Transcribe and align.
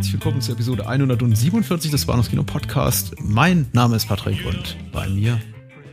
Herzlich 0.00 0.14
willkommen 0.14 0.40
zur 0.40 0.54
Episode 0.54 0.88
147 0.88 1.90
des 1.90 2.06
Bahnhofskino 2.06 2.42
Podcast. 2.42 3.14
Mein 3.20 3.66
Name 3.74 3.96
ist 3.96 4.08
Patrick 4.08 4.46
und 4.46 4.78
bei 4.92 5.06
mir 5.10 5.38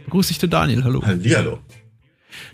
begrüße 0.05 0.31
ich 0.31 0.37
den 0.37 0.49
Daniel. 0.49 0.85
Hallo. 0.85 1.03
Hallihallo. 1.03 1.59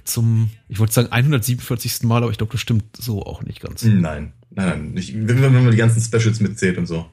Zum, 0.04 0.50
ich 0.68 0.80
wollte 0.80 0.94
sagen 0.94 1.12
147. 1.12 2.02
Mal, 2.02 2.24
aber 2.24 2.32
ich 2.32 2.40
glaube, 2.40 2.54
das 2.54 2.60
stimmt 2.60 2.98
so 2.98 3.24
auch 3.24 3.44
nicht 3.44 3.62
ganz. 3.62 3.84
Nein, 3.84 4.02
nein, 4.02 4.34
nein. 4.50 4.92
Nicht, 4.94 5.14
wenn, 5.14 5.44
wenn 5.44 5.54
man 5.54 5.70
die 5.70 5.78
ganzen 5.78 6.02
Specials 6.02 6.40
mitzählt 6.40 6.80
und 6.80 6.88
so. 6.88 7.06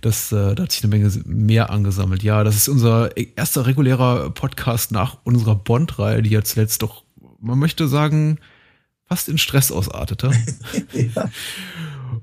Das, 0.00 0.32
äh, 0.32 0.56
da 0.56 0.64
hat 0.64 0.72
sich 0.72 0.82
eine 0.82 0.90
Menge 0.90 1.12
mehr 1.26 1.70
angesammelt. 1.70 2.24
Ja, 2.24 2.42
das 2.42 2.56
ist 2.56 2.68
unser 2.68 3.16
erster 3.16 3.64
regulärer 3.66 4.30
Podcast 4.30 4.90
nach 4.90 5.18
unserer 5.22 5.54
Bond-Reihe, 5.54 6.20
die 6.20 6.30
ja 6.30 6.42
zuletzt 6.42 6.82
doch, 6.82 7.04
man 7.38 7.60
möchte 7.60 7.86
sagen, 7.86 8.40
fast 9.04 9.28
in 9.28 9.38
Stress 9.38 9.70
ausartete. 9.70 10.32
ja. 10.92 11.30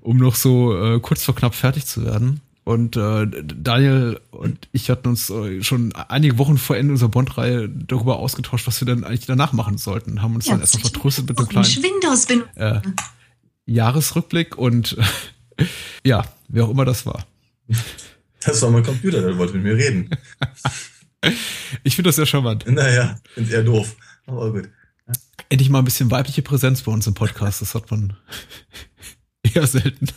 Um 0.01 0.17
noch 0.17 0.35
so 0.35 0.75
äh, 0.75 0.99
kurz 0.99 1.23
vor 1.23 1.35
knapp 1.35 1.55
fertig 1.55 1.85
zu 1.85 2.05
werden. 2.05 2.41
Und 2.63 2.95
äh, 2.95 3.25
Daniel 3.43 4.19
und 4.29 4.69
ich 4.71 4.89
hatten 4.89 5.07
uns 5.07 5.29
äh, 5.31 5.63
schon 5.63 5.93
einige 5.93 6.37
Wochen 6.37 6.57
vor 6.57 6.77
Ende 6.77 6.93
unserer 6.93 7.09
Bond-Reihe 7.09 7.67
darüber 7.67 8.19
ausgetauscht, 8.19 8.67
was 8.67 8.79
wir 8.81 8.85
dann 8.85 9.03
eigentlich 9.03 9.25
danach 9.25 9.51
machen 9.51 9.77
sollten. 9.77 10.21
Haben 10.21 10.35
uns 10.35 10.45
dann 10.45 10.59
erstmal 10.59 10.83
vertröstet 10.83 11.27
mit 11.27 11.39
einem 11.39 11.49
kleinen 11.49 12.43
äh, 12.55 12.81
Jahresrückblick 13.65 14.57
und 14.57 14.95
ja, 16.05 16.23
wer 16.49 16.65
auch 16.65 16.69
immer 16.69 16.85
das 16.85 17.05
war. 17.05 17.25
Das 18.45 18.61
war 18.61 18.69
mein 18.69 18.83
Computer, 18.83 19.21
der 19.21 19.37
wollte 19.37 19.53
mit 19.53 19.63
mir 19.63 19.75
reden. 19.75 20.09
ich 21.83 21.95
finde 21.95 22.09
das 22.09 22.17
sehr 22.17 22.25
charmant. 22.27 22.65
Naja, 22.67 23.19
finde 23.33 23.53
eher 23.53 23.63
doof. 23.63 23.95
Aber 24.27 24.51
gut. 24.51 24.69
Endlich 25.49 25.69
mal 25.69 25.79
ein 25.79 25.85
bisschen 25.85 26.11
weibliche 26.11 26.41
Präsenz 26.41 26.83
bei 26.83 26.91
uns 26.91 27.07
im 27.07 27.15
Podcast. 27.15 27.61
Das 27.61 27.75
hat 27.75 27.89
man 27.91 28.15
eher 29.55 29.67
selten. 29.67 30.07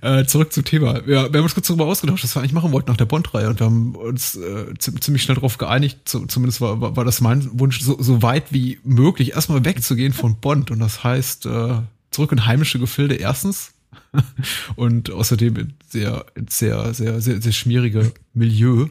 Äh, 0.00 0.24
zurück 0.26 0.52
zum 0.52 0.64
Thema. 0.64 0.98
Ja, 1.08 1.32
wir 1.32 1.38
haben 1.38 1.42
uns 1.42 1.54
kurz 1.54 1.66
darüber 1.66 1.86
ausgetauscht, 1.86 2.22
was 2.22 2.36
wir 2.36 2.40
eigentlich 2.40 2.52
machen 2.52 2.72
wollten 2.72 2.90
nach 2.90 2.96
der 2.96 3.06
Bond-Reihe 3.06 3.48
und 3.48 3.58
wir 3.58 3.66
haben 3.66 3.94
uns 3.96 4.36
äh, 4.36 4.74
ziemlich 4.78 5.22
schnell 5.22 5.34
darauf 5.34 5.58
geeinigt, 5.58 6.08
zu, 6.08 6.26
zumindest 6.26 6.60
war, 6.60 6.96
war, 6.96 7.04
das 7.04 7.20
mein 7.20 7.58
Wunsch, 7.58 7.80
so, 7.80 8.00
so 8.00 8.22
weit 8.22 8.52
wie 8.52 8.78
möglich 8.84 9.32
erstmal 9.32 9.64
wegzugehen 9.64 10.12
von 10.12 10.36
Bond 10.36 10.70
und 10.70 10.78
das 10.78 11.02
heißt 11.02 11.46
äh, 11.46 11.80
zurück 12.10 12.32
in 12.32 12.46
heimische 12.46 12.78
Gefilde 12.78 13.16
erstens 13.16 13.72
und 14.76 15.10
außerdem 15.10 15.56
in 15.56 15.74
sehr, 15.88 16.26
sehr, 16.48 16.94
sehr, 16.94 17.20
sehr, 17.20 17.42
sehr 17.42 17.52
schmierige 17.52 18.12
Milieu 18.34 18.86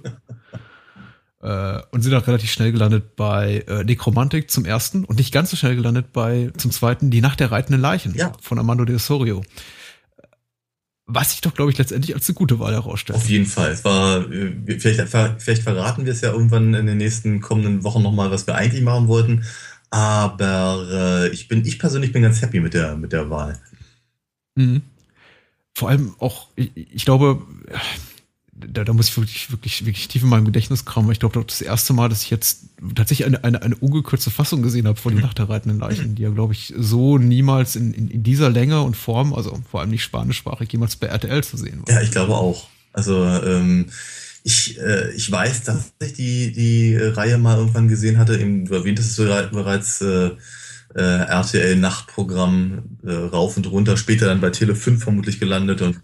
äh, 1.41 1.79
und 1.91 2.01
sind 2.01 2.13
auch 2.13 2.25
relativ 2.27 2.51
schnell 2.51 2.71
gelandet 2.71 3.15
bei 3.15 3.63
äh, 3.67 3.83
Nekromantik 3.83 4.49
zum 4.49 4.65
ersten 4.65 5.03
und 5.05 5.17
nicht 5.17 5.31
ganz 5.31 5.51
so 5.51 5.57
schnell 5.57 5.75
gelandet 5.75 6.13
bei 6.13 6.51
zum 6.57 6.71
zweiten 6.71 7.11
Die 7.11 7.21
Nacht 7.21 7.39
der 7.39 7.51
reitenden 7.51 7.81
Leichen 7.81 8.15
Ja. 8.15 8.33
von 8.41 8.57
Armando 8.57 8.85
de 8.85 8.95
Osorio. 8.95 9.43
Was 11.09 11.31
sich 11.31 11.41
doch, 11.41 11.53
glaube 11.53 11.71
ich, 11.71 11.77
letztendlich 11.77 12.13
als 12.13 12.27
eine 12.27 12.35
gute 12.35 12.59
Wahl 12.59 12.73
herausstellt. 12.73 13.17
Auf 13.17 13.29
jeden 13.29 13.45
Fall. 13.45 13.71
Es 13.71 13.85
war, 13.85 14.29
äh, 14.29 14.51
vielleicht, 14.77 15.07
vielleicht 15.37 15.63
verraten 15.63 16.05
wir 16.05 16.11
es 16.11 16.21
ja 16.21 16.33
irgendwann 16.33 16.73
in 16.73 16.85
den 16.85 16.97
nächsten 16.97 17.39
kommenden 17.39 17.83
Wochen 17.83 18.01
nochmal, 18.03 18.29
was 18.29 18.45
wir 18.45 18.55
eigentlich 18.55 18.83
machen 18.83 19.07
wollten. 19.07 19.45
Aber 19.89 20.85
äh, 20.91 21.29
ich 21.29 21.47
bin, 21.47 21.63
ich 21.65 21.79
persönlich 21.79 22.11
bin 22.11 22.23
ganz 22.23 22.41
happy 22.41 22.59
mit 22.59 22.73
der, 22.73 22.97
mit 22.97 23.13
der 23.13 23.29
Wahl. 23.29 23.57
Mhm. 24.55 24.81
Vor 25.77 25.89
allem 25.89 26.13
auch, 26.19 26.49
ich, 26.55 26.71
ich 26.75 27.05
glaube, 27.05 27.41
da, 28.59 28.83
da 28.83 28.93
muss 28.93 29.09
ich 29.09 29.17
wirklich, 29.17 29.51
wirklich, 29.51 29.85
wirklich 29.85 30.07
tief 30.07 30.23
in 30.23 30.29
meinem 30.29 30.45
Gedächtnis 30.45 30.85
kramen. 30.85 31.11
Ich 31.11 31.19
glaube, 31.19 31.43
das 31.45 31.61
erste 31.61 31.93
Mal, 31.93 32.09
dass 32.09 32.23
ich 32.23 32.29
jetzt 32.29 32.61
tatsächlich 32.95 33.27
eine, 33.27 33.43
eine, 33.43 33.61
eine 33.61 33.75
ungekürzte 33.75 34.31
Fassung 34.31 34.61
gesehen 34.61 34.87
habe 34.87 34.99
von 34.99 35.15
die 35.15 35.21
Nacht 35.21 35.37
der 35.37 35.49
reitenden 35.49 35.79
Leichen, 35.79 36.15
die 36.15 36.23
ja, 36.23 36.29
glaube 36.29 36.53
ich, 36.53 36.73
so 36.77 37.17
niemals 37.17 37.75
in, 37.75 37.93
in, 37.93 38.09
in 38.09 38.23
dieser 38.23 38.49
Länge 38.49 38.81
und 38.81 38.97
Form, 38.97 39.33
also 39.33 39.59
vor 39.69 39.81
allem 39.81 39.91
nicht 39.91 40.03
spanischsprachig, 40.03 40.71
jemals 40.71 40.95
bei 40.95 41.07
RTL 41.07 41.43
zu 41.43 41.57
sehen 41.57 41.83
war. 41.85 41.93
Ja, 41.95 42.01
ich 42.01 42.11
glaube 42.11 42.35
auch. 42.35 42.67
Also 42.93 43.23
ähm, 43.25 43.87
ich, 44.43 44.79
äh, 44.79 45.11
ich 45.11 45.31
weiß, 45.31 45.63
dass 45.63 45.91
ich 46.01 46.13
die, 46.13 46.51
die 46.51 46.95
Reihe 46.97 47.37
mal 47.37 47.57
irgendwann 47.57 47.87
gesehen 47.87 48.17
hatte. 48.17 48.39
Eben, 48.39 48.65
du 48.65 48.73
erwähntest 48.73 49.11
es 49.11 49.19
bere- 49.19 49.49
bereits, 49.51 50.01
äh, 50.01 50.31
äh, 50.95 51.01
RTL-Nachtprogramm 51.01 52.97
äh, 53.03 53.11
rauf 53.11 53.57
und 53.57 53.69
runter, 53.69 53.97
später 53.97 54.25
dann 54.27 54.41
bei 54.41 54.49
Tele 54.49 54.73
5 54.75 55.03
vermutlich 55.03 55.39
gelandet 55.39 55.81
und 55.81 55.99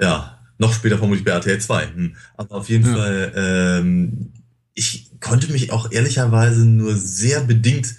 ja, 0.00 0.38
noch 0.58 0.72
später 0.74 0.98
vermutlich 0.98 1.24
bei 1.24 1.32
RTL 1.32 1.60
2. 1.60 1.86
Hm. 1.94 2.16
Aber 2.36 2.56
auf 2.56 2.68
jeden 2.68 2.86
Ja. 2.86 2.94
Fall, 2.96 3.32
ähm, 3.34 4.32
ich 4.74 5.10
konnte 5.20 5.50
mich 5.52 5.70
auch 5.72 5.90
ehrlicherweise 5.92 6.64
nur 6.64 6.96
sehr 6.96 7.42
bedingt 7.42 7.94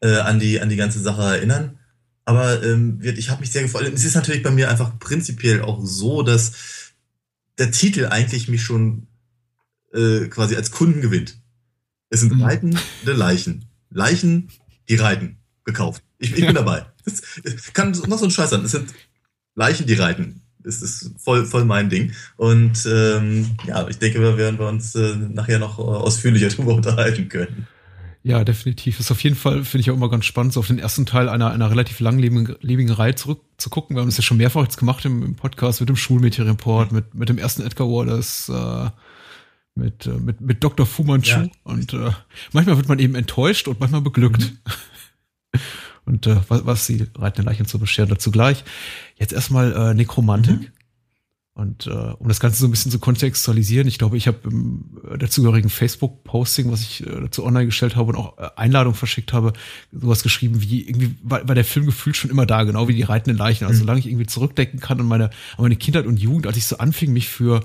äh, 0.00 0.16
an, 0.16 0.38
die, 0.40 0.60
an 0.60 0.68
die 0.68 0.76
ganze 0.76 1.00
Sache 1.00 1.22
erinnern. 1.22 1.78
Aber 2.24 2.62
ähm, 2.64 3.00
ich 3.02 3.30
habe 3.30 3.40
mich 3.40 3.52
sehr 3.52 3.62
gefreut. 3.62 3.90
Es 3.94 4.04
ist 4.04 4.14
natürlich 4.16 4.42
bei 4.42 4.50
mir 4.50 4.68
einfach 4.70 4.98
prinzipiell 4.98 5.62
auch 5.62 5.80
so, 5.84 6.22
dass 6.22 6.52
der 7.58 7.70
Titel 7.70 8.06
eigentlich 8.06 8.48
mich 8.48 8.62
schon 8.62 9.06
äh, 9.94 10.26
quasi 10.26 10.56
als 10.56 10.70
Kunden 10.72 11.00
gewinnt. 11.00 11.38
Es 12.10 12.20
sind 12.20 12.32
Mhm. 12.34 12.42
reitende 12.42 12.80
Leichen. 13.04 13.64
Leichen, 13.90 14.48
die 14.88 14.96
reiten. 14.96 15.38
Gekauft. 15.64 16.02
Ich, 16.18 16.32
ich 16.36 16.44
bin 16.46 16.54
dabei. 16.54 16.86
Das, 17.04 17.22
das 17.44 17.72
kann 17.72 17.92
noch 18.08 18.18
so 18.18 18.24
ein 18.24 18.30
Scheiß 18.30 18.50
sein. 18.50 18.64
Es 18.64 18.72
sind 18.72 18.92
Leichen, 19.54 19.86
die 19.86 19.94
reiten. 19.94 20.42
Das 20.66 20.82
ist 20.82 21.12
voll, 21.16 21.46
voll 21.46 21.64
mein 21.64 21.88
Ding. 21.88 22.12
Und 22.36 22.88
ähm, 22.92 23.56
ja, 23.68 23.86
ich 23.88 23.98
denke, 23.98 24.20
wir 24.20 24.36
werden 24.36 24.58
wir 24.58 24.66
uns 24.66 24.96
äh, 24.96 25.14
nachher 25.14 25.60
noch 25.60 25.78
äh, 25.78 25.82
ausführlicher 25.82 26.48
darüber 26.56 26.74
unterhalten 26.74 27.28
können. 27.28 27.68
Ja, 28.24 28.42
definitiv. 28.42 28.98
Ist 28.98 29.12
auf 29.12 29.22
jeden 29.22 29.36
Fall, 29.36 29.64
finde 29.64 29.82
ich 29.82 29.90
auch 29.92 29.94
immer 29.94 30.10
ganz 30.10 30.24
spannend, 30.24 30.52
so 30.52 30.58
auf 30.58 30.66
den 30.66 30.80
ersten 30.80 31.06
Teil 31.06 31.28
einer, 31.28 31.52
einer 31.52 31.70
relativ 31.70 32.00
langlebigen 32.00 32.56
lebigen 32.60 32.90
Reihe 32.90 33.14
zurückzugucken. 33.14 33.94
Wir 33.94 34.00
haben 34.00 34.08
es 34.08 34.16
ja 34.16 34.24
schon 34.24 34.38
mehrfach 34.38 34.64
jetzt 34.64 34.78
gemacht 34.78 35.04
im, 35.04 35.22
im 35.22 35.36
Podcast 35.36 35.78
mit 35.78 35.88
dem 35.88 35.94
Schulmädchenreport, 35.94 36.90
mit, 36.90 37.14
mit 37.14 37.28
dem 37.28 37.38
ersten 37.38 37.62
Edgar 37.62 37.86
Wallace, 37.86 38.48
äh, 38.48 38.90
mit, 39.76 40.06
äh, 40.06 40.18
mit, 40.18 40.40
mit 40.40 40.64
Dr. 40.64 40.84
Fu 40.84 41.04
Manchu. 41.04 41.42
Ja. 41.42 41.48
Und 41.62 41.94
äh, 41.94 42.10
manchmal 42.52 42.76
wird 42.76 42.88
man 42.88 42.98
eben 42.98 43.14
enttäuscht 43.14 43.68
und 43.68 43.78
manchmal 43.78 44.00
beglückt. 44.00 44.52
Und 46.06 46.26
äh, 46.26 46.36
was, 46.48 46.64
was 46.64 46.86
die 46.86 47.04
reitenden 47.16 47.44
Leichen 47.46 47.66
zu 47.66 47.78
bescheren, 47.78 48.08
dazu 48.08 48.30
gleich. 48.30 48.64
Jetzt 49.16 49.32
erstmal 49.32 49.72
äh, 49.72 49.94
Nekromantik. 49.94 50.60
Mhm. 50.60 50.66
Und 51.52 51.86
äh, 51.86 51.90
um 51.90 52.28
das 52.28 52.38
Ganze 52.38 52.60
so 52.60 52.66
ein 52.66 52.70
bisschen 52.70 52.92
zu 52.92 52.98
kontextualisieren, 52.98 53.88
ich 53.88 53.96
glaube, 53.96 54.18
ich 54.18 54.28
habe 54.28 54.38
im 54.44 55.00
äh, 55.10 55.16
dazugehörigen 55.16 55.70
Facebook-Posting, 55.70 56.70
was 56.70 56.82
ich 56.82 57.06
äh, 57.06 57.20
dazu 57.22 57.44
online 57.44 57.64
gestellt 57.64 57.96
habe 57.96 58.10
und 58.12 58.16
auch 58.16 58.36
äh, 58.36 58.50
Einladung 58.56 58.92
verschickt 58.92 59.32
habe, 59.32 59.54
sowas 59.90 60.22
geschrieben 60.22 60.60
wie 60.60 60.86
irgendwie 60.86 61.16
war, 61.22 61.48
war 61.48 61.54
der 61.54 61.64
Film 61.64 61.86
gefühlt 61.86 62.14
schon 62.14 62.30
immer 62.30 62.44
da, 62.44 62.64
genau 62.64 62.88
wie 62.88 62.94
die 62.94 63.02
reitenden 63.02 63.38
Leichen. 63.38 63.64
Also 63.64 63.78
Mhm. 63.78 63.80
solange 63.80 64.00
ich 64.00 64.06
irgendwie 64.06 64.26
zurückdenken 64.26 64.80
kann 64.80 65.00
an 65.00 65.06
meine, 65.06 65.30
an 65.56 65.62
meine 65.62 65.76
Kindheit 65.76 66.04
und 66.06 66.20
Jugend, 66.20 66.46
als 66.46 66.58
ich 66.58 66.66
so 66.66 66.76
anfing, 66.76 67.14
mich 67.14 67.28
für 67.28 67.62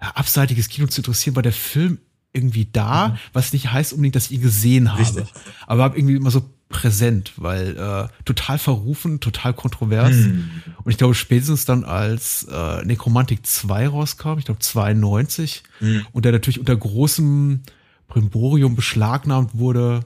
äh, 0.00 0.06
abseitiges 0.14 0.68
Kino 0.68 0.86
zu 0.86 1.02
interessieren, 1.02 1.36
war 1.36 1.42
der 1.42 1.52
Film 1.52 1.98
irgendwie 2.32 2.68
da, 2.72 3.18
was 3.34 3.52
nicht 3.52 3.70
heißt 3.70 3.92
unbedingt, 3.92 4.16
dass 4.16 4.30
ich 4.30 4.32
ihn 4.32 4.42
gesehen 4.42 4.92
habe. 4.92 5.02
Richtig. 5.02 5.26
Aber 5.66 5.80
war 5.80 5.96
irgendwie 5.96 6.16
immer 6.16 6.30
so 6.30 6.55
präsent, 6.68 7.32
weil 7.36 7.76
äh, 7.76 8.08
total 8.24 8.58
verrufen, 8.58 9.20
total 9.20 9.54
kontrovers. 9.54 10.16
Hm. 10.16 10.50
Und 10.82 10.90
ich 10.90 10.98
glaube, 10.98 11.14
spätestens 11.14 11.64
dann 11.64 11.84
als 11.84 12.46
äh, 12.50 12.84
Necromantic 12.84 13.46
2 13.46 13.88
rauskam, 13.88 14.38
ich 14.38 14.46
glaube 14.46 14.60
92, 14.60 15.62
Hm. 15.78 16.06
und 16.12 16.24
der 16.24 16.32
natürlich 16.32 16.58
unter 16.58 16.76
großem 16.76 17.60
Brimborium 18.08 18.74
beschlagnahmt 18.74 19.50
wurde. 19.54 20.00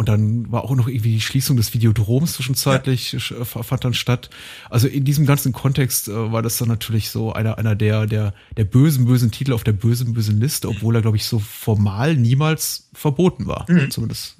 Und 0.00 0.08
dann 0.08 0.50
war 0.52 0.62
auch 0.62 0.76
noch 0.76 0.86
irgendwie 0.86 1.10
die 1.10 1.20
Schließung 1.20 1.56
des 1.56 1.74
Videodroms 1.74 2.34
zwischenzeitlich 2.34 3.14
äh, 3.14 3.44
fand 3.44 3.84
dann 3.84 3.94
statt. 3.94 4.30
Also 4.70 4.86
in 4.86 5.04
diesem 5.04 5.26
ganzen 5.26 5.52
Kontext 5.52 6.06
äh, 6.06 6.32
war 6.32 6.40
das 6.40 6.56
dann 6.56 6.68
natürlich 6.68 7.10
so 7.10 7.32
einer, 7.32 7.58
einer 7.58 7.74
der, 7.74 8.06
der, 8.06 8.32
der 8.56 8.64
bösen, 8.64 9.06
bösen 9.06 9.32
Titel 9.32 9.52
auf 9.52 9.64
der 9.64 9.72
bösen, 9.72 10.14
bösen 10.14 10.40
Liste, 10.40 10.68
obwohl 10.68 10.94
er, 10.94 11.02
glaube 11.02 11.16
ich, 11.16 11.24
so 11.24 11.40
formal 11.40 12.14
niemals 12.16 12.88
verboten 12.94 13.46
war. 13.46 13.66
Mhm. 13.68 13.90
Zumindest 13.90 14.36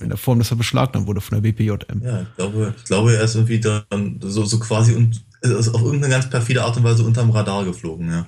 in 0.00 0.08
der 0.08 0.18
Form, 0.18 0.38
dass 0.38 0.50
er 0.50 0.56
beschlagnahmt 0.56 1.06
wurde 1.06 1.20
von 1.20 1.40
der 1.40 1.50
BPJM. 1.50 2.02
Ja, 2.02 2.22
ich 2.22 2.36
glaube, 2.36 2.74
ich 2.76 2.84
glaube, 2.84 3.14
er 3.14 3.22
ist 3.22 3.34
irgendwie 3.34 3.60
dann 3.60 4.20
so, 4.20 4.44
so 4.44 4.58
quasi 4.58 4.94
und 4.94 5.24
also 5.42 5.72
auf 5.72 5.82
irgendeine 5.82 6.12
ganz 6.12 6.28
perfide 6.28 6.64
Art 6.64 6.76
und 6.76 6.84
Weise 6.84 7.04
unterm 7.04 7.30
Radar 7.30 7.64
geflogen, 7.64 8.10
ja. 8.10 8.26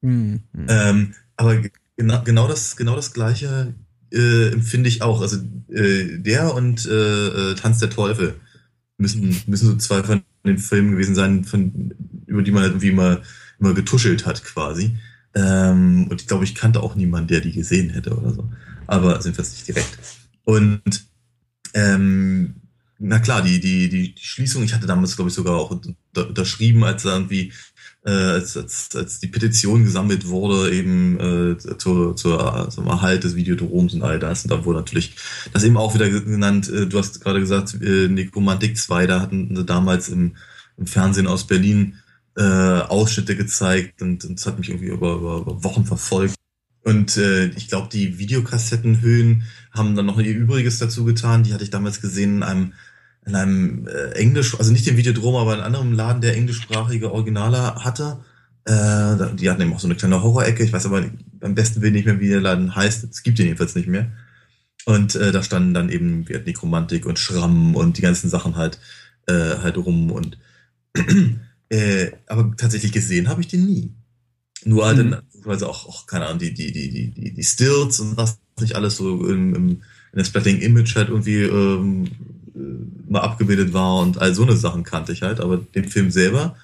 Mhm. 0.00 0.40
Ähm, 0.68 1.14
aber 1.36 1.60
genau, 1.96 2.22
genau 2.24 2.48
das, 2.48 2.76
genau 2.76 2.96
das 2.96 3.12
Gleiche 3.12 3.74
äh, 4.12 4.52
empfinde 4.52 4.88
ich 4.88 5.02
auch. 5.02 5.20
Also 5.20 5.38
äh, 5.68 6.18
der 6.18 6.54
und 6.54 6.86
äh, 6.86 7.50
äh, 7.50 7.54
Tanz 7.54 7.78
der 7.78 7.90
Teufel 7.90 8.34
müssen, 8.98 9.36
müssen 9.46 9.66
so 9.66 9.76
zwei 9.76 10.02
von 10.02 10.22
den 10.44 10.58
Filmen 10.58 10.92
gewesen 10.92 11.14
sein, 11.14 11.44
von, 11.44 11.94
über 12.26 12.42
die 12.42 12.50
man 12.50 12.62
halt 12.62 12.72
irgendwie 12.72 12.88
immer, 12.88 13.20
immer 13.58 13.74
getuschelt 13.74 14.26
hat 14.26 14.44
quasi. 14.44 14.96
Ähm, 15.34 16.06
und 16.08 16.20
ich 16.20 16.26
glaube, 16.26 16.44
ich 16.44 16.54
kannte 16.54 16.82
auch 16.82 16.94
niemanden, 16.94 17.28
der 17.28 17.40
die 17.40 17.52
gesehen 17.52 17.90
hätte 17.90 18.16
oder 18.16 18.32
so. 18.32 18.50
Aber 18.86 19.20
sind 19.20 19.36
wir 19.36 19.42
es 19.42 19.52
nicht 19.52 19.68
direkt. 19.68 19.98
Und 20.46 20.80
ähm, 21.74 22.54
na 22.98 23.18
klar, 23.18 23.42
die, 23.42 23.60
die, 23.60 23.88
die, 23.88 24.14
die 24.14 24.24
Schließung, 24.24 24.62
ich 24.62 24.72
hatte 24.72 24.86
damals, 24.86 25.16
glaube 25.16 25.28
ich, 25.28 25.34
sogar 25.34 25.56
auch 25.56 25.76
unterschrieben, 26.14 26.84
als 26.84 27.04
irgendwie, 27.04 27.52
äh, 28.04 28.10
als, 28.10 28.56
als, 28.56 28.94
als 28.94 29.18
die 29.18 29.26
Petition 29.26 29.84
gesammelt 29.84 30.28
wurde, 30.28 30.72
eben 30.72 31.20
äh, 31.20 31.58
zur, 31.58 32.14
zur, 32.14 32.70
zum 32.70 32.86
Erhalt 32.86 33.24
des 33.24 33.34
Videodroms 33.34 33.94
und 33.94 34.02
all 34.02 34.20
das. 34.20 34.44
Und 34.44 34.52
da 34.52 34.64
wurde 34.64 34.78
natürlich 34.78 35.16
das 35.52 35.64
eben 35.64 35.76
auch 35.76 35.94
wieder 35.94 36.08
genannt, 36.08 36.70
äh, 36.70 36.86
du 36.86 36.96
hast 36.96 37.20
gerade 37.20 37.40
gesagt, 37.40 37.74
äh, 37.82 38.08
Nekromantik 38.08 38.78
2, 38.78 39.06
da 39.08 39.20
hatten 39.20 39.54
sie 39.54 39.64
damals 39.64 40.08
im, 40.08 40.36
im 40.76 40.86
Fernsehen 40.86 41.26
aus 41.26 41.46
Berlin 41.46 41.96
äh, 42.36 42.42
Ausschnitte 42.42 43.34
gezeigt 43.34 44.00
und, 44.00 44.24
und 44.24 44.38
das 44.38 44.46
hat 44.46 44.58
mich 44.58 44.68
irgendwie 44.68 44.88
über, 44.88 45.16
über, 45.16 45.38
über 45.38 45.64
Wochen 45.64 45.84
verfolgt. 45.84 46.35
Und 46.86 47.16
äh, 47.16 47.46
ich 47.56 47.66
glaube, 47.66 47.88
die 47.90 48.20
Videokassettenhöhen 48.20 49.42
haben 49.72 49.96
dann 49.96 50.06
noch 50.06 50.20
ihr 50.20 50.32
Übriges 50.32 50.78
dazu 50.78 51.04
getan. 51.04 51.42
Die 51.42 51.52
hatte 51.52 51.64
ich 51.64 51.70
damals 51.70 52.00
gesehen 52.00 52.36
in 52.36 52.42
einem, 52.44 52.72
in 53.26 53.34
einem 53.34 53.88
äh, 53.88 54.12
Englisch, 54.12 54.56
also 54.56 54.70
nicht 54.70 54.86
dem 54.86 54.96
Videodrom, 54.96 55.34
aber 55.34 55.54
in 55.54 55.60
einem 55.62 55.74
anderen 55.74 55.94
Laden, 55.94 56.22
der 56.22 56.36
englischsprachige 56.36 57.10
Originale 57.10 57.74
hatte. 57.84 58.18
Äh, 58.66 59.34
die 59.34 59.50
hatten 59.50 59.62
eben 59.62 59.72
auch 59.72 59.80
so 59.80 59.88
eine 59.88 59.96
kleine 59.96 60.22
Horrorecke. 60.22 60.62
Ich 60.62 60.72
weiß 60.72 60.86
aber 60.86 61.04
beim 61.40 61.56
besten 61.56 61.82
Willen 61.82 61.94
nicht 61.94 62.06
mehr, 62.06 62.20
wie 62.20 62.28
der 62.28 62.40
Laden 62.40 62.76
heißt. 62.76 63.02
Es 63.02 63.24
gibt 63.24 63.40
den 63.40 63.46
jedenfalls 63.46 63.74
nicht 63.74 63.88
mehr. 63.88 64.12
Und 64.84 65.16
äh, 65.16 65.32
da 65.32 65.42
standen 65.42 65.74
dann 65.74 65.88
eben 65.88 66.28
wie 66.28 66.38
Nekromantik 66.38 67.04
und 67.04 67.18
Schramm 67.18 67.74
und 67.74 67.98
die 67.98 68.02
ganzen 68.02 68.30
Sachen 68.30 68.54
halt, 68.54 68.78
äh, 69.26 69.56
halt 69.60 69.76
rum. 69.76 70.12
Und 70.12 70.38
äh, 71.68 72.12
aber 72.28 72.54
tatsächlich 72.56 72.92
gesehen 72.92 73.26
habe 73.26 73.40
ich 73.40 73.48
den 73.48 73.66
nie. 73.66 73.92
Nur 74.64 74.86
halt 74.86 74.98
mhm. 74.98 75.16
Also 75.46 75.68
auch, 75.68 75.86
auch, 75.88 76.06
keine 76.06 76.26
Ahnung, 76.26 76.38
die, 76.38 76.54
die, 76.54 76.72
die, 76.72 77.10
die, 77.10 77.34
die 77.34 77.42
Stills 77.42 78.00
und 78.00 78.16
was 78.16 78.38
nicht 78.60 78.74
alles 78.74 78.96
so 78.96 79.26
im, 79.26 79.54
im, 79.54 79.68
in 79.68 79.82
der 80.14 80.24
Splatting 80.24 80.60
Image 80.60 80.96
halt 80.96 81.08
irgendwie 81.08 81.42
ähm, 81.42 82.06
äh, 82.54 83.10
mal 83.10 83.20
abgebildet 83.20 83.72
war 83.72 84.00
und 84.00 84.18
all 84.18 84.34
so 84.34 84.42
eine 84.42 84.56
Sachen 84.56 84.82
kannte 84.82 85.12
ich 85.12 85.22
halt, 85.22 85.40
aber 85.40 85.58
den 85.58 85.88
Film 85.88 86.10
selber, 86.10 86.56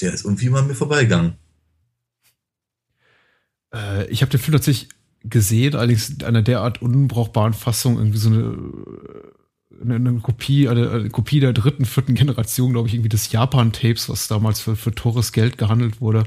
der 0.00 0.12
ist 0.12 0.24
irgendwie 0.24 0.50
mal 0.50 0.62
mir 0.62 0.74
vorbeigegangen. 0.74 1.34
Äh, 3.74 4.08
ich 4.10 4.22
habe 4.22 4.30
den 4.30 4.40
Film 4.40 4.52
tatsächlich 4.52 4.90
gesehen, 5.24 5.74
allerdings 5.74 6.10
in 6.10 6.22
einer 6.22 6.42
derart 6.42 6.82
unbrauchbaren 6.82 7.54
Fassung, 7.54 7.96
irgendwie 7.96 8.18
so 8.18 8.28
eine 8.28 8.56
eine, 9.82 9.96
eine 9.96 10.20
Kopie, 10.20 10.68
eine, 10.68 10.90
eine, 10.90 11.10
Kopie 11.10 11.40
der 11.40 11.52
dritten, 11.52 11.84
vierten 11.84 12.14
Generation, 12.14 12.72
glaube 12.72 12.88
ich, 12.88 12.94
irgendwie 12.94 13.08
des 13.08 13.30
Japan-Tapes, 13.32 14.08
was 14.08 14.28
damals 14.28 14.60
für, 14.60 14.76
für 14.76 14.94
teures 14.94 15.32
Geld 15.32 15.58
gehandelt 15.58 16.00
wurde, 16.00 16.24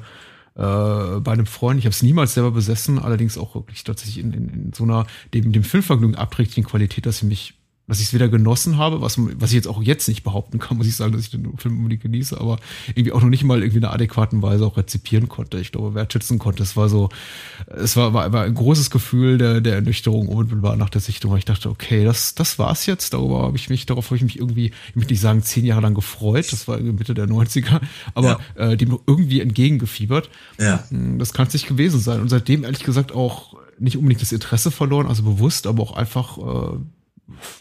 äh, 0.55 1.19
bei 1.19 1.31
einem 1.31 1.45
Freund. 1.45 1.79
Ich 1.79 1.85
habe 1.85 1.93
es 1.93 2.03
niemals 2.03 2.33
selber 2.33 2.51
besessen, 2.51 2.99
allerdings 2.99 3.37
auch 3.37 3.55
wirklich 3.55 3.83
tatsächlich 3.83 4.19
in, 4.19 4.33
in, 4.33 4.49
in 4.49 4.73
so 4.73 4.83
einer 4.83 5.05
dem, 5.33 5.51
dem 5.51 5.63
Filmvergnügen 5.63 6.15
abträglichen 6.15 6.63
Qualität, 6.63 7.05
dass 7.05 7.19
sie 7.19 7.25
mich 7.25 7.58
dass 7.89 7.99
ich 7.99 8.07
es 8.07 8.13
weder 8.13 8.29
genossen 8.29 8.77
habe, 8.77 9.01
was, 9.01 9.17
was 9.17 9.49
ich 9.49 9.55
jetzt 9.55 9.67
auch 9.67 9.81
jetzt 9.81 10.07
nicht 10.07 10.23
behaupten 10.23 10.59
kann, 10.59 10.77
muss 10.77 10.87
ich 10.87 10.95
sagen, 10.95 11.11
dass 11.11 11.21
ich 11.21 11.31
den 11.31 11.57
Film 11.57 11.77
unbedingt 11.77 12.03
genieße, 12.03 12.39
aber 12.39 12.59
irgendwie 12.89 13.11
auch 13.11 13.21
noch 13.21 13.29
nicht 13.29 13.43
mal 13.43 13.59
irgendwie 13.59 13.79
in 13.79 13.85
einer 13.85 13.93
adäquaten 13.93 14.41
Weise 14.41 14.65
auch 14.65 14.77
rezipieren 14.77 15.27
konnte. 15.27 15.59
Ich 15.59 15.71
glaube, 15.71 15.95
wertschätzen 15.95 16.37
konnte. 16.37 16.61
Es 16.61 16.77
war 16.77 16.87
so, 16.87 17.09
es 17.67 17.95
war, 17.95 18.13
war, 18.13 18.31
war 18.31 18.43
ein 18.43 18.53
großes 18.53 18.91
Gefühl 18.91 19.39
der, 19.39 19.59
der 19.59 19.75
Ernüchterung 19.75 20.27
unmittelbar 20.27 20.75
nach 20.75 20.89
der 20.89 21.01
Sichtung, 21.01 21.31
weil 21.31 21.39
ich 21.39 21.45
dachte, 21.45 21.69
okay, 21.69 22.05
das, 22.05 22.35
das 22.35 22.59
war's 22.59 22.85
jetzt. 22.85 23.13
Darüber 23.13 23.41
habe 23.41 23.57
ich 23.57 23.69
mich, 23.69 23.87
darauf 23.87 24.05
habe 24.05 24.17
ich 24.17 24.23
mich 24.23 24.37
irgendwie, 24.37 24.71
ich 24.89 24.95
möchte 24.95 25.13
nicht 25.13 25.21
sagen, 25.21 25.41
zehn 25.41 25.65
Jahre 25.65 25.81
lang 25.81 25.95
gefreut. 25.95 26.51
Das 26.51 26.67
war 26.67 26.79
Mitte 26.79 27.15
der 27.15 27.27
90er, 27.27 27.81
aber 28.13 28.39
ja. 28.55 28.69
äh, 28.69 28.77
dem 28.77 28.99
irgendwie 29.07 29.41
entgegengefiebert. 29.41 30.29
Ja. 30.59 30.83
Hm, 30.89 31.17
das 31.17 31.33
kann 31.33 31.47
es 31.47 31.53
nicht 31.53 31.67
gewesen 31.67 31.99
sein. 31.99 32.21
Und 32.21 32.29
seitdem 32.29 32.63
ehrlich 32.63 32.83
gesagt 32.83 33.13
auch 33.13 33.57
nicht 33.79 33.97
unbedingt 33.97 34.21
das 34.21 34.31
Interesse 34.31 34.71
verloren, 34.71 35.07
also 35.07 35.23
bewusst, 35.23 35.65
aber 35.65 35.81
auch 35.81 35.93
einfach 35.93 36.37
äh, 36.37 36.77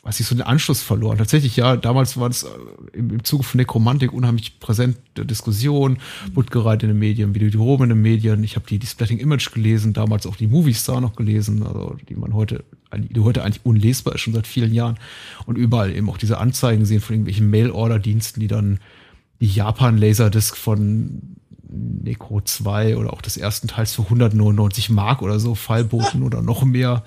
weiß 0.02 0.20
ich, 0.20 0.26
so 0.26 0.34
den 0.34 0.42
Anschluss 0.42 0.82
verloren. 0.82 1.18
Tatsächlich, 1.18 1.56
ja, 1.56 1.76
damals 1.76 2.16
war 2.16 2.28
es 2.28 2.44
äh, 2.44 2.48
im, 2.92 3.10
im 3.10 3.24
Zuge 3.24 3.44
von 3.44 3.58
Nekromantik 3.58 4.12
unheimlich 4.12 4.60
präsent 4.60 4.98
der 5.16 5.24
Diskussion, 5.24 5.98
Buttgereit 6.32 6.82
in 6.82 6.88
den 6.88 6.98
Medien, 6.98 7.34
Videodrom 7.34 7.82
in 7.82 7.88
den 7.90 8.02
Medien. 8.02 8.42
Ich 8.44 8.56
habe 8.56 8.66
die, 8.66 8.78
die 8.78 8.86
Splatting 8.86 9.18
Image 9.18 9.52
gelesen, 9.52 9.92
damals 9.92 10.26
auch 10.26 10.36
die 10.36 10.46
Movie 10.46 10.74
Star 10.74 11.00
noch 11.00 11.16
gelesen, 11.16 11.62
also 11.62 11.96
die 12.08 12.14
man 12.14 12.34
heute, 12.34 12.64
die 12.96 13.20
heute 13.20 13.44
eigentlich 13.44 13.64
unlesbar 13.64 14.14
ist, 14.14 14.22
schon 14.22 14.34
seit 14.34 14.46
vielen 14.46 14.72
Jahren. 14.72 14.98
Und 15.46 15.56
überall 15.56 15.94
eben 15.94 16.08
auch 16.10 16.18
diese 16.18 16.38
Anzeigen 16.38 16.84
sehen 16.84 17.00
von 17.00 17.14
irgendwelchen 17.14 17.50
Mail-Order-Diensten, 17.50 18.40
die 18.40 18.48
dann 18.48 18.78
die 19.40 19.46
Japan-Laserdisc 19.46 20.56
von 20.56 21.36
Necro 21.68 22.40
2 22.40 22.96
oder 22.96 23.12
auch 23.12 23.22
des 23.22 23.36
ersten 23.36 23.68
Teils 23.68 23.92
für 23.92 24.02
199 24.02 24.90
Mark 24.90 25.22
oder 25.22 25.38
so 25.38 25.54
Fallboten 25.54 26.22
oder 26.24 26.42
noch 26.42 26.64
mehr. 26.64 27.04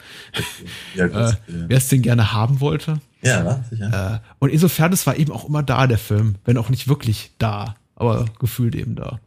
Ja, 0.96 1.06
äh, 1.06 1.34
Wer 1.48 1.78
es 1.78 1.88
denn 1.88 2.02
gerne 2.02 2.34
haben 2.34 2.60
wollte. 2.60 3.02
Ja, 3.24 3.64
sicher. 3.70 4.22
Äh, 4.24 4.36
und 4.40 4.50
insofern, 4.50 4.94
es 4.94 5.06
war 5.06 5.16
eben 5.16 5.32
auch 5.32 5.48
immer 5.48 5.64
da, 5.64 5.88
der 5.88 5.98
Film, 5.98 6.36
wenn 6.46 6.58
auch 6.58 6.70
nicht 6.70 6.88
wirklich 6.88 7.32
da, 7.38 7.76
aber 7.96 8.26
gefühlt 8.40 8.76
eben 8.76 8.96
da. 8.96 9.20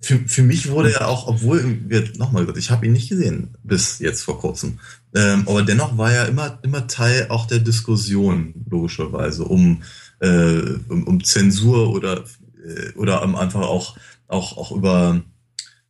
Für, 0.00 0.18
für 0.26 0.42
mich 0.42 0.68
wurde 0.68 0.90
ja 0.90 1.06
auch, 1.06 1.28
obwohl, 1.28 1.78
nochmal 2.16 2.42
gesagt, 2.42 2.58
ich 2.58 2.72
habe 2.72 2.86
ihn 2.86 2.92
nicht 2.92 3.08
gesehen 3.08 3.56
bis 3.62 4.00
jetzt 4.00 4.22
vor 4.22 4.40
kurzem, 4.40 4.80
ähm, 5.14 5.44
aber 5.46 5.62
dennoch 5.62 5.96
war 5.96 6.12
er 6.12 6.26
immer, 6.26 6.58
immer 6.62 6.88
Teil 6.88 7.26
auch 7.28 7.46
der 7.46 7.60
Diskussion, 7.60 8.52
logischerweise, 8.68 9.44
um, 9.44 9.82
äh, 10.18 10.60
um, 10.88 11.04
um 11.04 11.22
Zensur 11.22 11.90
oder, 11.92 12.24
äh, 12.66 12.92
oder 12.96 13.22
einfach 13.22 13.60
auch 13.60 13.96
auch, 14.32 14.56
auch 14.56 14.72
über 14.72 15.22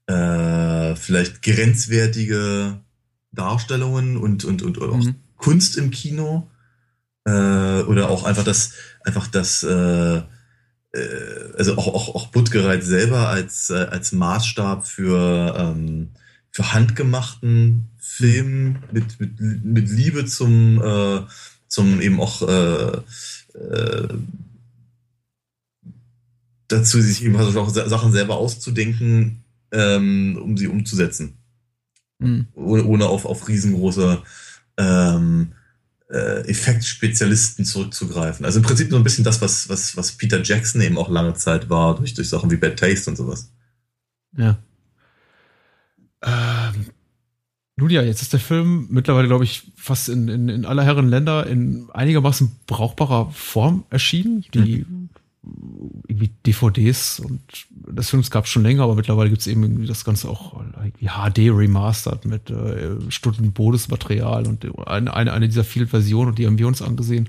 äh, 0.07 0.95
vielleicht 0.97 1.43
grenzwertige 1.43 2.81
Darstellungen 3.33 4.17
und, 4.17 4.45
und, 4.45 4.63
und, 4.63 4.79
und 4.79 4.93
auch 4.93 5.05
mhm. 5.05 5.17
Kunst 5.37 5.77
im 5.77 5.91
Kino. 5.91 6.49
Äh, 7.25 7.83
oder 7.83 8.11
auch 8.11 8.25
einfach 8.25 8.45
das, 8.45 8.73
einfach 9.05 9.29
das, 9.29 9.63
äh, 9.63 10.17
äh, 10.17 10.23
also 11.57 11.77
auch, 11.77 11.87
auch, 11.87 12.15
auch 12.15 12.27
Buttgereit 12.29 12.83
selber 12.83 13.29
als, 13.29 13.71
äh, 13.71 13.87
als 13.91 14.13
Maßstab 14.13 14.87
für, 14.87 15.55
ähm, 15.57 16.11
für 16.51 16.73
handgemachten 16.73 17.89
Film 17.99 18.79
mit, 18.91 19.21
mit, 19.21 19.41
mit 19.41 19.89
Liebe 19.89 20.27
zum, 20.27 20.83
äh, 20.83 21.21
zum 21.69 22.01
eben 22.01 22.21
auch 22.21 22.43
äh, 22.43 22.99
äh, 23.57 24.09
dazu, 26.73 27.01
sich 27.01 27.25
eben 27.25 27.37
auch 27.37 27.69
Sachen 27.71 28.13
selber 28.13 28.37
auszudenken, 28.37 29.45
ähm, 29.73 30.39
um 30.41 30.57
sie 30.57 30.69
umzusetzen. 30.69 31.39
Mhm. 32.19 32.47
Ohne, 32.55 32.85
ohne 32.85 33.07
auf, 33.07 33.25
auf 33.25 33.49
riesengroße 33.49 34.23
ähm, 34.79 35.53
äh, 36.11 36.49
Effektspezialisten 36.49 37.65
zurückzugreifen. 37.65 38.45
Also 38.45 38.59
im 38.59 38.65
Prinzip 38.65 38.91
so 38.91 38.97
ein 38.97 39.03
bisschen 39.03 39.25
das, 39.25 39.41
was, 39.41 39.69
was, 39.69 39.97
was 39.97 40.13
Peter 40.13 40.43
Jackson 40.43 40.81
eben 40.81 40.99
auch 40.99 41.09
lange 41.09 41.35
Zeit 41.35 41.69
war, 41.71 41.97
durch, 41.97 42.15
durch 42.15 42.29
Sachen 42.29 42.51
wie 42.51 42.57
Bad 42.57 42.79
Taste 42.79 43.11
und 43.11 43.17
sowas. 43.17 43.53
Ja. 44.37 44.59
Ähm, 46.23 46.87
ja, 47.89 48.03
jetzt 48.03 48.23
ist 48.23 48.33
der 48.33 48.41
Film 48.41 48.87
mittlerweile, 48.91 49.27
glaube 49.27 49.45
ich, 49.45 49.73
fast 49.77 50.09
in, 50.09 50.29
in, 50.29 50.49
in 50.49 50.65
aller 50.65 50.85
Herren 50.85 51.09
Länder 51.09 51.47
in 51.47 51.89
einigermaßen 51.93 52.61
brauchbarer 52.67 53.31
Form 53.33 53.85
erschienen. 53.91 54.45
Die 54.55 54.85
mhm 54.89 55.09
irgendwie 56.07 56.31
DVDs 56.47 57.19
und 57.19 57.41
das 57.71 58.11
Films 58.11 58.31
gab 58.31 58.45
es 58.45 58.51
schon 58.51 58.63
länger, 58.63 58.85
aber 58.85 58.95
mittlerweile 58.95 59.29
gibt 59.29 59.41
es 59.41 59.49
eben 59.49 59.63
irgendwie 59.65 59.87
das 59.87 60.05
Ganze 60.05 60.29
auch 60.29 60.61
irgendwie 60.77 61.09
HD 61.09 61.51
remastered 61.51 62.25
mit 62.27 62.51
äh, 62.51 63.11
Stunden 63.11 63.53
Bonusmaterial 63.53 64.47
und 64.47 64.65
eine, 64.87 65.13
eine, 65.13 65.33
eine 65.33 65.49
dieser 65.49 65.65
vielen 65.65 65.89
Versionen, 65.89 66.31
und 66.31 66.39
die 66.39 66.47
haben 66.47 66.59
wir 66.59 66.69
uns 66.69 66.81
angesehen, 66.81 67.29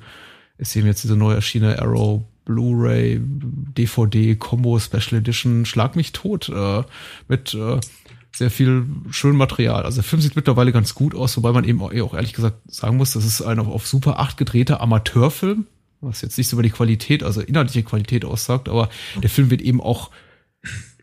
ist 0.58 0.76
eben 0.76 0.86
jetzt 0.86 1.04
diese 1.04 1.16
neu 1.16 1.34
erschienene 1.34 1.82
Arrow 1.82 2.24
Blu-ray, 2.46 3.20
DVD, 3.22 4.36
Combo, 4.36 4.78
Special 4.78 5.20
Edition, 5.20 5.66
Schlag 5.66 5.96
mich 5.96 6.12
tot, 6.12 6.50
äh, 6.50 6.84
mit 7.28 7.54
äh, 7.54 7.80
sehr 8.36 8.52
viel 8.52 8.86
schönem 9.12 9.38
Material. 9.38 9.84
Also 9.84 9.98
der 9.98 10.04
Film 10.04 10.22
sieht 10.22 10.36
mittlerweile 10.36 10.72
ganz 10.72 10.94
gut 10.94 11.16
aus, 11.16 11.38
wobei 11.38 11.52
man 11.52 11.64
eben 11.64 11.82
auch, 11.82 11.94
auch 11.94 12.14
ehrlich 12.14 12.34
gesagt 12.34 12.58
sagen 12.68 12.98
muss, 12.98 13.14
das 13.14 13.26
ist 13.26 13.42
ein 13.42 13.60
auf, 13.60 13.68
auf 13.68 13.88
Super 13.88 14.20
8 14.20 14.38
gedrehter 14.38 14.82
Amateurfilm 14.82 15.66
was 16.04 16.22
jetzt 16.22 16.38
nicht 16.38 16.48
so 16.48 16.56
über 16.56 16.64
die 16.64 16.70
Qualität, 16.70 17.24
also 17.24 17.42
inhaltliche 17.42 17.84
Qualität 17.84 18.26
aussagt, 18.26 18.70
aber 18.70 18.90
der 19.22 19.30
Film 19.30 19.50
wird 19.50 19.62
eben 19.62 19.82
auch 19.82 20.12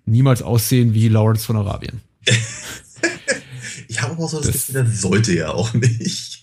niemals 0.06 0.42
aussehen 0.42 0.94
wie 0.94 1.08
Lawrence 1.08 1.44
von 1.44 1.56
Arabien. 1.56 2.00
ich 3.88 4.02
habe 4.02 4.22
auch 4.22 4.28
so 4.28 4.38
das, 4.38 4.46
das 4.46 4.66
Gefühl, 4.66 4.84
das 4.84 5.00
sollte 5.00 5.34
ja 5.34 5.50
auch 5.50 5.74
nicht 5.74 6.39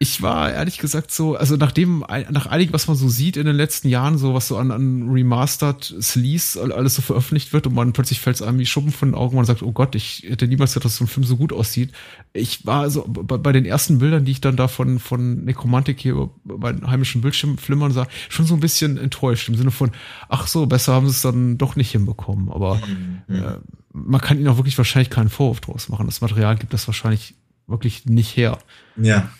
ich 0.00 0.22
war 0.22 0.52
ehrlich 0.52 0.78
gesagt 0.78 1.12
so, 1.12 1.36
also 1.36 1.56
nachdem, 1.56 2.04
nach 2.30 2.46
einigen, 2.46 2.72
was 2.72 2.88
man 2.88 2.96
so 2.96 3.08
sieht 3.08 3.36
in 3.36 3.46
den 3.46 3.54
letzten 3.54 3.88
Jahren, 3.88 4.18
so 4.18 4.34
was 4.34 4.48
so 4.48 4.56
an, 4.56 4.72
an 4.72 5.08
Remastered 5.08 5.94
Sleaze 6.00 6.60
alles 6.74 6.96
so 6.96 7.02
veröffentlicht 7.02 7.52
wird 7.52 7.68
und 7.68 7.74
man 7.74 7.92
plötzlich 7.92 8.20
fällt 8.20 8.36
es 8.36 8.42
einem 8.42 8.58
wie 8.58 8.66
Schuppen 8.66 8.90
von 8.90 9.10
den 9.10 9.14
Augen 9.14 9.30
und 9.30 9.36
man 9.36 9.44
sagt, 9.44 9.62
oh 9.62 9.70
Gott, 9.70 9.94
ich 9.94 10.24
hätte 10.28 10.48
niemals 10.48 10.74
gedacht, 10.74 10.86
dass 10.86 10.96
so 10.96 11.04
ein 11.04 11.08
Film 11.08 11.24
so 11.24 11.36
gut 11.36 11.52
aussieht. 11.52 11.92
Ich 12.32 12.66
war 12.66 12.90
so 12.90 13.04
bei, 13.06 13.38
bei 13.38 13.52
den 13.52 13.64
ersten 13.64 13.98
Bildern, 13.98 14.24
die 14.24 14.32
ich 14.32 14.40
dann 14.40 14.56
da 14.56 14.66
von, 14.66 14.98
von 14.98 15.44
Nekromantik 15.44 16.00
hier 16.00 16.28
bei 16.44 16.72
den 16.72 16.90
heimischen 16.90 17.20
Bildschirm 17.20 17.56
flimmern 17.56 17.92
sah, 17.92 18.08
schon 18.28 18.46
so 18.46 18.54
ein 18.54 18.60
bisschen 18.60 18.98
enttäuscht 18.98 19.48
im 19.48 19.54
Sinne 19.54 19.70
von, 19.70 19.92
ach 20.28 20.48
so, 20.48 20.66
besser 20.66 20.92
haben 20.92 21.06
sie 21.06 21.12
es 21.12 21.22
dann 21.22 21.56
doch 21.56 21.76
nicht 21.76 21.92
hinbekommen. 21.92 22.50
Aber 22.50 22.80
mhm. 22.86 23.34
äh, 23.34 23.58
man 23.92 24.20
kann 24.20 24.38
ihnen 24.38 24.48
auch 24.48 24.58
wirklich 24.58 24.76
wahrscheinlich 24.76 25.10
keinen 25.10 25.30
Vorwurf 25.30 25.60
draus 25.60 25.88
machen. 25.88 26.06
Das 26.06 26.20
Material 26.20 26.56
gibt 26.56 26.74
das 26.74 26.88
wahrscheinlich 26.88 27.36
wirklich 27.68 28.06
nicht 28.06 28.36
her. 28.36 28.58
Ja. 28.96 29.30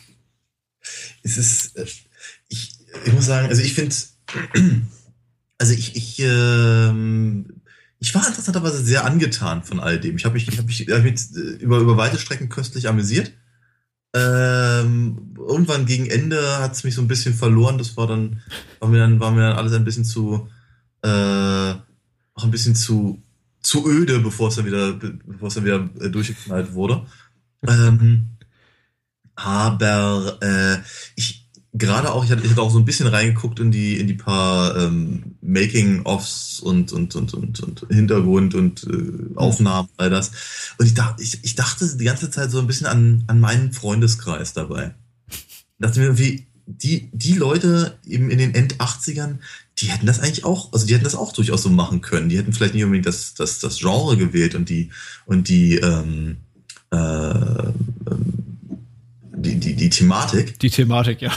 Es 1.22 1.36
ist, 1.36 1.76
äh, 1.76 1.86
ich, 2.48 2.78
ich 3.04 3.12
muss 3.12 3.26
sagen, 3.26 3.48
also 3.48 3.62
ich 3.62 3.74
finde, 3.74 3.94
also 5.58 5.72
ich, 5.72 5.96
ich, 5.96 6.18
ähm, 6.20 7.62
ich 7.98 8.14
war 8.14 8.26
interessanterweise 8.26 8.84
sehr 8.84 9.04
angetan 9.04 9.62
von 9.62 9.80
all 9.80 9.98
dem. 9.98 10.16
Ich 10.16 10.24
habe 10.24 10.34
mich, 10.34 10.48
ich 10.48 10.58
hab 10.58 10.66
mich, 10.66 10.86
ich 10.86 10.94
hab 10.94 11.02
mich 11.02 11.30
über, 11.60 11.78
über 11.78 11.96
weite 11.96 12.18
Strecken 12.18 12.48
köstlich 12.48 12.88
amüsiert. 12.88 13.32
Ähm, 14.14 15.34
irgendwann 15.36 15.86
gegen 15.86 16.06
Ende 16.06 16.58
hat 16.58 16.72
es 16.72 16.84
mich 16.84 16.94
so 16.94 17.02
ein 17.02 17.08
bisschen 17.08 17.34
verloren. 17.34 17.78
Das 17.78 17.96
war 17.96 18.06
dann, 18.06 18.42
war 18.78 18.88
mir 18.88 18.98
dann, 18.98 19.18
war 19.20 19.32
mir 19.32 19.40
dann 19.40 19.56
alles 19.56 19.72
ein 19.72 19.84
bisschen 19.84 20.04
zu, 20.04 20.48
äh, 21.02 21.08
auch 21.08 22.44
ein 22.44 22.50
bisschen 22.50 22.76
zu, 22.76 23.22
zu 23.60 23.88
öde, 23.88 24.20
bevor 24.20 24.48
es 24.48 24.56
dann 24.56 24.66
wieder, 24.66 24.92
bevor 24.92 25.48
es 25.48 25.54
dann 25.54 25.64
wieder 25.64 25.88
äh, 26.00 26.10
durchgeknallt 26.10 26.74
wurde. 26.74 27.06
Ähm, 27.66 28.33
aber 29.36 30.38
äh, 30.40 30.78
ich, 31.16 31.48
gerade 31.74 32.12
auch, 32.12 32.24
ich 32.24 32.30
hatte, 32.30 32.44
ich 32.44 32.50
hatte 32.50 32.62
auch 32.62 32.70
so 32.70 32.78
ein 32.78 32.84
bisschen 32.84 33.08
reingeguckt 33.08 33.58
in 33.58 33.70
die, 33.70 33.98
in 33.98 34.06
die 34.06 34.14
paar 34.14 34.76
ähm, 34.76 35.36
Making-ofs 35.42 36.60
und, 36.60 36.92
und, 36.92 37.14
und, 37.16 37.34
und, 37.34 37.60
und 37.60 37.86
Hintergrund 37.90 38.54
und 38.54 38.84
äh, 38.84 39.36
Aufnahmen, 39.36 39.88
all 39.96 40.10
das. 40.10 40.30
Und 40.78 40.86
ich 40.86 40.94
dachte, 40.94 41.22
ich, 41.22 41.42
ich 41.42 41.54
dachte 41.56 41.96
die 41.96 42.04
ganze 42.04 42.30
Zeit 42.30 42.50
so 42.50 42.60
ein 42.60 42.66
bisschen 42.66 42.86
an, 42.86 43.24
an 43.26 43.40
meinen 43.40 43.72
Freundeskreis 43.72 44.52
dabei. 44.52 44.94
Dachte 45.78 45.98
mir 45.98 46.06
irgendwie, 46.06 46.46
die, 46.66 47.10
die 47.12 47.34
Leute 47.34 47.98
eben 48.06 48.30
in 48.30 48.38
den 48.38 48.54
End-80ern, 48.54 49.38
die 49.78 49.86
hätten 49.86 50.06
das 50.06 50.20
eigentlich 50.20 50.44
auch, 50.44 50.72
also 50.72 50.86
die 50.86 50.94
hätten 50.94 51.04
das 51.04 51.16
auch 51.16 51.32
durchaus 51.32 51.62
so 51.62 51.70
machen 51.70 52.00
können. 52.00 52.28
Die 52.28 52.38
hätten 52.38 52.52
vielleicht 52.52 52.74
nicht 52.74 52.84
unbedingt 52.84 53.06
das, 53.06 53.34
das, 53.34 53.58
das 53.58 53.80
Genre 53.80 54.16
gewählt 54.16 54.54
und 54.54 54.68
die, 54.68 54.90
und 55.26 55.48
die, 55.48 55.76
ähm, 55.76 56.36
äh, 56.90 56.96
ähm, 56.96 58.43
die, 59.44 59.56
die, 59.56 59.74
die 59.74 59.90
Thematik. 59.90 60.58
Die 60.58 60.70
Thematik, 60.70 61.20
ja. 61.20 61.32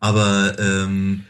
aber 0.00 0.56
ähm, 0.58 1.24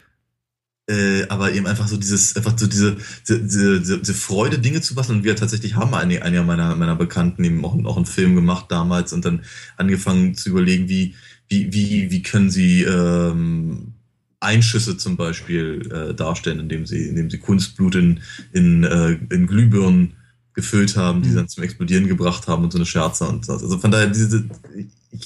äh, 0.89 1.27
aber 1.29 1.53
eben 1.53 1.67
einfach 1.67 1.89
so 1.89 1.97
dieses, 1.97 2.37
einfach 2.37 2.57
so 2.57 2.67
diese, 2.67 2.97
diese, 3.29 3.43
diese, 3.43 3.99
diese 3.99 4.15
Freude, 4.15 4.59
Dinge 4.59 4.81
zu 4.81 4.95
basteln. 4.95 5.19
Und 5.19 5.25
wir 5.25 5.35
tatsächlich 5.35 5.75
haben 5.75 5.95
einige, 5.95 6.23
einige 6.23 6.45
meiner, 6.45 6.77
meiner 6.77 6.95
Bekannten 6.95 7.43
eben 7.43 7.65
auch, 7.65 7.77
auch 7.85 7.97
einen 7.97 8.07
Film 8.07 8.37
gemacht 8.37 8.67
damals 8.69 9.13
und 9.13 9.25
dann 9.25 9.43
angefangen 9.77 10.35
zu 10.35 10.51
überlegen, 10.51 10.89
wie, 10.89 11.15
wie, 11.49 11.73
wie, 11.73 12.11
wie 12.11 12.23
können 12.23 12.51
sie 12.51 12.83
ähm, 12.83 13.95
Einschüsse 14.39 14.97
zum 14.97 15.17
Beispiel 15.17 15.91
äh, 15.93 16.15
darstellen, 16.15 16.61
indem 16.61 16.87
sie, 16.87 17.09
indem 17.09 17.31
sie 17.31 17.39
Kunstblut 17.39 17.97
in, 17.97 18.21
in, 18.53 18.85
äh, 18.85 19.19
in 19.31 19.47
Glühbirnen 19.47 20.15
gefüllt 20.53 20.97
haben, 20.97 21.23
die 21.23 21.29
sie 21.29 21.35
mhm. 21.35 21.39
dann 21.39 21.49
zum 21.49 21.65
Explodieren 21.65 22.07
gebracht 22.07 22.47
haben 22.47 22.65
und 22.65 22.73
so 22.73 22.79
eine 22.79 22.87
Scherze 22.87 23.25
und 23.25 23.45
so. 23.45 23.53
Also 23.53 23.77
von 23.79 23.91
daher, 23.91 24.07
diese, 24.07 24.49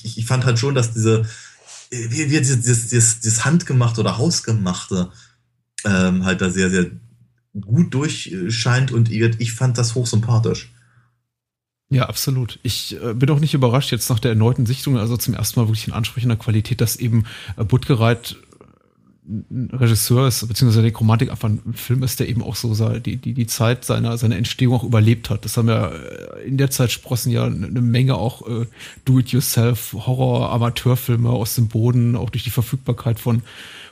ich, 0.03 0.19
ich 0.19 0.27
fand 0.27 0.45
halt 0.45 0.59
schon, 0.59 0.75
dass 0.75 0.93
diese, 0.93 1.25
wie, 1.91 2.31
wie 2.31 2.39
dieses, 2.39 2.63
dieses, 2.63 3.21
dieses 3.21 3.45
Handgemachte 3.45 4.01
oder 4.01 4.19
Hausgemachte 4.19 5.11
ähm, 5.85 6.25
halt 6.25 6.41
da 6.41 6.51
sehr, 6.51 6.71
sehr 6.71 6.87
gut 7.61 7.93
durchscheint 7.95 8.93
und 8.93 9.11
ich 9.11 9.53
fand 9.53 9.77
das 9.77 9.95
hochsympathisch. 9.95 10.73
Ja, 11.93 12.09
absolut. 12.09 12.61
Ich 12.63 12.97
äh, 13.03 13.15
bin 13.15 13.29
auch 13.31 13.41
nicht 13.41 13.55
überrascht 13.55 13.91
jetzt 13.91 14.09
nach 14.11 14.21
der 14.21 14.31
erneuten 14.31 14.65
Sichtung, 14.65 14.97
also 14.97 15.17
zum 15.17 15.35
ersten 15.35 15.59
Mal 15.59 15.67
wirklich 15.67 15.89
in 15.89 15.93
ansprechender 15.93 16.37
Qualität, 16.37 16.81
dass 16.81 16.95
eben 16.95 17.25
äh, 17.57 17.65
Buttgereit 17.65 18.37
Regisseur 19.73 20.27
ist, 20.27 20.47
beziehungsweise 20.47 20.83
der 20.83 20.93
Chromatik 20.93 21.31
einfach 21.31 21.49
ein 21.49 21.75
Film 21.75 22.03
ist, 22.03 22.21
der 22.21 22.29
eben 22.29 22.43
auch 22.43 22.57
so 22.57 22.75
die, 22.99 23.17
die, 23.17 23.35
die 23.35 23.47
Zeit 23.47 23.85
seiner, 23.85 24.19
seiner 24.19 24.37
Entstehung 24.37 24.75
auch 24.75 24.85
überlebt 24.85 25.31
hat. 25.31 25.45
Das 25.45 25.57
haben 25.57 25.69
ja 25.69 25.89
äh, 25.89 26.47
in 26.47 26.57
der 26.57 26.71
Zeit 26.71 26.91
sprossen 26.91 27.31
ja 27.31 27.45
eine 27.45 27.81
Menge 27.81 28.17
auch 28.17 28.47
äh, 28.49 28.67
Do-it-yourself, 29.05 29.93
Horror, 29.95 30.51
Amateurfilme 30.51 31.31
aus 31.31 31.55
dem 31.55 31.69
Boden, 31.69 32.17
auch 32.17 32.31
durch 32.31 32.45
die 32.45 32.51
Verfügbarkeit 32.51 33.21
von, 33.21 33.43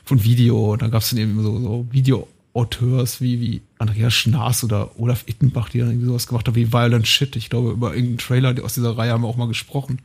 von 0.03 0.23
Video. 0.23 0.73
Und 0.73 0.81
dann 0.81 0.91
gab 0.91 1.01
es 1.01 1.09
dann 1.09 1.19
eben 1.19 1.41
so, 1.41 1.59
so 1.59 1.87
Video-Auteurs 1.91 3.21
wie, 3.21 3.39
wie 3.39 3.61
Andreas 3.77 4.13
Schnaas 4.13 4.63
oder 4.63 4.99
Olaf 4.99 5.23
Ittenbach, 5.27 5.69
die 5.69 5.79
dann 5.79 5.89
irgendwie 5.89 6.07
sowas 6.07 6.27
gemacht 6.27 6.47
haben 6.47 6.55
wie 6.55 6.73
Violent 6.73 7.07
Shit. 7.07 7.35
Ich 7.35 7.49
glaube, 7.49 7.71
über 7.71 7.93
irgendeinen 7.93 8.17
Trailer 8.17 8.63
aus 8.63 8.73
dieser 8.73 8.97
Reihe 8.97 9.11
haben 9.11 9.23
wir 9.23 9.27
auch 9.27 9.37
mal 9.37 9.47
gesprochen 9.47 9.99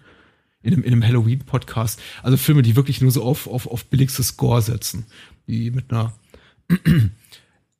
in 0.65 0.73
einem, 0.73 0.83
in 0.83 0.93
einem 0.93 1.05
Halloween-Podcast. 1.05 2.01
Also 2.23 2.37
Filme, 2.37 2.63
die 2.63 2.75
wirklich 2.75 3.01
nur 3.01 3.11
so 3.11 3.23
auf, 3.23 3.47
auf, 3.47 3.67
auf 3.67 3.85
billigstes 3.85 4.29
Score 4.29 4.63
setzen, 4.63 5.07
die 5.47 5.71
mit 5.71 5.93
einer 5.93 6.13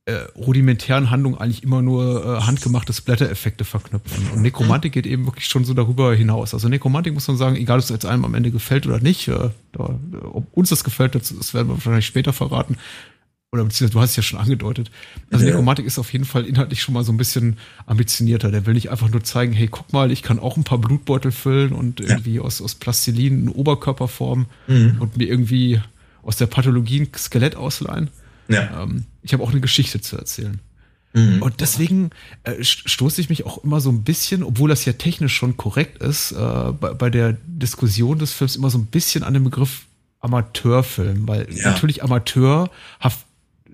äh, 0.07 0.13
rudimentären 0.37 1.11
Handlung 1.11 1.39
eigentlich 1.39 1.63
immer 1.63 1.81
nur 1.81 2.25
äh, 2.25 2.41
handgemachte 2.43 2.93
Splatter-Effekte 2.93 3.65
verknüpfen. 3.65 4.31
Und 4.35 4.43
Nekromantik 4.43 4.93
geht 4.93 5.07
eben 5.07 5.25
wirklich 5.25 5.47
schon 5.47 5.65
so 5.65 5.73
darüber 5.73 6.15
hinaus. 6.15 6.53
Also 6.53 6.69
Nekromantik 6.69 7.15
muss 7.15 7.27
man 7.27 7.39
sagen, 7.39 7.57
egal 7.57 7.79
ob 7.79 7.85
es 7.85 7.89
jetzt 7.89 8.05
einem 8.05 8.25
am 8.27 8.35
Ende 8.35 8.51
gefällt 8.51 8.87
oder 8.87 9.01
nicht, 9.01 9.29
äh, 9.29 9.51
da, 9.73 9.99
ob 10.23 10.53
uns 10.53 10.69
das 10.69 10.85
gefällt, 10.85 11.15
das, 11.15 11.35
das 11.35 11.55
werden 11.55 11.69
wir 11.69 11.75
wahrscheinlich 11.75 12.07
später 12.07 12.35
verraten 12.35 12.77
oder 13.55 13.65
beziehungsweise 13.65 13.93
du 13.93 14.01
hast 14.01 14.11
es 14.11 14.17
ja 14.17 14.23
schon 14.25 14.41
angedeutet. 14.41 14.91
Also 15.31 15.45
ja. 15.45 15.53
Nekromantik 15.53 15.87
ist 15.87 16.01
auf 16.01 16.13
jeden 16.13 16.25
Fall 16.25 16.45
inhaltlich 16.45 16.83
schon 16.83 16.93
mal 16.93 17.05
so 17.05 17.13
ein 17.13 17.17
bisschen 17.17 17.57
ambitionierter. 17.87 18.51
Der 18.51 18.67
will 18.67 18.75
nicht 18.75 18.91
einfach 18.91 19.09
nur 19.09 19.23
zeigen, 19.23 19.53
hey, 19.53 19.69
guck 19.69 19.93
mal, 19.93 20.11
ich 20.11 20.25
kann 20.25 20.41
auch 20.41 20.57
ein 20.57 20.65
paar 20.65 20.79
Blutbeutel 20.79 21.31
füllen 21.31 21.73
und 21.73 22.01
ja. 22.01 22.09
irgendwie 22.09 22.41
aus, 22.41 22.61
aus 22.61 22.75
Plastilin 22.75 23.35
einen 23.35 23.49
Oberkörper 23.49 24.09
formen 24.09 24.47
mhm. 24.67 24.97
und 24.99 25.17
mir 25.17 25.29
irgendwie 25.29 25.81
aus 26.25 26.37
der 26.37 26.47
Pathologie 26.47 27.03
ein 27.03 27.09
Skelett 27.17 27.55
ausleihen. 27.55 28.11
Ja. 28.49 28.83
Ähm, 28.83 29.05
ich 29.23 29.33
habe 29.33 29.43
auch 29.45 29.53
eine 29.53 29.61
Geschichte 29.61 30.01
zu 30.01 30.17
erzählen. 30.17 30.59
Mhm. 31.13 31.41
Und 31.41 31.61
deswegen 31.61 32.11
äh, 32.43 32.65
stoße 32.65 33.21
ich 33.21 33.29
mich 33.29 33.47
auch 33.47 33.63
immer 33.63 33.81
so 33.81 33.91
ein 33.91 34.03
bisschen, 34.03 34.43
obwohl 34.43 34.69
das 34.69 34.85
ja 34.85 34.95
technisch 34.95 35.33
schon 35.33 35.57
korrekt 35.57 36.03
ist, 36.03 36.33
äh, 36.33 36.37
bei, 36.73 36.93
bei 36.93 37.09
der 37.09 37.37
Diskussion 37.47 38.19
des 38.19 38.33
Films 38.33 38.57
immer 38.57 38.71
so 38.71 38.79
ein 38.79 38.87
bisschen 38.87 39.23
an 39.23 39.33
den 39.33 39.45
Begriff 39.45 39.87
Amateurfilm, 40.25 41.29
weil 41.29 41.47
ja. 41.55 41.71
natürlich 41.71 42.03
Amateur 42.03 42.71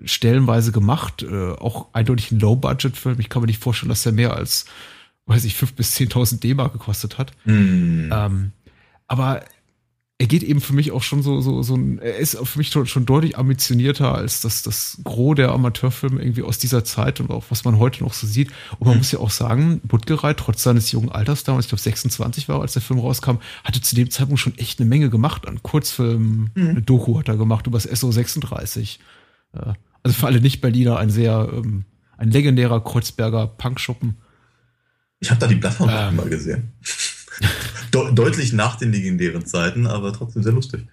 stellenweise 0.05 0.71
gemacht, 0.71 1.23
äh, 1.23 1.51
auch 1.51 1.87
eindeutig 1.93 2.31
ein 2.31 2.39
Low-Budget-Film. 2.39 3.19
Ich 3.19 3.29
kann 3.29 3.41
mir 3.41 3.47
nicht 3.47 3.63
vorstellen, 3.63 3.89
dass 3.89 4.03
der 4.03 4.11
mehr 4.11 4.35
als, 4.35 4.65
weiß 5.25 5.45
ich, 5.45 5.55
fünf 5.55 5.73
bis 5.73 5.91
zehntausend 5.91 6.43
D-Mark 6.43 6.73
gekostet 6.73 7.17
hat. 7.17 7.31
Mm. 7.45 8.11
Ähm, 8.11 8.51
aber 9.07 9.43
er 10.21 10.27
geht 10.27 10.43
eben 10.43 10.61
für 10.61 10.73
mich 10.73 10.91
auch 10.91 11.01
schon 11.01 11.23
so, 11.23 11.41
so, 11.41 11.63
so 11.63 11.73
ein, 11.73 11.97
er 11.97 12.17
ist 12.17 12.37
für 12.37 12.59
mich 12.59 12.69
schon, 12.69 12.85
schon 12.85 13.07
deutlich 13.07 13.39
ambitionierter 13.39 14.13
als 14.13 14.41
das, 14.41 14.61
das 14.61 14.99
Gros 15.03 15.33
der 15.35 15.51
Amateurfilme 15.51 16.21
irgendwie 16.21 16.43
aus 16.43 16.59
dieser 16.59 16.83
Zeit 16.83 17.19
und 17.19 17.31
auch 17.31 17.45
was 17.49 17.63
man 17.63 17.79
heute 17.79 18.03
noch 18.03 18.13
so 18.13 18.27
sieht. 18.27 18.51
Und 18.77 18.85
man 18.85 18.93
mhm. 18.93 18.97
muss 18.99 19.11
ja 19.11 19.17
auch 19.17 19.31
sagen, 19.31 19.81
Buttgereit, 19.83 20.37
trotz 20.37 20.61
seines 20.61 20.91
jungen 20.91 21.09
Alters 21.09 21.43
damals, 21.43 21.65
ich 21.65 21.69
glaube 21.69 21.81
26 21.81 22.47
war, 22.49 22.61
als 22.61 22.73
der 22.73 22.83
Film 22.83 22.99
rauskam, 22.99 23.37
hatte 23.63 23.81
zu 23.81 23.95
dem 23.95 24.11
Zeitpunkt 24.11 24.39
schon 24.39 24.55
echt 24.59 24.79
eine 24.79 24.87
Menge 24.87 25.09
gemacht 25.09 25.47
an 25.47 25.63
Kurzfilmen. 25.63 26.51
Mhm. 26.53 26.67
Eine 26.67 26.81
Doku 26.83 27.17
hat 27.17 27.27
er 27.27 27.37
gemacht 27.37 27.65
über 27.65 27.79
das 27.79 27.99
SO 27.99 28.11
36. 28.11 28.99
Ja. 29.55 29.73
Also 30.03 30.17
für 30.17 30.27
alle 30.27 30.41
Nicht-Berliner 30.41 30.97
ein 30.97 31.09
sehr, 31.09 31.49
ähm, 31.53 31.85
ein 32.17 32.31
legendärer 32.31 32.83
Kreuzberger 32.83 33.47
Punkschuppen. 33.47 34.17
Ich 35.19 35.29
habe 35.29 35.39
da 35.39 35.47
die 35.47 35.55
Plattform 35.55 35.89
ähm. 35.91 36.15
mal 36.15 36.29
gesehen. 36.29 36.73
De 37.93 38.13
deutlich 38.13 38.53
nach 38.53 38.77
den 38.77 38.91
legendären 38.91 39.45
Zeiten, 39.45 39.87
aber 39.87 40.13
trotzdem 40.13 40.43
sehr 40.43 40.53
lustig. 40.53 40.87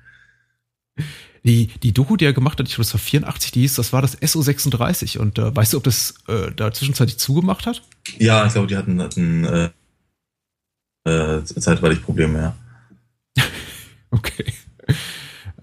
Die, 1.45 1.69
die 1.83 1.93
Doku, 1.93 2.17
die 2.17 2.25
er 2.25 2.33
gemacht 2.33 2.59
hat, 2.59 2.69
ich 2.69 2.75
glaube, 2.75 2.85
das 2.85 2.95
war 2.95 3.00
84, 3.00 3.53
die 3.53 3.61
hieß, 3.61 3.77
das 3.77 3.93
war 3.93 4.03
das 4.03 4.21
SO36. 4.21 5.19
Und 5.19 5.38
äh, 5.38 5.55
weißt 5.55 5.73
du, 5.73 5.77
ob 5.79 5.85
das 5.85 6.15
äh, 6.27 6.50
da 6.55 6.73
zwischenzeitlich 6.73 7.19
zugemacht 7.19 7.67
hat? 7.67 7.83
Ja, 8.19 8.47
ich 8.47 8.53
glaube, 8.53 8.67
die 8.67 8.77
hatten, 8.77 9.00
hatten 9.00 9.45
äh, 9.45 9.71
äh, 11.05 11.45
zeitweilig 11.45 12.03
Probleme, 12.03 12.38
ja. 13.37 13.45
okay. 14.11 14.53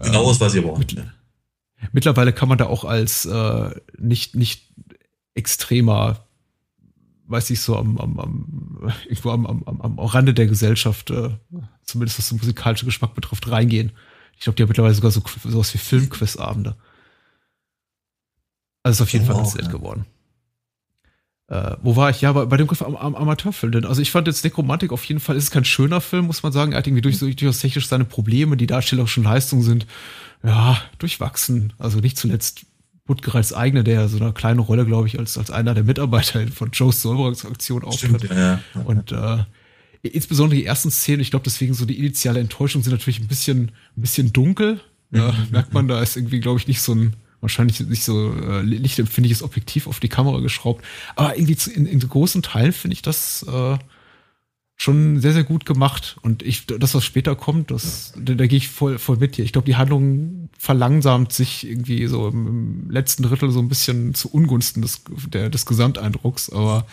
Genaues 0.02 0.40
weiß 0.40 0.54
ich 0.56 0.64
aber 0.64 0.74
auch 0.74 0.80
nicht. 0.80 0.98
Mittlerweile 1.92 2.34
kann 2.34 2.50
man 2.50 2.58
da 2.58 2.66
auch 2.66 2.86
als 2.86 3.26
äh, 3.26 3.70
nicht, 3.98 4.36
nicht 4.36 4.74
extremer, 5.34 6.26
weiß 7.28 7.50
ich 7.50 7.62
so, 7.62 7.78
am, 7.78 7.98
am, 7.98 8.20
am, 8.20 8.94
irgendwo 9.06 9.32
am, 9.32 9.46
am, 9.46 9.82
am 9.82 10.00
Rande 10.00 10.34
der 10.34 10.48
Gesellschaft, 10.48 11.12
äh, 11.12 11.30
zumindest 11.84 12.18
was 12.20 12.30
den 12.30 12.38
musikalischen 12.38 12.86
Geschmack 12.86 13.14
betrifft, 13.14 13.50
reingehen. 13.50 13.92
Ich 14.34 14.42
glaube, 14.42 14.56
die 14.56 14.64
haben 14.64 14.70
mittlerweile 14.70 14.96
sogar 14.96 15.12
so 15.12 15.22
sowas 15.44 15.74
wie 15.74 15.78
Filmquizabende. 15.78 16.76
Also 18.84 19.04
ist 19.04 19.08
auf 19.08 19.14
jeden 19.14 19.26
oh, 19.26 19.28
Fall 19.28 19.38
ganz 19.38 19.56
nett 19.56 19.66
ja. 19.66 19.72
geworden. 19.72 20.06
Äh, 21.48 21.76
wo 21.82 21.96
war 21.96 22.10
ich? 22.10 22.22
Ja, 22.22 22.32
bei, 22.34 22.46
bei 22.46 22.58
dem 22.58 22.68
Griff 22.68 22.82
am, 22.82 22.96
am 22.96 23.16
Amateurfilm. 23.16 23.72
Denn 23.72 23.86
also 23.86 24.02
ich 24.02 24.12
fand 24.12 24.28
jetzt 24.28 24.44
Nekromantik 24.44 24.92
auf 24.92 25.04
jeden 25.06 25.20
Fall, 25.20 25.36
ist 25.36 25.46
es 25.46 25.52
kein 25.52 25.66
schöner 25.66 26.02
Film, 26.02 26.26
muss 26.26 26.44
man 26.44 26.52
sagen. 26.52 26.72
Er 26.72 26.80
hat 26.80 26.88
irgendwie 26.88 27.02
durch, 27.02 27.20
durchaus 27.20 27.60
technisch 27.60 27.88
seine 27.88 28.06
Probleme, 28.06 28.58
die 28.58 28.68
darstellerischen 28.68 29.24
Leistungen 29.24 29.62
sind 29.62 29.86
ja, 30.44 30.82
durchwachsen. 31.00 31.74
Also 31.78 32.00
nicht 32.00 32.18
zuletzt 32.18 32.66
Buttgereits 33.06 33.54
eigene, 33.54 33.84
der 33.84 34.08
so 34.08 34.18
eine 34.18 34.34
kleine 34.34 34.62
Rolle, 34.62 34.86
glaube 34.86 35.08
ich, 35.08 35.20
als, 35.20 35.38
als 35.38 35.52
einer 35.52 35.76
der 35.76 35.84
Mitarbeiter 35.84 36.48
von 36.48 36.72
Joe's 36.72 37.02
Solbergs 37.02 37.46
Aktion 37.46 37.84
auftritt. 37.84 38.30
Ja, 38.30 38.36
ja. 38.36 38.82
Und 38.84 39.12
äh, 39.12 39.44
insbesondere 40.02 40.60
die 40.60 40.66
ersten 40.66 40.90
Szenen, 40.90 41.22
ich 41.22 41.30
glaube, 41.30 41.44
deswegen 41.44 41.76
so 41.76 41.86
die 41.86 42.00
initiale 42.00 42.40
Enttäuschung 42.40 42.82
sind 42.82 42.94
natürlich 42.94 43.20
ein 43.20 43.28
bisschen, 43.28 43.72
ein 43.96 44.02
bisschen 44.02 44.34
dunkel. 44.34 44.80
Ja, 45.12 45.32
mhm. 45.32 45.52
merkt 45.52 45.74
man, 45.74 45.88
da 45.88 46.02
ist 46.02 46.18
irgendwie, 46.18 46.40
glaube 46.40 46.60
ich, 46.60 46.68
nicht 46.68 46.82
so 46.82 46.94
ein, 46.94 47.14
wahrscheinlich 47.42 47.80
nicht 47.82 48.04
so 48.04 48.34
äh, 48.34 48.62
lichtempfindliches 48.62 49.44
Objektiv 49.44 49.88
auf 49.88 50.00
die 50.00 50.10
Kamera 50.10 50.40
geschraubt. 50.40 50.84
Aber 51.16 51.36
irgendwie 51.36 51.56
zu, 51.56 51.72
in, 51.72 51.86
in 51.86 52.00
großen 52.00 52.42
Teilen 52.42 52.74
finde 52.74 52.94
ich 52.94 53.02
das 53.02 53.44
äh, 53.44 53.78
schon 54.76 55.20
sehr, 55.20 55.34
sehr 55.34 55.44
gut 55.44 55.66
gemacht. 55.66 56.18
Und 56.22 56.44
ich, 56.44 56.66
das, 56.68 56.96
was 56.96 57.04
später 57.04 57.36
kommt, 57.36 57.72
das, 57.72 58.14
da, 58.18 58.34
da 58.34 58.48
gehe 58.48 58.58
ich 58.58 58.68
voll, 58.68 58.98
voll 59.00 59.18
mit 59.18 59.38
dir. 59.38 59.46
Ich 59.46 59.54
glaube, 59.54 59.66
die 59.66 59.78
Handlung 59.78 60.50
verlangsamt 60.58 61.32
sich 61.34 61.68
irgendwie 61.68 62.08
so 62.08 62.28
im, 62.28 62.48
im, 62.48 62.92
letzten 62.92 63.24
Drittel 63.24 63.52
so 63.52 63.60
ein 63.60 63.70
bisschen 63.70 64.14
zu 64.14 64.30
Ungunsten 64.30 64.82
des, 64.82 65.02
der, 65.28 65.50
des 65.50 65.66
Gesamteindrucks. 65.66 66.50
Aber 66.50 66.86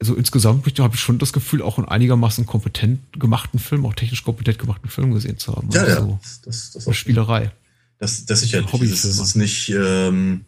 also 0.00 0.14
insgesamt 0.14 0.78
habe 0.78 0.94
ich 0.94 1.00
schon 1.00 1.18
das 1.18 1.32
Gefühl, 1.32 1.62
auch 1.62 1.78
einen 1.78 1.88
einigermaßen 1.88 2.46
kompetent 2.46 3.18
gemachten 3.18 3.58
Film, 3.58 3.84
auch 3.84 3.94
technisch 3.94 4.22
kompetent 4.22 4.58
gemachten 4.58 4.88
Film 4.88 5.12
gesehen 5.12 5.38
zu 5.38 5.56
haben. 5.56 5.70
Ja, 5.72 5.82
also 5.82 6.08
ja. 6.08 6.20
Das, 6.44 6.70
das 6.72 6.86
eine 6.86 6.94
Spielerei. 6.94 7.50
Das, 7.98 8.26
das 8.26 8.40
sicherlich. 8.40 8.72
Hobbyfilme. 8.72 8.94
Es 8.94 9.04
ist 9.04 9.34
nicht, 9.34 9.70
ähm, 9.70 10.44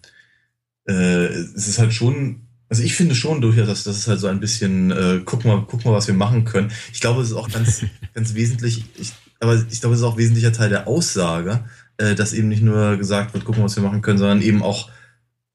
äh, 0.87 1.27
es 1.27 1.69
ist 1.69 1.79
halt 1.79 1.93
schon, 1.93 2.43
also 2.69 2.83
ich 2.83 2.95
finde 2.95 3.15
schon 3.15 3.41
durchaus, 3.41 3.67
dass 3.67 3.85
das 3.85 3.99
ist 3.99 4.09
halt 4.09 4.21
so 4.21 4.29
ein 4.29 4.41
bisschen, 4.41 4.91
äh, 4.93 5.21
guck 5.25 5.45
mal, 5.45 5.65
guck 5.67 5.85
mal, 5.85 5.93
was 5.93 6.07
wir 6.07 6.15
machen 6.15 6.45
können. 6.45 6.71
Ich 6.93 7.01
glaube, 7.01 7.23
es 7.23 7.31
ist 7.31 7.37
auch 7.37 7.51
ganz, 7.51 7.85
ganz 8.15 8.35
wesentlich, 8.35 8.85
ich, 8.97 9.13
aber 9.41 9.57
ich 9.71 9.81
glaube, 9.81 9.95
es 9.95 10.01
ist 10.01 10.07
auch 10.07 10.17
wesentlicher 10.17 10.53
Teil 10.53 10.69
der 10.69 10.87
Aussage, 10.87 11.65
äh, 11.97 12.15
dass 12.15 12.33
eben 12.33 12.49
nicht 12.49 12.63
nur 12.63 12.97
gesagt 12.97 13.35
wird, 13.35 13.45
guck 13.45 13.57
mal, 13.57 13.65
was 13.65 13.77
wir 13.77 13.83
machen 13.83 14.03
können, 14.03 14.19
sondern 14.19 14.43
eben 14.43 14.63
auch, 14.63 14.91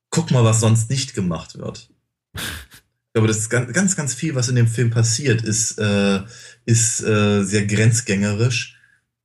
guck 0.09 0.31
mal, 0.31 0.43
was 0.43 0.59
sonst 0.59 0.89
nicht 0.89 1.13
gemacht 1.13 1.57
wird. 1.57 1.89
Ich 2.35 3.13
glaube, 3.13 3.27
das 3.29 3.37
ist 3.37 3.49
ganz, 3.49 3.71
ganz, 3.71 3.95
ganz 3.95 4.13
viel, 4.13 4.35
was 4.35 4.49
in 4.49 4.55
dem 4.55 4.67
Film 4.67 4.89
passiert, 4.89 5.41
ist, 5.41 5.79
äh, 5.79 6.21
ist 6.65 7.01
äh, 7.01 7.43
sehr 7.43 7.65
grenzgängerisch. 7.65 8.77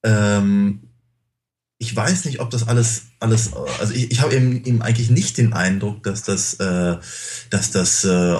Ähm, 0.04 0.89
ich 1.82 1.96
weiß 1.96 2.26
nicht, 2.26 2.40
ob 2.40 2.50
das 2.50 2.68
alles, 2.68 3.06
alles, 3.20 3.54
also 3.54 3.94
ich, 3.94 4.10
ich 4.10 4.20
habe 4.20 4.34
eben, 4.36 4.64
eben 4.64 4.82
eigentlich 4.82 5.08
nicht 5.10 5.38
den 5.38 5.54
Eindruck, 5.54 6.02
dass 6.02 6.22
das, 6.22 6.54
äh, 6.60 6.98
dass 7.48 7.70
das 7.70 8.04
äh, 8.04 8.36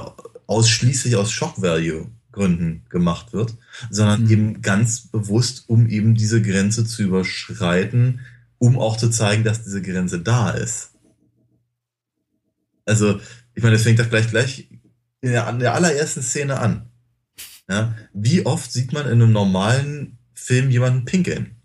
ausschließlich 0.47 1.17
aus 1.17 1.33
Shock 1.33 1.63
Value 1.63 2.11
Gründen 2.33 2.85
gemacht 2.91 3.33
wird, 3.33 3.57
sondern 3.89 4.25
mhm. 4.25 4.31
eben 4.31 4.63
ganz 4.63 5.09
bewusst, 5.09 5.65
um 5.69 5.89
eben 5.89 6.15
diese 6.15 6.43
Grenze 6.43 6.85
zu 6.85 7.03
überschreiten, 7.03 8.21
um 8.59 8.79
auch 8.79 8.99
zu 8.99 9.09
zeigen, 9.09 9.43
dass 9.43 9.65
diese 9.65 9.81
Grenze 9.81 10.21
da 10.21 10.51
ist. 10.51 10.91
Also, 12.85 13.21
ich 13.55 13.63
meine, 13.63 13.77
das 13.77 13.85
fängt 13.85 14.01
doch 14.01 14.11
gleich 14.11 14.29
gleich 14.29 14.69
in 15.23 15.31
der, 15.31 15.49
in 15.49 15.61
der 15.61 15.75
allerersten 15.75 16.23
Szene 16.23 16.59
an. 16.59 16.91
Ja? 17.71 17.95
Wie 18.13 18.45
oft 18.45 18.71
sieht 18.71 18.93
man 18.93 19.07
in 19.07 19.13
einem 19.13 19.33
normalen 19.33 20.19
Film 20.35 20.71
jemanden 20.71 21.07
pinkeln? 21.07 21.57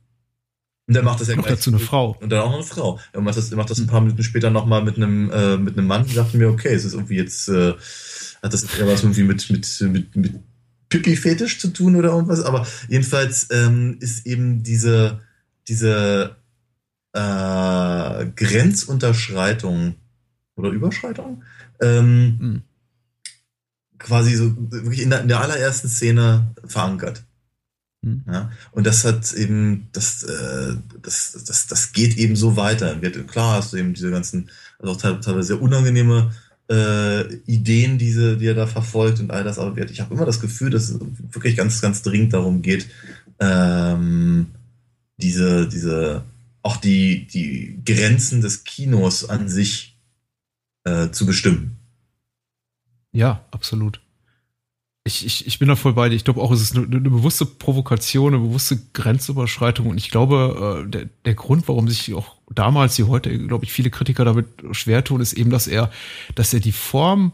Und 0.88 0.94
der 0.94 1.04
macht 1.04 1.20
das 1.20 1.30
ja 1.30 1.36
Noch 1.36 1.48
dazu 1.48 1.72
eine 1.72 1.80
Frau. 1.80 2.15
Und 2.22 2.30
dann 2.30 2.42
auch 2.42 2.50
noch 2.50 2.58
eine 2.58 2.63
Frau. 2.63 3.00
Er 3.12 3.22
macht 3.22 3.38
das, 3.38 3.50
er 3.50 3.58
macht 3.58 3.72
das 3.72 3.80
ein 3.80 3.88
paar 3.88 4.01
Minuten 4.01 4.22
später 4.22 4.51
nochmal 4.51 4.84
mit 4.84 4.98
einem, 4.98 5.32
äh, 5.32 5.58
mit 5.58 5.77
einem 5.77 5.88
Mann 5.88 6.04
und 6.04 6.15
dachte 6.15 6.38
mir, 6.38 6.50
okay, 6.50 6.74
es 6.74 6.86
ist 6.86 6.94
irgendwie 6.94 7.15
jetzt, 7.15 7.50
äh, 7.50 7.74
hat 8.44 8.54
das 8.54 8.63
eher 8.63 8.88
was 8.88 9.01
irgendwie 9.01 9.24
mit, 9.24 9.50
mit, 9.50 9.82
mit, 9.82 10.15
mit 10.15 10.34
Pipi-Fetisch 10.89 11.60
zu 11.60 11.70
tun 11.70 11.96
oder 11.96 12.10
irgendwas. 12.10 12.44
Aber 12.44 12.68
jedenfalls 12.88 13.48
ähm, 13.51 13.98
ist 14.00 14.27
eben 14.27 14.62
diese, 14.62 15.22
diese 15.68 16.36
äh, 17.13 18.25
Grenzunterschreitung 18.36 19.96
oder 20.56 20.70
Überschreitung 20.70 21.44
ähm, 21.82 22.38
mhm. 22.39 22.62
quasi 23.98 24.36
so 24.36 24.56
wirklich 24.70 25.01
in 25.01 25.10
der, 25.10 25.22
in 25.22 25.27
der 25.27 25.42
allerersten 25.42 25.89
Szene 25.89 26.54
verankert. 26.65 27.24
Ja, 28.28 28.52
und 28.72 28.86
das 28.86 29.04
hat 29.04 29.34
eben, 29.34 29.88
das, 29.92 30.24
äh, 30.24 30.76
das, 31.02 31.44
das, 31.46 31.68
das 31.68 31.92
geht 31.92 32.18
eben 32.18 32.36
so 32.36 32.56
weiter. 32.56 33.02
Wird, 33.02 33.28
klar 33.28 33.58
hast 33.58 33.74
du 33.74 33.78
eben 33.78 33.94
diese 33.94 34.12
ganzen, 34.12 34.50
also 34.80 34.94
auch 34.94 34.98
teilweise 35.22 35.48
sehr 35.48 35.62
unangenehme 35.62 36.32
äh, 36.70 37.34
Ideen, 37.46 37.98
diese, 37.98 38.38
die 38.38 38.48
er 38.48 38.54
da 38.54 38.68
verfolgt 38.68 39.20
und 39.20 39.32
all 39.32 39.44
das, 39.44 39.60
aber 39.60 39.78
ich 39.78 40.02
habe 40.02 40.14
immer 40.14 40.26
das 40.26 40.40
Gefühl, 40.40 40.70
dass 40.70 40.90
es 40.90 41.00
wirklich 41.32 41.56
ganz, 41.56 41.82
ganz 41.82 42.02
dringend 42.02 42.34
darum 42.34 42.62
geht, 42.62 42.88
ähm, 43.40 44.48
diese, 45.18 45.68
diese, 45.68 46.24
auch 46.62 46.78
die, 46.78 47.28
die 47.28 47.80
Grenzen 47.86 48.41
des 48.41 48.63
Kinos 48.63 49.30
an 49.30 49.50
sich 49.50 49.98
äh, 50.84 51.10
zu 51.10 51.26
bestimmen. 51.26 51.78
Ja, 53.12 53.46
absolut. 53.52 54.02
Ich, 55.08 55.24
ich, 55.24 55.46
ich 55.46 55.60
bin 55.60 55.68
da 55.68 55.76
voll 55.76 55.94
bei 55.94 56.10
dir. 56.10 56.15
Ich 56.15 56.24
glaube 56.24 56.41
auch, 56.41 56.52
es 56.52 56.62
ist 56.62 56.76
eine, 56.76 56.88
eine, 56.88 57.00
bewusste 57.00 57.46
Provokation, 57.46 58.34
eine 58.34 58.44
bewusste 58.44 58.80
Grenzüberschreitung. 58.94 59.86
Und 59.86 60.00
ich 60.00 60.10
glaube, 60.10 60.84
äh, 60.84 60.89
der, 60.89 61.06
der 61.26 61.36
Grund, 61.36 61.68
warum 61.68 61.88
sich 61.88 62.15
auch 62.15 62.36
damals 62.50 62.98
wie 62.98 63.04
heute, 63.04 63.38
glaube 63.38 63.65
ich, 63.65 63.72
viele 63.72 63.91
Kritiker 63.91 64.26
damit 64.26 64.48
schwer 64.72 65.04
tun, 65.04 65.22
ist 65.22 65.34
eben, 65.34 65.52
dass 65.52 65.68
er, 65.68 65.91
dass 66.34 66.56
er 66.56 66.60
die 66.60 66.72
Form 66.72 67.34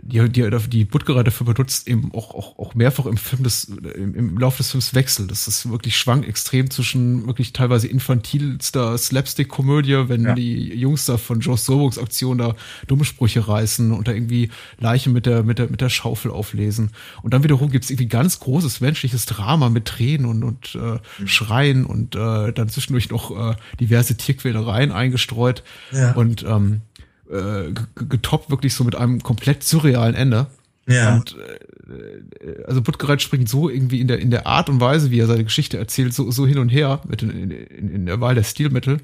die, 0.00 0.28
die, 0.28 0.48
die 0.68 0.84
Butgerer 0.84 1.24
dafür 1.24 1.46
benutzt, 1.46 1.88
eben 1.88 2.12
auch, 2.14 2.34
auch, 2.34 2.58
auch 2.58 2.74
mehrfach 2.74 3.06
im 3.06 3.16
Film 3.16 3.42
des, 3.42 3.64
im, 3.64 4.14
im 4.14 4.38
Laufe 4.38 4.58
des 4.58 4.70
Films 4.70 4.94
wechselt. 4.94 5.30
Das 5.30 5.48
ist 5.48 5.68
wirklich 5.70 5.96
schwank 5.96 6.26
extrem 6.26 6.70
zwischen 6.70 7.26
wirklich 7.26 7.52
teilweise 7.52 7.88
infantilster 7.88 8.96
Slapstick-Komödie, 8.96 10.08
wenn 10.08 10.24
ja. 10.24 10.34
die 10.34 10.68
Jungs 10.74 11.04
da 11.06 11.18
von 11.18 11.40
Joe 11.40 11.56
Soboks 11.56 11.98
Aktion 11.98 12.38
da 12.38 12.54
dumme 12.86 13.04
Sprüche 13.04 13.46
reißen 13.48 13.92
und 13.92 14.06
da 14.06 14.12
irgendwie 14.12 14.50
Leichen 14.78 15.12
mit 15.12 15.26
der, 15.26 15.42
mit 15.42 15.58
der, 15.58 15.68
mit 15.68 15.80
der 15.80 15.88
Schaufel 15.88 16.30
auflesen. 16.30 16.90
Und 17.22 17.34
dann 17.34 17.42
wiederum 17.42 17.70
gibt's 17.70 17.90
irgendwie 17.90 18.08
ganz 18.08 18.38
großes 18.38 18.80
menschliches 18.80 19.26
Drama 19.26 19.68
mit 19.68 19.86
Tränen 19.86 20.26
und, 20.26 20.44
und 20.44 20.74
äh, 20.76 20.98
mhm. 21.18 21.26
Schreien 21.26 21.84
und 21.84 22.14
äh, 22.14 22.52
dann 22.52 22.68
zwischendurch 22.68 23.10
noch 23.10 23.52
äh, 23.52 23.56
diverse 23.80 24.16
Tierquälereien 24.16 24.92
eingestreut. 24.92 25.64
Ja. 25.92 26.12
Und 26.12 26.44
ähm, 26.44 26.82
äh, 27.30 27.72
getoppt 27.94 28.50
wirklich 28.50 28.74
so 28.74 28.84
mit 28.84 28.94
einem 28.94 29.22
komplett 29.22 29.62
surrealen 29.62 30.14
Ende. 30.14 30.46
Ja. 30.86 31.16
Und 31.16 31.36
äh, 31.36 32.64
also 32.66 32.80
Buttgereit 32.80 33.20
springt 33.20 33.48
so 33.48 33.68
irgendwie 33.68 34.00
in 34.00 34.08
der 34.08 34.18
in 34.18 34.30
der 34.30 34.46
Art 34.46 34.68
und 34.68 34.80
Weise, 34.80 35.10
wie 35.10 35.20
er 35.20 35.26
seine 35.26 35.44
Geschichte 35.44 35.76
erzählt, 35.76 36.14
so 36.14 36.30
so 36.30 36.46
hin 36.46 36.58
und 36.58 36.70
her 36.70 37.00
mit 37.06 37.22
in, 37.22 37.50
in, 37.50 37.90
in 37.90 38.06
der 38.06 38.20
Wahl 38.20 38.34
der 38.34 38.44
Stilmittel. 38.44 39.00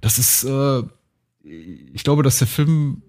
Das 0.00 0.18
ist, 0.18 0.44
äh, 0.44 0.82
ich 1.42 2.04
glaube, 2.04 2.22
dass 2.22 2.38
der 2.38 2.46
Film, 2.46 3.02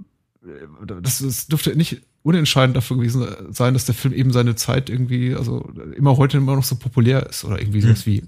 das, 1.02 1.20
das 1.20 1.48
dürfte 1.48 1.76
nicht 1.76 2.02
unentscheidend 2.24 2.76
dafür 2.76 2.98
gewesen 2.98 3.26
sein, 3.52 3.74
dass 3.74 3.86
der 3.86 3.96
Film 3.96 4.14
eben 4.14 4.32
seine 4.34 4.56
Zeit 4.56 4.90
irgendwie, 4.90 5.36
also 5.36 5.72
immer 5.96 6.18
heute 6.18 6.38
immer 6.38 6.56
noch 6.56 6.64
so 6.64 6.76
populär 6.76 7.28
ist 7.28 7.46
oder 7.46 7.60
irgendwie 7.60 7.82
sowas 7.82 8.06
hm. 8.06 8.14
wie 8.14 8.24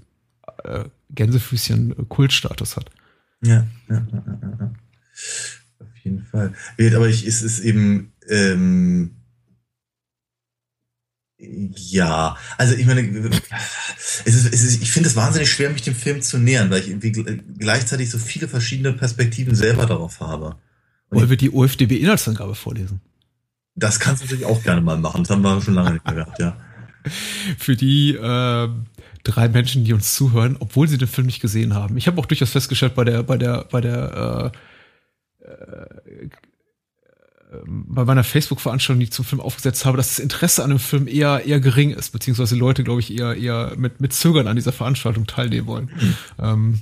äh, 0.64 0.84
Gänsefüßchen 1.10 2.08
Kultstatus 2.08 2.76
hat. 2.76 2.90
Ja, 3.42 3.66
ja, 3.88 4.06
ja, 4.12 4.24
ja 4.60 4.72
jeden 6.04 6.24
Fall. 6.24 6.54
Aber 6.94 7.08
ich, 7.08 7.26
es 7.26 7.42
ist 7.42 7.60
eben, 7.60 8.12
ähm, 8.28 9.16
ja, 11.38 12.36
also 12.56 12.74
ich 12.74 12.86
meine, 12.86 13.00
es 14.24 14.26
ist, 14.26 14.52
es 14.52 14.62
ist, 14.62 14.82
ich 14.82 14.92
finde 14.92 15.08
es 15.08 15.16
wahnsinnig 15.16 15.50
schwer, 15.50 15.70
mich 15.70 15.82
dem 15.82 15.94
Film 15.94 16.22
zu 16.22 16.38
nähern, 16.38 16.70
weil 16.70 16.80
ich 16.80 16.88
irgendwie 16.88 17.12
gleichzeitig 17.58 18.10
so 18.10 18.18
viele 18.18 18.46
verschiedene 18.46 18.92
Perspektiven 18.92 19.54
selber 19.54 19.86
darauf 19.86 20.20
habe. 20.20 20.56
Und 21.08 21.18
Wollen 21.18 21.30
wir 21.30 21.36
die 21.36 21.50
OFDB-Inhaltsangabe 21.52 22.54
vorlesen? 22.54 23.00
Das 23.74 23.98
kannst 23.98 24.22
du 24.22 24.26
natürlich 24.26 24.44
auch 24.44 24.62
gerne 24.62 24.80
mal 24.80 24.98
machen. 24.98 25.24
Das 25.24 25.30
haben 25.30 25.42
wir 25.42 25.60
schon 25.60 25.74
lange 25.74 25.94
nicht 25.94 26.04
mehr 26.04 26.14
gehabt, 26.14 26.38
ja. 26.38 26.56
Für 27.58 27.74
die 27.74 28.14
äh, 28.14 28.68
drei 29.24 29.48
Menschen, 29.48 29.84
die 29.84 29.92
uns 29.92 30.14
zuhören, 30.14 30.56
obwohl 30.60 30.86
sie 30.88 30.98
den 30.98 31.08
Film 31.08 31.26
nicht 31.26 31.40
gesehen 31.40 31.74
haben. 31.74 31.96
Ich 31.96 32.06
habe 32.06 32.20
auch 32.20 32.26
durchaus 32.26 32.50
festgestellt 32.50 32.94
bei 32.94 33.04
der, 33.04 33.22
bei 33.22 33.36
der, 33.36 33.64
bei 33.70 33.80
der 33.80 34.52
äh, 34.52 34.58
äh, 35.42 36.28
bei 37.66 38.04
meiner 38.04 38.24
Facebook-Veranstaltung, 38.24 39.00
die 39.00 39.04
ich 39.04 39.12
zum 39.12 39.24
Film 39.24 39.40
aufgesetzt 39.40 39.84
habe, 39.84 39.96
dass 39.96 40.08
das 40.08 40.18
Interesse 40.18 40.64
an 40.64 40.70
dem 40.70 40.78
Film 40.78 41.06
eher 41.06 41.44
eher 41.44 41.60
gering 41.60 41.90
ist, 41.90 42.10
beziehungsweise 42.10 42.56
Leute, 42.56 42.82
glaube 42.82 43.00
ich, 43.00 43.12
eher 43.12 43.36
eher 43.36 43.74
mit 43.76 44.00
mit 44.00 44.12
Zögern 44.12 44.46
an 44.46 44.56
dieser 44.56 44.72
Veranstaltung 44.72 45.26
teilnehmen 45.26 45.66
wollen. 45.66 45.90
Mhm. 45.94 46.14
Ähm, 46.38 46.80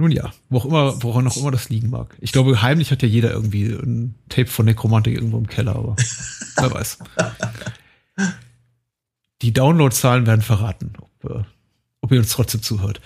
nun 0.00 0.10
ja, 0.10 0.32
wo 0.48 0.58
auch 0.58 0.64
immer, 0.64 1.02
woran 1.02 1.28
auch 1.28 1.36
immer 1.36 1.50
das 1.50 1.68
liegen 1.68 1.90
mag. 1.90 2.16
Ich 2.20 2.32
glaube, 2.32 2.62
heimlich 2.62 2.90
hat 2.90 3.02
ja 3.02 3.08
jeder 3.08 3.32
irgendwie 3.32 3.66
ein 3.66 4.14
Tape 4.30 4.48
von 4.48 4.64
Nekromantik 4.64 5.14
irgendwo 5.14 5.36
im 5.38 5.46
Keller, 5.46 5.76
aber 5.76 5.94
wer 6.56 6.72
weiß. 6.72 6.98
Die 9.42 9.52
Downloadzahlen 9.52 10.26
werden 10.26 10.42
verraten, 10.42 10.94
ob, 10.98 11.30
äh, 11.30 11.44
ob 12.00 12.12
ihr 12.12 12.18
uns 12.18 12.30
trotzdem 12.30 12.62
zuhört. 12.62 13.00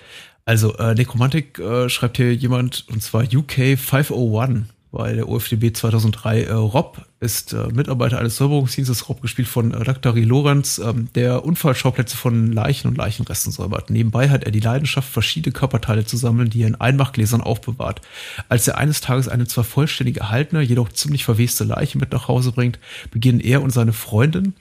Also, 0.45 0.77
äh, 0.77 0.93
Nekromantik 0.93 1.57
äh, 1.57 1.89
schreibt 1.89 2.17
hier 2.17 2.33
jemand, 2.33 2.85
und 2.89 3.01
zwar 3.01 3.23
UK 3.23 3.77
501 3.77 4.67
bei 4.91 5.13
der 5.13 5.27
OFDB 5.27 5.73
2003. 5.73 6.43
Äh, 6.43 6.51
Rob 6.53 7.03
ist 7.19 7.51
äh, 7.51 7.67
Mitarbeiter 7.73 8.19
eines 8.19 8.37
Säuberungsdienstes, 8.37 9.09
Rob 9.09 9.23
gespielt 9.23 9.47
von 9.47 9.73
äh, 9.73 9.83
Dr. 9.83 10.15
Lorenz, 10.15 10.77
ähm, 10.77 11.09
der 11.15 11.43
Unfallschauplätze 11.43 12.15
von 12.15 12.53
Leichen 12.53 12.87
und 12.87 12.97
Leichenresten 12.97 13.51
säubert. 13.51 13.89
Nebenbei 13.89 14.29
hat 14.29 14.43
er 14.43 14.51
die 14.51 14.59
Leidenschaft, 14.59 15.09
verschiedene 15.11 15.51
Körperteile 15.51 16.05
zu 16.05 16.15
sammeln, 16.15 16.51
die 16.51 16.61
er 16.61 16.67
in 16.67 16.75
Einmachgläsern 16.75 17.41
aufbewahrt. 17.41 18.01
Als 18.47 18.67
er 18.67 18.77
eines 18.77 19.01
Tages 19.01 19.27
eine 19.27 19.47
zwar 19.47 19.63
vollständig 19.63 20.17
erhaltene, 20.17 20.61
jedoch 20.61 20.89
ziemlich 20.89 21.25
verweste 21.25 21.63
Leiche 21.63 21.97
mit 21.97 22.11
nach 22.13 22.27
Hause 22.27 22.51
bringt, 22.51 22.79
beginnen 23.09 23.39
er 23.39 23.63
und 23.63 23.71
seine 23.71 23.93
Freundin, 23.93 24.53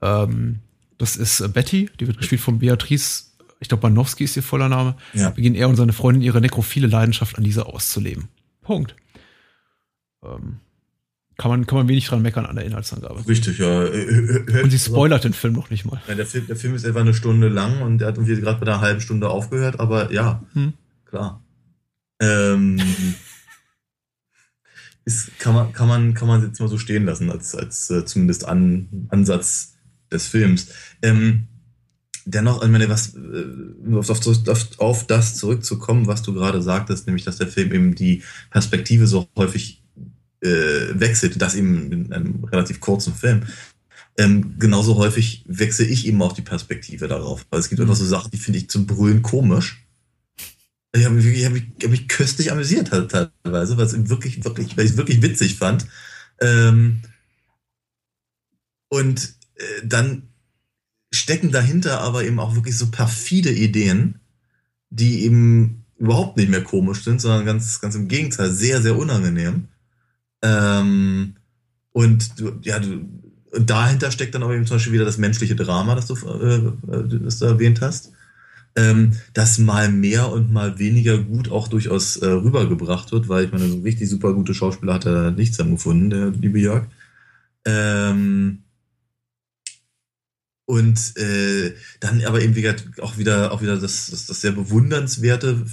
ähm, 0.00 0.60
das 0.98 1.16
ist 1.16 1.40
äh, 1.40 1.48
Betty, 1.48 1.90
die 2.00 2.06
wird 2.06 2.16
gespielt 2.16 2.40
von 2.40 2.58
Beatrice 2.58 3.26
ich 3.60 3.68
glaube, 3.68 3.82
Banowski 3.82 4.24
ist 4.24 4.36
ihr 4.36 4.42
voller 4.42 4.68
Name, 4.68 4.96
ja. 5.14 5.30
beginnen 5.30 5.56
er 5.56 5.68
und 5.68 5.76
seine 5.76 5.92
Freundin 5.92 6.22
ihre 6.22 6.40
nekrophile 6.40 6.86
Leidenschaft 6.86 7.36
an 7.38 7.44
dieser 7.44 7.66
auszuleben. 7.66 8.28
Punkt. 8.62 8.94
Ähm, 10.22 10.60
kann 11.38 11.50
man, 11.50 11.66
kann 11.66 11.78
man 11.78 11.88
wenig 11.88 12.06
dran 12.06 12.22
meckern 12.22 12.46
an 12.46 12.56
der 12.56 12.64
Inhaltsangabe. 12.64 13.26
Richtig, 13.28 13.58
ja. 13.58 13.80
Und 13.80 14.70
sie 14.70 14.78
spoilert 14.78 15.24
den 15.24 15.34
Film 15.34 15.52
noch 15.52 15.68
nicht 15.68 15.84
mal. 15.84 16.00
Ja, 16.08 16.14
der, 16.14 16.26
Film, 16.26 16.46
der 16.46 16.56
Film 16.56 16.74
ist 16.74 16.84
etwa 16.84 17.00
eine 17.00 17.14
Stunde 17.14 17.48
lang 17.48 17.82
und 17.82 18.00
er 18.00 18.08
hat 18.08 18.16
irgendwie 18.16 18.40
gerade 18.40 18.58
bei 18.58 18.66
einer 18.66 18.80
halben 18.80 19.00
Stunde 19.00 19.28
aufgehört, 19.28 19.78
aber 19.78 20.12
ja, 20.12 20.42
hm. 20.54 20.72
klar. 21.04 21.42
Ähm, 22.20 22.80
ist, 25.04 25.38
kann, 25.38 25.54
man, 25.54 25.72
kann, 25.72 25.88
man, 25.88 26.14
kann 26.14 26.26
man 26.26 26.42
jetzt 26.42 26.58
mal 26.58 26.68
so 26.68 26.78
stehen 26.78 27.04
lassen, 27.04 27.30
als, 27.30 27.54
als 27.54 27.90
äh, 27.90 28.06
zumindest 28.06 28.46
An, 28.46 29.06
Ansatz 29.10 29.74
des 30.10 30.26
Films. 30.26 30.68
Ähm, 31.02 31.48
dennoch, 32.26 32.62
ich 32.62 32.68
meine, 32.68 32.88
was, 32.88 33.14
äh, 33.14 33.94
auf, 33.94 34.10
auf, 34.10 34.78
auf 34.78 35.06
das 35.06 35.36
zurückzukommen, 35.36 36.06
was 36.06 36.22
du 36.22 36.34
gerade 36.34 36.60
sagtest, 36.60 37.06
nämlich, 37.06 37.24
dass 37.24 37.38
der 37.38 37.48
Film 37.48 37.72
eben 37.72 37.94
die 37.94 38.22
Perspektive 38.50 39.06
so 39.06 39.28
häufig 39.36 39.82
äh, 40.42 40.48
wechselt, 40.92 41.40
das 41.40 41.54
eben 41.54 41.92
in 41.92 42.12
einem 42.12 42.44
relativ 42.44 42.80
kurzen 42.80 43.14
Film. 43.14 43.44
Ähm, 44.18 44.58
genauso 44.58 44.96
häufig 44.96 45.44
wechsle 45.46 45.86
ich 45.86 46.06
eben 46.06 46.20
auch 46.22 46.32
die 46.32 46.42
Perspektive 46.42 47.06
darauf. 47.06 47.46
Weil 47.50 47.60
es 47.60 47.68
gibt 47.68 47.80
mhm. 47.80 47.84
einfach 47.86 47.96
so 47.96 48.06
Sachen, 48.06 48.30
die 48.30 48.38
finde 48.38 48.58
ich 48.58 48.68
zum 48.68 48.86
Brüllen 48.86 49.22
komisch. 49.22 49.86
Ich 50.92 51.04
habe 51.04 51.14
mich, 51.14 51.44
hab 51.44 51.52
mich, 51.52 51.64
hab 51.82 51.90
mich 51.90 52.08
köstlich 52.08 52.50
amüsiert 52.50 52.90
halt 52.90 53.10
teilweise, 53.10 53.76
weil 53.76 53.86
es 53.86 54.08
wirklich, 54.08 54.44
wirklich, 54.44 54.76
weil 54.76 54.86
ich 54.86 54.92
es 54.92 54.96
wirklich 54.96 55.22
witzig 55.22 55.56
fand. 55.56 55.86
Ähm, 56.40 57.02
und 58.88 59.34
äh, 59.56 59.82
dann 59.84 60.28
stecken 61.26 61.50
dahinter 61.50 62.02
aber 62.02 62.22
eben 62.22 62.38
auch 62.38 62.54
wirklich 62.54 62.78
so 62.78 62.86
perfide 62.86 63.50
Ideen, 63.50 64.20
die 64.90 65.24
eben 65.24 65.84
überhaupt 65.98 66.36
nicht 66.36 66.48
mehr 66.48 66.62
komisch 66.62 67.02
sind, 67.02 67.20
sondern 67.20 67.44
ganz, 67.44 67.80
ganz 67.80 67.96
im 67.96 68.06
Gegenteil, 68.06 68.52
sehr, 68.52 68.80
sehr 68.80 68.96
unangenehm. 68.96 69.66
Ähm, 70.40 71.34
und 71.90 72.38
du, 72.38 72.52
ja, 72.62 72.78
du, 72.78 73.08
und 73.50 73.68
dahinter 73.68 74.12
steckt 74.12 74.36
dann 74.36 74.44
aber 74.44 74.54
eben 74.54 74.66
zum 74.66 74.76
Beispiel 74.76 74.92
wieder 74.92 75.04
das 75.04 75.18
menschliche 75.18 75.56
Drama, 75.56 75.96
das 75.96 76.06
du, 76.06 76.14
äh, 76.14 77.18
das 77.18 77.40
du 77.40 77.46
erwähnt 77.46 77.80
hast, 77.80 78.12
ähm, 78.76 79.14
das 79.34 79.58
mal 79.58 79.90
mehr 79.90 80.30
und 80.30 80.52
mal 80.52 80.78
weniger 80.78 81.18
gut 81.18 81.50
auch 81.50 81.66
durchaus 81.66 82.18
äh, 82.18 82.28
rübergebracht 82.28 83.10
wird, 83.10 83.28
weil 83.28 83.46
ich 83.46 83.52
meine, 83.52 83.66
so 83.66 83.80
richtig 83.80 84.08
super 84.08 84.32
gute 84.32 84.54
Schauspieler 84.54 84.94
hat 84.94 85.06
er 85.06 85.32
nicht 85.32 85.54
zusammengefunden, 85.54 86.10
der 86.10 86.30
liebe 86.30 86.60
Jörg. 86.60 86.84
Ähm, 87.64 88.62
und 90.66 91.16
äh, 91.16 91.74
dann 92.00 92.22
aber 92.24 92.42
eben 92.42 92.54
wieder, 92.54 92.76
auch 93.00 93.18
wieder 93.18 93.52
auch 93.52 93.62
wieder 93.62 93.78
das, 93.78 94.10
das, 94.10 94.26
das 94.26 94.40
sehr 94.40 94.52
bewundernswerte 94.52 95.64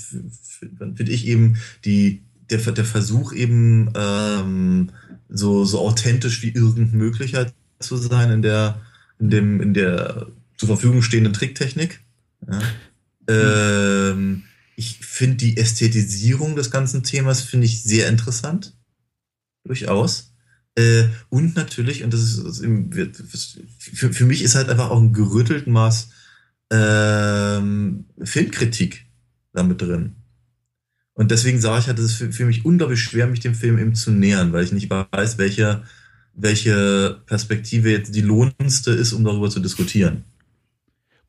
finde 0.96 1.12
ich 1.12 1.28
eben 1.28 1.58
die 1.84 2.24
der, 2.50 2.60
der 2.60 2.86
Versuch 2.86 3.34
eben 3.34 3.92
ähm, 3.96 4.90
so, 5.30 5.66
so 5.66 5.80
authentisch 5.80 6.44
wie 6.44 6.50
irgend 6.50 6.94
möglich 6.94 7.36
zu 7.80 7.98
sein 7.98 8.32
in 8.32 8.42
der, 8.42 8.82
in 9.20 9.30
dem, 9.30 9.62
in 9.62 9.74
der 9.74 10.28
zur 10.58 10.68
Verfügung 10.68 11.02
stehenden 11.02 11.34
Tricktechnik. 11.34 12.02
Ja. 12.48 12.62
Ähm, 13.28 14.44
ich 14.76 15.00
finde 15.00 15.38
die 15.38 15.58
Ästhetisierung 15.58 16.56
des 16.56 16.72
ganzen 16.72 17.04
Themas 17.04 17.42
finde 17.42 17.66
ich 17.66 17.84
sehr 17.84 18.08
interessant. 18.10 18.76
Durchaus. 19.66 20.33
Äh, 20.76 21.06
und 21.30 21.56
natürlich, 21.56 22.04
und 22.04 22.14
das 22.14 22.22
ist, 22.22 22.66
für, 23.78 24.12
für 24.12 24.26
mich 24.26 24.42
ist 24.42 24.56
halt 24.56 24.70
einfach 24.70 24.90
auch 24.90 25.02
ein 25.02 25.14
gerüttelten 25.14 25.72
Maß 25.72 26.10
ähm, 26.72 28.06
Filmkritik 28.24 29.06
damit 29.54 29.82
drin. 29.82 30.16
Und 31.14 31.30
deswegen 31.30 31.62
sage 31.62 31.82
ich 31.82 31.88
halt, 31.88 32.00
es 32.00 32.06
ist 32.06 32.16
für, 32.16 32.32
für, 32.32 32.46
mich 32.46 32.66
unglaublich 32.66 33.04
schwer, 33.04 33.28
mich 33.28 33.40
dem 33.40 33.54
Film 33.54 33.78
eben 33.78 33.94
zu 33.94 34.12
nähern, 34.12 34.52
weil 34.52 34.64
ich 34.64 34.72
nicht 34.72 34.90
weiß, 34.90 35.38
welche, 35.38 35.84
welche 36.34 37.22
Perspektive 37.28 37.92
jetzt 37.92 38.16
die 38.16 38.22
lohnendste 38.22 38.92
ist, 38.92 39.14
um 39.14 39.24
darüber 39.24 39.52
zu 39.52 39.60
diskutieren. 39.60 40.24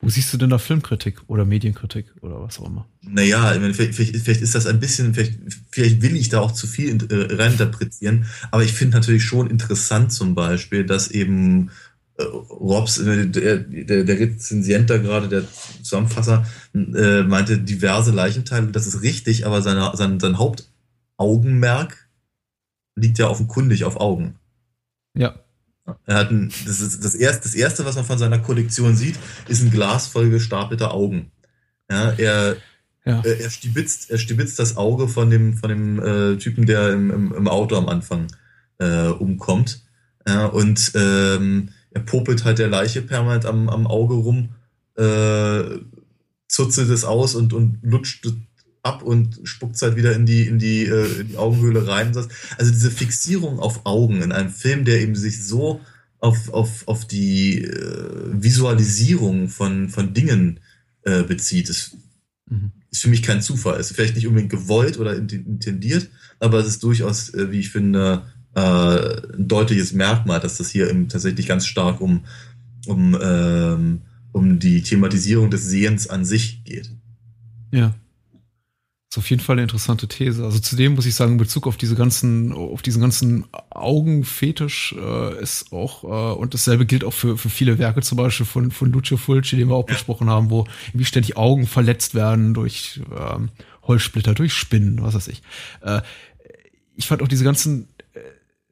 Wo 0.05 0.11
siehst 0.11 0.31
du 0.35 0.37
denn 0.37 0.51
da 0.51 0.59
Filmkritik 0.59 1.23
oder 1.29 1.47
Medienkritik 1.47 2.07
oder 2.21 2.43
was 2.43 2.59
auch 2.61 2.67
immer? 2.67 2.87
Naja, 3.01 3.53
vielleicht, 3.73 3.95
vielleicht 3.95 4.43
ist 4.43 4.55
das 4.55 4.67
ein 4.67 4.79
bisschen, 4.79 5.15
vielleicht, 5.15 5.39
vielleicht 5.71 6.03
will 6.03 6.15
ich 6.15 6.29
da 6.29 6.41
auch 6.41 6.53
zu 6.53 6.67
viel 6.67 6.91
äh, 7.11 7.35
reininterpretieren, 7.35 8.27
aber 8.51 8.63
ich 8.63 8.75
finde 8.75 8.99
natürlich 8.99 9.25
schon 9.25 9.49
interessant 9.49 10.13
zum 10.13 10.35
Beispiel, 10.35 10.85
dass 10.85 11.11
eben 11.11 11.71
äh, 12.19 12.23
Robs, 12.23 12.99
äh, 12.99 13.27
der, 13.29 13.57
der, 13.57 14.05
der 14.05 14.21
Rezensient 14.21 14.91
da 14.91 14.99
gerade, 14.99 15.29
der 15.29 15.45
Zusammenfasser, 15.83 16.45
äh, 16.75 17.23
meinte 17.23 17.57
diverse 17.59 18.13
Leichenteile, 18.13 18.67
das 18.67 18.87
ist 18.87 19.01
richtig, 19.01 19.47
aber 19.47 19.63
seine, 19.63 19.91
sein, 19.95 20.21
sein 20.21 20.37
Hauptaugenmerk 20.37 22.11
liegt 22.95 23.19
ja 23.19 23.29
offenkundig 23.29 23.85
auf 23.85 23.97
Augen. 23.97 24.35
Ja. 25.17 25.44
Er 26.07 26.17
hat 26.17 26.31
ein, 26.31 26.51
das, 26.67 26.81
ist 26.81 27.05
das, 27.05 27.15
erste, 27.15 27.43
das 27.43 27.55
erste, 27.55 27.85
was 27.85 27.97
man 27.97 28.05
von 28.05 28.19
seiner 28.19 28.39
Kollektion 28.39 28.97
sieht, 28.97 29.19
ist 29.49 29.63
ein 29.63 29.71
Glas 29.71 30.07
voll 30.07 30.31
gestapelter 30.31 30.93
Augen. 30.95 31.31
Ja, 31.91 32.11
er, 32.13 32.57
ja. 33.05 33.21
Äh, 33.21 33.43
er, 33.43 33.51
stibitzt, 33.51 34.11
er 34.11 34.19
stibitzt 34.19 34.59
das 34.59 34.77
Auge 34.77 35.09
von 35.09 35.31
dem, 35.31 35.55
von 35.55 35.69
dem 35.69 35.99
äh, 36.03 36.37
Typen, 36.39 36.65
der 36.65 36.91
im, 36.91 37.11
im, 37.11 37.33
im, 37.35 37.49
Auto 37.49 37.77
am 37.77 37.89
Anfang 37.89 38.29
äh, 38.79 39.09
umkommt. 39.09 39.83
Ja, 40.27 40.47
und 40.47 40.93
ähm, 40.95 41.69
er 41.91 42.01
popelt 42.01 42.45
halt 42.45 42.59
der 42.59 42.69
Leiche 42.69 43.03
permanent 43.03 43.45
am, 43.45 43.69
am 43.69 43.87
Auge 43.87 44.15
rum, 44.15 44.55
äh, 44.97 45.81
zuzelt 46.49 46.89
es 46.89 47.05
aus 47.05 47.35
und, 47.35 47.53
und 47.53 47.81
lutscht 47.83 48.27
ab 48.85 49.03
und 49.03 49.41
spuckt 49.45 49.77
es 49.77 49.83
halt 49.83 49.97
wieder 49.97 50.15
in 50.15 50.27
die, 50.27 50.47
in 50.47 50.59
die, 50.59 50.85
äh, 50.85 51.21
in 51.21 51.29
die 51.29 51.37
Augenhöhle 51.37 51.89
rein. 51.89 52.15
Also 52.15 52.71
diese 52.71 52.91
Fixierung 52.91 53.59
auf 53.59 53.87
Augen 53.87 54.23
in 54.23 54.31
einem 54.31 54.51
Film, 54.51 54.85
der 54.85 55.01
eben 55.01 55.17
sich 55.17 55.45
so 55.45 55.81
auf, 56.21 56.51
auf, 56.51 56.87
auf 56.87 57.07
die 57.07 57.65
äh, 57.65 58.33
Visualisierung 58.33 59.49
von, 59.49 59.89
von 59.89 60.13
Dingen 60.13 60.61
äh, 61.03 61.23
bezieht, 61.23 61.71
ist, 61.71 61.97
mhm. 62.49 62.73
ist 62.91 63.03
für 63.03 63.09
mich 63.09 63.23
kein 63.23 63.43
Zufall. 63.43 63.81
Ist 63.81 63.93
vielleicht 63.93 64.17
nicht 64.17 64.27
unbedingt 64.27 64.53
gewollt 64.53 64.99
oder 64.99 65.17
intendiert, 65.17 66.11
aber 66.39 66.59
es 66.59 66.67
ist 66.67 66.83
durchaus, 66.83 67.33
äh, 67.33 67.51
wie 67.51 67.61
ich 67.61 67.71
finde, 67.71 68.23
äh, 68.55 68.61
ein 68.61 69.49
deutliches 69.49 69.93
Merkmal, 69.95 70.41
dass 70.41 70.59
das 70.59 70.69
hier 70.69 70.91
eben 70.91 71.09
tatsächlich 71.09 71.47
ganz 71.47 71.67
stark 71.67 72.01
um, 72.03 72.25
um, 72.87 73.19
ähm, 73.21 74.03
um 74.33 74.59
die 74.59 74.83
Thematisierung 74.83 75.51
des 75.51 75.65
Sehens 75.65 76.09
an 76.09 76.25
sich 76.25 76.65
geht. 76.65 76.91
Ja. 77.73 77.95
Ist 79.15 79.19
auf 79.19 79.31
jeden 79.31 79.43
Fall 79.43 79.55
eine 79.55 79.63
interessante 79.63 80.09
These. 80.09 80.43
Also 80.43 80.59
zudem 80.59 80.97
muss 80.97 81.07
ich 81.07 81.15
sagen, 81.15 81.33
in 81.33 81.39
Bezug 81.39 81.69
auf 81.69 81.77
diese 81.77 81.95
ganzen, 81.95 82.53
auf 82.53 82.83
diesen 82.83 83.01
ganzen 83.01 83.45
Augenfetisch 83.71 84.93
äh, 84.99 85.41
ist 85.41 85.73
auch, 85.73 86.03
äh, 86.03 86.37
und 86.37 86.53
dasselbe 86.53 86.85
gilt 86.85 87.05
auch 87.05 87.13
für, 87.13 87.39
für 87.39 87.49
viele 87.49 87.79
Werke, 87.79 88.03
zum 88.03 88.19
Beispiel 88.19 88.45
von, 88.45 88.73
von 88.73 88.91
Lucio 88.91 89.17
Fulci, 89.17 89.55
den 89.55 89.69
wir 89.69 89.77
auch 89.77 89.89
ja. 89.89 89.95
besprochen 89.95 90.29
haben, 90.29 90.51
wo 90.51 90.67
irgendwie 90.89 91.05
ständig 91.05 91.37
Augen 91.37 91.69
verletzt 91.69 92.17
werden 92.17 92.55
durch 92.55 93.03
ähm, 93.17 93.51
Holzsplitter, 93.85 94.35
durch 94.35 94.53
Spinnen, 94.53 95.01
was 95.01 95.15
weiß 95.15 95.29
ich. 95.29 95.43
Äh, 95.83 96.01
ich 96.97 97.07
fand 97.07 97.23
auch 97.23 97.29
diese 97.29 97.45
ganzen 97.45 97.94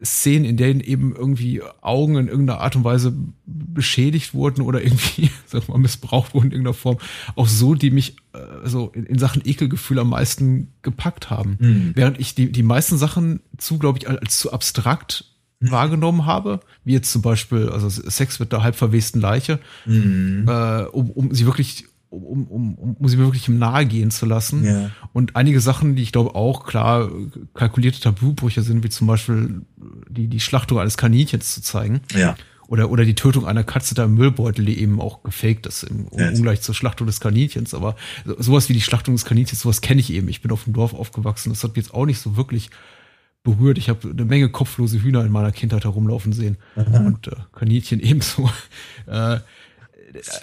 Szenen, 0.04 0.44
in 0.44 0.56
denen 0.56 0.80
eben 0.80 1.14
irgendwie 1.14 1.62
Augen 1.80 2.16
in 2.16 2.28
irgendeiner 2.28 2.60
Art 2.60 2.76
und 2.76 2.84
Weise 2.84 3.14
beschädigt 3.46 4.34
wurden 4.34 4.62
oder 4.62 4.82
irgendwie, 4.82 5.30
sag 5.46 5.68
mal, 5.68 5.78
missbraucht 5.78 6.34
wurden 6.34 6.46
in 6.46 6.52
irgendeiner 6.52 6.74
Form, 6.74 6.98
auch 7.36 7.46
so, 7.46 7.74
die 7.74 7.90
mich 7.90 8.16
äh, 8.32 8.38
so 8.64 8.90
in, 8.94 9.06
in 9.06 9.18
Sachen 9.18 9.42
Ekelgefühl 9.44 9.98
am 9.98 10.10
meisten 10.10 10.72
gepackt 10.82 11.30
haben. 11.30 11.56
Mhm. 11.60 11.92
Während 11.94 12.20
ich 12.20 12.34
die, 12.34 12.50
die 12.50 12.62
meisten 12.62 12.98
Sachen 12.98 13.40
zu, 13.58 13.78
glaube 13.78 13.98
ich, 13.98 14.08
als, 14.08 14.38
zu 14.38 14.52
abstrakt 14.52 15.24
mhm. 15.60 15.70
wahrgenommen 15.70 16.26
habe, 16.26 16.60
wie 16.84 16.92
jetzt 16.92 17.12
zum 17.12 17.22
Beispiel, 17.22 17.68
also 17.68 17.88
Sex 17.88 18.40
mit 18.40 18.52
der 18.52 18.62
halb 18.62 18.76
verwesten 18.76 19.20
Leiche, 19.20 19.60
mhm. 19.86 20.46
äh, 20.48 20.82
um, 20.84 21.10
um 21.10 21.34
sie 21.34 21.46
wirklich 21.46 21.86
um, 22.12 22.46
um, 22.46 22.74
um, 22.74 22.94
um 22.94 23.08
sie 23.08 23.16
mir 23.16 23.24
wirklich 23.24 23.48
im 23.48 23.58
Nahe 23.58 23.86
gehen 23.86 24.10
zu 24.10 24.26
lassen. 24.26 24.64
Ja. 24.64 24.90
Und 25.12 25.34
einige 25.34 25.60
Sachen, 25.60 25.96
die 25.96 26.02
ich 26.02 26.12
glaube 26.12 26.34
auch 26.34 26.66
klar 26.66 27.10
kalkulierte 27.54 28.00
Tabubrüche 28.00 28.62
sind, 28.62 28.84
wie 28.84 28.90
zum 28.90 29.06
Beispiel 29.06 29.62
die, 30.08 30.28
die 30.28 30.40
Schlachtung 30.40 30.78
eines 30.78 30.96
Kaninchens 30.96 31.54
zu 31.54 31.62
zeigen. 31.62 32.02
Ja. 32.14 32.36
Oder, 32.68 32.90
oder 32.90 33.04
die 33.04 33.14
Tötung 33.14 33.46
einer 33.46 33.64
Katze 33.64 33.94
da 33.94 34.04
im 34.04 34.14
Müllbeutel, 34.14 34.64
die 34.64 34.80
eben 34.80 35.00
auch 35.00 35.22
gefaked 35.22 35.66
ist, 35.66 35.82
im 35.82 36.06
ja, 36.16 36.28
Ungleich 36.28 36.62
zur 36.62 36.74
Schlachtung 36.74 37.06
des 37.06 37.20
Kaninchens. 37.20 37.74
Aber 37.74 37.96
sowas 38.38 38.68
wie 38.68 38.72
die 38.72 38.80
Schlachtung 38.80 39.14
des 39.14 39.24
Kaninchens, 39.24 39.60
sowas 39.60 39.80
kenne 39.80 40.00
ich 40.00 40.12
eben. 40.12 40.28
Ich 40.28 40.40
bin 40.40 40.50
auf 40.52 40.64
dem 40.64 40.72
Dorf 40.72 40.94
aufgewachsen. 40.94 41.50
Das 41.50 41.64
hat 41.64 41.76
mich 41.76 41.84
jetzt 41.84 41.94
auch 41.94 42.06
nicht 42.06 42.18
so 42.18 42.36
wirklich 42.36 42.70
berührt. 43.42 43.76
Ich 43.76 43.88
habe 43.88 44.10
eine 44.10 44.24
Menge 44.24 44.48
kopflose 44.48 45.02
Hühner 45.02 45.24
in 45.24 45.32
meiner 45.32 45.52
Kindheit 45.52 45.84
herumlaufen 45.84 46.32
sehen. 46.32 46.56
Aha. 46.76 46.98
Und 46.98 47.26
äh, 47.26 47.36
Kaninchen 47.52 48.00
ebenso. 48.02 48.48
Äh, 49.06 49.40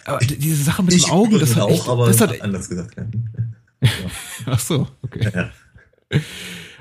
aber 0.05 0.19
diese 0.19 0.63
Sache 0.63 0.83
mit 0.83 0.93
dem 0.93 1.11
Auge, 1.11 1.39
das 1.39 1.55
hat 1.55 1.63
auch, 1.63 1.69
echt, 1.69 1.87
aber 1.87 2.07
das 2.07 2.21
hat 2.21 2.41
anders 2.41 2.69
gesagt. 2.69 2.95
Ja. 2.97 3.05
Ach 4.45 4.59
so, 4.59 4.87
okay. 5.01 5.31
Ja. 5.33 6.19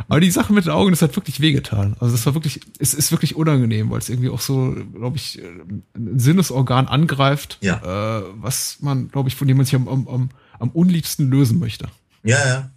Aber 0.09 0.21
die 0.21 0.31
Sache 0.31 0.53
mit 0.53 0.65
den 0.65 0.73
Augen, 0.73 0.91
das 0.91 1.03
hat 1.03 1.17
wirklich 1.17 1.41
wehgetan. 1.41 1.97
Also 2.01 2.15
das 2.15 2.25
war 2.25 2.35
wirklich, 2.35 2.61
es 2.79 2.95
ist 2.95 3.11
wirklich 3.11 3.37
unangenehm, 3.37 3.91
weil 3.91 3.99
es 3.99 4.09
irgendwie 4.09 4.31
auch 4.31 4.41
so, 4.41 4.75
glaube 4.95 5.17
ich, 5.17 5.41
ein 5.43 6.19
Sinnesorgan 6.19 6.89
angreift, 6.89 7.59
ja. 7.61 8.21
äh, 8.21 8.25
was 8.37 8.79
man, 8.81 9.09
glaube 9.09 9.29
ich, 9.29 9.37
von 9.37 9.47
dem 9.49 9.57
man 9.57 9.67
sich 9.67 9.75
am, 9.75 9.89
am, 9.89 10.31
am 10.59 10.71
unliebsten 10.71 11.31
lösen 11.31 11.59
möchte. 11.59 11.89
Ja, 12.23 12.47
ja. 12.47 12.71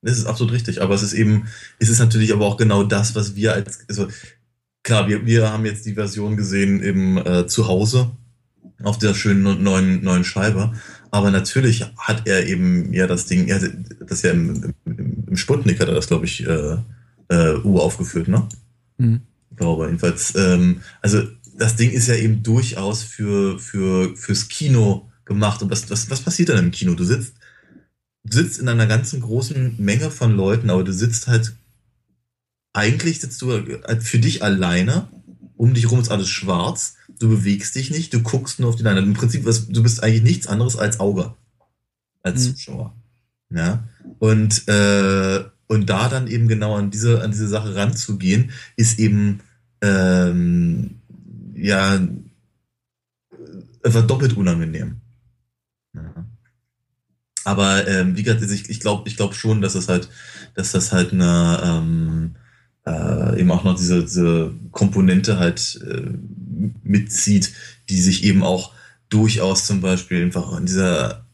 Das 0.00 0.16
ist 0.16 0.26
absolut 0.26 0.54
richtig. 0.54 0.80
Aber 0.80 0.94
es 0.94 1.02
ist 1.02 1.12
eben, 1.12 1.48
es 1.78 1.88
ist 1.88 1.98
natürlich 1.98 2.32
aber 2.32 2.46
auch 2.46 2.56
genau 2.56 2.84
das, 2.84 3.14
was 3.14 3.34
wir 3.34 3.52
als, 3.52 3.80
also 3.88 4.08
klar, 4.82 5.08
wir, 5.08 5.26
wir 5.26 5.50
haben 5.50 5.66
jetzt 5.66 5.84
die 5.86 5.94
Version 5.94 6.36
gesehen 6.36 6.82
eben 6.82 7.18
äh, 7.18 7.46
zu 7.46 7.66
Hause 7.66 8.12
auf 8.82 8.98
der 8.98 9.14
schönen 9.14 9.62
neuen, 9.62 10.02
neuen 10.02 10.24
Scheibe. 10.24 10.72
Aber 11.10 11.30
natürlich 11.30 11.84
hat 11.96 12.26
er 12.26 12.46
eben 12.46 12.92
ja 12.92 13.06
das 13.06 13.26
Ding, 13.26 13.48
er, 13.48 13.60
das 14.06 14.22
ja 14.22 14.32
im, 14.32 14.74
im, 14.84 15.24
im 15.26 15.36
Sputnik 15.36 15.80
hat 15.80 15.88
er 15.88 15.94
das, 15.94 16.08
glaube 16.08 16.26
ich, 16.26 16.46
äh, 16.46 16.76
äh, 17.28 17.56
U 17.64 17.78
aufgeführt, 17.78 18.28
ne? 18.28 18.48
Mhm. 18.98 19.20
Ich 19.50 19.56
glaube, 19.56 19.86
jedenfalls, 19.86 20.34
ähm, 20.36 20.82
also 21.00 21.22
das 21.56 21.76
Ding 21.76 21.90
ist 21.90 22.06
ja 22.06 22.14
eben 22.14 22.42
durchaus 22.42 23.02
für, 23.02 23.58
für, 23.58 24.16
fürs 24.16 24.48
Kino 24.48 25.10
gemacht. 25.24 25.62
Und 25.62 25.70
was, 25.70 25.90
was, 25.90 26.08
was 26.10 26.20
passiert 26.20 26.50
dann 26.50 26.58
im 26.58 26.70
Kino? 26.70 26.94
Du 26.94 27.04
sitzt, 27.04 27.34
du 28.24 28.36
sitzt 28.36 28.60
in 28.60 28.68
einer 28.68 28.86
ganzen 28.86 29.20
großen 29.20 29.74
Menge 29.78 30.10
von 30.10 30.36
Leuten, 30.36 30.70
aber 30.70 30.84
du 30.84 30.92
sitzt 30.92 31.26
halt, 31.26 31.56
eigentlich 32.72 33.20
sitzt 33.20 33.42
du 33.42 33.60
für 34.00 34.18
dich 34.18 34.42
alleine, 34.42 35.08
um 35.56 35.74
dich 35.74 35.90
rum 35.90 36.00
ist 36.00 36.10
alles 36.10 36.28
schwarz, 36.28 36.94
du 37.18 37.28
bewegst 37.28 37.74
dich 37.74 37.90
nicht, 37.90 38.12
du 38.12 38.22
guckst 38.22 38.60
nur 38.60 38.70
auf 38.70 38.76
die 38.76 38.82
Leinwand. 38.82 39.06
Im 39.06 39.14
Prinzip, 39.14 39.44
was, 39.44 39.68
du 39.68 39.82
bist 39.82 40.02
eigentlich 40.02 40.22
nichts 40.22 40.46
anderes 40.46 40.76
als 40.76 41.00
Auge, 41.00 41.34
als 42.22 42.46
mhm. 42.46 42.56
Zuschauer. 42.56 42.94
Ja, 43.50 43.84
und, 44.18 44.68
äh, 44.68 45.44
und 45.68 45.88
da 45.88 46.08
dann 46.08 46.26
eben 46.26 46.48
genau 46.48 46.76
an 46.76 46.90
diese, 46.90 47.22
an 47.22 47.30
diese 47.30 47.48
Sache 47.48 47.74
ranzugehen, 47.74 48.50
ist 48.76 48.98
eben, 48.98 49.40
ähm, 49.80 50.96
ja, 51.54 52.00
war 53.82 54.02
doppelt 54.02 54.36
unangenehm. 54.36 55.00
Ja. 55.94 56.26
Aber 57.44 57.88
ähm, 57.88 58.16
wie 58.16 58.22
gesagt, 58.22 58.42
ich, 58.42 58.68
ich 58.68 58.80
glaube 58.80 59.08
ich 59.08 59.16
glaub 59.16 59.34
schon, 59.34 59.62
dass 59.62 59.74
es 59.74 59.88
halt, 59.88 60.10
dass 60.54 60.72
das 60.72 60.92
halt 60.92 61.12
eine 61.12 61.60
ähm, 61.64 62.34
äh, 62.86 63.40
eben 63.40 63.50
auch 63.50 63.64
noch 63.64 63.76
diese, 63.76 64.02
diese 64.02 64.52
Komponente 64.70 65.38
halt 65.38 65.80
äh, 65.86 66.10
mitzieht, 66.82 67.52
die 67.88 68.00
sich 68.00 68.24
eben 68.24 68.42
auch 68.42 68.72
durchaus 69.08 69.66
zum 69.66 69.80
Beispiel 69.80 70.22
einfach 70.22 70.56
in 70.58 70.66
dieser 70.66 71.28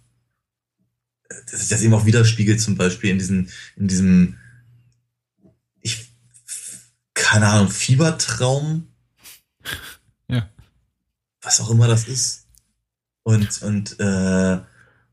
dass 1.51 1.69
das 1.69 1.83
eben 1.83 1.95
auch 1.95 2.07
widerspiegelt, 2.07 2.61
zum 2.61 2.77
Beispiel 2.77 3.11
in 3.11 3.19
diesen, 3.19 3.49
in 3.77 3.89
diesem, 3.89 4.37
ich, 5.81 6.09
keine 7.15 7.49
Ahnung, 7.49 7.71
Fiebertraum. 7.71 8.89
Ja. 10.29 10.49
Was 11.43 11.61
auch 11.61 11.71
immer 11.71 11.89
das 11.89 12.09
ist. 12.09 12.47
Und, 13.23 13.63
und, 13.63 13.99
äh, 14.01 14.61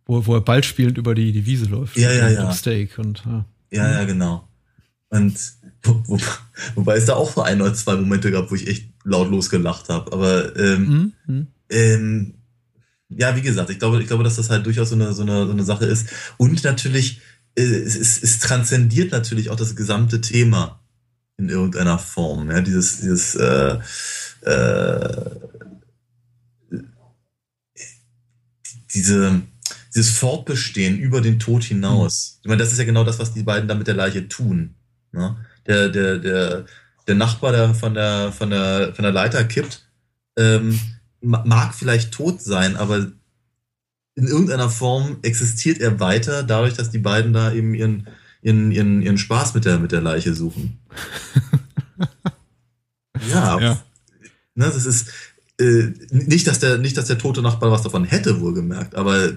wo, 0.06 0.26
wo 0.26 0.36
er 0.36 0.42
bald 0.42 0.66
spielend 0.66 0.98
über 0.98 1.16
die, 1.16 1.32
die 1.32 1.46
Wiese 1.46 1.66
läuft. 1.66 1.98
Ja, 1.98 2.12
ja, 2.12 2.30
ja. 2.30 2.54
Steak 2.54 2.98
und, 2.98 3.24
ja. 3.26 3.46
Ja, 3.72 3.92
ja, 3.92 4.04
genau. 4.04 4.48
Und, 5.10 5.38
wo, 5.84 6.04
wo, 6.06 6.20
wobei 6.76 6.98
es 6.98 7.06
da 7.06 7.16
auch 7.16 7.32
vor 7.32 7.46
ein 7.46 7.62
oder 7.62 7.74
zwei 7.74 7.96
Momente 7.96 8.32
gab, 8.32 8.52
wo 8.52 8.56
ich 8.56 8.68
echt 8.68 8.91
lautlos 9.04 9.50
gelacht 9.50 9.90
habe. 9.90 10.12
Aber, 10.14 10.56
ähm, 10.58 11.14
mhm. 11.26 11.48
ähm, 11.70 12.34
ja, 13.10 13.36
wie 13.36 13.42
gesagt, 13.42 13.70
ich 13.70 13.80
glaube, 13.80 14.02
ich 14.02 14.08
glaube, 14.08 14.24
dass 14.24 14.38
das 14.38 14.50
halt 14.50 14.66
durchaus 14.66 14.90
so 14.90 14.96
eine, 14.96 15.14
so 15.14 15.24
eine, 15.24 15.46
so 15.46 15.52
eine 15.52 15.64
Sache 15.64 15.86
ist. 15.86 16.08
Und 16.38 16.64
natürlich, 16.64 17.22
äh, 17.56 17.64
es, 17.64 17.96
es, 17.96 18.24
es 18.24 18.40
transzendiert 18.40 19.12
natürlich 19.12 19.50
auch 19.50 19.58
das 19.58 19.76
gesamte 19.76 20.22
Thema 20.22 20.82
in 21.38 21.50
irgendeiner 21.50 22.00
Form. 22.00 22.50
Ja, 22.50 22.62
dieses, 22.62 23.02
dieses, 23.02 23.36
äh, 23.36 23.80
äh, 24.42 25.32
diese, 28.94 29.42
dieses 29.94 30.18
Fortbestehen 30.18 30.98
über 30.98 31.22
den 31.22 31.40
Tod 31.40 31.64
hinaus. 31.64 32.40
Ich 32.42 32.48
meine, 32.48 32.62
das 32.62 32.72
ist 32.72 32.78
ja 32.78 32.86
genau 32.86 33.04
das, 33.04 33.20
was 33.20 33.34
die 33.34 33.44
beiden 33.44 33.68
da 33.68 33.76
mit 33.76 33.88
der 33.88 33.96
Leiche 33.96 34.28
tun. 34.28 34.76
Ne? 35.12 35.36
Der, 35.68 35.90
der, 35.90 36.18
der, 36.18 36.66
der 37.08 37.16
Nachbar, 37.16 37.52
der 37.52 37.74
von 37.74 37.94
der, 37.94 38.32
von 38.32 38.50
der, 38.50 38.94
von 38.94 39.04
der 39.04 39.12
Leiter 39.12 39.44
kippt, 39.44 39.88
ähm, 40.38 40.80
mag 41.22 41.74
vielleicht 41.76 42.12
tot 42.12 42.42
sein, 42.42 42.76
aber 42.76 43.12
in 44.16 44.28
irgendeiner 44.28 44.70
Form 44.70 45.18
existiert 45.22 45.80
er 45.80 46.00
weiter, 46.00 46.44
dadurch, 46.44 46.74
dass 46.74 46.90
die 46.90 47.00
beiden 47.00 47.34
da 47.34 47.52
eben 47.54 47.74
ihren, 47.74 48.08
ihren, 48.42 48.72
ihren, 48.72 49.02
ihren 49.02 49.18
Spaß 49.18 49.54
mit 49.54 49.66
der, 49.66 49.80
mit 49.80 49.92
der 49.92 50.02
Leiche 50.02 50.34
suchen. 50.34 50.80
ja, 53.30 53.60
ja. 53.60 53.84
Ne, 54.56 54.66
das 54.66 54.86
ist 54.86 55.10
äh, 55.60 55.94
nicht, 56.12 56.48
dass 56.48 56.60
der, 56.60 56.78
nicht, 56.78 56.98
dass 56.98 57.06
der 57.06 57.18
tote 57.18 57.42
Nachbar 57.42 57.72
was 57.72 57.84
davon 57.84 58.04
hätte, 58.04 58.42
wohlgemerkt, 58.42 58.96
aber 58.96 59.30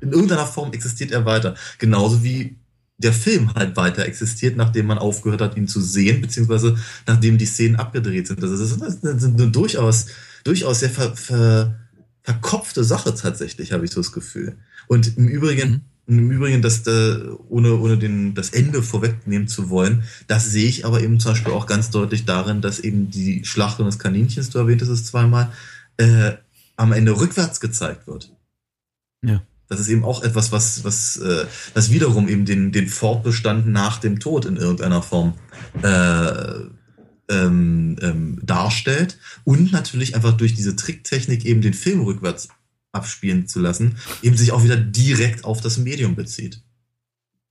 in 0.00 0.12
irgendeiner 0.12 0.46
Form 0.46 0.72
existiert 0.72 1.10
er 1.10 1.24
weiter. 1.24 1.54
Genauso 1.78 2.22
wie 2.22 2.56
der 2.98 3.12
Film 3.12 3.54
halt 3.54 3.76
weiter 3.76 4.06
existiert, 4.06 4.56
nachdem 4.56 4.86
man 4.86 4.98
aufgehört 4.98 5.42
hat, 5.42 5.56
ihn 5.56 5.68
zu 5.68 5.80
sehen, 5.80 6.20
beziehungsweise 6.20 6.76
nachdem 7.06 7.36
die 7.38 7.46
Szenen 7.46 7.76
abgedreht 7.76 8.26
sind. 8.26 8.42
Das 8.42 8.50
ist, 8.50 8.80
das 8.80 8.94
ist 9.02 9.24
eine 9.24 9.48
durchaus 9.48 10.06
durchaus 10.46 10.80
sehr 10.80 10.90
ver, 10.90 11.16
ver, 11.16 11.74
verkopfte 12.22 12.84
Sache 12.84 13.14
tatsächlich, 13.14 13.72
habe 13.72 13.84
ich 13.84 13.90
so 13.90 14.00
das 14.00 14.12
Gefühl. 14.12 14.56
Und 14.86 15.16
im 15.16 15.28
Übrigen, 15.28 15.84
mhm. 16.06 16.18
im 16.18 16.30
Übrigen, 16.30 16.62
dass 16.62 16.82
da, 16.82 17.36
ohne, 17.48 17.76
ohne 17.76 17.98
den, 17.98 18.34
das 18.34 18.50
Ende 18.50 18.82
vorwegnehmen 18.82 19.48
zu 19.48 19.70
wollen, 19.70 20.04
das 20.28 20.50
sehe 20.50 20.68
ich 20.68 20.86
aber 20.86 21.02
eben 21.02 21.20
zum 21.20 21.32
Beispiel 21.32 21.52
auch 21.52 21.66
ganz 21.66 21.90
deutlich 21.90 22.24
darin, 22.24 22.60
dass 22.60 22.78
eben 22.78 23.10
die 23.10 23.44
Schlachtung 23.44 23.86
des 23.86 23.98
Kaninchens, 23.98 24.50
du 24.50 24.58
erwähntest 24.58 24.90
es 24.90 25.04
zweimal, 25.04 25.52
äh, 25.96 26.32
am 26.76 26.92
Ende 26.92 27.18
rückwärts 27.18 27.60
gezeigt 27.60 28.06
wird. 28.06 28.32
Ja. 29.24 29.42
Das 29.68 29.80
ist 29.80 29.88
eben 29.88 30.04
auch 30.04 30.22
etwas, 30.22 30.52
was, 30.52 30.84
was, 30.84 31.16
äh, 31.16 31.46
das 31.74 31.90
wiederum 31.90 32.28
eben 32.28 32.44
den, 32.44 32.72
den 32.72 32.88
Fortbestand 32.88 33.66
nach 33.66 33.98
dem 33.98 34.20
Tod 34.20 34.44
in 34.44 34.56
irgendeiner 34.56 35.02
Form 35.02 35.34
äh, 35.82 36.60
ähm, 37.28 37.96
ähm, 38.00 38.38
darstellt 38.42 39.18
und 39.44 39.72
natürlich 39.72 40.14
einfach 40.14 40.36
durch 40.36 40.54
diese 40.54 40.76
Tricktechnik 40.76 41.44
eben 41.44 41.60
den 41.60 41.74
Film 41.74 42.02
rückwärts 42.02 42.48
abspielen 42.92 43.46
zu 43.48 43.60
lassen, 43.60 43.96
eben 44.22 44.36
sich 44.36 44.52
auch 44.52 44.64
wieder 44.64 44.76
direkt 44.76 45.44
auf 45.44 45.60
das 45.60 45.78
Medium 45.78 46.14
bezieht. 46.14 46.62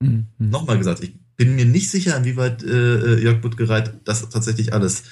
Mhm. 0.00 0.26
Nochmal 0.38 0.78
gesagt, 0.78 1.02
ich 1.02 1.14
bin 1.36 1.54
mir 1.54 1.66
nicht 1.66 1.90
sicher, 1.90 2.16
inwieweit 2.16 2.62
äh, 2.62 3.16
äh 3.16 3.22
Jörg 3.22 3.40
Buttgereit 3.40 3.94
das 4.04 4.28
tatsächlich 4.30 4.72
alles 4.72 5.04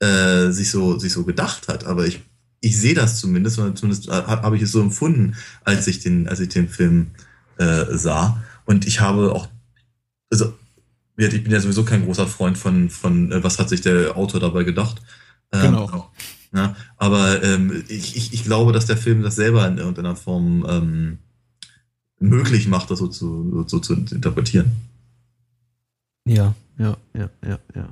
äh, 0.00 0.50
sich 0.50 0.70
so 0.70 0.98
sich 0.98 1.12
so 1.12 1.24
gedacht 1.24 1.68
hat, 1.68 1.84
aber 1.84 2.06
ich 2.06 2.20
ich 2.62 2.80
sehe 2.80 2.94
das 2.94 3.20
zumindest, 3.20 3.58
oder 3.58 3.74
zumindest 3.74 4.08
habe 4.08 4.56
ich 4.56 4.62
es 4.62 4.72
so 4.72 4.80
empfunden, 4.80 5.34
als 5.64 5.86
ich 5.86 6.00
den 6.00 6.28
als 6.28 6.40
ich 6.40 6.48
den 6.48 6.68
Film 6.68 7.10
äh, 7.58 7.84
sah 7.90 8.42
und 8.64 8.86
ich 8.86 9.00
habe 9.00 9.32
auch 9.32 9.48
also 10.30 10.54
ich 11.16 11.44
bin 11.44 11.52
ja 11.52 11.60
sowieso 11.60 11.84
kein 11.84 12.04
großer 12.04 12.26
Freund 12.26 12.56
von, 12.56 12.88
von 12.88 13.30
äh, 13.32 13.44
was 13.44 13.58
hat 13.58 13.68
sich 13.68 13.82
der 13.82 14.16
Autor 14.16 14.40
dabei 14.40 14.64
gedacht. 14.64 15.02
Ähm, 15.52 15.62
genau. 15.62 16.10
Ja, 16.54 16.76
aber 16.96 17.42
ähm, 17.42 17.84
ich, 17.88 18.16
ich, 18.16 18.32
ich 18.32 18.44
glaube, 18.44 18.72
dass 18.72 18.86
der 18.86 18.96
Film 18.96 19.22
das 19.22 19.36
selber 19.36 19.66
in 19.66 19.78
irgendeiner 19.78 20.16
Form 20.16 20.66
ähm, 20.68 21.18
möglich 22.18 22.68
macht, 22.68 22.90
das 22.90 22.98
so 22.98 23.08
zu, 23.08 23.64
so 23.66 23.78
zu 23.78 23.94
interpretieren. 23.94 24.72
Ja, 26.26 26.54
ja, 26.78 26.96
ja, 27.14 27.30
ja, 27.44 27.58
ja. 27.74 27.88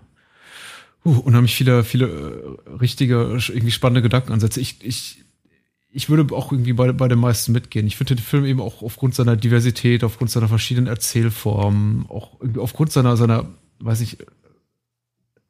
Uh, 1.04 1.18
unheimlich 1.18 1.54
viele, 1.54 1.82
viele 1.82 2.56
äh, 2.66 2.70
richtige, 2.74 3.38
irgendwie 3.48 3.70
spannende 3.70 4.02
Gedankenansätze. 4.02 4.60
Ich, 4.60 4.84
ich 4.84 5.24
ich 5.92 6.08
würde 6.08 6.34
auch 6.34 6.52
irgendwie 6.52 6.72
bei, 6.72 6.92
bei 6.92 7.08
den 7.08 7.18
meisten 7.18 7.52
mitgehen. 7.52 7.86
Ich 7.86 7.96
finde 7.96 8.14
den 8.14 8.22
Film 8.22 8.44
eben 8.44 8.60
auch 8.60 8.82
aufgrund 8.82 9.14
seiner 9.14 9.36
Diversität, 9.36 10.04
aufgrund 10.04 10.30
seiner 10.30 10.48
verschiedenen 10.48 10.86
Erzählformen, 10.86 12.06
auch 12.08 12.40
irgendwie 12.40 12.60
aufgrund 12.60 12.92
seiner, 12.92 13.16
seiner, 13.16 13.48
weiß 13.80 14.00
ich, 14.02 14.18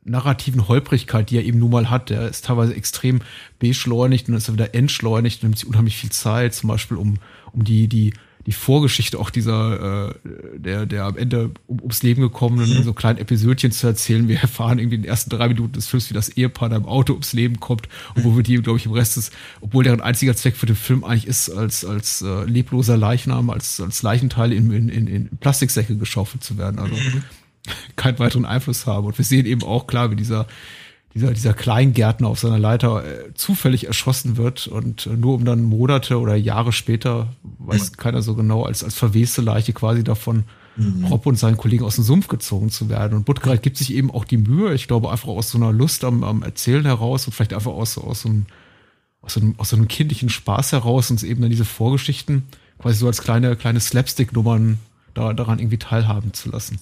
narrativen 0.02 0.66
Holprigkeit, 0.66 1.28
die 1.28 1.36
er 1.36 1.44
eben 1.44 1.58
nun 1.58 1.70
mal 1.70 1.90
hat. 1.90 2.08
Der 2.08 2.28
ist 2.28 2.46
teilweise 2.46 2.74
extrem 2.74 3.20
beschleunigt 3.58 4.28
und 4.28 4.32
dann 4.32 4.38
ist 4.38 4.48
er 4.48 4.54
wieder 4.54 4.74
entschleunigt 4.74 5.42
und 5.42 5.50
nimmt 5.50 5.58
sich 5.58 5.68
unheimlich 5.68 5.96
viel 5.96 6.10
Zeit, 6.10 6.54
zum 6.54 6.68
Beispiel 6.68 6.96
um, 6.96 7.18
um 7.52 7.64
die, 7.64 7.86
die, 7.86 8.14
die 8.46 8.52
Vorgeschichte 8.52 9.18
auch 9.18 9.30
dieser, 9.30 10.08
äh, 10.08 10.14
der, 10.58 10.86
der 10.86 11.04
am 11.04 11.16
Ende 11.16 11.50
um, 11.66 11.80
ums 11.80 12.02
Leben 12.02 12.22
gekommenen, 12.22 12.78
mhm. 12.78 12.82
so 12.82 12.92
kleinen 12.92 13.18
Episodchen 13.18 13.70
zu 13.70 13.86
erzählen. 13.86 14.28
Wir 14.28 14.40
erfahren 14.40 14.78
irgendwie 14.78 14.96
in 14.96 15.02
den 15.02 15.08
ersten 15.08 15.30
drei 15.30 15.48
Minuten 15.48 15.72
des 15.72 15.86
Films, 15.86 16.08
wie 16.10 16.14
das 16.14 16.30
Ehepaar 16.30 16.70
da 16.70 16.76
im 16.76 16.86
Auto 16.86 17.12
ums 17.12 17.32
Leben 17.32 17.60
kommt 17.60 17.88
und 18.14 18.24
wo 18.24 18.36
wir 18.36 18.42
die, 18.42 18.56
glaube 18.56 18.78
ich, 18.78 18.86
im 18.86 18.92
Rest 18.92 19.16
des, 19.16 19.30
obwohl 19.60 19.84
deren 19.84 20.00
einziger 20.00 20.34
Zweck 20.34 20.56
für 20.56 20.66
den 20.66 20.76
Film 20.76 21.04
eigentlich 21.04 21.26
ist, 21.26 21.50
als, 21.50 21.84
als 21.84 22.22
äh, 22.22 22.44
lebloser 22.44 22.96
Leichnam, 22.96 23.50
als, 23.50 23.80
als 23.80 24.02
Leichenteil 24.02 24.52
in, 24.52 24.70
in, 24.72 24.88
in, 24.88 25.06
in 25.06 25.28
Plastiksäcke 25.38 25.96
geschaufelt 25.96 26.42
zu 26.42 26.56
werden. 26.56 26.78
Also 26.78 26.94
mhm. 26.94 27.22
keinen 27.96 28.18
weiteren 28.18 28.46
Einfluss 28.46 28.86
haben. 28.86 29.06
Und 29.06 29.18
wir 29.18 29.24
sehen 29.24 29.44
eben 29.44 29.62
auch 29.62 29.86
klar, 29.86 30.10
wie 30.10 30.16
dieser 30.16 30.46
dieser, 31.14 31.32
dieser 31.32 31.54
Kleingärtner 31.54 32.28
auf 32.28 32.38
seiner 32.38 32.58
Leiter 32.58 33.04
äh, 33.04 33.34
zufällig 33.34 33.86
erschossen 33.86 34.36
wird 34.36 34.68
und 34.68 35.06
äh, 35.06 35.10
nur 35.10 35.34
um 35.34 35.44
dann 35.44 35.62
Monate 35.62 36.20
oder 36.20 36.36
Jahre 36.36 36.72
später, 36.72 37.28
weiß 37.58 37.92
mhm. 37.92 37.96
keiner 37.96 38.22
so 38.22 38.34
genau, 38.34 38.62
als, 38.62 38.84
als 38.84 38.94
verweste 38.94 39.42
Leiche 39.42 39.72
quasi 39.72 40.04
davon 40.04 40.44
mhm. 40.76 41.06
Rob 41.06 41.26
und 41.26 41.36
seinen 41.36 41.56
Kollegen 41.56 41.84
aus 41.84 41.96
dem 41.96 42.04
Sumpf 42.04 42.28
gezogen 42.28 42.70
zu 42.70 42.88
werden. 42.88 43.16
Und 43.16 43.24
Buttgereit 43.24 43.62
gibt 43.62 43.76
sich 43.76 43.92
eben 43.92 44.10
auch 44.10 44.24
die 44.24 44.36
Mühe, 44.36 44.72
ich 44.72 44.86
glaube, 44.86 45.10
einfach 45.10 45.28
aus 45.28 45.50
so 45.50 45.58
einer 45.58 45.72
Lust 45.72 46.04
am, 46.04 46.22
am 46.22 46.42
Erzählen 46.42 46.84
heraus 46.84 47.26
und 47.26 47.32
vielleicht 47.32 47.54
einfach 47.54 47.72
aus, 47.72 47.98
aus, 47.98 48.22
so 48.22 48.28
einem, 48.28 48.46
aus, 49.20 49.34
so 49.34 49.40
einem, 49.40 49.54
aus 49.58 49.70
so 49.70 49.76
einem 49.76 49.88
kindlichen 49.88 50.28
Spaß 50.28 50.72
heraus 50.72 51.10
uns 51.10 51.24
eben 51.24 51.40
dann 51.40 51.50
diese 51.50 51.64
Vorgeschichten 51.64 52.44
quasi 52.78 52.98
so 52.98 53.08
als 53.08 53.20
kleine, 53.20 53.56
kleine 53.56 53.80
Slapstick-Nummern 53.80 54.78
da, 55.14 55.32
daran 55.32 55.58
irgendwie 55.58 55.78
teilhaben 55.78 56.32
zu 56.32 56.50
lassen. 56.50 56.78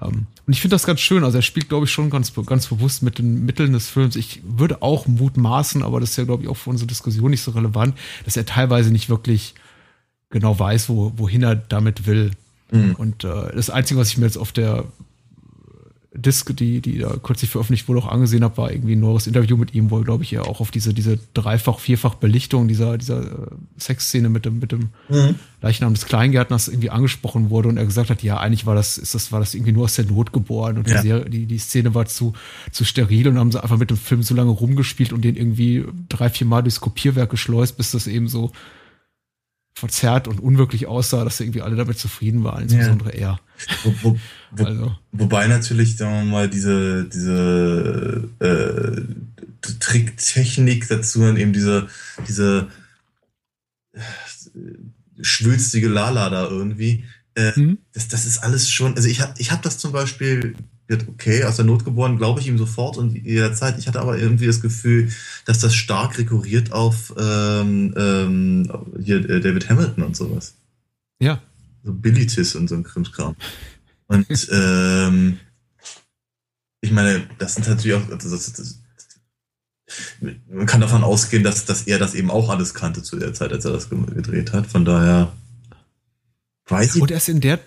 Ähm, 0.00 0.26
und 0.46 0.52
ich 0.52 0.60
finde 0.60 0.74
das 0.74 0.84
ganz 0.84 1.00
schön. 1.00 1.24
Also 1.24 1.38
er 1.38 1.42
spielt, 1.42 1.68
glaube 1.68 1.86
ich, 1.86 1.92
schon 1.92 2.10
ganz, 2.10 2.32
ganz 2.46 2.66
bewusst 2.66 3.02
mit 3.02 3.18
den 3.18 3.44
Mitteln 3.44 3.72
des 3.72 3.88
Films. 3.88 4.16
Ich 4.16 4.42
würde 4.44 4.82
auch 4.82 5.06
mutmaßen, 5.06 5.82
aber 5.82 6.00
das 6.00 6.10
ist 6.10 6.16
ja, 6.16 6.24
glaube 6.24 6.42
ich, 6.42 6.48
auch 6.48 6.56
für 6.56 6.70
unsere 6.70 6.88
Diskussion 6.88 7.30
nicht 7.30 7.42
so 7.42 7.52
relevant, 7.52 7.96
dass 8.24 8.36
er 8.36 8.46
teilweise 8.46 8.90
nicht 8.90 9.08
wirklich 9.08 9.54
genau 10.30 10.58
weiß, 10.58 10.88
wo, 10.88 11.12
wohin 11.16 11.42
er 11.42 11.56
damit 11.56 12.06
will. 12.06 12.32
Mhm. 12.70 12.94
Und 12.96 13.24
äh, 13.24 13.54
das 13.54 13.70
Einzige, 13.70 14.00
was 14.00 14.08
ich 14.08 14.18
mir 14.18 14.26
jetzt 14.26 14.38
auf 14.38 14.52
der 14.52 14.84
Disc, 16.12 16.56
die, 16.56 16.80
die 16.80 16.98
da 16.98 17.16
kürzlich 17.22 17.50
veröffentlicht 17.50 17.86
wurde, 17.86 18.00
auch 18.00 18.08
angesehen 18.08 18.42
habe, 18.42 18.56
war 18.56 18.72
irgendwie 18.72 18.96
ein 18.96 19.00
neues 19.00 19.28
Interview 19.28 19.56
mit 19.56 19.74
ihm, 19.74 19.92
wo 19.92 19.98
er, 19.98 20.04
glaube 20.04 20.24
ich, 20.24 20.32
ja 20.32 20.42
auch 20.42 20.60
auf 20.60 20.72
diese, 20.72 20.92
diese 20.92 21.20
dreifach, 21.34 21.78
vierfach 21.78 22.16
Belichtung 22.16 22.66
dieser, 22.66 22.98
dieser 22.98 23.22
äh, 23.22 23.46
Sexszene 23.78 24.28
mit 24.28 24.44
dem, 24.44 24.58
mit 24.58 24.72
dem 24.72 24.88
mhm. 25.08 25.36
Leichnam 25.62 25.94
des 25.94 26.06
Kleingärtners 26.06 26.66
irgendwie 26.66 26.90
angesprochen 26.90 27.50
wurde 27.50 27.68
und 27.68 27.76
er 27.76 27.84
gesagt 27.84 28.10
hat, 28.10 28.24
ja, 28.24 28.38
eigentlich 28.38 28.66
war 28.66 28.74
das, 28.74 28.98
ist 28.98 29.14
das, 29.14 29.30
war 29.30 29.38
das 29.38 29.54
irgendwie 29.54 29.70
nur 29.70 29.84
aus 29.84 29.94
der 29.94 30.06
Not 30.06 30.32
geboren 30.32 30.78
und 30.78 30.88
ja. 30.88 31.00
die, 31.00 31.30
die, 31.30 31.46
die 31.46 31.58
Szene 31.58 31.94
war 31.94 32.06
zu, 32.06 32.32
zu 32.72 32.84
steril 32.84 33.28
und 33.28 33.38
haben 33.38 33.52
sie 33.52 33.62
einfach 33.62 33.78
mit 33.78 33.90
dem 33.90 33.96
Film 33.96 34.24
so 34.24 34.34
lange 34.34 34.50
rumgespielt 34.50 35.12
und 35.12 35.22
den 35.22 35.36
irgendwie 35.36 35.84
drei, 36.08 36.28
vier 36.28 36.48
Mal 36.48 36.62
durchs 36.62 36.80
Kopierwerk 36.80 37.30
geschleust, 37.30 37.76
bis 37.76 37.92
das 37.92 38.08
eben 38.08 38.26
so 38.26 38.50
verzerrt 39.80 40.28
und 40.28 40.40
unwirklich 40.40 40.86
aussah, 40.86 41.24
dass 41.24 41.40
irgendwie 41.40 41.62
alle 41.62 41.76
damit 41.76 41.98
zufrieden 41.98 42.44
waren, 42.44 42.62
insbesondere 42.62 43.18
ja. 43.18 43.32
er. 43.32 43.40
Wo, 43.84 43.94
wo, 44.02 44.18
wo, 44.52 44.64
also. 44.64 44.96
Wobei 45.12 45.46
natürlich, 45.48 45.96
sagen 45.96 46.26
wir 46.26 46.30
mal, 46.30 46.48
diese, 46.48 47.04
diese 47.08 48.28
äh, 48.38 49.02
Tricktechnik 49.80 50.88
dazu 50.88 51.22
und 51.22 51.36
eben 51.36 51.52
diese, 51.52 51.88
diese 52.28 52.68
äh, 53.92 54.00
schwülstige 55.20 55.88
Lala 55.88 56.30
da 56.30 56.48
irgendwie, 56.48 57.04
äh, 57.34 57.52
mhm. 57.58 57.78
das, 57.92 58.08
das 58.08 58.26
ist 58.26 58.38
alles 58.38 58.70
schon, 58.70 58.96
also 58.96 59.08
ich 59.08 59.20
habe 59.20 59.34
ich 59.38 59.50
hab 59.50 59.62
das 59.62 59.78
zum 59.78 59.92
Beispiel 59.92 60.54
okay, 60.90 61.44
aus 61.44 61.56
der 61.56 61.64
Not 61.64 61.84
geboren, 61.84 62.16
glaube 62.16 62.40
ich 62.40 62.48
ihm 62.48 62.58
sofort 62.58 62.96
und 62.96 63.14
jederzeit. 63.14 63.78
Ich 63.78 63.86
hatte 63.86 64.00
aber 64.00 64.18
irgendwie 64.18 64.46
das 64.46 64.60
Gefühl, 64.60 65.10
dass 65.44 65.60
das 65.60 65.74
stark 65.74 66.18
rekurriert 66.18 66.72
auf 66.72 67.14
ähm, 67.18 67.94
ähm, 67.96 68.70
hier 69.02 69.28
äh, 69.28 69.40
David 69.40 69.68
Hamilton 69.68 70.04
und 70.04 70.16
sowas. 70.16 70.54
Ja. 71.20 71.40
So 71.84 71.92
Billitis 71.92 72.54
und 72.56 72.68
so 72.68 72.74
ein 72.74 72.82
Krimskram. 72.82 73.36
Und 74.06 74.26
ähm, 74.52 75.38
ich 76.80 76.90
meine, 76.90 77.22
das 77.38 77.54
sind 77.54 77.68
natürlich 77.68 77.96
auch, 77.96 78.08
das, 78.08 78.30
das, 78.30 78.52
das, 78.52 78.78
man 80.48 80.66
kann 80.66 80.80
davon 80.80 81.04
ausgehen, 81.04 81.44
dass, 81.44 81.64
dass 81.64 81.82
er 81.82 81.98
das 81.98 82.14
eben 82.14 82.30
auch 82.30 82.48
alles 82.48 82.74
kannte 82.74 83.02
zu 83.02 83.18
der 83.18 83.34
Zeit, 83.34 83.52
als 83.52 83.64
er 83.64 83.72
das 83.72 83.90
gedreht 83.90 84.52
hat. 84.52 84.66
Von 84.66 84.84
daher 84.84 85.32
weiß 86.66 86.96
ich. 86.96 87.02
Und 87.02 87.10
er 87.10 87.18
ist 87.18 87.28
in 87.28 87.40
der, 87.40 87.58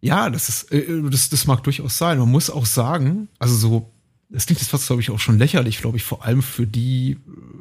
ja, 0.00 0.30
das 0.30 0.48
ist, 0.48 0.72
äh, 0.72 1.02
das, 1.10 1.28
das 1.30 1.46
mag 1.46 1.62
durchaus 1.64 1.98
sein. 1.98 2.18
Man 2.18 2.30
muss 2.30 2.50
auch 2.50 2.66
sagen, 2.66 3.28
also 3.38 3.56
so, 3.56 3.92
das 4.28 4.46
klingt 4.46 4.60
jetzt 4.60 4.70
fast, 4.70 4.86
glaube 4.86 5.02
ich, 5.02 5.10
auch 5.10 5.18
schon 5.18 5.38
lächerlich, 5.38 5.78
glaube 5.78 5.96
ich, 5.96 6.04
vor 6.04 6.24
allem 6.24 6.42
für 6.42 6.66
die 6.66 7.18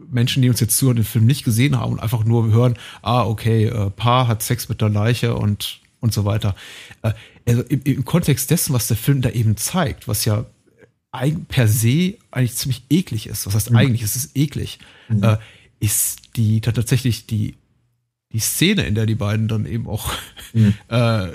Menschen, 0.09 0.41
die 0.41 0.49
uns 0.49 0.59
jetzt 0.59 0.77
zuhören, 0.77 0.97
den 0.97 1.05
Film 1.05 1.25
nicht 1.25 1.43
gesehen 1.43 1.77
haben 1.77 1.93
und 1.93 1.99
einfach 1.99 2.23
nur 2.23 2.51
hören, 2.51 2.75
ah, 3.01 3.23
okay, 3.23 3.65
äh, 3.65 3.89
Paar 3.91 4.27
hat 4.27 4.43
Sex 4.43 4.69
mit 4.69 4.81
der 4.81 4.89
Leiche 4.89 5.35
und, 5.35 5.79
und 5.99 6.13
so 6.13 6.25
weiter. 6.25 6.55
Äh, 7.01 7.13
also 7.47 7.61
im, 7.63 7.81
im 7.83 8.05
Kontext 8.05 8.49
dessen, 8.49 8.73
was 8.73 8.87
der 8.87 8.97
Film 8.97 9.21
da 9.21 9.29
eben 9.29 9.57
zeigt, 9.57 10.07
was 10.07 10.25
ja 10.25 10.45
per 11.47 11.67
se 11.67 12.15
eigentlich 12.31 12.55
ziemlich 12.55 12.83
eklig 12.89 13.27
ist, 13.27 13.45
was 13.45 13.55
heißt 13.55 13.71
mhm. 13.71 13.77
eigentlich, 13.77 14.01
es 14.01 14.15
ist 14.15 14.35
eklig, 14.35 14.79
mhm. 15.07 15.23
äh, 15.23 15.37
ist 15.79 16.35
die 16.35 16.61
tatsächlich 16.61 17.25
die, 17.25 17.55
die 18.33 18.39
Szene, 18.39 18.85
in 18.85 18.95
der 18.95 19.05
die 19.05 19.15
beiden 19.15 19.47
dann 19.47 19.65
eben 19.65 19.87
auch 19.87 20.11
mhm. 20.53 20.73
äh, 20.89 21.29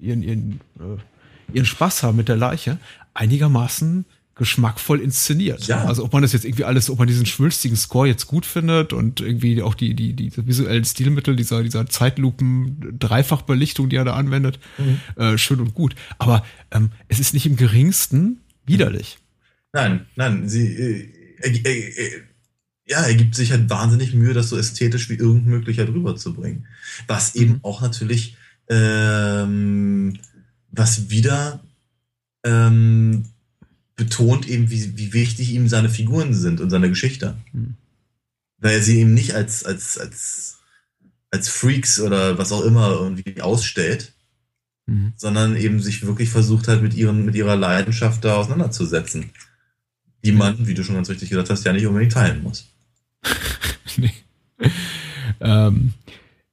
ihren, 0.00 0.22
ihren, 0.22 0.60
äh, 0.78 1.52
ihren 1.52 1.66
Spaß 1.66 2.02
haben 2.02 2.16
mit 2.16 2.28
der 2.28 2.36
Leiche, 2.36 2.78
einigermaßen 3.14 4.04
geschmackvoll 4.40 5.00
inszeniert. 5.00 5.66
Ja. 5.66 5.84
Also 5.84 6.02
ob 6.02 6.14
man 6.14 6.22
das 6.22 6.32
jetzt 6.32 6.46
irgendwie 6.46 6.64
alles, 6.64 6.88
ob 6.88 6.98
man 6.98 7.06
diesen 7.06 7.26
schwülstigen 7.26 7.76
Score 7.76 8.08
jetzt 8.08 8.26
gut 8.26 8.46
findet 8.46 8.94
und 8.94 9.20
irgendwie 9.20 9.60
auch 9.60 9.74
die, 9.74 9.92
die, 9.92 10.14
die 10.14 10.32
visuellen 10.46 10.86
Stilmittel 10.86 11.36
dieser, 11.36 11.62
dieser 11.62 11.86
Zeitlupen-Dreifachbelichtung, 11.86 13.90
die 13.90 13.96
er 13.96 14.06
da 14.06 14.14
anwendet, 14.14 14.58
mhm. 14.78 14.98
äh, 15.22 15.36
schön 15.36 15.60
und 15.60 15.74
gut. 15.74 15.94
Aber 16.18 16.42
ähm, 16.70 16.88
es 17.08 17.20
ist 17.20 17.34
nicht 17.34 17.44
im 17.44 17.56
geringsten 17.56 18.40
widerlich. 18.64 19.18
Nein, 19.74 20.06
nein, 20.16 20.48
sie, 20.48 20.68
äh, 20.68 21.10
äh, 21.42 22.22
ja, 22.86 23.02
er 23.02 23.14
gibt 23.14 23.34
sich 23.34 23.52
halt 23.52 23.68
wahnsinnig 23.68 24.14
Mühe, 24.14 24.32
das 24.32 24.48
so 24.48 24.56
ästhetisch 24.56 25.10
wie 25.10 25.16
irgend 25.16 25.46
möglich 25.46 25.78
halt 25.78 25.90
rüberzubringen. 25.90 26.66
Was 27.06 27.34
eben 27.34 27.52
mhm. 27.52 27.60
auch 27.62 27.82
natürlich 27.82 28.38
ähm, 28.70 30.16
was 30.70 31.10
wieder 31.10 31.60
ähm, 32.44 33.26
betont 33.96 34.48
eben, 34.48 34.70
wie, 34.70 34.96
wie 34.96 35.12
wichtig 35.12 35.52
ihm 35.52 35.68
seine 35.68 35.90
Figuren 35.90 36.32
sind 36.32 36.60
und 36.60 36.70
seine 36.70 36.88
Geschichte. 36.88 37.36
Mhm. 37.52 37.74
Weil 38.58 38.74
er 38.74 38.82
sie 38.82 39.00
eben 39.00 39.12
nicht 39.12 39.34
als, 39.34 39.64
als, 39.64 39.98
als, 39.98 40.58
als 41.30 41.48
Freaks 41.48 42.00
oder 42.00 42.38
was 42.38 42.52
auch 42.52 42.62
immer 42.62 42.92
irgendwie 42.92 43.42
ausstellt, 43.42 44.12
mhm. 44.86 45.12
sondern 45.16 45.56
eben 45.56 45.80
sich 45.80 46.06
wirklich 46.06 46.30
versucht 46.30 46.68
hat, 46.68 46.80
mit, 46.80 46.94
ihren, 46.94 47.24
mit 47.24 47.34
ihrer 47.34 47.56
Leidenschaft 47.56 48.24
da 48.24 48.36
auseinanderzusetzen. 48.36 49.30
Die 50.24 50.32
man, 50.32 50.66
wie 50.66 50.74
du 50.74 50.84
schon 50.84 50.94
ganz 50.94 51.08
richtig 51.08 51.30
gesagt 51.30 51.50
hast, 51.50 51.64
ja 51.64 51.72
nicht 51.72 51.86
unbedingt 51.86 52.12
teilen 52.12 52.42
muss. 52.42 52.68
nee. 53.96 54.12
ähm, 55.40 55.94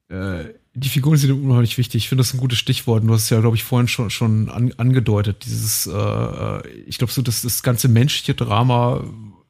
äh, 0.10 0.46
die 0.80 0.90
Figuren 0.90 1.18
sind 1.18 1.32
unheimlich 1.32 1.78
wichtig. 1.80 2.04
Ich 2.04 2.10
finde 2.10 2.24
das 2.24 2.36
ein 2.36 2.40
gutes 2.40 2.60
Stichwort. 2.60 3.04
Du 3.04 3.12
hast 3.12 3.24
es 3.24 3.30
ja, 3.32 3.40
glaube 3.40 3.56
ich, 3.56 3.64
vorhin 3.64 3.88
schon, 3.88 4.12
schon 4.12 4.50
an, 4.50 4.72
angedeutet. 4.78 5.44
Dieses, 5.46 5.88
äh, 5.88 5.92
äh 5.92 6.68
ich 6.86 7.00
glaube 7.00 7.12
so, 7.12 7.24
dass 7.24 7.42
das 7.42 7.64
ganze 7.64 7.88
menschliche 7.88 8.36
Drama 8.36 9.04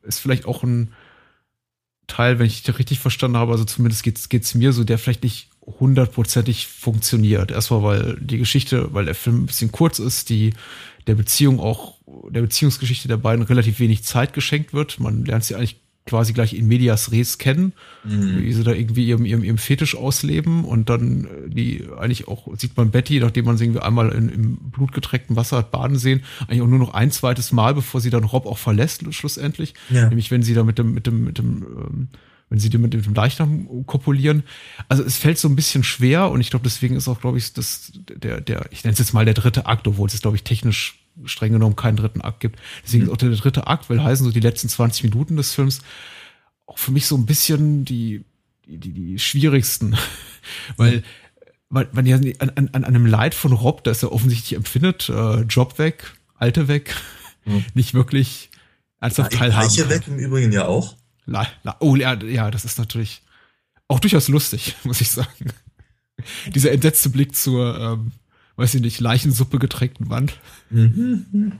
ist 0.03 0.19
vielleicht 0.19 0.45
auch 0.45 0.63
ein 0.63 0.93
Teil, 2.07 2.39
wenn 2.39 2.45
ich 2.45 2.63
dich 2.63 2.79
richtig 2.79 2.99
verstanden 2.99 3.35
habe, 3.35 3.51
also 3.51 3.65
zumindest 3.65 4.03
geht's 4.03 4.29
geht's 4.29 4.55
mir 4.55 4.71
so, 4.71 4.85
der 4.85 4.97
vielleicht 4.97 5.23
nicht 5.23 5.49
hundertprozentig 5.65 6.67
funktioniert. 6.67 7.51
Erstmal, 7.51 7.83
weil 7.83 8.17
die 8.21 8.37
Geschichte, 8.37 8.93
weil 8.93 9.03
der 9.03 9.15
Film 9.15 9.43
ein 9.43 9.45
bisschen 9.47 9.73
kurz 9.73 9.99
ist, 9.99 10.29
die 10.29 10.53
der 11.07 11.15
Beziehung 11.15 11.59
auch, 11.59 11.97
der 12.29 12.41
Beziehungsgeschichte 12.41 13.09
der 13.09 13.17
beiden 13.17 13.43
relativ 13.43 13.79
wenig 13.79 14.05
Zeit 14.05 14.31
geschenkt 14.31 14.73
wird. 14.73 15.01
Man 15.01 15.25
lernt 15.25 15.43
sie 15.43 15.55
eigentlich 15.55 15.81
quasi 16.07 16.33
gleich 16.33 16.53
in 16.53 16.67
medias 16.67 17.11
res 17.11 17.37
kennen, 17.37 17.73
mhm. 18.03 18.41
wie 18.41 18.53
sie 18.53 18.63
da 18.63 18.71
irgendwie 18.71 19.05
ihrem, 19.07 19.25
ihrem, 19.25 19.43
ihrem 19.43 19.57
Fetisch 19.57 19.95
ausleben 19.95 20.63
und 20.63 20.89
dann 20.89 21.25
äh, 21.25 21.49
die 21.49 21.87
eigentlich 21.97 22.27
auch 22.27 22.47
sieht 22.57 22.75
man 22.75 22.89
Betty, 22.89 23.19
nachdem 23.19 23.45
man 23.45 23.57
sie 23.57 23.65
irgendwie 23.65 23.81
einmal 23.81 24.11
in, 24.11 24.29
im 24.29 24.57
blutgetränkten 24.71 25.35
Wasser 25.35 25.57
hat 25.57 25.71
baden 25.71 25.97
sehen, 25.97 26.23
eigentlich 26.47 26.61
auch 26.61 26.67
nur 26.67 26.79
noch 26.79 26.93
ein 26.93 27.11
zweites 27.11 27.51
Mal, 27.51 27.73
bevor 27.73 28.01
sie 28.01 28.09
dann 28.09 28.23
Rob 28.23 28.45
auch 28.45 28.57
verlässt 28.57 29.03
schlussendlich, 29.13 29.73
ja. 29.89 30.07
nämlich 30.07 30.31
wenn 30.31 30.41
sie 30.41 30.53
da 30.53 30.63
mit 30.63 30.79
dem 30.79 30.93
mit 30.93 31.05
dem 31.05 31.25
mit 31.25 31.37
dem 31.37 31.63
ähm, 31.63 32.07
wenn 32.49 32.59
sie 32.59 32.75
mit 32.77 32.93
dem 32.93 33.13
Leichnam 33.13 33.67
kopulieren. 33.85 34.43
Also 34.87 35.03
es 35.03 35.17
fällt 35.17 35.37
so 35.37 35.49
ein 35.49 35.55
bisschen 35.55 35.83
schwer 35.83 36.29
und 36.31 36.39
ich 36.39 36.49
glaube, 36.49 36.63
deswegen 36.63 36.95
ist 36.95 37.07
auch, 37.07 37.19
glaube 37.19 37.37
ich, 37.37 37.51
das, 37.53 37.91
der, 37.93 38.39
der, 38.39 38.67
ich 38.71 38.83
nenne 38.83 38.93
es 38.93 38.99
jetzt 38.99 39.13
mal 39.13 39.25
der 39.25 39.33
dritte 39.33 39.65
Akt, 39.65 39.87
obwohl 39.87 40.07
es, 40.07 40.21
glaube 40.21 40.37
ich, 40.37 40.43
technisch 40.43 40.97
streng 41.25 41.53
genommen 41.53 41.75
keinen 41.75 41.97
dritten 41.97 42.21
Akt 42.21 42.39
gibt. 42.39 42.59
Deswegen 42.83 43.05
mhm. 43.05 43.11
auch 43.11 43.17
der 43.17 43.29
dritte 43.29 43.67
Akt, 43.67 43.89
will 43.89 44.01
heißen, 44.01 44.25
so 44.25 44.31
die 44.31 44.39
letzten 44.39 44.69
20 44.69 45.03
Minuten 45.03 45.37
des 45.37 45.53
Films 45.53 45.81
auch 46.67 46.77
für 46.77 46.91
mich 46.91 47.07
so 47.07 47.15
ein 47.15 47.25
bisschen 47.25 47.85
die, 47.85 48.23
die, 48.65 48.77
die, 48.77 48.91
die 48.91 49.19
schwierigsten. 49.19 49.97
weil, 50.77 51.03
weil 51.69 51.87
man 51.93 52.05
ja 52.05 52.17
an, 52.17 52.51
an, 52.55 52.69
an 52.69 52.83
einem 52.83 53.05
Leid 53.05 53.33
von 53.33 53.53
Rob, 53.53 53.83
das 53.83 54.03
er 54.03 54.11
offensichtlich 54.11 54.55
empfindet, 54.55 55.09
äh, 55.09 55.41
Job 55.41 55.79
weg, 55.79 56.13
Alte 56.35 56.67
weg, 56.67 56.95
mhm. 57.45 57.65
nicht 57.73 57.93
wirklich 57.93 58.51
ernsthaft 58.99 59.33
ja, 59.33 59.39
teilhaben 59.39 59.67
Leiche 59.67 59.89
weg 59.89 60.03
im 60.07 60.19
Übrigen 60.19 60.51
ja 60.51 60.67
auch. 60.67 60.95
La, 61.25 61.47
la, 61.63 61.75
oh, 61.79 61.95
ja, 61.95 62.13
ja, 62.23 62.51
das 62.51 62.63
ist 62.63 62.77
natürlich 62.79 63.21
auch 63.87 63.99
durchaus 63.99 64.27
lustig, 64.27 64.75
muss 64.83 65.01
ich 65.01 65.11
sagen. 65.11 65.51
Dieser 66.53 66.71
entsetzte 66.71 67.09
Blick 67.09 67.35
zur, 67.35 67.79
ähm, 67.79 68.11
weiß 68.57 68.75
ich 68.75 68.81
nicht, 68.81 68.99
Leichensuppe 68.99 69.59
getränkten 69.59 70.09
Wand. 70.09 70.39
Mhm. 70.69 71.53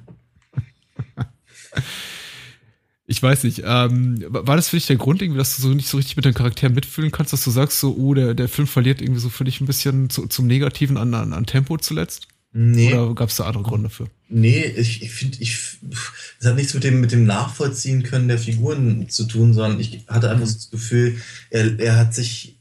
ich 3.05 3.23
weiß 3.23 3.43
nicht, 3.45 3.61
ähm, 3.63 4.25
war 4.27 4.55
das 4.55 4.69
für 4.69 4.75
dich 4.75 4.87
der 4.87 4.97
Grund, 4.97 5.21
irgendwie, 5.21 5.37
dass 5.37 5.55
du 5.55 5.61
so 5.61 5.69
nicht 5.69 5.87
so 5.87 5.97
richtig 5.97 6.17
mit 6.17 6.25
den 6.25 6.33
Charakteren 6.33 6.73
mitfühlen 6.73 7.11
kannst, 7.11 7.31
dass 7.31 7.43
du 7.43 7.51
sagst, 7.51 7.79
so, 7.79 7.95
oh, 7.95 8.13
der, 8.13 8.33
der 8.33 8.49
Film 8.49 8.67
verliert 8.67 9.01
irgendwie 9.01 9.21
so 9.21 9.29
für 9.29 9.45
dich 9.45 9.61
ein 9.61 9.67
bisschen 9.67 10.09
zu, 10.09 10.27
zum 10.27 10.47
Negativen 10.47 10.97
an, 10.97 11.13
an, 11.13 11.33
an 11.33 11.45
Tempo 11.45 11.77
zuletzt? 11.77 12.27
Nee. 12.51 12.93
Oder 12.93 13.13
gab 13.13 13.29
es 13.29 13.35
da 13.35 13.45
andere 13.45 13.63
Gründe 13.63 13.89
für? 13.89 14.09
Nee, 14.29 14.65
ich, 14.65 15.03
ich 15.03 15.11
finde, 15.11 15.37
ich, 15.39 15.77
das 16.39 16.49
hat 16.49 16.55
nichts 16.55 16.73
mit 16.73 16.83
dem, 16.83 16.99
mit 16.99 17.11
dem 17.11 17.25
Nachvollziehen 17.25 18.03
können 18.03 18.27
der 18.27 18.39
Figuren 18.39 19.07
zu 19.09 19.25
tun, 19.25 19.53
sondern 19.53 19.79
ich 19.79 20.05
hatte 20.07 20.29
einfach 20.29 20.45
mhm. 20.45 20.53
das 20.53 20.71
Gefühl, 20.71 21.17
er, 21.51 21.79
er 21.79 21.97
hat 21.97 22.15
sich 22.15 22.56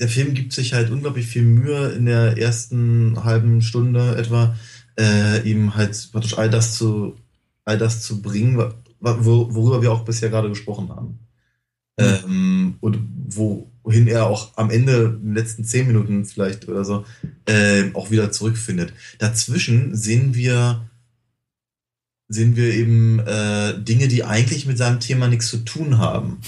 der 0.00 0.08
Film 0.08 0.34
gibt 0.34 0.52
sich 0.52 0.74
halt 0.74 0.90
unglaublich 0.90 1.26
viel 1.26 1.42
Mühe 1.42 1.90
in 1.90 2.06
der 2.06 2.38
ersten 2.38 3.24
halben 3.24 3.62
Stunde 3.62 4.16
etwa, 4.16 4.56
äh, 4.98 5.48
ihm 5.48 5.74
halt 5.74 6.08
praktisch 6.12 6.36
all 6.36 6.50
das 6.50 6.76
zu, 6.76 7.16
all 7.64 7.78
das 7.78 8.02
zu 8.02 8.22
bringen, 8.22 8.56
wo, 9.00 9.54
worüber 9.54 9.82
wir 9.82 9.92
auch 9.92 10.04
bisher 10.04 10.30
gerade 10.30 10.48
gesprochen 10.48 10.88
haben. 10.90 11.18
Mhm. 11.98 12.04
Ähm, 12.24 12.74
und 12.80 12.98
wohin 13.28 14.06
er 14.06 14.26
auch 14.26 14.56
am 14.56 14.70
Ende, 14.70 15.18
in 15.20 15.28
den 15.28 15.34
letzten 15.34 15.64
zehn 15.64 15.86
Minuten 15.86 16.24
vielleicht 16.24 16.68
oder 16.68 16.84
so, 16.84 17.04
äh, 17.46 17.90
auch 17.94 18.10
wieder 18.10 18.30
zurückfindet. 18.30 18.92
Dazwischen 19.18 19.94
sehen 19.96 20.34
wir 20.34 20.88
sehen 22.28 22.56
wir 22.56 22.74
eben 22.74 23.20
äh, 23.20 23.82
Dinge, 23.82 24.06
die 24.08 24.22
eigentlich 24.22 24.66
mit 24.66 24.76
seinem 24.78 25.00
Thema 25.00 25.28
nichts 25.28 25.48
zu 25.48 25.64
tun 25.64 25.98
haben. 25.98 26.40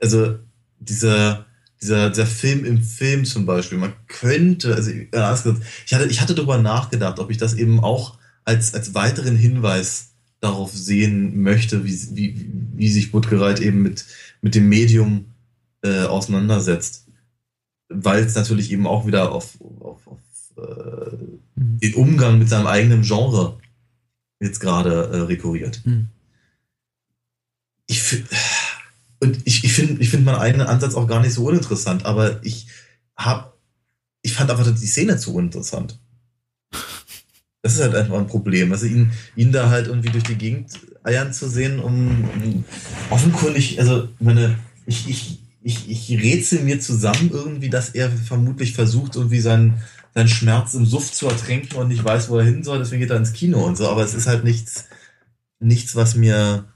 Also 0.00 0.38
dieser, 0.78 1.45
dieser, 1.80 2.10
dieser 2.10 2.26
Film 2.26 2.64
im 2.64 2.82
Film 2.82 3.24
zum 3.24 3.46
Beispiel, 3.46 3.78
man 3.78 3.92
könnte, 4.08 4.74
also 4.74 4.90
ich 4.90 5.94
hatte, 5.94 6.06
ich 6.06 6.20
hatte 6.20 6.34
darüber 6.34 6.58
nachgedacht, 6.58 7.18
ob 7.18 7.30
ich 7.30 7.36
das 7.36 7.54
eben 7.54 7.80
auch 7.80 8.18
als, 8.44 8.74
als 8.74 8.94
weiteren 8.94 9.36
Hinweis 9.36 10.14
darauf 10.40 10.72
sehen 10.72 11.42
möchte, 11.42 11.84
wie, 11.84 12.16
wie, 12.16 12.50
wie 12.74 12.88
sich 12.88 13.10
Buttgereit 13.10 13.60
eben 13.60 13.82
mit, 13.82 14.04
mit 14.40 14.54
dem 14.54 14.68
Medium 14.68 15.26
äh, 15.82 16.04
auseinandersetzt. 16.04 17.06
Weil 17.88 18.24
es 18.24 18.34
natürlich 18.34 18.72
eben 18.72 18.86
auch 18.86 19.06
wieder 19.06 19.32
auf, 19.32 19.58
auf, 19.80 20.06
auf 20.06 20.18
äh, 20.56 21.16
mhm. 21.54 21.78
den 21.78 21.94
Umgang 21.94 22.38
mit 22.38 22.48
seinem 22.48 22.66
eigenen 22.66 23.02
Genre 23.02 23.58
jetzt 24.40 24.60
gerade 24.60 25.08
äh, 25.12 25.20
rekurriert. 25.22 25.82
Mhm. 25.84 26.08
Ich 27.86 28.24
und 29.20 29.38
ich, 29.44 29.64
ich 29.64 29.72
finde 29.72 30.02
ich 30.02 30.10
find 30.10 30.24
meinen 30.24 30.36
eigenen 30.36 30.66
Ansatz 30.66 30.94
auch 30.94 31.06
gar 31.06 31.20
nicht 31.20 31.32
so 31.32 31.46
uninteressant, 31.46 32.04
aber 32.04 32.44
ich 32.44 32.66
hab, 33.16 33.56
ich 34.22 34.34
fand 34.34 34.50
einfach 34.50 34.66
die 34.66 34.86
Szene 34.86 35.16
zu 35.16 35.34
uninteressant. 35.34 35.98
Das 37.62 37.74
ist 37.74 37.82
halt 37.82 37.96
einfach 37.96 38.16
ein 38.16 38.28
Problem. 38.28 38.70
Also 38.70 38.86
ihn, 38.86 39.10
ihn 39.34 39.50
da 39.50 39.70
halt 39.70 39.88
irgendwie 39.88 40.10
durch 40.10 40.24
die 40.24 40.36
Gegend 40.36 40.70
eiern 41.02 41.32
zu 41.32 41.48
sehen, 41.48 41.80
um, 41.80 42.28
um 42.34 42.64
offenkundig, 43.10 43.80
also 43.80 44.08
meine, 44.20 44.56
ich, 44.86 45.08
ich, 45.08 45.40
ich, 45.62 45.90
ich 45.90 46.22
rätsel 46.22 46.62
mir 46.62 46.78
zusammen 46.78 47.30
irgendwie, 47.32 47.70
dass 47.70 47.90
er 47.90 48.10
vermutlich 48.10 48.74
versucht, 48.74 49.16
irgendwie 49.16 49.40
seinen, 49.40 49.82
seinen 50.14 50.28
Schmerz 50.28 50.74
im 50.74 50.86
Suff 50.86 51.10
zu 51.12 51.26
ertränken 51.26 51.76
und 51.76 51.88
nicht 51.88 52.04
weiß, 52.04 52.28
wo 52.28 52.38
er 52.38 52.44
hin 52.44 52.62
soll, 52.62 52.78
deswegen 52.78 53.00
geht 53.00 53.10
er 53.10 53.16
ins 53.16 53.32
Kino 53.32 53.64
und 53.64 53.76
so. 53.76 53.88
Aber 53.88 54.04
es 54.04 54.14
ist 54.14 54.28
halt 54.28 54.44
nichts, 54.44 54.84
nichts, 55.58 55.96
was 55.96 56.14
mir, 56.14 56.66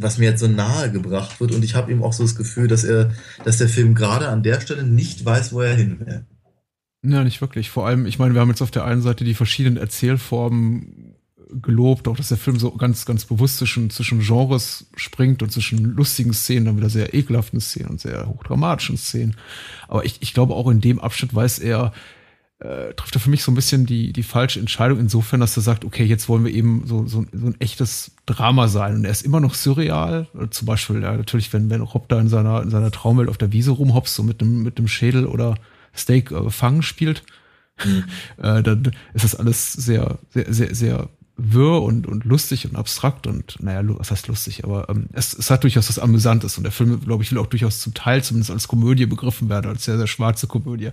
was 0.00 0.18
mir 0.18 0.30
jetzt 0.30 0.40
so 0.40 0.48
nahe 0.48 0.90
gebracht 0.90 1.40
wird. 1.40 1.52
Und 1.54 1.64
ich 1.64 1.74
habe 1.74 1.92
eben 1.92 2.02
auch 2.02 2.12
so 2.12 2.22
das 2.22 2.34
Gefühl, 2.34 2.68
dass 2.68 2.84
er, 2.84 3.12
dass 3.44 3.58
der 3.58 3.68
Film 3.68 3.94
gerade 3.94 4.28
an 4.28 4.42
der 4.42 4.60
Stelle 4.60 4.84
nicht 4.84 5.24
weiß, 5.24 5.52
wo 5.52 5.60
er 5.60 5.74
hin 5.74 6.00
will. 6.00 6.24
Ja, 7.02 7.24
nicht 7.24 7.40
wirklich. 7.40 7.70
Vor 7.70 7.86
allem, 7.86 8.06
ich 8.06 8.18
meine, 8.18 8.34
wir 8.34 8.40
haben 8.40 8.48
jetzt 8.48 8.62
auf 8.62 8.70
der 8.70 8.84
einen 8.84 9.02
Seite 9.02 9.24
die 9.24 9.34
verschiedenen 9.34 9.76
Erzählformen 9.76 11.14
gelobt, 11.62 12.06
auch 12.08 12.16
dass 12.16 12.28
der 12.28 12.36
Film 12.36 12.58
so 12.58 12.70
ganz, 12.72 13.06
ganz 13.06 13.24
bewusst 13.24 13.58
zwischen, 13.58 13.90
zwischen 13.90 14.20
Genres 14.20 14.86
springt 14.96 15.42
und 15.42 15.50
zwischen 15.50 15.82
lustigen 15.96 16.32
Szenen, 16.32 16.66
dann 16.66 16.76
wieder 16.76 16.90
sehr 16.90 17.12
ekelhaften 17.14 17.60
Szenen 17.60 17.90
und 17.90 18.00
sehr 18.00 18.26
hochdramatischen 18.28 18.96
Szenen. 18.96 19.36
Aber 19.88 20.04
ich, 20.04 20.18
ich 20.20 20.32
glaube, 20.32 20.54
auch 20.54 20.68
in 20.68 20.80
dem 20.80 21.00
Abschnitt 21.00 21.34
weiß 21.34 21.58
er, 21.58 21.92
äh, 22.60 22.92
trifft 22.94 23.14
er 23.14 23.20
für 23.20 23.30
mich 23.30 23.42
so 23.42 23.50
ein 23.50 23.54
bisschen 23.54 23.86
die, 23.86 24.12
die 24.12 24.22
falsche 24.22 24.60
Entscheidung 24.60 25.00
insofern, 25.00 25.40
dass 25.40 25.56
er 25.56 25.62
sagt, 25.62 25.84
okay, 25.84 26.04
jetzt 26.04 26.28
wollen 26.28 26.44
wir 26.44 26.52
eben 26.52 26.82
so, 26.86 27.06
so, 27.06 27.24
so 27.32 27.46
ein 27.46 27.58
echtes 27.58 28.12
Drama 28.26 28.68
sein. 28.68 28.96
Und 28.96 29.04
er 29.04 29.10
ist 29.10 29.22
immer 29.22 29.40
noch 29.40 29.54
surreal. 29.54 30.28
Zum 30.50 30.66
Beispiel, 30.66 31.02
ja, 31.02 31.16
natürlich, 31.16 31.52
wenn, 31.52 31.70
wenn 31.70 31.80
Rob 31.80 32.08
da 32.08 32.20
in 32.20 32.28
seiner, 32.28 32.62
in 32.62 32.70
seiner 32.70 32.90
Traumwelt 32.90 33.30
auf 33.30 33.38
der 33.38 33.52
Wiese 33.52 33.70
rumhopst, 33.70 34.14
so 34.14 34.22
mit 34.22 34.42
einem, 34.42 34.62
mit 34.62 34.76
einem 34.76 34.88
Schädel 34.88 35.26
oder 35.26 35.54
Steak 35.96 36.30
äh, 36.32 36.50
fangen 36.50 36.82
spielt, 36.82 37.22
mhm. 37.82 38.04
äh, 38.42 38.62
dann 38.62 38.92
ist 39.14 39.24
das 39.24 39.34
alles 39.34 39.72
sehr, 39.72 40.18
sehr, 40.28 40.52
sehr, 40.52 40.74
sehr 40.74 41.08
wirr 41.42 41.82
und, 41.82 42.06
und 42.06 42.24
lustig 42.24 42.66
und 42.66 42.76
abstrakt 42.76 43.26
und 43.26 43.56
naja, 43.60 43.82
was 43.84 44.10
heißt 44.10 44.28
lustig, 44.28 44.64
aber 44.64 44.88
ähm, 44.88 45.06
es, 45.12 45.32
es 45.32 45.50
hat 45.50 45.62
durchaus 45.64 45.88
was 45.88 45.98
Amüsantes 45.98 46.58
und 46.58 46.64
der 46.64 46.72
Film, 46.72 47.00
glaube 47.00 47.22
ich, 47.22 47.30
will 47.32 47.38
auch 47.38 47.46
durchaus 47.46 47.80
zum 47.80 47.94
Teil 47.94 48.22
zumindest 48.22 48.50
als 48.50 48.68
Komödie 48.68 49.06
begriffen 49.06 49.48
werden, 49.48 49.68
als 49.68 49.84
sehr, 49.84 49.96
sehr 49.96 50.06
schwarze 50.06 50.46
Komödie. 50.46 50.90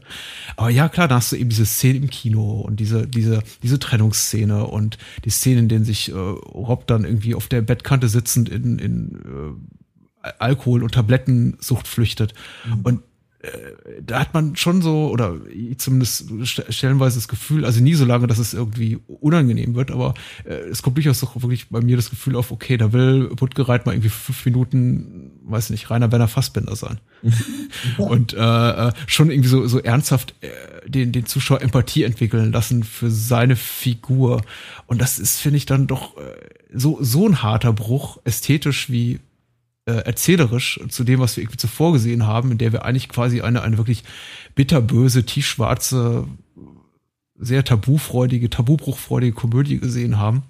Aber 0.56 0.70
ja, 0.70 0.90
klar, 0.90 1.08
da 1.08 1.16
hast 1.16 1.32
du 1.32 1.36
eben 1.36 1.50
diese 1.50 1.66
Szene 1.66 2.00
im 2.00 2.10
Kino 2.10 2.62
und 2.62 2.80
diese, 2.80 3.08
diese, 3.08 3.44
diese 3.62 3.80
Trennungsszene 3.80 4.66
und 4.66 4.98
die 5.26 5.30
Szene, 5.30 5.60
in 5.60 5.70
denen 5.70 5.86
sich 5.86 6.10
äh, 6.10 6.14
Rob 6.14 6.88
dann 6.88 7.04
irgendwie 7.04 7.36
auf 7.36 7.48
der 7.48 7.62
Bettkante 7.62 8.08
sitzend 8.08 8.50
in, 8.50 8.80
in 8.80 9.16
äh, 10.24 10.30
Alkohol- 10.40 10.84
und 10.84 10.94
Tablettensucht 10.94 11.88
flüchtet. 11.88 12.34
Mhm. 12.66 12.82
Und 12.84 13.02
da 14.02 14.20
hat 14.20 14.34
man 14.34 14.56
schon 14.56 14.82
so, 14.82 15.10
oder 15.10 15.36
zumindest 15.78 16.32
stellenweise 16.70 17.18
das 17.18 17.28
Gefühl, 17.28 17.66
also 17.66 17.82
nie 17.82 17.94
so 17.94 18.06
lange, 18.06 18.28
dass 18.28 18.38
es 18.38 18.54
irgendwie 18.54 19.00
unangenehm 19.08 19.76
wird, 19.76 19.92
aber 19.92 20.14
äh, 20.46 20.54
es 20.54 20.82
kommt 20.82 20.98
durchaus 20.98 21.20
doch 21.20 21.36
wirklich 21.42 21.70
bei 21.70 21.82
mir 21.82 21.96
das 21.96 22.10
Gefühl 22.10 22.36
auf, 22.36 22.52
okay, 22.52 22.78
da 22.78 22.94
will 22.94 23.30
Puttgereit 23.36 23.86
mal 23.86 23.94
irgendwie 23.94 24.10
fünf 24.10 24.46
Minuten, 24.46 25.32
weiß 25.46 25.70
nicht, 25.70 25.90
Rainer 25.90 26.12
Werner 26.12 26.28
Fassbender 26.28 26.76
sein. 26.76 27.00
und 27.98 28.34
äh, 28.34 28.38
äh, 28.88 28.92
schon 29.08 29.32
irgendwie 29.32 29.50
so, 29.50 29.68
so 29.68 29.80
ernsthaft 29.80 30.36
äh, 30.42 30.90
den, 30.90 31.12
den 31.12 31.26
Zuschauer 31.26 31.62
Empathie 31.62 32.04
entwickeln 32.04 32.52
lassen 32.52 32.84
für 32.84 33.10
seine 33.10 33.56
Figur. 33.56 34.42
Und 34.86 35.02
das 35.02 35.20
ist, 35.20 35.40
finde 35.40 35.58
ich, 35.58 35.66
dann 35.66 35.88
doch 35.88 36.18
äh, 36.18 36.22
so, 36.74 37.00
so 37.02 37.28
ein 37.28 37.42
harter 37.42 37.74
Bruch, 37.74 38.20
ästhetisch 38.24 38.90
wie 38.90 39.20
äh, 39.88 40.04
erzählerisch 40.04 40.80
zu 40.90 41.04
dem, 41.06 41.22
was 41.22 41.38
wir 41.38 41.44
irgendwie 41.44 41.58
zuvor 41.58 41.94
gesehen 41.94 42.28
haben, 42.28 42.52
in 42.52 42.58
der 42.58 42.74
wir 42.74 42.84
eigentlich 42.84 43.08
quasi 43.08 43.42
eine, 43.42 43.62
eine 43.62 43.78
wirklich 43.78 44.04
bitterböse, 44.54 45.26
tiefschwarze, 45.26 46.28
sehr 47.36 47.64
tabufreudige, 47.64 48.50
tabubruchfreudige 48.50 49.32
Komödie 49.32 49.80
gesehen 49.80 50.18
haben. 50.18 50.44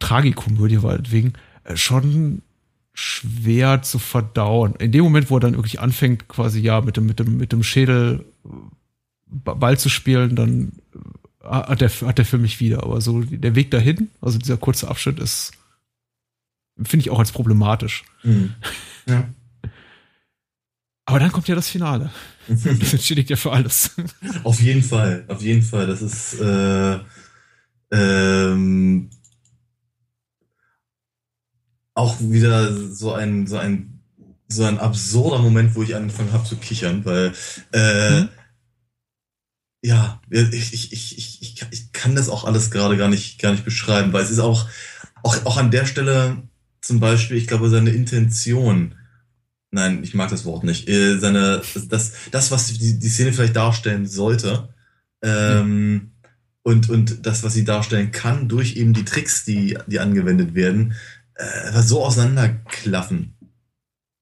Tragikomödie 0.00 0.82
war 0.82 0.98
deswegen 0.98 1.32
äh, 1.64 1.76
schon 1.76 2.42
schwer 2.92 3.80
zu 3.80 3.98
verdauen. 3.98 4.74
In 4.76 4.92
dem 4.92 5.04
Moment, 5.04 5.30
wo 5.30 5.38
er 5.38 5.40
dann 5.40 5.56
wirklich 5.56 5.80
anfängt, 5.80 6.28
quasi 6.28 6.60
ja 6.60 6.82
mit 6.82 6.98
dem, 6.98 7.06
mit 7.06 7.18
dem, 7.18 7.38
mit 7.38 7.52
dem 7.52 7.62
Schädel 7.62 8.24
äh, 8.44 8.48
Ball 9.30 9.78
zu 9.78 9.88
spielen, 9.88 10.36
dann 10.36 10.72
hat 11.42 11.80
der, 11.80 11.88
hat 11.88 12.18
der 12.18 12.24
Film 12.26 12.42
mich 12.42 12.60
wieder. 12.60 12.82
Aber 12.82 13.00
so 13.00 13.22
der 13.22 13.54
Weg 13.54 13.70
dahin, 13.70 14.10
also 14.20 14.38
dieser 14.38 14.58
kurze 14.58 14.88
Abschnitt 14.88 15.18
ist 15.18 15.52
finde 16.82 17.02
ich 17.02 17.10
auch 17.10 17.18
als 17.18 17.32
problematisch. 17.32 18.04
Mhm. 18.22 18.54
Ja. 19.06 19.28
Aber 21.06 21.18
dann 21.18 21.32
kommt 21.32 21.48
ja 21.48 21.54
das 21.54 21.68
Finale. 21.68 22.10
Das 22.46 22.92
entschädigt 22.92 23.30
ja 23.30 23.36
für 23.36 23.52
alles. 23.52 23.92
Auf 24.42 24.60
jeden 24.60 24.82
Fall, 24.82 25.24
auf 25.28 25.40
jeden 25.40 25.62
Fall. 25.62 25.86
Das 25.86 26.02
ist 26.02 26.38
äh, 26.40 26.98
ähm, 27.90 29.08
auch 31.94 32.20
wieder 32.20 32.76
so 32.92 33.14
ein, 33.14 33.46
so 33.46 33.56
ein, 33.56 34.00
so 34.48 34.64
ein 34.64 34.78
absurder 34.78 35.38
Moment, 35.38 35.74
wo 35.74 35.82
ich 35.82 35.94
angefangen 35.94 36.32
habe 36.32 36.44
zu 36.44 36.56
kichern, 36.56 37.04
weil 37.06 37.32
äh, 37.72 38.20
mhm. 38.20 38.28
ja, 39.82 40.20
ich, 40.28 40.74
ich, 40.74 40.92
ich, 40.92 41.40
ich, 41.40 41.66
ich 41.70 41.92
kann 41.92 42.14
das 42.14 42.28
auch 42.28 42.44
alles 42.44 42.70
gerade 42.70 42.98
gar 42.98 43.08
nicht, 43.08 43.40
gar 43.40 43.52
nicht 43.52 43.64
beschreiben, 43.64 44.12
weil 44.12 44.24
es 44.24 44.30
ist 44.30 44.40
auch, 44.40 44.68
auch, 45.22 45.46
auch 45.46 45.56
an 45.56 45.70
der 45.70 45.86
Stelle 45.86 46.42
zum 46.84 47.00
Beispiel, 47.00 47.38
ich 47.38 47.46
glaube, 47.46 47.70
seine 47.70 47.90
Intention, 47.90 48.94
nein, 49.70 50.04
ich 50.04 50.12
mag 50.12 50.28
das 50.28 50.44
Wort 50.44 50.64
nicht, 50.64 50.86
äh, 50.86 51.18
seine, 51.18 51.62
das, 51.88 52.12
das 52.30 52.50
was 52.50 52.66
die, 52.66 52.98
die 52.98 53.08
Szene 53.08 53.32
vielleicht 53.32 53.56
darstellen 53.56 54.06
sollte, 54.06 54.68
ähm, 55.22 56.10
ja. 56.22 56.30
und, 56.62 56.90
und 56.90 57.26
das, 57.26 57.42
was 57.42 57.54
sie 57.54 57.64
darstellen 57.64 58.12
kann, 58.12 58.50
durch 58.50 58.76
eben 58.76 58.92
die 58.92 59.06
Tricks, 59.06 59.46
die, 59.46 59.78
die 59.86 59.98
angewendet 59.98 60.54
werden, 60.54 60.94
äh, 61.36 61.80
so 61.80 62.04
auseinanderklaffen. 62.04 63.34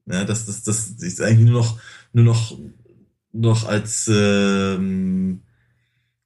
Ja, 0.07 0.25
das, 0.25 0.47
das, 0.47 0.63
das 0.63 0.89
ist 0.91 1.21
eigentlich 1.21 1.51
nur 1.51 1.63
noch, 1.63 1.81
nur 2.13 2.25
noch, 2.25 2.59
noch 3.33 3.67
als 3.67 4.09
ähm, 4.13 5.43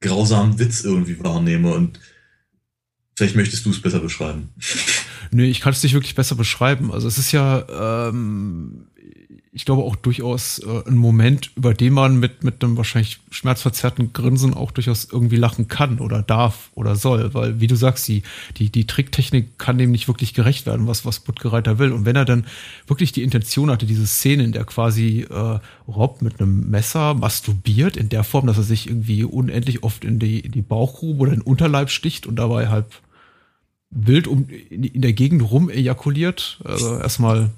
grausamen 0.01 0.59
Witz 0.59 0.84
irgendwie 0.84 1.18
wahrnehme 1.24 1.72
und 1.72 1.99
vielleicht 3.14 3.37
möchtest 3.37 3.64
du 3.64 3.70
es 3.70 3.80
besser 3.80 4.01
beschreiben. 4.01 4.51
Nee, 5.31 5.47
ich 5.47 5.61
kann 5.61 5.72
es 5.72 5.83
nicht 5.83 5.95
wirklich 5.95 6.14
besser 6.14 6.35
beschreiben. 6.35 6.93
Also 6.93 7.09
es 7.09 7.18
ist 7.18 7.33
ja, 7.33 8.09
ähm, 8.09 8.87
ich 9.57 9.64
glaube 9.64 9.85
auch 9.85 9.97
durchaus 9.97 10.59
äh, 10.59 10.87
ein 10.87 10.97
Moment, 10.97 11.51
über 11.57 11.72
den 11.72 11.95
man 11.95 12.20
mit, 12.20 12.45
mit 12.45 12.62
einem 12.62 12.77
wahrscheinlich 12.77 13.20
schmerzverzerrten 13.31 14.12
Grinsen 14.12 14.53
auch 14.53 14.70
durchaus 14.70 15.09
irgendwie 15.11 15.37
lachen 15.37 15.66
kann 15.66 15.99
oder 15.99 16.20
darf 16.20 16.70
oder 16.74 16.95
soll. 16.95 17.33
Weil, 17.33 17.59
wie 17.59 17.66
du 17.66 17.74
sagst, 17.74 18.07
die, 18.07 18.22
die, 18.59 18.68
die 18.68 18.87
Tricktechnik 18.87 19.59
kann 19.59 19.79
dem 19.79 19.93
nicht 19.93 20.09
wirklich 20.09 20.35
gerecht 20.35 20.66
werden, 20.66 20.87
was, 20.87 21.07
was 21.07 21.20
Buttgereiter 21.20 21.79
will. 21.79 21.93
Und 21.93 22.05
wenn 22.05 22.16
er 22.16 22.27
dann 22.27 22.45
wirklich 22.87 23.12
die 23.12 23.22
Intention 23.22 23.70
hatte, 23.70 23.87
diese 23.87 24.07
Szene, 24.07 24.45
in 24.45 24.53
der 24.53 24.64
quasi 24.64 25.27
äh, 25.31 25.59
Rob 25.89 26.20
mit 26.20 26.39
einem 26.39 26.68
Messer 26.68 27.14
masturbiert, 27.14 27.97
in 27.97 28.11
der 28.11 28.24
Form, 28.24 28.47
dass 28.47 28.59
er 28.59 28.62
sich 28.62 28.89
irgendwie 28.89 29.24
unendlich 29.24 29.83
oft 29.83 30.05
in 30.05 30.18
die, 30.18 30.41
in 30.41 30.53
die 30.53 30.61
Bauchgrube 30.61 31.22
oder 31.22 31.33
in 31.33 31.41
den 31.41 31.47
Unterleib 31.47 31.89
sticht 31.89 32.27
und 32.27 32.37
dabei 32.37 32.68
halt 32.68 32.85
wild 33.91 34.26
um, 34.26 34.49
in 34.49 35.03
der 35.03 35.12
Gegend 35.12 35.51
rum 35.51 35.70
ejakuliert. 35.70 36.61
Also 36.64 36.99
erstmal 36.99 37.51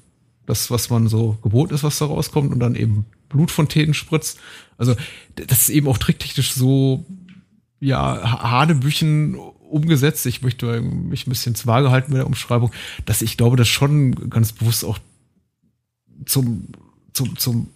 das, 0.47 0.70
was 0.70 0.91
man 0.91 1.09
so 1.09 1.39
gewohnt 1.43 1.72
ist, 1.72 1.83
was 1.83 1.99
da 1.99 2.07
rauskommt 2.07 2.53
und 2.53 2.61
dann 2.61 2.74
eben 2.74 3.07
Blutfontänen 3.29 3.95
spritzt. 3.95 4.39
Also 4.79 4.95
das 5.35 5.62
ist 5.62 5.70
eben 5.70 5.89
auch 5.89 5.99
tricktechnisch 5.99 6.53
so, 6.53 7.05
ja, 7.81 8.43
Hanebüchen 8.43 9.35
umgesetzt. 9.35 10.24
Ich 10.26 10.43
möchte 10.43 10.81
mich 10.81 11.26
ein 11.26 11.31
bisschen 11.31 11.55
vage 11.64 11.91
halten 11.91 12.12
mit 12.12 12.18
der 12.18 12.26
Umschreibung, 12.26 12.72
dass 13.05 13.22
ich 13.22 13.37
glaube, 13.37 13.57
das 13.57 13.68
schon 13.68 14.31
ganz 14.31 14.53
bewusst 14.53 14.85
auch 14.85 14.99
zum, 16.24 16.68
zum, 17.12 17.37
zum 17.37 17.68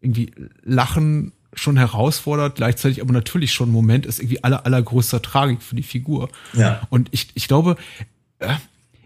irgendwie 0.00 0.32
Lachen 0.62 1.32
schon 1.52 1.76
herausfordert, 1.76 2.56
gleichzeitig 2.56 3.02
aber 3.02 3.12
natürlich 3.12 3.52
schon 3.52 3.70
ein 3.70 3.72
Moment 3.72 4.06
ist 4.06 4.20
irgendwie 4.20 4.44
aller, 4.44 4.66
allergrößter 4.66 5.20
Tragik 5.22 5.62
für 5.62 5.74
die 5.74 5.82
Figur. 5.82 6.28
Ja. 6.54 6.86
Und 6.90 7.08
ich, 7.10 7.28
ich 7.34 7.48
glaube, 7.48 7.76
äh, 8.38 8.54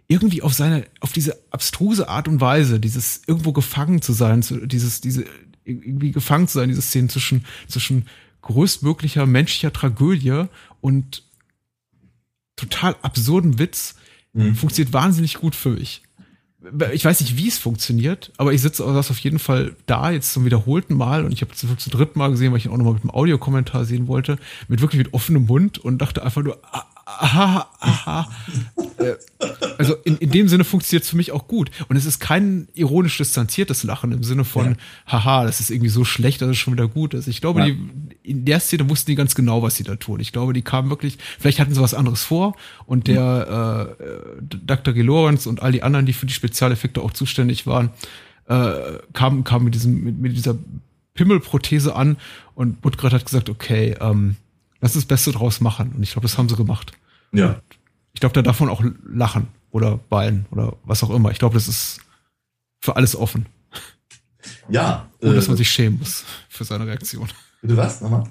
irgendwie 0.09 0.43
auf 0.43 0.53
seine, 0.53 0.85
auf 1.01 1.13
diese 1.13 1.39
abstruse 1.51 2.09
Art 2.09 2.29
und 2.29 2.41
Weise, 2.41 2.79
dieses 2.81 3.23
irgendwo 3.27 3.53
gefangen 3.53 4.03
zu 4.03 4.13
sein, 4.13 4.43
zu, 4.43 4.67
dieses, 4.67 5.01
diese, 5.01 5.25
irgendwie 5.65 6.13
gefangen 6.13 6.47
zu 6.47 6.59
sein, 6.59 6.69
diese 6.69 6.83
Szene 6.83 7.09
zwischen, 7.09 7.47
zwischen 7.67 8.07
größtmöglicher 8.43 9.25
menschlicher 9.25 9.73
Tragödie 9.73 10.45
und 10.83 11.23
total 12.57 12.95
absurden 13.01 13.59
Witz, 13.59 13.95
mhm. 14.35 14.55
funktioniert 14.55 14.93
wahnsinnig 14.93 15.35
gut 15.35 15.55
für 15.55 15.71
mich 15.71 16.03
ich 16.93 17.05
weiß 17.05 17.21
nicht, 17.21 17.37
wie 17.37 17.49
es 17.49 17.59
funktioniert, 17.59 18.33
aber 18.37 18.53
ich 18.53 18.63
sitze 18.63 18.83
das 18.85 19.11
auf 19.11 19.19
jeden 19.19 19.39
Fall 19.39 19.77
da, 19.87 20.11
jetzt 20.11 20.33
zum 20.33 20.45
wiederholten 20.45 20.95
Mal 20.95 21.25
und 21.25 21.33
ich 21.33 21.43
habe 21.43 21.53
es 21.53 21.59
zum 21.59 21.93
dritten 21.93 22.19
Mal 22.19 22.31
gesehen, 22.31 22.53
weil 22.53 22.59
ich 22.59 22.67
ihn 22.67 22.73
auch 22.73 22.77
nochmal 22.77 22.95
mit 22.95 23.03
dem 23.03 23.11
Audiokommentar 23.11 23.85
sehen 23.85 24.09
wollte, 24.09 24.39
mit 24.69 24.81
wirklich 24.81 24.99
mit 24.99 25.15
offenem 25.15 25.47
Mund 25.47 25.79
und 25.79 25.99
dachte 25.99 26.23
einfach 26.23 26.43
nur, 26.43 26.59
ah, 26.73 26.85
aha, 27.19 27.69
aha. 27.81 28.29
Äh, 28.99 29.15
also 29.79 29.95
in, 30.05 30.17
in 30.19 30.31
dem 30.31 30.49
Sinne 30.49 30.65
funktioniert 30.65 31.05
es 31.05 31.11
für 31.11 31.17
mich 31.17 31.33
auch 31.33 31.49
gut. 31.49 31.71
Und 31.89 31.97
es 31.97 32.07
ist 32.07 32.21
kein 32.21 32.69
ironisch 32.75 33.17
distanziertes 33.19 33.83
Lachen 33.83 34.13
im 34.13 34.23
Sinne 34.23 34.45
von, 34.45 34.73
ja. 34.73 34.77
haha, 35.07 35.45
das 35.45 35.61
ist 35.61 35.71
irgendwie 35.71 35.91
so 35.91 36.05
schlecht, 36.05 36.43
dass 36.43 36.51
es 36.51 36.59
schon 36.59 36.75
wieder 36.75 36.89
gut 36.89 37.15
ist. 37.15 37.27
Ich 37.27 37.41
glaube, 37.41 37.61
ja. 37.61 37.67
die, 37.67 37.79
in 38.23 38.45
der 38.45 38.61
Szene 38.61 38.89
wussten 38.89 39.11
die 39.11 39.17
ganz 39.17 39.35
genau, 39.35 39.63
was 39.63 39.77
sie 39.77 39.85
da 39.85 39.97
tun. 39.97 40.21
Ich 40.21 40.33
glaube, 40.33 40.53
die 40.53 40.63
kamen 40.63 40.91
wirklich, 40.91 41.19
vielleicht 41.39 41.59
hatten 41.59 41.75
sie 41.75 41.81
was 41.81 41.95
anderes 41.95 42.23
vor 42.23 42.57
und 42.87 43.07
der 43.09 43.97
äh, 43.99 44.57
Dr. 44.65 44.95
G. 44.95 45.03
Lorenz 45.03 45.47
und 45.47 45.63
all 45.63 45.73
die 45.73 45.83
anderen, 45.83 46.07
die 46.07 46.13
für 46.13 46.27
die 46.27 46.35
Spezialeffekte 46.35 47.01
auch 47.03 47.13
zuständig 47.13 47.67
waren, 47.67 47.91
äh, 48.49 48.99
kamen 49.13 49.45
kam 49.45 49.65
mit, 49.65 49.75
diesem, 49.75 50.03
mit, 50.03 50.19
mit 50.19 50.37
dieser 50.37 50.57
Pimmelprothese 51.15 51.95
an 51.95 52.17
und 52.55 52.81
Budgrat 52.81 53.13
hat 53.13 53.25
gesagt, 53.25 53.49
okay, 53.49 53.97
ähm, 54.01 54.37
lass 54.81 54.93
das 54.93 55.07
Beste 55.07 55.33
draus 55.33 55.61
machen. 55.61 55.93
Und 55.97 56.03
ich 56.03 56.13
glaube, 56.13 56.27
das 56.27 56.37
haben 56.37 56.49
sie 56.49 56.57
gemacht. 56.57 56.93
Ja. 57.35 57.61
Ich 58.13 58.21
glaube, 58.21 58.33
da 58.33 58.43
darf 58.43 58.61
man 58.61 58.69
auch 58.69 58.83
lachen 59.07 59.49
oder 59.71 60.01
weinen 60.09 60.47
oder 60.51 60.77
was 60.85 61.03
auch 61.03 61.11
immer. 61.11 61.31
Ich 61.31 61.39
glaube, 61.39 61.55
das 61.55 61.69
ist 61.69 62.01
für 62.81 62.97
alles 62.97 63.17
offen. 63.17 63.47
Ja. 64.69 65.11
Ohne 65.21 65.35
dass 65.35 65.49
man 65.49 65.55
äh, 65.55 65.59
sich 65.59 65.71
schämen 65.71 65.99
muss 65.99 66.25
für 66.49 66.65
seine 66.65 66.87
Reaktion. 66.87 67.29
Du 67.63 67.77
was? 67.77 68.01
Nochmal? 68.01 68.25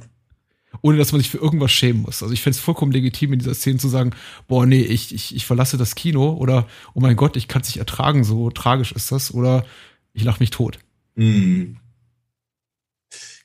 Ohne 0.82 0.98
dass 0.98 1.12
man 1.12 1.22
sich 1.22 1.30
für 1.30 1.38
irgendwas 1.38 1.72
schämen 1.72 2.02
muss. 2.02 2.24
Also 2.24 2.34
ich 2.34 2.42
fände 2.42 2.58
es 2.58 2.64
vollkommen 2.64 2.92
legitim, 2.92 3.34
in 3.34 3.40
dieser 3.40 3.54
Szene 3.54 3.78
zu 3.78 3.90
sagen, 3.90 4.12
boah, 4.48 4.66
nee, 4.66 4.82
ich, 4.82 5.14
ich, 5.14 5.36
ich 5.36 5.46
verlasse 5.46 5.78
das 5.78 5.96
Kino 5.96 6.34
oder 6.34 6.68
oh 6.94 7.00
mein 7.00 7.16
Gott, 7.16 7.36
ich 7.36 7.48
kann 7.48 7.62
es 7.62 7.68
nicht 7.70 7.78
ertragen, 7.78 8.24
so 8.24 8.50
tragisch 8.50 8.92
ist 8.92 9.12
das, 9.12 9.34
oder 9.34 9.66
ich 10.14 10.24
lache 10.24 10.40
mich 10.40 10.50
tot. 10.50 10.80
Hm. 11.16 11.78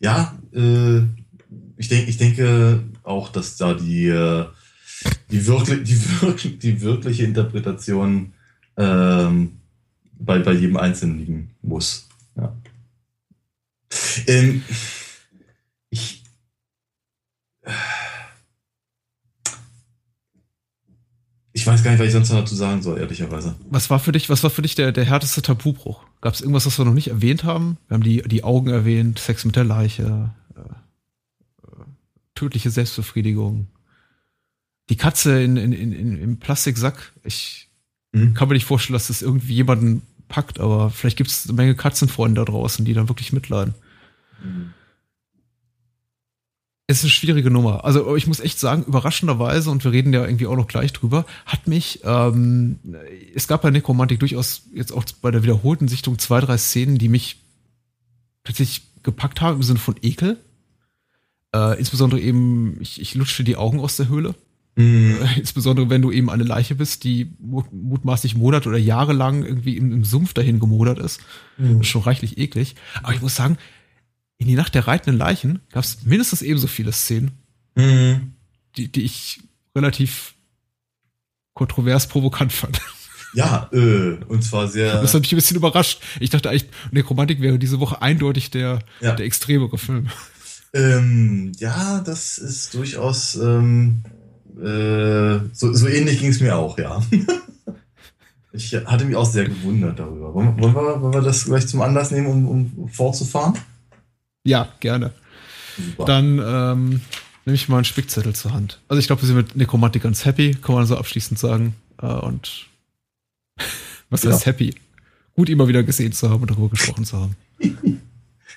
Ja, 0.01 0.39
äh, 0.53 1.01
ich, 1.77 1.89
denk, 1.89 2.09
ich 2.09 2.17
denke 2.17 2.85
auch, 3.03 3.31
dass 3.31 3.57
da 3.57 3.75
die, 3.75 4.07
äh, 4.07 4.47
die, 5.31 5.47
wirklich, 5.47 5.83
die, 5.85 6.20
wirklich, 6.20 6.59
die 6.59 6.81
wirkliche 6.81 7.24
Interpretation 7.24 8.33
ähm, 8.76 9.59
bei, 10.18 10.39
bei 10.39 10.53
jedem 10.53 10.76
Einzelnen 10.76 11.18
liegen 11.18 11.51
muss. 11.62 12.09
Ja. 12.37 12.57
Ähm, 14.26 14.62
ich. 15.91 16.22
Ich 21.53 21.66
weiß 21.66 21.83
gar 21.83 21.91
nicht, 21.91 21.99
was 21.99 22.07
ich 22.07 22.12
sonst 22.12 22.31
noch 22.31 22.39
dazu 22.39 22.55
sagen 22.55 22.83
soll, 22.83 22.99
ehrlicherweise. 22.99 23.57
Was 23.68 23.91
war 23.91 23.99
für 23.99 24.12
dich, 24.12 24.31
was 24.31 24.45
war 24.45 24.51
für 24.51 24.62
dich 24.62 24.76
der, 24.76 24.93
der 24.93 25.05
härteste 25.05 25.43
Tabubruch? 25.43 26.05
Gab 26.20 26.35
es 26.35 26.41
irgendwas, 26.41 26.66
was 26.66 26.79
wir 26.79 26.85
noch 26.85 26.95
nicht 26.95 27.09
erwähnt 27.09 27.43
haben? 27.43 27.79
Wir 27.89 27.95
haben 27.95 28.05
die, 28.05 28.22
die 28.22 28.45
Augen 28.45 28.68
erwähnt, 28.70 29.18
Sex 29.18 29.45
mit 29.45 29.57
der 29.57 29.64
Leiche, 29.64 30.31
tödliche 32.37 32.70
Selbstbefriedigung. 32.70 33.66
Die 34.91 34.97
Katze 34.97 35.43
in, 35.43 35.57
in, 35.57 35.72
in, 35.72 36.18
im 36.18 36.39
Plastiksack. 36.39 37.12
Ich 37.24 37.68
mhm. 38.12 38.34
kann 38.34 38.49
mir 38.49 38.55
nicht 38.55 38.64
vorstellen, 38.64 38.95
dass 38.95 39.09
das 39.09 39.22
irgendwie 39.22 39.55
jemanden 39.55 40.03
packt, 40.28 40.61
aber 40.61 40.91
vielleicht 40.91 41.16
gibt 41.16 41.30
es 41.30 41.47
eine 41.47 41.57
Menge 41.57 41.74
Katzenfreunde 41.74 42.41
da 42.41 42.45
draußen, 42.45 42.84
die 42.84 42.95
dann 42.95 43.09
wirklich 43.09 43.32
mitleiden. 43.32 43.74
Mhm. 44.43 44.72
Es 46.91 46.99
ist 46.99 47.05
eine 47.05 47.11
schwierige 47.11 47.51
Nummer. 47.51 47.84
Also 47.84 48.16
ich 48.16 48.26
muss 48.26 48.41
echt 48.41 48.59
sagen, 48.59 48.82
überraschenderweise, 48.84 49.70
und 49.70 49.84
wir 49.84 49.93
reden 49.93 50.14
ja 50.14 50.24
irgendwie 50.24 50.47
auch 50.47 50.57
noch 50.57 50.68
gleich 50.68 50.95
drüber, 50.95 51.26
hat 51.45 51.68
mich, 51.68 52.01
ähm, 52.03 52.78
es 53.34 53.47
gab 53.47 53.61
bei 53.61 53.70
Nekromantik 53.70 54.20
durchaus 54.20 54.62
jetzt 54.72 54.93
auch 54.93 55.05
bei 55.20 55.30
der 55.30 55.43
wiederholten 55.43 55.86
Sichtung 55.86 56.18
zwei, 56.18 56.41
drei 56.41 56.57
Szenen, 56.57 56.97
die 56.97 57.11
mich 57.11 57.36
tatsächlich 58.43 58.86
gepackt 59.03 59.43
haben 59.43 59.57
im 59.57 59.62
Sinne 59.62 59.78
von 59.78 59.97
Ekel. 60.01 60.39
Äh, 61.55 61.78
insbesondere 61.78 62.20
eben, 62.20 62.80
ich, 62.80 63.03
ich 63.03 63.14
lutsche 63.14 63.45
die 63.45 63.57
Augen 63.57 63.80
aus 63.80 63.99
der 63.99 64.09
Höhle. 64.09 64.34
Mhm. 64.79 65.16
Insbesondere 65.37 65.91
wenn 65.91 66.03
du 66.03 66.12
eben 66.12 66.31
eine 66.31 66.45
Leiche 66.45 66.76
bist, 66.76 67.03
die 67.03 67.33
mutmaßlich 67.41 68.37
Monate 68.37 68.68
oder 68.68 68.79
Jahre 68.79 69.12
lang 69.12 69.45
irgendwie 69.45 69.76
im, 69.76 69.93
im 69.93 70.05
Sumpf 70.05 70.35
dahin 70.35 70.61
gemodert 70.61 71.01
ist. 71.01 71.20
Mhm. 71.57 71.81
Ist 71.81 71.89
schon 71.89 72.03
reichlich 72.03 72.39
eklig. 72.39 72.76
Aber 73.03 73.12
ich 73.12 73.20
muss 73.20 73.35
sagen, 73.35 73.59
in 74.39 74.47
die 74.47 74.55
Nacht 74.55 74.76
der 74.76 74.87
reitenden 74.87 75.18
Leichen 75.18 75.61
gab 75.72 75.83
es 75.83 76.05
mindestens 76.05 76.43
ebenso 76.43 76.68
viele 76.68 76.93
Szenen, 76.93 77.33
mhm. 77.74 78.35
die, 78.76 78.87
die 78.87 79.03
ich 79.03 79.41
relativ 79.74 80.35
kontrovers 81.55 82.07
provokant 82.07 82.53
fand. 82.53 82.81
Ja, 83.35 83.68
äh, 83.72 84.14
und 84.29 84.43
zwar 84.43 84.68
sehr. 84.68 85.03
Das 85.03 85.12
hat 85.12 85.22
mich 85.22 85.33
ein 85.33 85.37
bisschen 85.37 85.57
überrascht. 85.57 86.01
Ich 86.20 86.31
dachte 86.31 86.49
eigentlich, 86.49 86.70
Nekromantik 86.93 87.41
wäre 87.41 87.59
diese 87.59 87.81
Woche 87.81 88.01
eindeutig 88.01 88.51
der, 88.51 88.79
ja. 89.01 89.14
der 89.16 89.26
extremere 89.26 89.76
Film. 89.76 90.09
Ähm, 90.72 91.53
ja, 91.59 92.01
das 92.01 92.39
ist 92.39 92.74
durchaus 92.74 93.35
ähm, 93.35 94.03
äh, 94.63 95.41
so, 95.53 95.73
so 95.73 95.87
ähnlich 95.87 96.21
ging 96.21 96.31
es 96.31 96.41
mir 96.41 96.57
auch, 96.57 96.79
ja. 96.79 97.03
ich 98.53 98.75
hatte 98.75 99.05
mich 99.05 99.17
auch 99.17 99.27
sehr 99.31 99.45
gewundert 99.45 99.99
darüber. 99.99 100.35
Wollen, 100.35 100.61
wollen, 100.61 100.75
wir, 100.75 101.01
wollen 101.01 101.15
wir 101.15 101.23
das 101.23 101.45
gleich 101.45 101.67
zum 101.67 101.81
Anlass 101.81 102.11
nehmen, 102.11 102.27
um, 102.27 102.79
um 102.79 102.89
fortzufahren? 102.89 103.55
Ja, 104.45 104.69
gerne. 104.81 105.13
Super. 105.77 106.05
Dann 106.07 106.39
ähm, 106.45 107.01
nehme 107.45 107.55
ich 107.55 107.69
mal 107.69 107.77
einen 107.77 107.85
Spickzettel 107.85 108.35
zur 108.35 108.53
Hand. 108.53 108.81
Also 108.89 108.99
ich 108.99 109.07
glaube, 109.07 109.23
wir 109.23 109.27
sind 109.27 109.37
mit 109.37 109.57
Nekromantik 109.57 110.03
ganz 110.03 110.25
happy, 110.25 110.57
kann 110.61 110.75
man 110.75 110.87
so 110.87 110.97
abschließend 110.97 111.39
sagen. 111.39 111.75
Äh, 112.03 112.07
und 112.07 112.67
was 114.11 114.25
heißt 114.25 114.41
ja. 114.41 114.53
happy? 114.53 114.75
Gut, 115.35 115.49
immer 115.49 115.69
wieder 115.69 115.85
gesehen 115.85 116.13
zu 116.13 116.31
haben 116.31 116.43
und 116.43 116.51
darüber 116.51 116.69
gesprochen 116.69 117.05
zu 117.05 117.17
haben. 117.17 117.37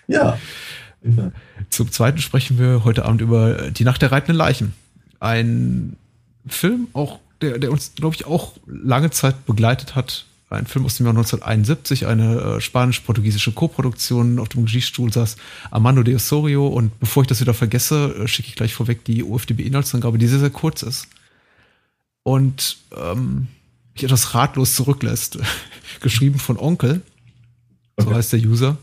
ja. 0.08 0.38
Zum 1.70 1.92
Zweiten 1.92 2.20
sprechen 2.20 2.58
wir 2.58 2.84
heute 2.84 3.06
Abend 3.06 3.22
über 3.22 3.72
Die 3.72 3.84
Nacht 3.84 4.02
der 4.02 4.12
reitenden 4.12 4.36
Leichen. 4.36 4.74
Ein 5.22 5.96
Film, 6.46 6.90
auch, 6.92 7.20
der, 7.40 7.58
der 7.58 7.72
uns, 7.72 7.94
glaube 7.96 8.16
ich, 8.16 8.26
auch 8.26 8.58
lange 8.68 9.10
Zeit 9.12 9.46
begleitet 9.46 9.96
hat. 9.96 10.26
Ein 10.50 10.68
Film 10.68 10.84
aus 10.84 10.98
dem 10.98 11.06
Jahr 11.06 11.16
1971, 11.16 12.08
eine 12.08 12.42
äh, 12.42 12.62
spanisch-portugiesische 12.62 13.54
Koproduktion. 13.54 14.38
Auf 14.38 14.50
dem 14.50 14.66
Regiestuhl 14.66 15.14
saß 15.14 15.38
Armando 15.70 16.04
de 16.04 16.16
Osorio. 16.16 16.68
Und 16.68 17.00
bevor 17.00 17.24
ich 17.24 17.30
das 17.30 17.40
wieder 17.40 17.54
vergesse, 17.54 18.14
äh, 18.16 18.28
schicke 18.28 18.50
ich 18.50 18.56
gleich 18.56 18.74
vorweg 18.74 19.06
die 19.06 19.24
OFDB-Inhaltsangabe, 19.24 20.18
die 20.18 20.28
sehr, 20.28 20.40
sehr 20.40 20.50
kurz 20.50 20.84
ist. 20.84 21.08
Und 22.24 22.80
ähm, 22.94 23.48
mich 23.94 24.04
etwas 24.04 24.34
ratlos 24.34 24.76
zurücklässt. 24.76 25.40
Geschrieben 26.02 26.40
von 26.40 26.58
Onkel, 26.58 27.02
so 27.98 28.08
okay. 28.08 28.16
heißt 28.16 28.34
der 28.34 28.42
User 28.42 28.78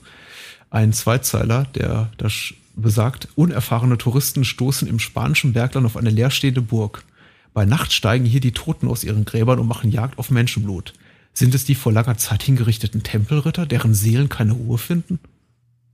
ein 0.71 0.93
Zweizeiler, 0.93 1.65
der 1.75 2.11
das 2.19 2.53
besagt, 2.81 3.29
unerfahrene 3.35 3.99
Touristen 3.99 4.45
stoßen 4.45 4.89
im 4.89 4.99
spanischen 4.99 5.53
Bergland 5.53 5.87
auf 5.87 5.97
eine 5.97 6.11
leerstehende 6.11 6.63
Burg. 6.63 7.05
Bei 7.53 7.65
Nacht 7.65 7.93
steigen 7.93 8.25
hier 8.25 8.41
die 8.41 8.53
Toten 8.53 8.89
aus 8.89 9.05
ihren 9.05 9.25
Gräbern 9.25 9.59
und 9.59 9.67
machen 9.67 9.91
Jagd 9.91 10.19
auf 10.19 10.31
Menschenblut. 10.31 10.95
Sind 11.33 11.55
es 11.55 11.65
die 11.65 11.75
vor 11.75 11.93
langer 11.93 12.17
Zeit 12.17 12.43
hingerichteten 12.43 13.03
Tempelritter, 13.03 13.67
deren 13.67 13.95
Seelen 13.95 14.29
keine 14.29 14.53
Ruhe 14.53 14.79
finden? 14.79 15.19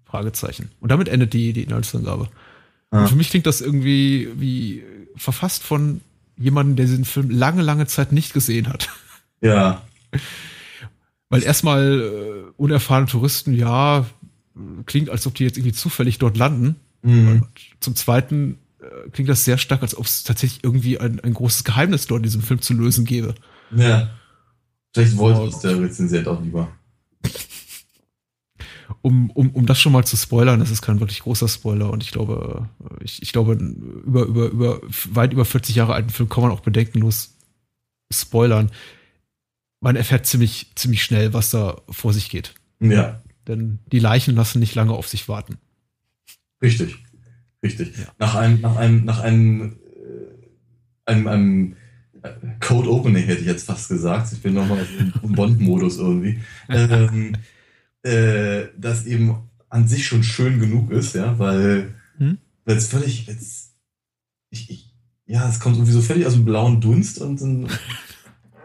Fragezeichen. 0.05 0.71
Und 0.81 0.91
damit 0.91 1.09
endet 1.09 1.33
die, 1.33 1.53
die 1.53 1.63
Inhaltsangabe. 1.63 2.29
Ja. 2.93 3.01
Und 3.01 3.09
für 3.09 3.17
mich 3.17 3.31
klingt 3.31 3.47
das 3.47 3.61
irgendwie 3.61 4.29
wie 4.37 4.85
verfasst 5.17 5.63
von 5.63 6.01
jemandem, 6.37 6.77
der 6.77 6.87
diesen 6.87 7.05
Film 7.05 7.31
lange, 7.31 7.63
lange 7.63 7.87
Zeit 7.87 8.13
nicht 8.13 8.33
gesehen 8.33 8.69
hat. 8.69 8.89
Ja. 9.41 9.83
Weil 11.29 11.43
erstmal 11.43 12.01
äh, 12.01 12.53
unerfahrene 12.57 13.09
Touristen, 13.09 13.55
ja, 13.55 14.07
klingt, 14.87 15.11
als 15.11 15.27
ob 15.27 15.35
die 15.35 15.45
jetzt 15.45 15.57
irgendwie 15.57 15.75
zufällig 15.75 16.19
dort 16.19 16.37
landen. 16.37 16.77
Mhm. 17.07 17.47
zum 17.81 17.95
Zweiten 17.97 18.57
äh, 18.81 19.11
klingt 19.11 19.29
das 19.29 19.45
sehr 19.45 19.59
stark, 19.59 19.83
als 19.83 19.95
ob 19.95 20.07
es 20.07 20.23
tatsächlich 20.23 20.65
irgendwie 20.65 20.99
ein, 20.99 21.21
ein 21.21 21.35
großes 21.35 21.65
Geheimnis 21.65 22.07
dort 22.07 22.21
in 22.21 22.23
diesem 22.23 22.41
Film 22.41 22.63
zu 22.63 22.73
lösen 22.73 23.05
gäbe. 23.05 23.35
Ja. 23.77 24.09
Vielleicht 24.95 25.19
wollte 25.19 25.43
es 25.55 25.59
der 25.59 25.81
Rezensent 25.81 26.27
auch 26.29 26.43
lieber. 26.43 26.69
Um, 29.01 29.31
um, 29.31 29.51
um 29.51 29.67
das 29.67 29.81
schon 29.81 29.93
mal 29.93 30.05
zu 30.05 30.17
spoilern, 30.17 30.61
das 30.61 30.71
ist 30.71 30.81
kein 30.81 31.01
wirklich 31.01 31.21
großer 31.21 31.47
Spoiler 31.49 31.91
und 31.91 32.03
ich 32.03 32.11
glaube, 32.11 32.69
äh, 32.81 33.05
ich, 33.05 33.21
ich 33.23 33.33
glaube, 33.33 33.53
über, 33.53 34.25
über, 34.25 34.47
über 34.47 34.81
weit 35.11 35.35
über 35.35 35.45
40 35.45 35.75
Jahre 35.75 35.93
alten 35.93 36.09
Film 36.09 36.31
kann 36.31 36.43
man 36.43 36.53
auch 36.53 36.61
bedenkenlos 36.61 37.35
spoilern. 38.11 38.71
Man 39.81 39.97
erfährt 39.97 40.27
ziemlich, 40.27 40.73
ziemlich 40.75 41.03
schnell, 41.03 41.35
was 41.35 41.51
da 41.51 41.83
vor 41.91 42.15
sich 42.15 42.31
geht. 42.31 42.55
Ja. 42.81 43.21
Denn 43.47 43.79
die 43.93 43.99
Leichen 43.99 44.35
lassen 44.35 44.61
nicht 44.61 44.75
lange 44.75 44.93
auf 44.93 45.09
sich 45.09 45.29
warten. 45.29 45.59
Richtig. 46.63 46.97
Richtig. 47.63 47.97
Ja. 47.97 48.05
Nach 48.19 48.35
einem, 48.35 48.61
nach 48.61 48.77
einem, 48.77 49.05
nach 49.05 49.21
einem, 49.21 49.73
äh, 49.73 51.11
einem, 51.11 51.27
einem 51.27 51.77
äh, 52.23 52.31
Code 52.61 52.91
Opening 52.91 53.25
hätte 53.25 53.41
ich 53.41 53.47
jetzt 53.47 53.67
fast 53.67 53.89
gesagt. 53.89 54.33
Ich 54.33 54.43
bin 54.43 54.55
nochmal 54.55 54.87
im 55.23 55.33
Bond-Modus 55.33 55.99
irgendwie. 55.99 56.41
ähm, 56.69 57.37
äh, 58.03 58.67
das 58.77 59.07
eben 59.07 59.37
an 59.71 59.89
sich 59.89 60.07
schon 60.07 60.23
schön 60.23 60.61
genug 60.61 60.91
ist, 60.91 61.15
ja, 61.15 61.39
weil 61.39 61.95
hm? 62.19 62.39
es 62.65 62.87
völlig, 62.87 63.27
jetzt, 63.27 63.73
ich, 64.51 64.71
ich, 64.71 64.95
ja, 65.27 65.49
es 65.49 65.59
kommt 65.59 65.77
irgendwie 65.77 65.93
so 65.93 66.01
völlig 66.01 66.27
aus 66.27 66.35
dem 66.35 66.45
blauen 66.45 66.81
Dunst 66.81 67.21
und 67.21 67.41
ein, 67.41 67.69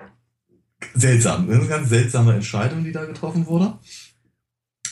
seltsam. 0.93 1.49
eine 1.49 1.65
ganz 1.67 1.89
seltsame 1.89 2.34
Entscheidung, 2.34 2.84
die 2.84 2.91
da 2.91 3.05
getroffen 3.05 3.47
wurde. 3.47 3.80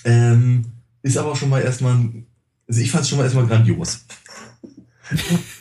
Ähm, 0.03 0.65
ist 1.03 1.17
aber 1.17 1.35
schon 1.35 1.49
mal 1.49 1.61
erstmal, 1.61 2.09
also 2.67 2.81
ich 2.81 2.91
fand 2.91 3.03
es 3.03 3.09
schon 3.09 3.17
mal 3.17 3.23
erstmal 3.23 3.47
grandios. 3.47 4.05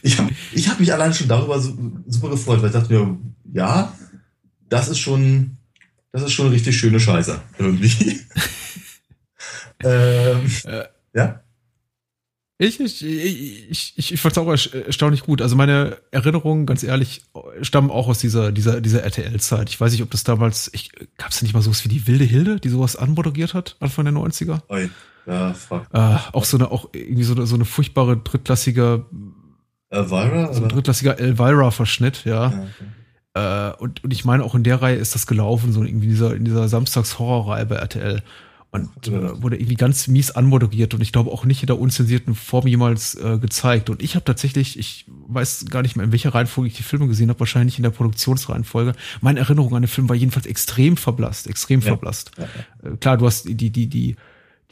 ich 0.03 0.18
habe 0.18 0.30
ich 0.53 0.68
hab 0.68 0.80
mich 0.80 0.93
allein 0.93 1.14
schon 1.14 1.28
darüber 1.28 1.61
super 1.61 2.30
gefreut, 2.30 2.61
weil 2.61 2.68
ich 2.68 2.72
dachte 2.72 2.93
mir, 2.93 3.18
ja, 3.53 3.95
das 4.68 4.89
ist 4.89 4.99
schon, 4.99 5.57
das 6.12 6.22
ist 6.22 6.32
schon 6.32 6.49
richtig 6.49 6.76
schöne 6.76 6.99
Scheiße, 6.99 7.41
irgendwie. 7.59 8.20
ähm, 9.84 10.51
äh, 10.64 10.84
ja? 11.14 11.43
Ich, 12.59 12.81
ich, 12.81 13.05
ich, 13.05 13.93
ich, 13.97 14.13
ich 14.15 14.21
fand 14.21 14.33
es 14.33 14.39
auch 14.39 14.49
erstaunlich 14.49 15.25
gut. 15.25 15.43
Also 15.43 15.57
meine 15.57 15.99
Erinnerungen, 16.11 16.65
ganz 16.65 16.83
ehrlich, 16.83 17.23
stammen 17.61 17.91
auch 17.91 18.09
aus 18.09 18.19
dieser, 18.19 18.51
dieser, 18.51 18.81
dieser 18.81 19.03
RTL-Zeit. 19.03 19.69
Ich 19.69 19.79
weiß 19.79 19.93
nicht, 19.93 20.03
ob 20.03 20.11
das 20.11 20.25
damals, 20.25 20.71
ich, 20.73 20.91
gab 21.19 21.31
es 21.31 21.43
nicht 21.43 21.53
mal 21.53 21.61
sowas 21.61 21.85
wie 21.85 21.91
die 21.91 22.07
Wilde 22.07 22.25
Hilde, 22.25 22.59
die 22.59 22.71
sowas 22.71 22.97
anmoderiert 22.97 23.53
hat, 23.53 23.77
Anfang 23.81 24.07
der 24.07 24.15
90er? 24.15 24.61
Oi. 24.69 24.89
Ja, 25.27 25.53
fuck. 25.53 25.87
Äh, 25.93 26.17
auch 26.33 26.45
so 26.45 26.57
eine, 26.57 26.71
auch 26.71 26.89
irgendwie 26.93 27.25
so 27.25 27.35
eine, 27.35 27.47
so 27.47 27.57
eine 27.57 27.67
furchtbare 27.67 28.17
drittklassige 28.17 29.05
Elvira? 29.91 30.53
So 30.55 30.63
ein 30.63 30.69
drittklassiger 30.69 31.19
Elvira-Verschnitt, 31.19 32.25
ja. 32.25 32.51
ja 32.51 32.67
okay. 33.35 33.73
äh, 33.75 33.83
und, 33.83 34.03
und 34.03 34.13
ich 34.13 34.25
meine, 34.25 34.45
auch 34.45 34.55
in 34.55 34.63
der 34.63 34.81
Reihe 34.81 34.97
ist 34.97 35.15
das 35.15 35.27
gelaufen, 35.27 35.73
so 35.73 35.83
irgendwie 35.83 36.07
in 36.07 36.13
dieser, 36.13 36.35
in 36.35 36.45
dieser 36.45 36.69
Samstags-Horror-Reihe 36.69 37.67
bei 37.67 37.77
RTL. 37.77 38.23
Und 38.83 39.09
äh, 39.09 39.43
wurde 39.43 39.57
irgendwie 39.57 39.74
ganz 39.74 40.09
mies 40.09 40.31
anmoderiert 40.31 40.95
und 40.95 41.01
ich 41.01 41.12
glaube 41.12 41.31
auch 41.31 41.45
nicht 41.45 41.62
in 41.62 41.66
der 41.66 41.79
unzensierten 41.79 42.35
Form 42.35 42.66
jemals 42.66 43.14
äh, 43.14 43.39
gezeigt. 43.39 43.91
Und 43.91 44.03
ich 44.03 44.14
habe 44.14 44.24
tatsächlich, 44.24 44.79
ich 44.79 45.07
weiß 45.09 45.66
gar 45.66 45.83
nicht 45.83 45.97
mehr, 45.97 46.05
in 46.05 46.12
welcher 46.12 46.35
Reihenfolge 46.35 46.68
ich 46.68 46.77
die 46.77 46.83
Filme 46.83 47.07
gesehen 47.07 47.29
habe, 47.29 47.41
wahrscheinlich 47.41 47.79
in 47.79 47.83
der 47.83 47.91
Produktionsreihenfolge. 47.91 48.95
Meine 49.20 49.41
Erinnerung 49.41 49.74
an 49.74 49.83
den 49.83 49.89
Film 49.89 50.09
war 50.09 50.16
jedenfalls 50.16 50.47
extrem 50.47 50.97
verblasst, 50.97 51.47
extrem 51.47 51.81
ja. 51.81 51.87
verblasst. 51.87 52.33
Ja, 52.39 52.45
ja. 52.85 52.91
Äh, 52.91 52.97
klar, 52.97 53.16
du 53.16 53.27
hast 53.27 53.49
die, 53.49 53.55
die, 53.55 53.70
die, 53.70 53.89
die, 53.89 54.16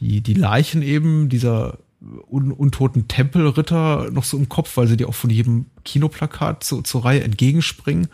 die, 0.00 0.20
die 0.20 0.34
Leichen 0.34 0.82
eben 0.82 1.28
dieser 1.28 1.78
un, 2.26 2.52
untoten 2.52 3.08
Tempelritter 3.08 4.10
noch 4.10 4.24
so 4.24 4.36
im 4.36 4.48
Kopf, 4.48 4.76
weil 4.76 4.86
sie 4.86 4.96
dir 4.96 5.08
auch 5.08 5.14
von 5.14 5.30
jedem 5.30 5.66
Kinoplakat 5.84 6.64
zu, 6.64 6.82
zur 6.82 7.04
Reihe 7.04 7.22
entgegenspringen. 7.22 8.08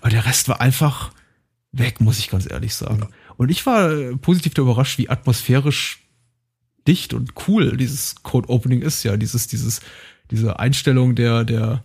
Aber 0.00 0.10
der 0.10 0.26
Rest 0.26 0.48
war 0.48 0.60
einfach 0.60 1.12
weg, 1.72 2.00
muss 2.00 2.18
ich 2.18 2.30
ganz 2.30 2.50
ehrlich 2.50 2.74
sagen. 2.74 3.08
Und 3.36 3.50
ich 3.50 3.66
war 3.66 3.90
positiv 4.18 4.56
überrascht, 4.56 4.98
wie 4.98 5.08
atmosphärisch 5.08 6.04
dicht 6.86 7.14
und 7.14 7.32
cool 7.48 7.76
dieses 7.76 8.16
Code 8.22 8.48
Opening 8.48 8.82
ist, 8.82 9.02
ja, 9.02 9.16
dieses, 9.16 9.46
dieses, 9.46 9.80
diese 10.30 10.58
Einstellung 10.58 11.14
der, 11.14 11.44
der, 11.44 11.82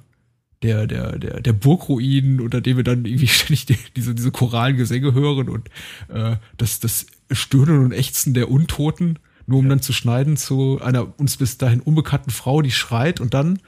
der, 0.62 0.88
der, 0.88 1.18
der, 1.18 1.42
der 1.42 1.54
Burgruinen, 1.54 2.42
unter 2.42 2.62
dem 2.62 2.78
wir 2.78 2.84
dann 2.84 3.06
irgendwie 3.06 3.28
ständig 3.28 3.66
die, 3.66 3.78
diese, 3.96 4.14
diese 4.16 4.32
choralen 4.32 4.78
Gesänge 4.78 5.14
hören 5.14 5.50
und 5.50 5.70
äh, 6.10 6.36
das, 6.58 6.80
das 6.80 7.08
Stöhnen 7.32 7.86
und 7.86 7.92
Ächzen 7.92 8.34
der 8.34 8.52
Untoten, 8.52 9.20
nur 9.46 9.60
um 9.60 9.66
ja. 9.66 9.70
dann 9.70 9.82
zu 9.82 9.94
schneiden 9.94 10.38
zu 10.38 10.80
einer 10.82 11.20
uns 11.20 11.38
bis 11.38 11.58
dahin 11.58 11.80
unbekannten 11.80 12.32
Frau, 12.32 12.62
die 12.62 12.72
schreit 12.72 13.20
und 13.20 13.34
dann 13.34 13.60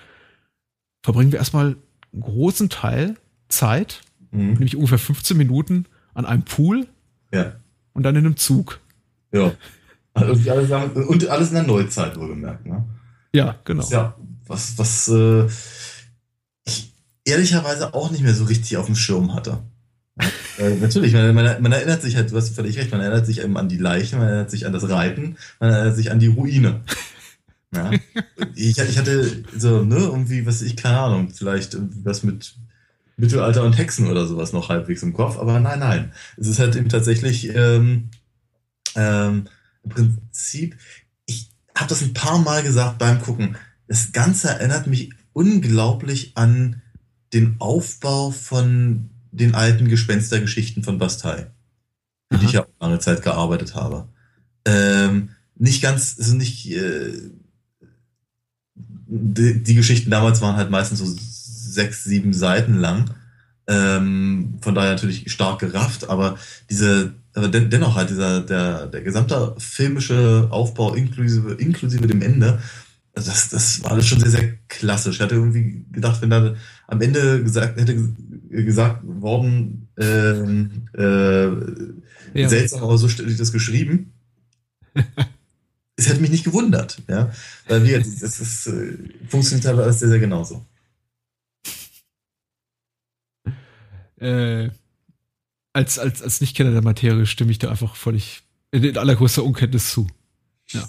verbringen 1.04 1.32
wir 1.32 1.40
erstmal 1.40 1.78
einen 2.14 2.22
großen 2.22 2.70
Teil 2.70 3.16
Zeit, 3.48 4.02
mhm. 4.32 4.54
nämlich 4.54 4.76
ungefähr 4.76 5.00
15 5.00 5.36
Minuten 5.38 5.86
an 6.14 6.26
einem 6.26 6.44
Pool. 6.44 6.88
Ja 7.34 7.54
und 7.94 8.04
dann 8.04 8.16
in 8.16 8.26
einem 8.26 8.38
Zug. 8.38 8.80
Ja. 9.32 9.52
Also 10.14 10.52
alles, 10.52 10.72
und 11.08 11.28
alles 11.28 11.50
in 11.50 11.56
der 11.56 11.64
Neuzeit, 11.64 12.18
wohlgemerkt, 12.18 12.66
ne? 12.66 12.84
Ja, 13.34 13.56
genau. 13.64 13.88
Ja, 13.90 14.16
was, 14.48 14.78
was 14.78 15.08
äh, 15.08 15.48
ich 16.66 16.94
ehrlicherweise 17.24 17.94
auch 17.94 18.12
nicht 18.12 18.24
mehr 18.24 18.34
so 18.34 18.44
richtig 18.44 18.76
auf 18.78 18.88
dem 18.88 18.96
Schirm 18.96 19.34
hatte. 19.34 19.60
äh, 20.58 20.76
natürlich, 20.76 21.14
man, 21.14 21.34
man, 21.34 21.62
man, 21.62 21.72
erinnert 21.72 22.02
sich 22.02 22.18
halt, 22.18 22.32
du 22.32 22.36
hast 22.36 22.54
völlig 22.54 22.78
recht, 22.78 22.92
man 22.92 23.00
erinnert 23.00 23.26
sich 23.26 23.42
eben 23.42 23.58
an 23.58 23.70
die 23.70 23.78
Leichen, 23.78 24.20
man 24.20 24.28
erinnert 24.28 24.52
sich 24.52 24.66
an 24.66 24.74
das 24.74 24.90
Reiten, 24.90 25.38
man 25.60 25.72
erinnert 25.72 25.96
sich 25.96 26.12
an 26.12 26.20
die 26.20 26.28
Ruine. 26.28 26.82
Ja. 27.74 27.92
ich, 28.56 28.78
ich 28.78 28.98
hatte 28.98 29.46
so, 29.58 29.84
ne, 29.84 29.96
irgendwie, 29.96 30.46
was 30.46 30.62
ich, 30.62 30.76
keine 30.76 31.00
Ahnung, 31.00 31.30
vielleicht 31.34 31.78
was 32.04 32.24
mit 32.24 32.56
Mittelalter 33.22 33.64
und 33.64 33.78
Hexen 33.78 34.08
oder 34.08 34.26
sowas 34.26 34.52
noch 34.52 34.70
halbwegs 34.70 35.04
im 35.04 35.14
Kopf, 35.14 35.38
aber 35.38 35.60
nein, 35.60 35.80
nein. 35.80 36.12
Es 36.38 36.48
ist 36.48 36.60
halt 36.60 36.76
eben 36.76 36.90
tatsächlich 36.90 37.56
ähm, 37.56 38.10
ähm, 38.96 39.48
im 39.84 39.90
Prinzip, 39.90 40.76
ich 41.28 41.52
habe 41.78 41.88
das 41.88 42.02
ein 42.02 42.14
paar 42.14 42.40
Mal 42.40 42.64
gesagt 42.64 42.98
beim 42.98 43.22
Gucken, 43.22 43.56
das 43.88 44.12
Ganze 44.12 44.50
erinnert 44.50 44.88
mich 44.88 45.14
unglaublich 45.34 46.32
an 46.36 46.82
den 47.32 47.58
Aufbau 47.60 48.32
von 48.32 49.12
den 49.32 49.54
alten 49.54 49.88
Gespenstergeschichten 49.88 50.84
von 50.84 50.98
Bastei, 50.98 51.52
für 52.32 52.40
die 52.40 52.46
ich 52.46 52.54
ja 52.54 52.64
auch 52.64 52.70
lange 52.80 53.00
Zeit 53.00 53.22
gearbeitet 53.22 53.76
habe. 53.76 54.10
Ähm, 54.66 55.30
nicht 55.56 55.84
ganz, 55.84 56.16
also 56.18 56.36
nicht, 56.36 56.72
äh, 56.72 57.14
die, 58.74 59.62
die 59.62 59.76
Geschichten 59.76 60.10
damals 60.10 60.42
waren 60.42 60.56
halt 60.56 60.72
meistens 60.72 61.00
so 61.00 61.06
sechs, 61.72 62.04
sieben 62.04 62.34
Seiten 62.34 62.76
lang. 62.76 63.12
Ähm, 63.68 64.58
von 64.62 64.76
daher 64.76 64.92
natürlich 64.92 65.32
stark 65.32 65.60
gerafft, 65.60 66.10
aber 66.10 66.38
diese, 66.70 67.14
aber 67.34 67.48
den, 67.48 67.70
dennoch 67.70 67.96
halt 67.96 68.10
dieser, 68.10 68.42
der, 68.42 68.88
der 68.88 69.02
gesamte 69.02 69.56
filmische 69.58 70.48
Aufbau 70.50 70.94
inklusive, 70.94 71.54
inklusive 71.54 72.08
dem 72.08 72.22
Ende, 72.22 72.60
das, 73.14 73.50
das 73.50 73.84
war 73.84 73.92
alles 73.92 74.08
schon 74.08 74.20
sehr, 74.20 74.32
sehr 74.32 74.54
klassisch. 74.68 75.16
Ich 75.16 75.22
hatte 75.22 75.36
irgendwie 75.36 75.86
gedacht, 75.92 76.22
wenn 76.22 76.30
da 76.30 76.56
am 76.88 77.02
Ende 77.02 77.44
gesagt, 77.44 77.80
hätte 77.80 78.14
gesagt 78.50 79.02
worden, 79.04 79.90
ähm, 79.98 80.88
äh, 80.98 82.40
ja. 82.40 82.50
seltsam, 82.50 82.84
aber 82.84 82.98
so 82.98 83.10
stelle 83.10 83.30
ich 83.30 83.38
das 83.38 83.52
geschrieben. 83.52 84.14
es 85.96 86.10
hätte 86.10 86.22
mich 86.22 86.32
nicht 86.32 86.46
gewundert, 86.46 87.02
ja. 87.08 87.32
Weil 87.68 87.86
wir, 87.86 88.00
das, 88.00 88.20
das, 88.20 88.38
das 88.38 88.74
funktioniert 89.28 89.68
halt 89.68 89.80
alles 89.80 90.00
sehr, 90.00 90.10
sehr 90.10 90.20
genauso. 90.20 90.66
Äh, 94.22 94.70
als, 95.74 96.00
als, 96.00 96.22
als 96.22 96.42
Nichtkenner 96.42 96.72
der 96.72 96.84
Materie 96.84 97.26
stimme 97.26 97.52
ich 97.52 97.60
da 97.60 97.70
einfach 97.70 97.96
völlig 97.96 98.44
in 98.72 98.98
allergrößter 98.98 99.44
Unkenntnis 99.44 99.92
zu. 99.92 100.08
Ja. 100.70 100.88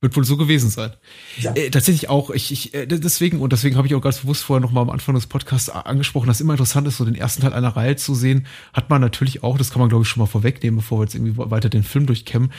Wird 0.00 0.16
wohl 0.16 0.24
so 0.24 0.36
gewesen 0.36 0.68
sein. 0.68 0.90
Ja. 1.38 1.54
Äh, 1.54 1.70
tatsächlich 1.70 2.08
auch, 2.08 2.30
ich, 2.30 2.50
ich, 2.50 2.74
äh, 2.74 2.86
deswegen, 2.86 3.38
und 3.38 3.52
deswegen 3.52 3.76
habe 3.76 3.86
ich 3.86 3.94
auch 3.94 4.00
ganz 4.00 4.18
bewusst 4.18 4.42
vorher 4.42 4.60
noch 4.60 4.72
mal 4.72 4.80
am 4.80 4.90
Anfang 4.90 5.14
des 5.14 5.28
Podcasts 5.28 5.70
angesprochen, 5.70 6.26
dass 6.26 6.40
immer 6.40 6.54
interessant 6.54 6.88
ist, 6.88 6.96
so 6.96 7.04
den 7.04 7.14
ersten 7.14 7.42
Teil 7.42 7.52
einer 7.52 7.76
Reihe 7.76 7.94
zu 7.94 8.16
sehen, 8.16 8.48
hat 8.72 8.90
man 8.90 9.00
natürlich 9.00 9.44
auch, 9.44 9.58
das 9.58 9.70
kann 9.70 9.78
man 9.78 9.88
glaube 9.88 10.02
ich 10.02 10.08
schon 10.08 10.20
mal 10.20 10.26
vorwegnehmen, 10.26 10.78
bevor 10.78 10.98
wir 10.98 11.04
jetzt 11.04 11.14
irgendwie 11.14 11.36
weiter 11.36 11.68
den 11.68 11.84
Film 11.84 12.06
durchkämmen, 12.06 12.52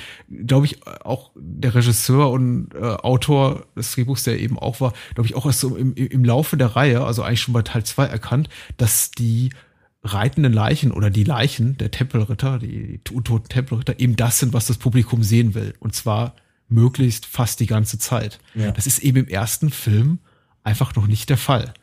glaube 0.48 0.68
ich 0.68 0.88
auch 0.88 1.32
der 1.36 1.76
Regisseur 1.76 2.32
und 2.32 2.74
äh, 2.76 2.78
Autor 2.78 3.66
des 3.76 3.92
Drehbuchs, 3.92 4.24
der 4.24 4.40
eben 4.40 4.58
auch 4.58 4.80
war, 4.80 4.94
glaube 5.14 5.28
ich 5.28 5.36
auch 5.36 5.46
erst 5.46 5.60
so 5.60 5.76
im, 5.76 5.94
im 5.96 6.24
Laufe 6.24 6.56
der 6.56 6.78
Reihe, 6.78 7.04
also 7.04 7.24
eigentlich 7.24 7.42
schon 7.42 7.54
bei 7.54 7.62
Teil 7.62 7.84
zwei 7.84 8.06
erkannt, 8.06 8.48
dass 8.78 9.12
die 9.12 9.50
reitenden 10.04 10.54
Leichen 10.54 10.92
oder 10.92 11.10
die 11.10 11.24
Leichen 11.24 11.78
der 11.78 11.92
Tempelritter, 11.92 12.60
die, 12.60 13.00
die 13.08 13.14
untoten 13.14 13.50
Tempelritter, 13.50 14.00
eben 14.00 14.16
das 14.16 14.40
sind, 14.40 14.54
was 14.54 14.68
das 14.68 14.78
Publikum 14.78 15.24
sehen 15.24 15.54
will. 15.54 15.74
Und 15.80 15.96
zwar 15.96 16.36
möglichst 16.68 17.26
fast 17.26 17.60
die 17.60 17.68
ganze 17.68 17.98
Zeit. 17.98 18.40
Ja. 18.54 18.72
Das 18.72 18.86
ist 18.86 19.00
eben 19.00 19.20
im 19.20 19.28
ersten 19.28 19.70
Film 19.70 20.20
einfach 20.64 20.96
noch 20.96 21.08
nicht 21.08 21.30
der 21.30 21.38
Fall. 21.38 21.74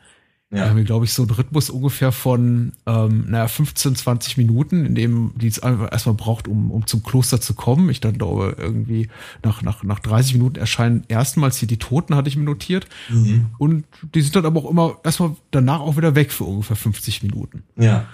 Ja. 0.51 0.57
Wir 0.57 0.69
haben, 0.69 0.83
glaube 0.83 1.05
ich, 1.05 1.13
so 1.13 1.21
einen 1.21 1.31
Rhythmus 1.31 1.69
ungefähr 1.69 2.11
von, 2.11 2.73
ähm, 2.85 3.25
naja, 3.29 3.47
15, 3.47 3.95
20 3.95 4.35
Minuten, 4.35 4.85
in 4.85 4.95
dem 4.95 5.31
die 5.35 5.47
es 5.47 5.63
einfach 5.63 5.89
erstmal 5.89 6.15
braucht, 6.15 6.49
um, 6.49 6.71
um 6.71 6.85
zum 6.85 7.03
Kloster 7.03 7.39
zu 7.39 7.53
kommen. 7.53 7.89
Ich 7.89 8.01
dann 8.01 8.17
glaube, 8.17 8.57
irgendwie 8.57 9.07
nach, 9.43 9.61
nach, 9.61 9.81
nach 9.83 9.99
30 9.99 10.33
Minuten 10.33 10.57
erscheinen 10.59 11.05
erstmals 11.07 11.57
hier 11.57 11.69
die 11.69 11.77
Toten, 11.77 12.15
hatte 12.15 12.27
ich 12.27 12.35
mir 12.35 12.43
notiert. 12.43 12.85
Mhm. 13.09 13.45
Und 13.59 13.85
die 14.13 14.21
sind 14.21 14.35
dann 14.35 14.45
aber 14.45 14.65
auch 14.65 14.69
immer 14.69 14.97
erstmal 15.05 15.37
danach 15.51 15.79
auch 15.79 15.95
wieder 15.95 16.15
weg 16.15 16.33
für 16.33 16.43
ungefähr 16.43 16.75
50 16.75 17.23
Minuten. 17.23 17.63
Ja. 17.77 18.07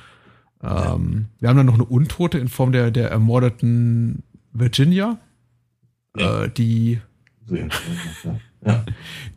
Ähm, 0.62 1.30
wir 1.40 1.50
haben 1.50 1.58
dann 1.58 1.66
noch 1.66 1.74
eine 1.74 1.86
Untote 1.86 2.38
in 2.38 2.50
Form 2.50 2.72
der, 2.72 2.92
der 2.92 3.10
ermordeten 3.10 4.22
Virginia, 4.54 5.18
ja. 6.16 6.44
äh, 6.44 6.50
die 6.50 7.00
ja. 8.66 8.86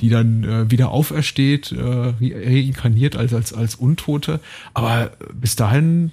die 0.01 0.09
dann 0.09 0.45
äh, 0.45 0.71
wieder 0.71 0.91
aufersteht, 0.91 1.73
äh, 1.73 2.15
reinkarniert 2.21 3.17
als, 3.17 3.35
als, 3.35 3.53
als 3.53 3.75
Untote. 3.75 4.41
Aber 4.75 5.13
bis 5.35 5.57
dahin, 5.57 6.13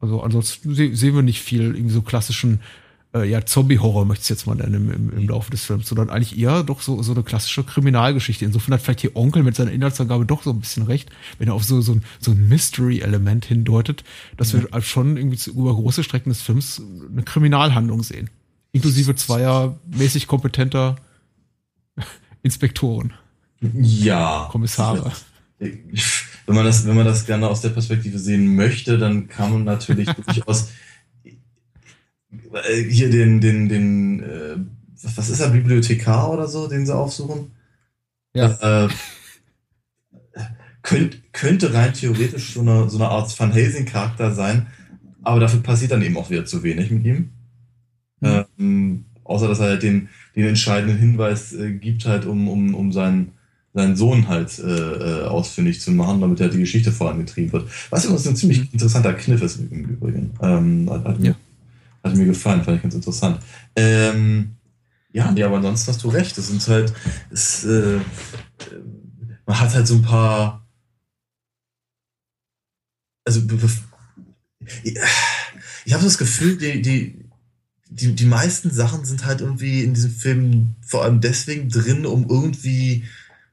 also 0.00 0.22
ansonsten 0.22 0.74
se 0.74 0.94
sehen 0.94 1.14
wir 1.14 1.22
nicht 1.22 1.40
viel 1.40 1.74
irgendwie 1.74 1.94
so 1.94 2.02
klassischen 2.02 2.60
äh, 3.14 3.28
ja, 3.28 3.44
Zombie-Horror 3.44 4.04
möchte 4.04 4.22
ich 4.22 4.28
jetzt 4.30 4.46
mal 4.46 4.54
nennen 4.54 4.74
im, 4.74 4.90
im, 4.90 5.18
im 5.18 5.28
Laufe 5.28 5.50
des 5.50 5.64
Films, 5.64 5.88
sondern 5.88 6.10
eigentlich 6.10 6.38
eher 6.38 6.62
doch 6.62 6.80
so, 6.80 7.02
so 7.02 7.12
eine 7.12 7.22
klassische 7.22 7.64
Kriminalgeschichte. 7.64 8.44
Insofern 8.44 8.74
hat 8.74 8.82
vielleicht 8.82 9.00
hier 9.00 9.16
Onkel 9.16 9.42
mit 9.42 9.54
seiner 9.54 9.70
Inhaltsangabe 9.70 10.24
doch 10.24 10.42
so 10.42 10.50
ein 10.50 10.60
bisschen 10.60 10.84
recht, 10.84 11.10
wenn 11.38 11.48
er 11.48 11.54
auf 11.54 11.64
so, 11.64 11.80
so 11.80 11.92
ein, 11.92 12.04
so 12.20 12.30
ein 12.30 12.48
Mystery-Element 12.48 13.44
hindeutet, 13.44 14.04
dass 14.36 14.52
ja. 14.52 14.62
wir 14.62 14.82
schon 14.82 15.16
irgendwie 15.16 15.36
zu, 15.36 15.50
über 15.50 15.74
große 15.74 16.04
Strecken 16.04 16.30
des 16.30 16.42
Films 16.42 16.82
eine 17.10 17.22
Kriminalhandlung 17.22 18.02
sehen. 18.02 18.30
Inklusive 18.72 19.14
zweier 19.14 19.78
mäßig 19.94 20.26
kompetenter 20.26 20.96
Inspektoren. 22.42 23.12
Ja. 23.60 24.48
Kommissare. 24.50 25.12
Wenn 25.58 26.56
man 26.56 26.64
das, 26.64 26.84
wenn 26.84 26.96
man 26.96 27.06
das 27.06 27.24
gerne 27.24 27.46
aus 27.46 27.60
der 27.60 27.68
Perspektive 27.68 28.18
sehen 28.18 28.56
möchte, 28.56 28.98
dann 28.98 29.28
kann 29.28 29.52
man 29.52 29.62
natürlich 29.62 30.08
durchaus 30.26 30.70
hier 32.88 33.10
den, 33.10 33.40
den, 33.40 33.68
den, 33.68 34.22
äh, 34.24 34.56
was 35.16 35.30
ist 35.30 35.38
er, 35.38 35.50
Bibliothekar 35.50 36.32
oder 36.32 36.48
so, 36.48 36.66
den 36.66 36.84
sie 36.84 36.94
aufsuchen? 36.94 37.52
Ja. 38.34 38.86
Äh, 38.86 38.88
könnt, 40.82 41.32
könnte 41.32 41.72
rein 41.72 41.94
theoretisch 41.94 42.54
so 42.54 42.60
eine, 42.60 42.90
so 42.90 42.98
eine 42.98 43.08
Art 43.08 43.38
Van 43.38 43.52
Helsing-Charakter 43.52 44.34
sein, 44.34 44.66
aber 45.22 45.40
dafür 45.40 45.60
passiert 45.60 45.92
dann 45.92 46.02
eben 46.02 46.16
auch 46.16 46.30
wieder 46.30 46.44
zu 46.44 46.62
wenig 46.62 46.90
mit 46.90 47.04
ihm. 47.04 47.30
Mhm. 48.20 48.44
Ähm, 48.58 49.04
außer 49.24 49.48
dass 49.48 49.60
er 49.60 49.70
halt 49.70 49.82
den, 49.82 50.08
den 50.36 50.46
entscheidenden 50.46 50.98
Hinweis 50.98 51.52
äh, 51.52 51.72
gibt, 51.72 52.06
halt, 52.06 52.26
um, 52.26 52.48
um, 52.48 52.74
um 52.74 52.92
seinen, 52.92 53.32
seinen 53.74 53.96
Sohn 53.96 54.28
halt 54.28 54.58
äh, 54.58 54.64
äh 54.64 55.24
ausfindig 55.24 55.80
zu 55.80 55.92
machen, 55.92 56.20
damit 56.20 56.40
er 56.40 56.44
halt 56.44 56.54
die 56.54 56.60
Geschichte 56.60 56.92
vorangetrieben 56.92 57.52
wird. 57.52 57.70
Was 57.90 58.04
übrigens 58.04 58.26
ein 58.26 58.36
ziemlich 58.36 58.60
mhm. 58.60 58.68
interessanter 58.72 59.14
Kniff 59.14 59.42
ist 59.42 59.58
im 59.58 59.84
Übrigen. 59.84 60.30
Ähm, 60.42 60.90
hat, 60.90 61.04
hat, 61.04 61.20
ja. 61.20 61.34
Hat 62.02 62.16
mir 62.16 62.26
gefallen, 62.26 62.64
fand 62.64 62.76
ich 62.76 62.82
ganz 62.82 62.94
interessant. 62.94 63.38
Ähm, 63.76 64.56
ja, 65.12 65.30
nee, 65.30 65.42
aber 65.42 65.56
ansonsten 65.56 65.92
hast 65.92 66.02
du 66.02 66.08
recht. 66.08 66.36
Es 66.36 66.48
sind 66.48 66.66
halt, 66.66 66.92
es, 67.30 67.64
äh, 67.64 68.00
man 69.46 69.60
hat 69.60 69.74
halt 69.74 69.86
so 69.86 69.94
ein 69.94 70.02
paar, 70.02 70.66
also 73.24 73.40
ich 75.84 75.92
habe 75.92 76.04
das 76.04 76.18
Gefühl, 76.18 76.56
die, 76.56 76.82
die, 76.82 77.21
die, 77.94 78.14
die 78.14 78.26
meisten 78.26 78.70
Sachen 78.70 79.04
sind 79.04 79.24
halt 79.26 79.40
irgendwie 79.40 79.82
in 79.82 79.94
diesem 79.94 80.10
Film 80.10 80.74
vor 80.80 81.04
allem 81.04 81.20
deswegen 81.20 81.68
drin, 81.68 82.06
um 82.06 82.28
irgendwie 82.28 83.04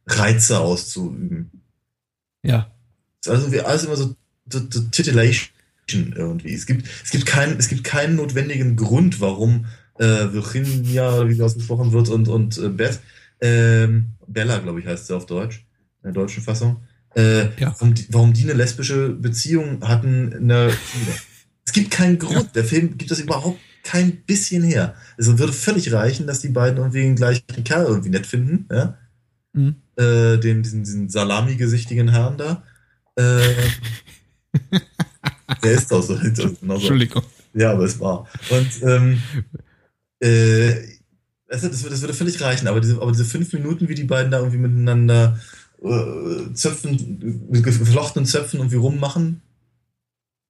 Reize 0.08 0.60
auszuüben. 0.60 1.52
Ja. 2.44 2.72
Also 3.28 3.52
wie 3.52 3.62
alles 3.62 3.84
immer 3.84 3.98
so, 3.98 4.16
so, 4.52 4.62
so 4.70 4.82
Titillation 4.92 5.50
irgendwie. 5.92 6.54
Es 6.54 6.66
gibt, 6.66 6.88
es 7.04 7.12
gibt, 7.12 7.26
keinen, 7.26 7.58
es 7.58 7.68
gibt 7.68 7.84
keinen 7.84 8.16
notwendigen 8.16 8.76
Grund, 8.78 9.20
warum 9.20 9.66
äh, 9.96 10.32
Virginia, 10.32 11.28
wie 11.28 11.34
sie 11.34 11.44
ausgesprochen 11.44 11.92
wird, 11.92 12.08
und, 12.10 12.30
und 12.30 12.58
äh, 12.58 12.70
Beth, 12.70 13.00
ähm, 13.42 14.14
Bella, 14.26 14.60
glaube 14.60 14.80
ich, 14.80 14.88
heißt 14.88 15.08
sie 15.08 15.16
auf 15.16 15.26
Deutsch, 15.26 15.66
in 16.02 16.04
der 16.04 16.12
deutschen 16.14 16.44
Fassung, 16.44 16.78
äh, 17.16 17.46
ja. 17.60 17.76
warum, 17.78 17.94
die, 17.94 18.06
warum 18.10 18.34
die 18.34 18.44
eine 18.44 18.54
lesbische 18.54 19.10
Beziehung 19.10 19.86
hatten. 19.86 20.34
Eine, 20.34 20.72
es 21.66 21.74
gibt 21.74 21.92
keinen 21.92 22.18
Grund. 22.18 22.36
Ja. 22.36 22.52
Der 22.56 22.64
Film 22.64 22.98
gibt 22.98 23.12
das 23.12 23.20
überhaupt 23.20 23.60
kein 23.90 24.24
bisschen 24.24 24.64
her. 24.64 24.94
Es 25.18 25.26
würde 25.26 25.52
völlig 25.52 25.92
reichen, 25.92 26.28
dass 26.28 26.42
die 26.42 26.50
beiden 26.50 26.78
irgendwie 26.78 27.02
den 27.02 27.16
gleichen 27.16 27.64
Kerl 27.64 27.86
irgendwie 27.86 28.10
nett 28.10 28.28
finden, 28.28 28.68
ja. 28.72 28.98
Mhm. 29.54 29.76
Äh, 29.96 30.38
den, 30.38 30.62
diesen, 30.62 30.84
diesen 30.84 31.10
salami-gesichtigen 31.10 32.10
Herrn 32.10 32.38
da. 32.38 32.64
Äh, 33.16 33.56
Der 35.64 35.72
ist 35.72 35.92
doch 35.92 36.04
so. 36.04 36.16
Genauso. 36.16 36.60
Entschuldigung. 36.62 37.24
Ja, 37.56 37.72
aber 37.72 37.86
es 37.86 38.00
war. 38.00 38.28
Und 38.52 38.70
ähm, 38.84 39.24
äh, 40.20 40.76
das, 41.48 41.62
das, 41.62 41.82
das 41.82 42.02
würde 42.02 42.14
völlig 42.14 42.40
reichen, 42.42 42.68
aber 42.68 42.82
diese, 42.82 43.02
aber 43.02 43.12
diese 43.12 43.26
fünf 43.26 43.52
Minuten, 43.54 43.90
wie 43.90 43.96
die 43.96 44.04
beiden 44.04 44.30
da 44.32 44.38
irgendwie 44.38 44.60
miteinander 44.60 45.40
äh, 45.82 46.54
Zöpfen, 46.54 47.48
mit 47.50 47.64
geflochtenen 47.64 48.28
Zöpfen 48.28 48.60
irgendwie 48.60 48.78
rummachen, 48.78 49.42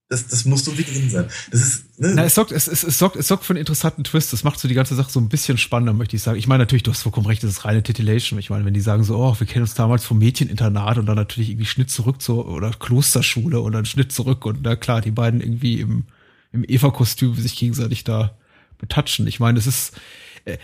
das, 0.09 0.27
das 0.27 0.45
muss 0.45 0.65
so 0.65 0.75
wie 0.75 0.83
drin 0.83 1.07
sein. 1.07 1.27
Das 1.51 1.61
ist, 1.61 1.99
ne? 1.99 2.13
Na, 2.15 2.23
es 2.23 2.33
sorgt, 2.33 2.51
es, 2.51 2.67
es, 2.67 2.83
es, 2.83 2.97
sorgt, 2.97 3.15
es 3.15 3.27
sorgt 3.27 3.45
für 3.45 3.53
einen 3.53 3.59
interessanten 3.59 4.03
Twist. 4.03 4.33
Das 4.33 4.43
macht 4.43 4.59
so 4.59 4.67
die 4.67 4.73
ganze 4.73 4.95
Sache 4.95 5.11
so 5.11 5.19
ein 5.19 5.29
bisschen 5.29 5.59
spannender, 5.59 5.93
möchte 5.93 6.15
ich 6.15 6.23
sagen. 6.23 6.39
Ich 6.39 6.47
meine 6.47 6.63
natürlich, 6.63 6.81
du 6.81 6.89
hast 6.89 7.03
vollkommen 7.03 7.27
recht, 7.27 7.43
das 7.43 7.51
ist 7.51 7.65
reine 7.65 7.83
Titillation. 7.83 8.39
Ich 8.39 8.49
meine, 8.49 8.65
wenn 8.65 8.73
die 8.73 8.81
sagen 8.81 9.03
so, 9.03 9.17
oh, 9.17 9.35
wir 9.39 9.45
kennen 9.45 9.63
uns 9.63 9.75
damals 9.75 10.03
vom 10.03 10.17
Mädcheninternat 10.17 10.97
und 10.97 11.05
dann 11.05 11.15
natürlich 11.15 11.51
irgendwie 11.51 11.67
Schnitt 11.67 11.91
zurück 11.91 12.23
zur 12.23 12.47
oder 12.47 12.71
Klosterschule 12.71 13.61
und 13.61 13.73
dann 13.73 13.85
Schnitt 13.85 14.11
zurück 14.11 14.47
und 14.47 14.61
na 14.63 14.75
klar, 14.75 15.01
die 15.01 15.11
beiden 15.11 15.41
irgendwie 15.41 15.79
im, 15.79 16.05
im 16.51 16.65
Eva-Kostüm 16.67 17.35
sich 17.35 17.55
gegenseitig 17.55 18.03
da 18.03 18.35
betatschen. 18.79 19.27
Ich 19.27 19.39
meine, 19.39 19.59
es 19.59 19.67
ist, 19.67 19.93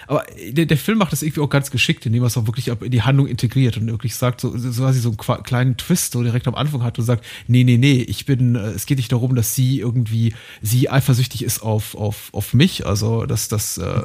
aber 0.07 0.25
der, 0.51 0.65
der 0.65 0.77
Film 0.77 0.97
macht 0.97 1.11
das 1.11 1.21
irgendwie 1.21 1.41
auch 1.41 1.49
ganz 1.49 1.71
geschickt, 1.71 2.05
indem 2.05 2.23
er 2.23 2.27
es 2.27 2.37
auch 2.37 2.47
wirklich 2.47 2.67
in 2.67 2.91
die 2.91 3.01
Handlung 3.01 3.27
integriert 3.27 3.77
und 3.77 3.87
wirklich 3.87 4.15
sagt, 4.15 4.41
so, 4.41 4.57
so 4.57 4.81
quasi 4.81 4.99
so 4.99 5.09
einen 5.09 5.43
kleinen 5.43 5.77
Twist 5.77 6.13
so 6.13 6.23
direkt 6.23 6.47
am 6.47 6.55
Anfang 6.55 6.83
hat 6.83 6.97
und 6.99 7.05
sagt, 7.05 7.25
nee, 7.47 7.63
nee, 7.63 7.77
nee, 7.77 8.01
ich 8.01 8.25
bin, 8.25 8.55
äh, 8.55 8.69
es 8.69 8.85
geht 8.85 8.97
nicht 8.97 9.11
darum, 9.11 9.35
dass 9.35 9.55
sie 9.55 9.79
irgendwie, 9.79 10.33
sie 10.61 10.89
eifersüchtig 10.89 11.43
ist 11.43 11.61
auf, 11.61 11.95
auf, 11.95 12.29
auf 12.33 12.53
mich, 12.53 12.85
also 12.85 13.25
dass, 13.25 13.47
dass 13.47 13.77
äh, 13.77 14.01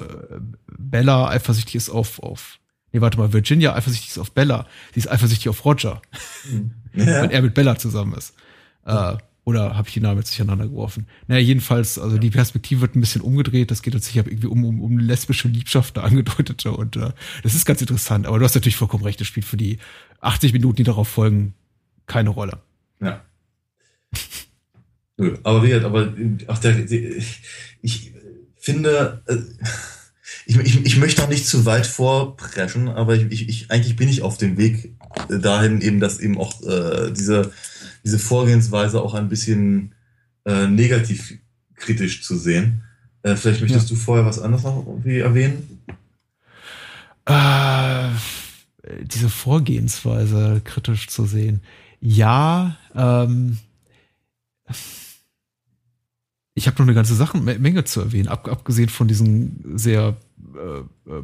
Bella 0.78 1.28
eifersüchtig 1.28 1.76
ist 1.76 1.90
auf, 1.90 2.22
auf, 2.22 2.58
nee, 2.92 3.00
warte 3.00 3.18
mal, 3.18 3.32
Virginia 3.32 3.74
eifersüchtig 3.74 4.10
ist 4.10 4.18
auf 4.18 4.32
Bella, 4.32 4.66
sie 4.92 5.00
ist 5.00 5.10
eifersüchtig 5.10 5.48
auf 5.48 5.64
Roger, 5.64 6.02
hm. 6.50 6.72
ja. 6.94 7.22
wenn 7.22 7.30
er 7.30 7.42
mit 7.42 7.54
Bella 7.54 7.76
zusammen 7.76 8.14
ist. 8.14 8.34
Äh, 8.84 9.16
oder 9.50 9.76
habe 9.76 9.88
ich 9.88 9.94
die 9.94 10.00
Namen 10.00 10.18
jetzt 10.18 10.30
durcheinander 10.30 10.68
geworfen? 10.68 11.06
Naja, 11.26 11.40
jedenfalls, 11.40 11.98
also 11.98 12.18
die 12.18 12.30
Perspektive 12.30 12.80
wird 12.80 12.96
ein 12.96 13.00
bisschen 13.00 13.20
umgedreht. 13.20 13.70
Das 13.70 13.82
geht 13.82 13.94
jetzt 13.94 14.14
irgendwie 14.14 14.46
um, 14.46 14.64
um, 14.64 14.80
um 14.80 14.98
lesbische 14.98 15.48
Liebschaft, 15.48 15.96
da 15.96 16.02
angedeutete. 16.04 16.72
Und 16.72 16.96
äh, 16.96 17.10
das 17.42 17.54
ist 17.54 17.66
ganz 17.66 17.80
interessant. 17.80 18.26
Aber 18.26 18.38
du 18.38 18.44
hast 18.44 18.54
natürlich 18.54 18.76
vollkommen 18.76 19.04
recht, 19.04 19.20
das 19.20 19.26
spielt 19.26 19.46
für 19.46 19.56
die 19.56 19.78
80 20.20 20.52
Minuten, 20.52 20.76
die 20.76 20.84
darauf 20.84 21.08
folgen, 21.08 21.54
keine 22.06 22.30
Rolle. 22.30 22.60
Ja. 23.00 23.24
Nö, 25.16 25.36
aber 25.42 25.62
wie 25.62 25.74
aber 25.74 26.14
auch 26.46 26.58
der, 26.58 26.90
ich 27.82 28.12
finde, 28.56 29.22
äh, 29.26 29.36
ich, 30.46 30.56
ich, 30.58 30.86
ich 30.86 30.96
möchte 30.96 31.22
auch 31.22 31.28
nicht 31.28 31.46
zu 31.46 31.66
weit 31.66 31.86
vorpreschen, 31.86 32.88
aber 32.88 33.14
ich, 33.14 33.48
ich, 33.48 33.70
eigentlich 33.70 33.96
bin 33.96 34.08
ich 34.08 34.22
auf 34.22 34.38
dem 34.38 34.56
Weg 34.56 34.94
dahin 35.28 35.80
eben, 35.80 36.00
dass 36.00 36.18
eben 36.18 36.38
auch 36.38 36.62
äh, 36.62 37.12
diese 37.12 37.52
diese 38.04 38.18
Vorgehensweise 38.18 39.02
auch 39.02 39.14
ein 39.14 39.28
bisschen 39.28 39.94
äh, 40.44 40.66
negativ 40.66 41.38
kritisch 41.74 42.22
zu 42.22 42.36
sehen. 42.36 42.82
Äh, 43.22 43.36
vielleicht 43.36 43.60
möchtest 43.60 43.90
ja. 43.90 43.96
du 43.96 44.00
vorher 44.00 44.26
was 44.26 44.38
anderes 44.38 44.64
noch 44.64 44.86
irgendwie 44.86 45.18
erwähnen? 45.18 45.80
Äh, 47.26 48.08
diese 49.02 49.28
Vorgehensweise 49.28 50.60
kritisch 50.64 51.08
zu 51.08 51.26
sehen. 51.26 51.60
Ja, 52.00 52.76
ähm, 52.94 53.58
ich 56.54 56.66
habe 56.66 56.76
noch 56.78 56.86
eine 56.86 56.94
ganze 56.94 57.14
Sachen, 57.14 57.44
Menge 57.44 57.84
zu 57.84 58.00
erwähnen, 58.00 58.28
ab, 58.28 58.48
abgesehen 58.48 58.88
von 58.88 59.08
diesen 59.08 59.78
sehr 59.78 60.16
äh, 60.54 61.10
äh 61.10 61.22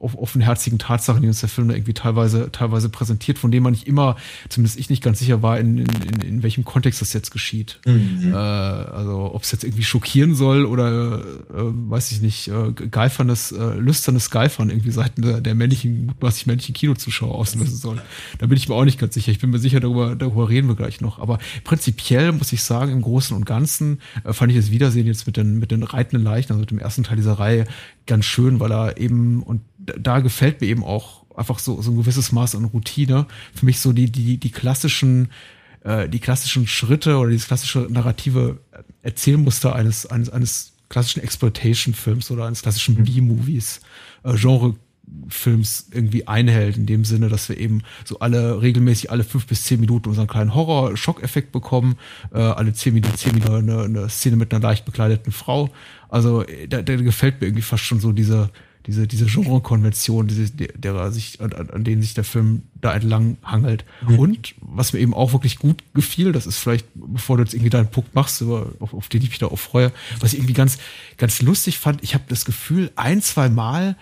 offenherzigen 0.00 0.78
Tatsachen, 0.78 1.22
die 1.22 1.28
uns 1.28 1.40
der 1.40 1.48
Film 1.48 1.68
da 1.68 1.74
irgendwie 1.74 1.94
teilweise, 1.94 2.50
teilweise 2.52 2.88
präsentiert, 2.88 3.38
von 3.38 3.50
denen 3.50 3.64
man 3.64 3.72
nicht 3.72 3.86
immer, 3.86 4.16
zumindest 4.48 4.78
ich 4.78 4.90
nicht 4.90 5.02
ganz 5.02 5.18
sicher 5.18 5.42
war, 5.42 5.58
in, 5.58 5.78
in, 5.78 6.20
in 6.20 6.42
welchem 6.42 6.64
Kontext 6.64 7.00
das 7.00 7.12
jetzt 7.12 7.30
geschieht. 7.30 7.80
Mhm. 7.86 8.32
Äh, 8.32 8.36
also 8.36 9.34
ob 9.34 9.42
es 9.42 9.52
jetzt 9.52 9.64
irgendwie 9.64 9.84
schockieren 9.84 10.34
soll 10.34 10.64
oder, 10.64 11.20
äh, 11.20 11.22
weiß 11.50 12.12
ich 12.12 12.22
nicht, 12.22 12.48
äh, 12.48 12.72
geifernes, 12.72 13.52
äh, 13.52 13.74
lüsternes 13.74 14.30
Geifern 14.30 14.70
irgendwie 14.70 14.90
seiten 14.90 15.22
der, 15.22 15.40
der 15.40 15.54
männlichen, 15.54 16.06
mutmaßlich 16.06 16.46
männlichen 16.46 16.74
Kinozuschauer 16.74 17.34
auslösen 17.34 17.76
soll. 17.76 18.00
Da 18.38 18.46
bin 18.46 18.56
ich 18.56 18.68
mir 18.68 18.74
auch 18.74 18.84
nicht 18.84 18.98
ganz 18.98 19.14
sicher. 19.14 19.32
Ich 19.32 19.40
bin 19.40 19.50
mir 19.50 19.58
sicher, 19.58 19.80
darüber, 19.80 20.14
darüber 20.14 20.48
reden 20.48 20.68
wir 20.68 20.76
gleich 20.76 21.00
noch. 21.00 21.18
Aber 21.18 21.38
prinzipiell 21.64 22.32
muss 22.32 22.52
ich 22.52 22.62
sagen, 22.62 22.92
im 22.92 23.02
Großen 23.02 23.36
und 23.36 23.46
Ganzen 23.46 24.00
äh, 24.24 24.32
fand 24.32 24.52
ich 24.52 24.58
das 24.58 24.70
Wiedersehen 24.70 25.06
jetzt 25.06 25.26
mit 25.26 25.36
den, 25.36 25.58
mit 25.58 25.70
den 25.70 25.82
reitenden 25.82 26.24
Leichen, 26.24 26.52
also 26.52 26.60
mit 26.60 26.70
dem 26.70 26.78
ersten 26.78 27.02
Teil 27.02 27.16
dieser 27.16 27.34
Reihe, 27.34 27.66
ganz 28.06 28.24
schön, 28.24 28.60
weil 28.60 28.72
er 28.72 28.98
eben, 28.98 29.42
und 29.42 29.60
da 29.98 30.20
gefällt 30.20 30.60
mir 30.60 30.68
eben 30.68 30.84
auch 30.84 31.24
einfach 31.36 31.58
so, 31.58 31.80
so 31.80 31.90
ein 31.90 31.96
gewisses 31.96 32.32
Maß 32.32 32.56
an 32.56 32.64
Routine. 32.64 33.26
Für 33.54 33.66
mich 33.66 33.80
so 33.80 33.92
die, 33.92 34.10
die, 34.10 34.38
die 34.38 34.50
klassischen, 34.50 35.30
äh, 35.84 36.08
die 36.08 36.18
klassischen 36.18 36.66
Schritte 36.66 37.16
oder 37.16 37.30
dieses 37.30 37.46
klassische 37.46 37.86
narrative 37.88 38.58
Erzählmuster 39.02 39.74
eines, 39.74 40.06
eines, 40.06 40.30
eines 40.30 40.72
klassischen 40.88 41.22
Exploitation-Films 41.22 42.30
oder 42.30 42.46
eines 42.46 42.62
klassischen 42.62 42.98
mhm. 42.98 43.04
B-Movies, 43.04 43.80
äh, 44.24 44.34
Genre 44.34 44.74
Films 45.28 45.88
irgendwie 45.92 46.26
einhält, 46.26 46.76
in 46.76 46.84
dem 46.84 47.04
Sinne, 47.04 47.28
dass 47.30 47.48
wir 47.48 47.56
eben 47.56 47.82
so 48.04 48.18
alle 48.18 48.60
regelmäßig 48.60 49.10
alle 49.10 49.24
fünf 49.24 49.46
bis 49.46 49.64
zehn 49.64 49.80
Minuten 49.80 50.10
unseren 50.10 50.26
kleinen 50.26 50.54
Horror-Schockeffekt 50.54 51.50
bekommen, 51.50 51.96
äh, 52.32 52.38
alle 52.38 52.74
zehn 52.74 52.92
Minuten, 52.94 53.16
zehn 53.16 53.34
Minuten 53.34 53.54
eine, 53.54 53.82
eine 53.84 54.08
Szene 54.10 54.36
mit 54.36 54.52
einer 54.52 54.62
leicht 54.62 54.84
bekleideten 54.84 55.32
Frau. 55.32 55.70
Also 56.10 56.44
da, 56.68 56.82
da 56.82 56.96
gefällt 56.96 57.40
mir 57.40 57.46
irgendwie 57.46 57.62
fast 57.62 57.84
schon 57.84 58.00
so 58.00 58.12
diese, 58.12 58.50
diese, 58.88 59.06
diese 59.06 59.26
Genre-Konvention, 59.26 60.26
diese, 60.28 60.50
derer 60.50 61.12
sich, 61.12 61.40
an, 61.42 61.52
an 61.52 61.84
denen 61.84 62.00
sich 62.00 62.14
der 62.14 62.24
Film 62.24 62.62
da 62.80 62.94
entlang 62.94 63.36
hangelt. 63.44 63.84
Mhm. 64.08 64.18
Und 64.18 64.54
was 64.62 64.94
mir 64.94 65.00
eben 65.00 65.12
auch 65.12 65.34
wirklich 65.34 65.58
gut 65.58 65.84
gefiel, 65.92 66.32
das 66.32 66.46
ist 66.46 66.56
vielleicht, 66.56 66.86
bevor 66.94 67.36
du 67.36 67.42
jetzt 67.42 67.52
irgendwie 67.52 67.70
deinen 67.70 67.90
Punkt 67.90 68.14
machst, 68.14 68.42
auf, 68.42 68.94
auf 68.94 69.08
den 69.08 69.22
ich 69.22 69.28
mich 69.28 69.38
da 69.38 69.46
auch 69.46 69.58
freue, 69.58 69.92
was 70.20 70.32
ich 70.32 70.38
irgendwie 70.38 70.54
ganz, 70.54 70.78
ganz 71.18 71.42
lustig 71.42 71.78
fand, 71.78 72.02
ich 72.02 72.14
habe 72.14 72.24
das 72.28 72.46
Gefühl, 72.46 72.90
ein, 72.96 73.20
zwei 73.20 73.50
Mal 73.50 73.96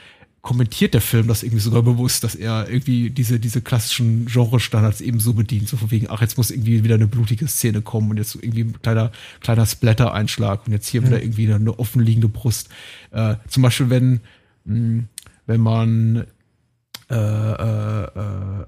kommentiert 0.46 0.94
der 0.94 1.00
Film 1.00 1.26
das 1.26 1.42
irgendwie 1.42 1.60
sogar 1.60 1.82
bewusst, 1.82 2.22
dass 2.22 2.36
er 2.36 2.68
irgendwie 2.70 3.10
diese, 3.10 3.40
diese 3.40 3.62
klassischen 3.62 4.26
Genre-Standards 4.26 5.00
eben 5.00 5.18
so 5.18 5.32
bedient, 5.34 5.68
so 5.68 5.76
von 5.76 5.90
wegen, 5.90 6.06
ach, 6.08 6.20
jetzt 6.20 6.38
muss 6.38 6.52
irgendwie 6.52 6.84
wieder 6.84 6.94
eine 6.94 7.08
blutige 7.08 7.48
Szene 7.48 7.82
kommen 7.82 8.10
und 8.10 8.16
jetzt 8.18 8.36
irgendwie 8.36 8.60
ein 8.60 8.80
kleiner, 8.80 9.10
kleiner 9.40 9.66
Splatter-Einschlag 9.66 10.64
und 10.64 10.72
jetzt 10.72 10.86
hier 10.86 11.00
mhm. 11.00 11.06
wieder 11.06 11.20
irgendwie 11.20 11.52
eine 11.52 11.76
offenliegende 11.80 12.28
Brust. 12.28 12.68
Äh, 13.10 13.34
zum 13.48 13.64
Beispiel, 13.64 13.90
wenn, 13.90 14.20
wenn 14.66 15.60
man 15.60 16.26
äh, 17.08 17.14
äh, 17.14 18.04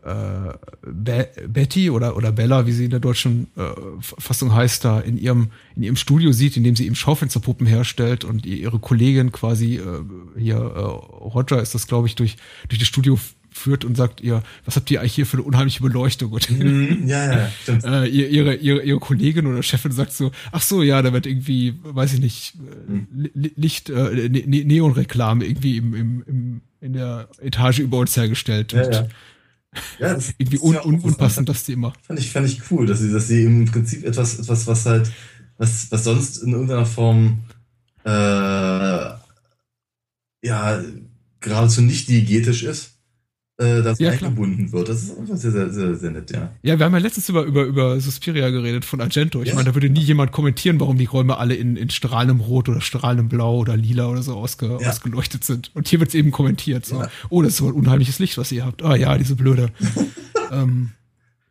äh, 0.06 0.52
Be 0.86 1.28
Betty 1.48 1.90
oder, 1.90 2.16
oder 2.16 2.30
Bella, 2.30 2.66
wie 2.66 2.72
sie 2.72 2.84
in 2.84 2.90
der 2.90 3.00
deutschen 3.00 3.48
äh, 3.56 3.72
Fassung 4.00 4.54
heißt, 4.54 4.84
da 4.84 5.00
in 5.00 5.18
ihrem, 5.18 5.48
in 5.74 5.82
ihrem 5.82 5.96
Studio 5.96 6.30
sieht, 6.30 6.56
in 6.56 6.62
dem 6.62 6.76
sie 6.76 6.86
eben 6.86 6.94
Schaufensterpuppen 6.94 7.66
herstellt 7.66 8.24
und 8.24 8.46
ihre 8.46 8.78
Kollegin 8.78 9.32
quasi 9.32 9.78
äh, 9.78 10.04
hier, 10.38 10.54
äh, 10.54 10.58
Roger 10.60 11.60
ist 11.60 11.74
das, 11.74 11.88
glaube 11.88 12.06
ich, 12.06 12.14
durch, 12.14 12.36
durch 12.68 12.78
das 12.78 12.86
Studio 12.86 13.18
führt 13.58 13.84
und 13.84 13.96
sagt 13.96 14.20
ihr, 14.20 14.42
was 14.64 14.76
habt 14.76 14.90
ihr 14.90 15.00
eigentlich 15.00 15.14
hier 15.14 15.26
für 15.26 15.36
eine 15.36 15.44
unheimliche 15.44 15.82
Beleuchtung? 15.82 16.32
Und 16.32 16.50
mhm, 16.50 17.06
ja, 17.06 17.32
ja, 17.32 17.52
stimmt. 17.62 17.84
Äh, 17.88 18.06
ihre, 18.06 18.54
ihre, 18.54 18.82
ihre 18.82 18.98
Kollegin 18.98 19.46
oder 19.46 19.62
Chefin 19.62 19.92
sagt 19.92 20.12
so, 20.12 20.30
ach 20.52 20.62
so, 20.62 20.82
ja, 20.82 21.00
da 21.02 21.12
wird 21.12 21.26
irgendwie, 21.26 21.74
weiß 21.82 22.14
ich 22.14 22.20
nicht, 22.20 22.54
mhm. 22.56 23.30
Licht, 23.34 23.90
äh, 23.90 24.28
ne, 24.28 24.44
ne 24.46 24.64
Neonreklame 24.64 25.44
irgendwie 25.44 25.78
im, 25.78 25.94
im, 25.94 26.24
im, 26.26 26.60
in 26.80 26.92
der 26.92 27.28
Etage 27.40 27.80
über 27.80 27.98
uns 27.98 28.16
hergestellt. 28.16 28.72
Ja, 28.72 28.90
ja. 28.90 29.08
Ja, 29.98 30.14
das 30.14 30.32
irgendwie 30.38 30.58
un, 30.60 30.76
un, 30.78 31.00
unpassend 31.00 31.48
das 31.48 31.64
Thema. 31.64 31.92
Fand 32.02 32.18
ich, 32.18 32.30
fand 32.30 32.46
ich 32.46 32.70
cool, 32.70 32.86
dass 32.86 33.00
sie, 33.00 33.12
dass 33.12 33.28
sie 33.28 33.44
im 33.44 33.66
Prinzip 33.66 34.04
etwas, 34.04 34.38
etwas, 34.38 34.66
was 34.66 34.86
halt, 34.86 35.12
was, 35.58 35.92
was 35.92 36.04
sonst 36.04 36.38
in 36.38 36.52
irgendeiner 36.52 36.86
Form 36.86 37.40
äh, 38.04 38.10
ja 40.42 40.82
geradezu 41.40 41.82
nicht 41.82 42.08
diegetisch 42.08 42.62
ist, 42.62 42.97
äh, 43.58 43.82
das 43.82 43.98
ja, 43.98 44.10
eingebunden 44.10 44.70
wird. 44.70 44.88
Das 44.88 45.02
ist 45.02 45.18
einfach 45.18 45.36
sehr, 45.36 45.50
sehr, 45.50 45.70
sehr, 45.70 45.94
sehr 45.96 46.10
nett, 46.12 46.30
ja. 46.30 46.52
Ja, 46.62 46.78
wir 46.78 46.86
haben 46.86 46.92
ja 46.92 47.00
letztens 47.00 47.28
über, 47.28 47.42
über, 47.42 47.64
über 47.64 48.00
Suspiria 48.00 48.50
geredet 48.50 48.84
von 48.84 49.00
Argento. 49.00 49.42
Ich 49.42 49.48
ja. 49.48 49.54
meine, 49.56 49.68
da 49.68 49.74
würde 49.74 49.90
nie 49.90 50.00
jemand 50.00 50.30
kommentieren, 50.30 50.78
warum 50.78 50.96
die 50.96 51.06
Räume 51.06 51.38
alle 51.38 51.56
in, 51.56 51.76
in 51.76 51.90
strahlendem 51.90 52.38
Rot 52.38 52.68
oder 52.68 52.80
strahlendem 52.80 53.28
Blau 53.28 53.58
oder 53.58 53.76
Lila 53.76 54.06
oder 54.06 54.22
so 54.22 54.36
ausge, 54.36 54.78
ja. 54.80 54.88
ausgeleuchtet 54.88 55.42
sind. 55.42 55.72
Und 55.74 55.88
hier 55.88 55.98
wird 55.98 56.10
es 56.10 56.14
eben 56.14 56.30
kommentiert. 56.30 56.86
So. 56.86 57.00
Ja. 57.00 57.10
Oh, 57.30 57.42
das 57.42 57.54
ist 57.54 57.58
so 57.58 57.66
ein 57.66 57.74
unheimliches 57.74 58.20
Licht, 58.20 58.38
was 58.38 58.52
ihr 58.52 58.64
habt. 58.64 58.84
Ah 58.84 58.94
ja, 58.94 59.18
diese 59.18 59.34
blöde 59.34 59.72
ähm, 60.52 60.92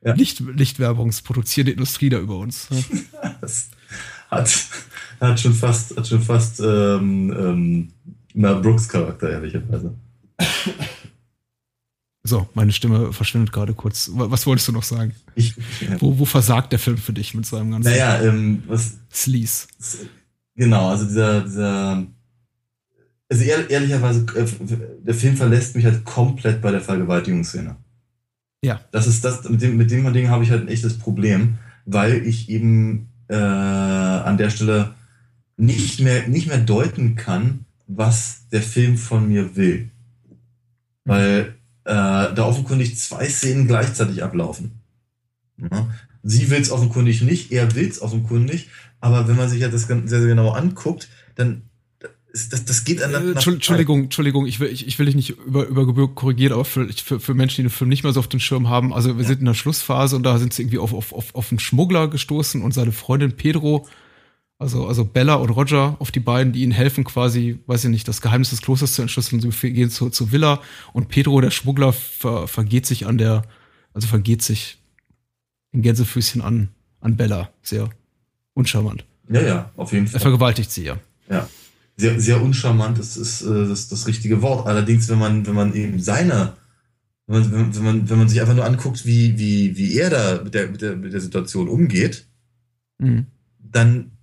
Licht, 0.02 0.40
Lichtwerbungsproduzierende 0.40 1.74
Industrie 1.74 2.08
da 2.08 2.20
über 2.20 2.38
uns. 2.38 2.70
das 3.42 3.70
hat, 4.32 4.66
hat 5.20 5.40
schon 5.42 5.54
fast, 5.54 5.98
hat 5.98 6.08
schon 6.08 6.22
fast 6.22 6.62
ähm, 6.62 7.36
ähm, 7.38 7.90
Mel 8.34 8.56
Brooks 8.62 8.88
Charakter, 8.88 9.30
ehrlicherweise. 9.30 9.94
So, 12.28 12.50
meine 12.54 12.72
Stimme 12.74 13.14
verschwindet 13.14 13.54
gerade 13.54 13.74
kurz. 13.74 14.12
Was 14.14 14.46
wolltest 14.46 14.68
du 14.68 14.74
noch 14.74 14.84
sagen? 14.84 15.16
Ich, 15.36 15.56
ja. 15.80 16.00
wo, 16.00 16.20
wo 16.20 16.26
versagt 16.26 16.74
der 16.74 16.80
Film 16.80 16.98
für 16.98 17.14
dich 17.14 17.34
mit 17.34 17.46
seinem 17.46 17.72
ganzen 17.72 17.90
naja, 17.90 18.22
ähm, 18.22 18.64
was, 18.68 18.98
Sleaze? 19.14 19.68
Genau, 20.56 20.90
also 20.90 21.06
dieser, 21.06 21.42
dieser 21.42 22.06
also 23.30 23.44
ehr, 23.44 23.70
ehrlicherweise, 23.70 24.26
äh, 24.36 24.46
der 25.04 25.14
Film 25.14 25.36
verlässt 25.38 25.76
mich 25.76 25.86
halt 25.86 26.04
komplett 26.04 26.62
bei 26.62 26.72
der 26.72 26.82
Vergewaltigungsszene. 26.82 27.76
Ja. 28.64 28.82
Das 28.92 29.08
ist 29.08 29.24
das, 29.24 29.48
mit 29.50 29.62
dem, 29.62 29.78
mit 29.78 29.92
dem 29.92 30.12
Ding 30.14 30.30
habe 30.30 30.44
ich 30.44 30.52
halt 30.52 30.64
ein 30.64 30.68
echtes 30.68 30.98
Problem, 30.98 31.58
weil 31.86 32.26
ich 32.26 32.50
eben 32.50 33.10
äh, 33.28 33.36
an 33.36 34.38
der 34.38 34.50
Stelle 34.50 34.96
nicht 35.58 36.00
mehr, 36.00 36.28
nicht 36.28 36.48
mehr 36.48 36.58
deuten 36.58 37.16
kann, 37.16 37.66
was 37.88 38.48
der 38.52 38.62
Film 38.62 38.98
von 38.98 39.28
mir 39.28 39.56
will. 39.56 39.92
Weil 41.06 41.57
äh, 41.88 42.34
da 42.36 42.44
offenkundig 42.44 42.98
zwei 42.98 43.30
Szenen 43.30 43.66
gleichzeitig 43.66 44.22
ablaufen. 44.22 44.82
Ja. 45.72 45.88
Sie 46.22 46.50
will 46.50 46.62
es 46.62 46.70
offenkundig 46.70 47.22
nicht, 47.22 47.54
er 47.54 47.74
will 47.76 47.88
es 47.88 48.02
offenkundig, 48.02 48.70
aber 49.00 49.28
wenn 49.28 49.38
man 49.38 49.48
sich 49.48 49.62
ja 49.62 49.70
das 49.70 49.84
sehr, 49.84 50.02
sehr 50.06 50.20
genau 50.20 50.52
anguckt, 50.52 51.08
dann 51.36 51.64
das, 52.34 52.66
das 52.66 52.84
geht 52.84 53.02
an 53.02 53.14
äh, 53.14 53.32
Entschuldigung, 53.32 54.04
Entschuldigung, 54.04 54.46
ich 54.46 54.60
will, 54.60 54.68
ich, 54.68 54.86
ich 54.86 55.00
will 55.00 55.06
dich 55.06 55.16
nicht 55.16 55.30
über, 55.30 55.66
über 55.66 55.86
Gebühr 55.86 56.14
korrigieren, 56.14 56.54
aber 56.54 56.66
für, 56.66 56.88
für, 56.90 57.20
für 57.22 57.34
Menschen, 57.34 57.62
die 57.62 57.64
den 57.64 57.70
Film 57.70 57.90
nicht 57.90 58.04
mehr 58.04 58.12
so 58.12 58.20
auf 58.20 58.28
den 58.28 58.42
Schirm 58.42 58.68
haben, 58.68 58.94
also 58.94 59.16
wir 59.16 59.22
ja. 59.24 59.30
sind 59.30 59.40
in 59.40 59.46
der 59.46 59.54
Schlussphase 59.54 60.18
und 60.18 60.24
da 60.24 60.38
sind 60.38 60.54
sie 60.54 60.64
irgendwie 60.64 60.80
auf, 60.80 60.94
auf, 60.94 61.14
auf, 61.14 61.34
auf 61.34 61.52
einen 61.52 61.60
Schmuggler 61.60 62.10
gestoßen 62.10 62.62
und 62.62 62.74
seine 62.74 62.92
Freundin 62.92 63.32
Pedro 63.32 63.88
also, 64.60 64.88
also 64.88 65.06
Bella 65.06 65.36
und 65.36 65.50
Roger 65.52 65.96
auf 66.00 66.12
die 66.12 66.20
beiden, 66.20 66.52
die 66.52 66.64
ihnen 66.64 66.72
helfen, 66.72 67.04
quasi, 67.04 67.60
weiß 67.68 67.86
ich 67.86 67.90
nicht, 67.92 68.08
das 68.08 68.22
Geheimnis 68.22 68.50
des 68.50 68.62
Klosters 68.62 68.94
zu 68.94 69.04
entschlüsseln. 69.04 69.40
Sie 69.40 69.74
gehen 69.74 69.92
zur, 69.92 70.12
zur 70.12 70.32
Villa 70.32 70.62
und 70.94 71.10
Pedro, 71.10 71.40
der 71.42 71.52
Schmuggler, 71.52 71.94
ver, 71.94 72.48
vergeht 72.48 72.86
sich 72.86 73.06
an 73.06 73.20
der, 73.20 73.44
also 73.94 74.08
vergeht 74.08 74.42
sich 74.42 74.80
in 75.74 75.84
Gänsefüßchen 75.84 76.42
an, 76.42 76.70
an 77.02 77.18
Bella. 77.18 77.52
Sehr 77.62 77.90
uncharmant. 78.54 79.06
Ja, 79.30 79.42
ja, 79.42 79.72
auf 79.76 79.94
jeden 79.94 80.08
Fall. 80.08 80.20
Er 80.20 80.22
vergewaltigt 80.22 80.72
sie 80.72 80.86
ja. 80.86 80.98
Ja. 81.30 81.48
Sehr, 81.96 82.20
sehr 82.20 82.42
uncharmant 82.42 82.98
ist, 83.00 83.16
ist, 83.16 83.42
äh, 83.42 83.72
ist 83.72 83.92
das 83.92 84.08
richtige 84.08 84.42
Wort. 84.42 84.68
Allerdings, 84.68 85.08
wenn 85.10 85.20
man, 85.20 85.46
wenn 85.46 85.56
man 85.56 85.74
eben 85.76 86.00
seine, 86.00 86.54
wenn 87.28 87.42
man, 87.42 87.76
wenn 87.76 87.84
man, 87.84 88.10
wenn 88.10 88.18
man 88.18 88.30
sich 88.30 88.40
einfach 88.42 88.56
nur 88.56 88.66
anguckt, 88.66 89.06
wie, 89.06 89.38
wie, 89.38 89.78
wie 89.78 89.98
er 89.98 90.10
da 90.10 90.44
mit 90.44 90.54
der, 90.54 90.68
mit 90.68 90.82
der, 90.82 90.96
mit 90.96 91.14
der 91.14 91.22
Situation 91.22 91.68
umgeht, 91.68 92.28
mhm. 93.00 93.28
dann 93.60 94.17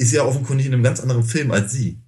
ist 0.00 0.12
ja 0.12 0.24
offenkundig 0.24 0.66
in 0.66 0.72
einem 0.72 0.82
ganz 0.82 0.98
anderen 0.98 1.24
Film 1.24 1.50
als 1.50 1.72
sie. 1.72 2.00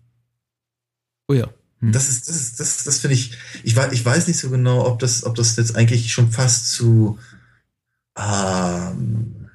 Oh 1.29 1.35
ja. 1.35 1.49
Hm. 1.81 1.93
Das 1.93 2.09
ist, 2.09 2.27
das 2.27 2.37
ist, 2.37 2.59
das, 2.59 2.85
das 2.85 2.99
finde 3.01 3.17
ich, 3.17 3.37
ich 3.65 3.77
weiß, 3.77 3.93
ich 3.93 4.03
weiß 4.03 4.29
nicht 4.29 4.39
so 4.39 4.49
genau, 4.49 4.87
ob 4.87 4.99
das, 4.99 5.25
ob 5.25 5.35
das 5.35 5.57
jetzt 5.57 5.77
eigentlich 5.77 6.11
schon 6.11 6.33
fast 6.33 6.71
zu, 6.73 7.19
ähm, 8.19 9.51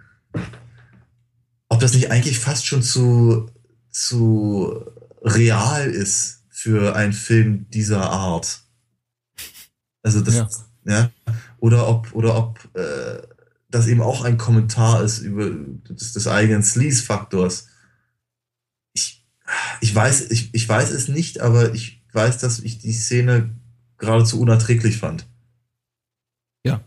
ob 1.67 1.79
das 1.79 1.93
nicht 1.93 2.11
eigentlich 2.11 2.37
fast 2.37 2.67
schon 2.67 2.83
zu, 2.83 3.49
zu 3.89 4.85
real 5.23 5.89
ist 5.89 6.43
für 6.49 6.95
einen 6.95 7.13
Film 7.13 7.67
dieser 7.71 8.11
Art. 8.11 8.61
Also 10.03 10.21
das, 10.21 10.35
ja, 10.35 10.47
ja 10.85 11.11
oder 11.57 11.87
ob, 11.87 12.13
oder 12.13 12.37
ob 12.37 12.59
äh, 12.75 13.17
das 13.69 13.87
eben 13.87 14.01
auch 14.01 14.23
ein 14.23 14.37
Kommentar 14.37 15.01
ist 15.01 15.19
über 15.19 15.49
des, 15.49 16.13
des 16.13 16.27
eigenen 16.27 16.61
Sleaze-Faktors 16.61 17.69
ich 19.81 19.93
weiß, 19.93 20.31
ich, 20.31 20.53
ich 20.53 20.67
weiß 20.67 20.91
es 20.91 21.07
nicht, 21.07 21.41
aber 21.41 21.73
ich 21.73 22.03
weiß, 22.13 22.37
dass 22.39 22.59
ich 22.59 22.79
die 22.79 22.93
Szene 22.93 23.49
geradezu 23.97 24.39
unerträglich 24.39 24.97
fand. 24.97 25.27
Ja. 26.65 26.81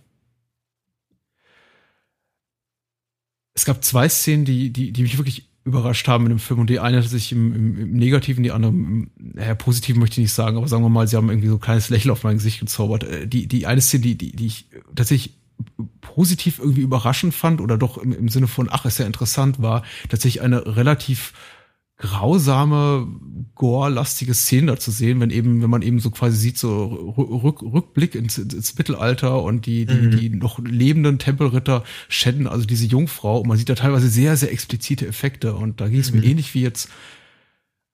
Es 3.55 3.65
gab 3.65 3.85
zwei 3.85 4.09
Szenen, 4.09 4.45
die, 4.45 4.73
die, 4.73 4.93
die 4.93 5.03
mich 5.03 5.19
wirklich 5.19 5.51
überrascht 5.65 6.09
haben 6.09 6.25
in 6.25 6.31
dem 6.31 6.39
Film 6.39 6.61
und 6.61 6.71
die 6.71 6.81
eine 6.81 6.99
hat 6.99 7.09
sich 7.09 7.33
im, 7.33 7.55
im, 7.55 7.79
im 7.79 7.93
Negativen, 7.93 8.43
die 8.43 8.53
andere 8.53 8.73
im 8.73 9.11
naja, 9.19 9.55
Positiven 9.55 10.01
möchte 10.01 10.15
ich 10.15 10.25
nicht 10.25 10.33
sagen, 10.33 10.57
aber 10.57 10.69
sagen 10.69 10.83
wir 10.83 10.89
mal, 10.89 11.07
sie 11.07 11.17
haben 11.17 11.29
irgendwie 11.29 11.49
so 11.49 11.55
ein 11.55 11.61
kleines 11.61 11.91
Lächeln 11.91 12.11
auf 12.11 12.23
mein 12.23 12.37
Gesicht 12.39 12.61
gezaubert. 12.61 13.05
Äh, 13.05 13.27
die, 13.27 13.47
die 13.47 13.67
eine 13.67 13.81
Szene, 13.81 14.03
die, 14.03 14.17
die, 14.17 14.33
die 14.33 14.47
ich 14.47 14.67
tatsächlich 14.95 15.35
positiv 16.01 16.59
irgendwie 16.59 16.81
überraschend 16.81 17.35
fand 17.35 17.61
oder 17.61 17.77
doch 17.77 17.99
im, 17.99 18.13
im 18.13 18.29
Sinne 18.29 18.49
von, 18.49 18.69
ach, 18.71 18.87
ist 18.87 18.99
ja 18.99 19.07
interessant, 19.07 19.61
war 19.61 19.85
tatsächlich 20.09 20.43
eine 20.43 20.77
relativ 20.77 21.35
grausame, 22.01 23.07
gore-lastige 23.55 24.33
Szenen 24.33 24.69
da 24.69 24.79
zu 24.79 24.91
sehen, 24.91 25.21
wenn 25.21 25.29
eben, 25.31 25.63
wenn 25.63 25.69
man 25.69 25.83
eben 25.83 26.01
so 26.01 26.11
quasi 26.11 26.37
sieht, 26.37 26.59
so 26.59 26.87
Rück, 26.87 27.63
Rückblick 27.63 28.15
ins, 28.15 28.39
ins 28.39 28.77
Mittelalter 28.79 29.43
und 29.43 29.67
die, 29.67 29.85
die, 29.85 29.95
mhm. 29.95 30.11
die 30.17 30.31
noch 30.31 30.59
lebenden 30.59 31.19
Tempelritter 31.19 31.85
schäden 32.09 32.47
also 32.47 32.65
diese 32.65 32.87
Jungfrau 32.87 33.41
und 33.41 33.49
man 33.49 33.59
sieht 33.59 33.69
da 33.69 33.75
teilweise 33.75 34.09
sehr, 34.09 34.37
sehr 34.39 34.51
explizite 34.51 35.07
Effekte 35.07 35.55
und 35.55 35.81
da 35.81 35.89
ging 35.89 36.01
es 36.01 36.11
mhm. 36.11 36.21
mir 36.21 36.27
ähnlich 36.27 36.55
wie 36.55 36.63
jetzt, 36.63 36.89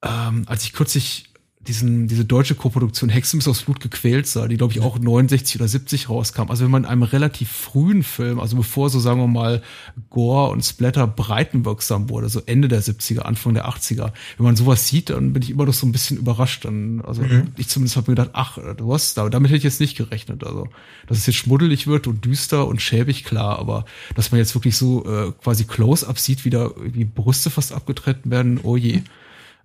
ähm, 0.05 0.45
als 0.47 0.63
ich 0.63 0.73
kürzlich 0.73 1.25
diesen, 1.69 2.09
diese 2.09 2.25
deutsche 2.25 2.55
Koproduktion 2.55 3.11
Hexen 3.11 3.43
aufs 3.47 3.63
Blut 3.63 3.81
gequält 3.81 4.27
sah, 4.27 4.49
die 4.49 4.57
glaube 4.57 4.73
ich 4.73 4.81
auch 4.81 4.99
69 4.99 5.57
oder 5.57 5.69
70 5.69 6.09
rauskam. 6.09 6.49
Also 6.49 6.65
wenn 6.65 6.71
man 6.71 6.85
in 6.85 6.89
einem 6.89 7.03
relativ 7.03 7.51
frühen 7.51 8.03
Film, 8.03 8.41
also 8.41 8.57
bevor 8.57 8.91
so 8.91 9.01
sagen 9.01 9.21
wir 9.21 9.27
mal 9.27 9.63
Gore 10.11 10.51
und 10.51 10.65
Splatter 10.65 11.07
breitenwirksam 11.07 12.09
wurde, 12.09 12.29
so 12.29 12.41
Ende 12.47 12.69
der 12.69 12.83
70er, 12.83 13.21
Anfang 13.21 13.55
der 13.55 13.69
80er, 13.69 14.13
wenn 14.37 14.47
man 14.47 14.57
sowas 14.57 14.87
sieht, 14.87 15.11
dann 15.11 15.33
bin 15.33 15.43
ich 15.43 15.51
immer 15.51 15.67
noch 15.67 15.75
so 15.75 15.87
ein 15.87 15.93
bisschen 15.93 16.17
überrascht. 16.17 16.65
Dann, 16.65 17.01
also 17.03 17.23
mhm. 17.23 17.49
ich 17.57 17.69
zumindest 17.69 17.97
habe 17.97 18.11
mir 18.11 18.17
gedacht, 18.17 18.31
ach, 18.33 18.59
du 18.77 18.93
hast, 18.93 19.17
damit 19.17 19.45
hätte 19.45 19.57
ich 19.57 19.65
jetzt 19.65 19.81
nicht 19.81 19.97
gerechnet. 19.97 20.45
Also, 20.45 20.69
dass 21.07 21.19
es 21.19 21.27
jetzt 21.27 21.37
schmuddelig 21.37 21.87
wird 21.87 22.07
und 22.07 22.25
düster 22.25 22.67
und 22.67 22.81
schäbig, 22.81 23.25
klar, 23.25 23.59
aber 23.59 23.85
dass 24.15 24.31
man 24.31 24.39
jetzt 24.39 24.55
wirklich 24.55 24.77
so 24.77 25.05
äh, 25.05 25.33
quasi 25.43 25.65
Close-up 25.65 26.19
sieht, 26.19 26.45
wie 26.45 26.51
da 26.51 26.71
wie 26.77 27.05
Brüste 27.05 27.51
fast 27.51 27.73
abgetreten 27.73 28.31
werden, 28.31 28.61
oh 28.63 28.77
je. 28.77 29.03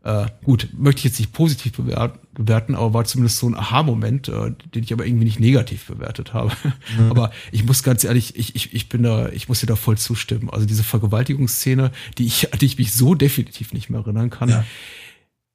Äh, 0.04 0.26
gut, 0.44 0.70
möchte 0.76 1.00
ich 1.00 1.04
jetzt 1.04 1.20
nicht 1.20 1.32
positiv 1.32 1.74
bewerten, 1.74 2.76
aber 2.76 2.94
war 2.94 3.06
zumindest 3.06 3.38
so 3.38 3.48
ein 3.48 3.56
Aha-Moment, 3.56 4.30
äh, 4.30 4.52
den 4.74 4.84
ich 4.84 4.92
aber 4.94 5.06
irgendwie 5.06 5.26
nicht 5.26 5.40
negativ 5.40 5.86
bewertet 5.86 6.34
habe. 6.34 6.52
Mhm. 6.98 7.12
Aber 7.12 7.32
ich 7.52 7.64
muss 7.64 7.84
ganz 7.84 8.04
ehrlich, 8.04 8.36
ich, 8.36 8.56
ich, 8.56 8.74
ich 8.74 8.90
bin 8.90 9.04
da, 9.04 9.30
ich 9.30 9.48
muss 9.48 9.62
dir 9.62 9.68
da 9.68 9.76
voll 9.76 9.98
zustimmen. 9.98 10.50
Also 10.50 10.66
diese 10.66 10.84
Vergewaltigungsszene, 10.84 11.92
die 12.18 12.26
ich, 12.26 12.52
an 12.52 12.60
die 12.60 12.66
ich 12.66 12.78
mich 12.78 12.92
so 12.92 13.16
definitiv 13.16 13.72
nicht 13.72 13.90
mehr 13.90 14.02
erinnern 14.02 14.30
kann, 14.30 14.50
ja. 14.50 14.66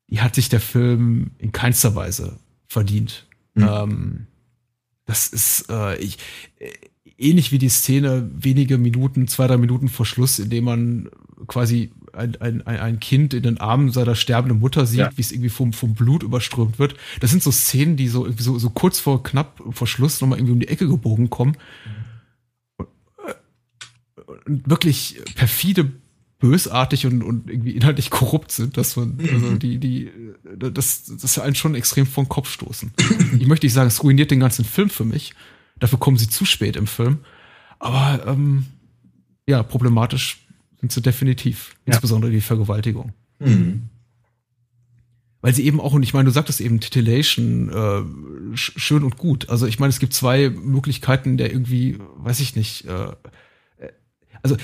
die 0.08 0.20
hat 0.20 0.34
sich 0.34 0.48
der 0.48 0.60
Film 0.60 1.32
in 1.38 1.52
keinster 1.52 1.94
Weise 1.94 2.38
verdient. 2.68 3.26
Mhm. 3.54 3.68
Ähm, 3.68 4.26
das 5.04 5.28
ist, 5.28 5.66
äh, 5.68 5.98
ich, 5.98 6.18
äh, 6.58 6.70
ähnlich 7.18 7.52
wie 7.52 7.58
die 7.58 7.68
Szene 7.68 8.30
wenige 8.32 8.78
Minuten, 8.78 9.28
zwei, 9.28 9.46
drei 9.46 9.56
Minuten 9.56 9.88
vor 9.88 10.06
Schluss, 10.06 10.38
in 10.38 10.50
dem 10.50 10.64
man 10.64 11.10
quasi 11.46 11.92
ein, 12.16 12.40
ein, 12.40 12.66
ein 12.66 13.00
Kind 13.00 13.34
in 13.34 13.42
den 13.42 13.58
Armen 13.58 13.90
seiner 13.90 14.14
sterbenden 14.14 14.60
Mutter 14.60 14.86
sieht, 14.86 14.98
ja. 14.98 15.10
wie 15.16 15.20
es 15.20 15.32
irgendwie 15.32 15.50
vom, 15.50 15.72
vom 15.72 15.94
Blut 15.94 16.22
überströmt 16.22 16.78
wird. 16.78 16.96
Das 17.20 17.30
sind 17.30 17.42
so 17.42 17.50
Szenen, 17.50 17.96
die 17.96 18.08
so 18.08 18.30
so, 18.36 18.58
so 18.58 18.70
kurz 18.70 18.98
vor 18.98 19.22
knapp 19.22 19.62
vor 19.70 19.86
Schluss 19.86 20.20
nochmal 20.20 20.38
irgendwie 20.38 20.52
um 20.52 20.60
die 20.60 20.68
Ecke 20.68 20.88
gebogen 20.88 21.30
kommen. 21.30 21.56
Und, 22.76 24.68
wirklich 24.68 25.20
perfide, 25.34 25.92
bösartig 26.38 27.06
und, 27.06 27.22
und 27.22 27.50
irgendwie 27.50 27.72
inhaltlich 27.72 28.10
korrupt 28.10 28.52
sind, 28.52 28.76
dass 28.76 28.96
man, 28.96 29.18
also 29.32 29.56
die, 29.56 29.78
die, 29.78 30.10
das, 30.56 31.04
das 31.20 31.38
einen 31.38 31.54
schon 31.54 31.74
extrem 31.74 32.06
vor 32.06 32.24
den 32.24 32.28
Kopf 32.28 32.50
stoßen. 32.50 32.92
ich 33.38 33.46
möchte 33.46 33.66
nicht 33.66 33.72
sagen, 33.72 33.88
es 33.88 34.02
ruiniert 34.02 34.30
den 34.30 34.40
ganzen 34.40 34.64
Film 34.64 34.90
für 34.90 35.04
mich. 35.04 35.34
Dafür 35.78 35.98
kommen 35.98 36.16
sie 36.16 36.28
zu 36.28 36.44
spät 36.44 36.76
im 36.76 36.86
Film. 36.86 37.18
Aber 37.78 38.26
ähm, 38.26 38.66
ja, 39.46 39.62
problematisch 39.62 40.45
sind 40.80 40.92
sie 40.92 41.02
definitiv. 41.02 41.76
Ja. 41.86 41.92
Insbesondere 41.92 42.30
die 42.30 42.40
Vergewaltigung. 42.40 43.12
Mhm. 43.38 43.88
Weil 45.40 45.54
sie 45.54 45.64
eben 45.64 45.80
auch, 45.80 45.92
und 45.92 46.02
ich 46.02 46.14
meine, 46.14 46.26
du 46.26 46.32
sagtest 46.32 46.60
eben 46.60 46.80
Titillation, 46.80 47.68
äh, 47.68 48.56
schön 48.56 49.04
und 49.04 49.16
gut. 49.16 49.48
Also 49.48 49.66
ich 49.66 49.78
meine, 49.78 49.90
es 49.90 50.00
gibt 50.00 50.12
zwei 50.12 50.50
Möglichkeiten 50.50 51.36
der 51.36 51.52
irgendwie, 51.52 51.98
weiß 52.16 52.40
ich 52.40 52.56
nicht, 52.56 52.86
äh, 52.86 53.12
äh 53.78 53.92
also 54.42 54.56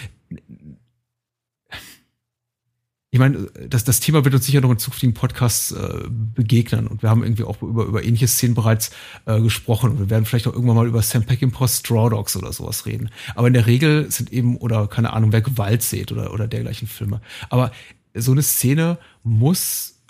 ich 3.15 3.19
meine, 3.19 3.51
das, 3.69 3.85
das 3.85 4.01
Thema 4.01 4.25
wird 4.25 4.35
uns 4.35 4.47
sicher 4.47 4.63
noch 4.63 4.71
in 4.71 4.79
zukünftigen 4.79 5.13
Podcasts 5.13 5.71
äh, 5.73 6.05
begegnen 6.09 6.87
und 6.87 7.03
wir 7.03 7.11
haben 7.11 7.23
irgendwie 7.23 7.45
auch 7.45 7.61
über, 7.61 7.85
über 7.85 8.03
ähnliche 8.03 8.27
Szenen 8.27 8.55
bereits 8.55 8.91
äh, 9.27 9.39
gesprochen 9.39 9.91
und 9.91 9.99
wir 9.99 10.09
werden 10.09 10.25
vielleicht 10.25 10.47
auch 10.47 10.55
irgendwann 10.55 10.77
mal 10.77 10.87
über 10.87 11.03
Sam 11.03 11.25
Peckinpah's 11.25 11.81
Straw 11.81 12.09
Dogs 12.09 12.37
oder 12.37 12.55
sowas 12.55 12.87
reden. 12.87 13.11
Aber 13.35 13.49
in 13.49 13.53
der 13.53 13.67
Regel 13.67 14.11
sind 14.11 14.33
eben, 14.33 14.57
oder 14.57 14.89
keine 14.89 15.13
Ahnung, 15.13 15.31
wer 15.31 15.43
Gewalt 15.43 15.83
sieht 15.83 16.11
oder, 16.11 16.33
oder 16.33 16.49
dergleichen 16.49 16.89
Filme. 16.89 17.21
Aber 17.51 17.71
so 18.15 18.33
eine 18.33 18.43
Szene 18.43 18.97
muss 19.23 20.01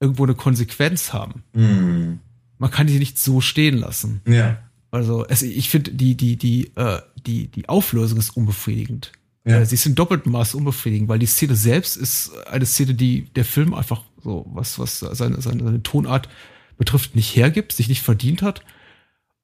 irgendwo 0.00 0.24
eine 0.24 0.34
Konsequenz 0.34 1.12
haben. 1.12 1.42
Mm. 1.52 2.20
Man 2.56 2.70
kann 2.70 2.86
die 2.86 2.98
nicht 2.98 3.18
so 3.18 3.42
stehen 3.42 3.76
lassen. 3.76 4.22
Ja. 4.26 4.56
Also 4.90 5.26
es, 5.28 5.42
ich 5.42 5.68
finde, 5.68 5.92
die, 5.92 6.16
die, 6.16 6.36
die, 6.36 6.72
äh, 6.76 7.02
die, 7.26 7.48
die 7.48 7.68
Auflösung 7.68 8.18
ist 8.18 8.30
unbefriedigend. 8.30 9.12
Ja. 9.44 9.64
Sie 9.64 9.74
ist 9.74 9.86
in 9.86 9.94
doppeltem 9.94 10.32
Maß 10.32 10.54
unbefriedigend, 10.54 11.08
weil 11.08 11.18
die 11.18 11.26
Szene 11.26 11.56
selbst 11.56 11.96
ist 11.96 12.32
eine 12.48 12.66
Szene, 12.66 12.94
die 12.94 13.24
der 13.34 13.44
Film 13.44 13.72
einfach 13.72 14.02
so, 14.22 14.46
was, 14.52 14.78
was 14.78 15.00
seine, 15.00 15.40
seine, 15.40 15.64
seine 15.64 15.82
Tonart 15.82 16.28
betrifft, 16.76 17.14
nicht 17.14 17.34
hergibt, 17.34 17.72
sich 17.72 17.88
nicht 17.88 18.02
verdient 18.02 18.42
hat. 18.42 18.62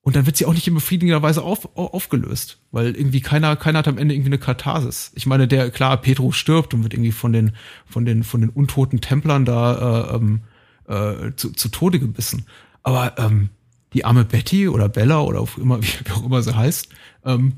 Und 0.03 0.17
dann 0.17 0.27
wird 0.27 0.37
sie 0.37 0.45
auch 0.45 0.53
nicht 0.53 0.69
in 0.69 0.75
befriedigender 0.75 1.23
Weise 1.23 1.43
auf, 1.43 1.75
aufgelöst, 1.77 2.59
weil 2.71 2.95
irgendwie 2.95 3.23
keiner, 3.23 3.57
keiner 3.57 3.79
hat 3.79 3.89
am 3.89 3.97
Ende 3.97 4.15
irgendwie 4.15 4.29
eine 4.29 4.39
Katharsis. 4.39 5.13
Ich 5.15 5.25
meine, 5.25 5.49
der, 5.49 5.71
klar, 5.71 5.97
Petro 5.97 6.31
stirbt 6.33 6.75
und 6.75 6.83
wird 6.83 6.93
irgendwie 6.93 7.13
von 7.13 7.33
den, 7.33 7.53
von 7.87 8.05
den, 8.05 8.23
von 8.23 8.43
den 8.43 8.51
untoten 8.51 9.01
Templern 9.01 9.47
da 9.47 10.11
äh, 10.11 10.17
ähm, 10.17 10.41
äh, 10.87 11.33
zu, 11.37 11.53
zu 11.53 11.71
Tode 11.71 11.99
gebissen. 11.99 12.45
Aber 12.83 13.19
ähm, 13.19 13.49
die 13.95 14.05
arme 14.05 14.27
Betty 14.27 14.69
oder 14.69 14.91
Bella 14.91 15.23
oder 15.23 15.41
auch 15.41 15.57
immer, 15.57 15.83
wie 15.83 16.11
auch 16.11 16.25
immer 16.25 16.43
sie 16.43 16.55
heißt, 16.55 16.91
ähm, 17.25 17.55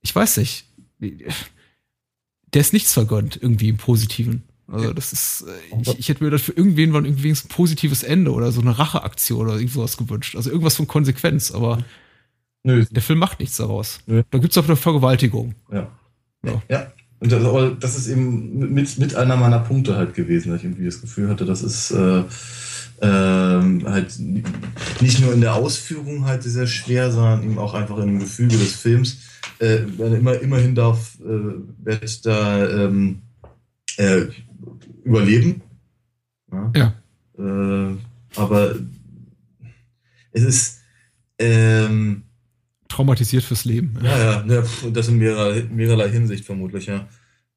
ich 0.00 0.14
weiß 0.14 0.38
nicht 0.38 0.67
der 1.00 2.60
ist 2.60 2.72
nichts 2.72 2.92
vergönnt, 2.92 3.38
irgendwie 3.40 3.68
im 3.68 3.76
Positiven. 3.76 4.42
Also 4.70 4.92
das 4.92 5.12
ist, 5.12 5.44
äh, 5.48 5.80
ich, 5.80 5.98
ich 5.98 6.08
hätte 6.08 6.22
mir 6.22 6.30
das 6.30 6.42
für 6.42 6.52
irgendwen 6.52 6.90
mal 6.90 7.06
irgendwie 7.06 7.30
ein 7.30 7.38
positives 7.48 8.02
Ende 8.02 8.32
oder 8.32 8.52
so 8.52 8.60
eine 8.60 8.78
Racheaktion 8.78 9.46
oder 9.46 9.56
irgendwas 9.56 9.96
gewünscht. 9.96 10.36
Also 10.36 10.50
irgendwas 10.50 10.76
von 10.76 10.86
Konsequenz, 10.86 11.50
aber 11.50 11.82
Nö. 12.64 12.84
der 12.90 13.02
Film 13.02 13.18
macht 13.18 13.40
nichts 13.40 13.56
daraus. 13.56 14.00
Nö. 14.06 14.22
Da 14.30 14.38
gibt's 14.38 14.58
auch 14.58 14.66
eine 14.66 14.76
Vergewaltigung. 14.76 15.54
Ja. 15.72 15.88
Ja. 16.44 16.62
ja. 16.68 16.92
Und 17.20 17.32
das, 17.32 17.44
aber 17.44 17.70
das 17.70 17.96
ist 17.96 18.08
eben 18.08 18.74
mit, 18.74 18.98
mit 18.98 19.14
einer 19.14 19.36
meiner 19.36 19.58
Punkte 19.58 19.96
halt 19.96 20.14
gewesen, 20.14 20.50
dass 20.50 20.58
ich 20.58 20.64
irgendwie 20.64 20.84
das 20.84 21.00
Gefühl 21.00 21.28
hatte, 21.28 21.46
das 21.46 21.62
ist 21.62 21.90
äh, 21.90 22.24
äh, 23.00 23.06
halt 23.06 24.18
nicht 25.00 25.20
nur 25.20 25.32
in 25.32 25.40
der 25.40 25.54
Ausführung 25.54 26.24
halt 26.24 26.42
sehr 26.42 26.66
schwer, 26.66 27.10
sondern 27.10 27.42
eben 27.42 27.58
auch 27.58 27.74
einfach 27.74 27.98
im 27.98 28.18
Gefüge 28.18 28.56
des 28.56 28.76
Films 28.76 29.18
äh, 29.60 29.76
immer, 29.76 30.38
immerhin 30.40 30.74
darf 30.74 31.18
äh, 31.20 31.84
wird 31.84 32.26
da 32.26 32.68
ähm, 32.68 33.22
äh, 33.96 34.26
überleben. 35.04 35.62
Ja. 36.52 36.72
ja. 36.74 36.94
Äh, 37.38 37.96
aber 38.36 38.74
es 40.32 40.42
ist 40.42 40.80
ähm, 41.38 42.24
traumatisiert 42.88 43.44
fürs 43.44 43.64
Leben. 43.64 43.98
Ja, 44.02 44.18
ja, 44.18 44.44
ja 44.46 44.64
das 44.92 45.08
in 45.08 45.18
mehrerer, 45.18 45.62
mehrerlei 45.70 46.10
Hinsicht 46.10 46.44
vermutlich, 46.44 46.86
ja. 46.86 47.08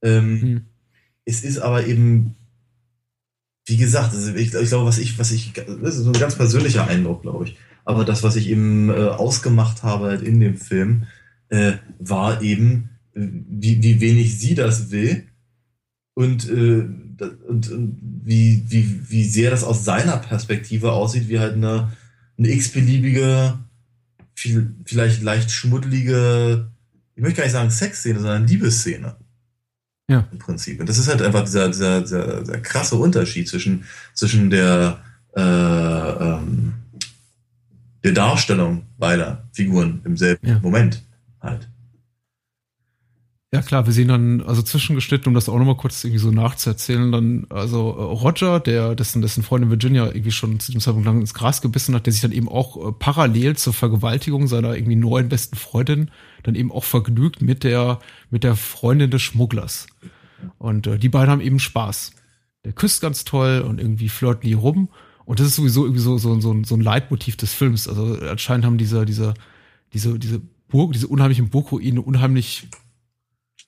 Ähm, 0.02 0.42
hm. 0.42 0.66
Es 1.26 1.44
ist 1.44 1.60
aber 1.60 1.86
eben, 1.86 2.36
wie 3.66 3.78
gesagt, 3.78 4.14
also 4.14 4.34
ich, 4.34 4.54
ich, 4.54 4.70
glaube, 4.70 4.86
was 4.86 4.98
ich, 4.98 5.18
was 5.20 5.32
ich, 5.32 5.54
das 5.54 5.96
ist 5.96 6.04
so 6.04 6.12
ein 6.12 6.20
ganz 6.20 6.36
persönlicher 6.36 6.88
Eindruck, 6.88 7.22
glaube 7.22 7.46
ich. 7.46 7.58
Aber 7.86 8.06
das, 8.06 8.24
was 8.24 8.36
ich 8.36 8.50
eben 8.50 8.90
äh, 8.90 8.94
ausgemacht 8.94 9.84
habe 9.84 10.06
halt 10.06 10.22
in 10.22 10.40
dem 10.40 10.58
Film, 10.58 11.04
äh, 11.50 11.74
war 12.00 12.42
eben, 12.42 12.90
äh, 13.14 13.22
wie, 13.22 13.82
wie 13.84 14.02
wenig 14.02 14.40
sie 14.40 14.56
das 14.56 14.92
will 14.92 15.28
und, 16.14 16.50
äh, 16.50 16.86
und, 17.48 17.72
und 17.72 17.98
wie, 18.24 18.64
wie, 18.68 19.10
wie 19.10 19.24
sehr 19.24 19.52
das 19.52 19.64
aus 19.64 19.86
seiner 19.86 20.18
Perspektive 20.18 20.92
aussieht, 20.92 21.30
wie 21.30 21.40
halt 21.40 21.54
eine, 21.54 21.92
eine 22.38 22.50
x-beliebige, 22.50 23.60
viel, 24.34 24.76
vielleicht 24.86 25.22
leicht 25.22 25.52
schmuddelige, 25.52 26.72
ich 27.16 27.22
möchte 27.22 27.38
gar 27.38 27.44
nicht 27.44 27.54
sagen 27.54 27.70
Sexszene, 27.70 28.20
sondern 28.20 28.48
Liebesszene. 28.48 29.16
Ja. 30.10 30.28
Im 30.32 30.40
Prinzip. 30.40 30.80
Und 30.80 30.90
das 30.90 30.98
ist 30.98 31.08
halt 31.08 31.22
einfach 31.22 31.44
dieser, 31.44 31.68
dieser, 31.68 32.02
dieser, 32.02 32.42
dieser 32.42 32.60
krasse 32.60 32.96
Unterschied 32.96 33.48
zwischen, 33.48 33.86
zwischen 34.14 34.50
der, 34.50 35.00
äh, 35.36 35.42
ähm, 35.42 36.74
der 38.04 38.12
Darstellung 38.12 38.84
beider 38.98 39.48
Figuren 39.54 40.02
im 40.04 40.18
selben 40.18 40.48
ja. 40.48 40.60
Moment 40.60 41.04
halt. 41.42 41.68
Ja 43.54 43.62
klar, 43.62 43.86
wir 43.86 43.92
sehen 43.92 44.08
dann, 44.08 44.40
also 44.40 44.62
zwischengeschnitten, 44.62 45.28
um 45.28 45.34
das 45.34 45.50
auch 45.50 45.58
nochmal 45.58 45.76
kurz 45.76 46.02
irgendwie 46.06 46.22
so 46.22 46.32
nachzuerzählen, 46.32 47.12
dann, 47.12 47.48
also 47.50 47.90
Roger, 47.90 48.62
der, 48.62 48.96
dessen, 48.96 49.22
dessen 49.22 49.44
Freundin 49.44 49.70
Virginia 49.70 50.06
irgendwie 50.06 50.32
schon 50.32 50.62
zu 50.62 50.72
dem 50.72 50.80
Zeitpunkt 50.80 51.06
lang 51.06 51.20
ins 51.20 51.34
Gras 51.34 51.62
gebissen 51.62 51.94
hat, 51.94 52.06
der 52.06 52.14
sich 52.14 52.22
dann 52.22 52.32
eben 52.32 52.48
auch 52.48 52.78
äh, 52.78 52.94
parallel 52.94 53.58
zur 53.58 53.74
Vergewaltigung 53.74 54.48
seiner 54.48 54.74
irgendwie 54.78 54.96
neuen 54.96 55.28
besten 55.28 55.58
Freundin 55.58 56.12
dann 56.44 56.56
eben 56.56 56.72
auch 56.72 56.86
vergnügt 56.86 57.42
mit 57.42 57.66
der, 57.66 58.00
mit 58.30 58.46
der 58.46 58.56
Freundin 58.56 59.12
des 59.12 59.22
Schmugglers. 59.22 59.88
Und 60.58 60.88
äh, 60.88 60.98
die 60.98 61.10
beiden 61.10 61.30
haben 61.30 61.42
eben 61.42 61.60
Spaß. 61.60 62.14
Der 62.64 62.72
küsst 62.72 63.02
ganz 63.02 63.26
toll 63.26 63.66
und 63.68 63.82
irgendwie 63.82 64.08
flirten 64.08 64.48
die 64.48 64.54
rum. 64.54 64.88
Und 65.26 65.42
das 65.42 65.48
ist 65.48 65.58
sowieso 65.58 65.84
irgendwie 65.84 66.02
so, 66.02 66.18
so, 66.18 66.40
so, 66.40 66.64
so 66.64 66.76
ein 66.76 66.82
Leitmotiv 66.82 67.36
des 67.36 67.54
Films. 67.54 67.90
Also 67.90 68.18
anscheinend 68.30 68.66
haben 68.66 68.78
diese, 68.78 69.06
diese, 69.06 69.34
diese, 69.92 70.18
diese 70.18 70.42
Burg, 70.70 70.94
diese 70.94 71.08
unheimlichen 71.10 71.50
Burgruine 71.50 72.02
unheimlich 72.02 72.70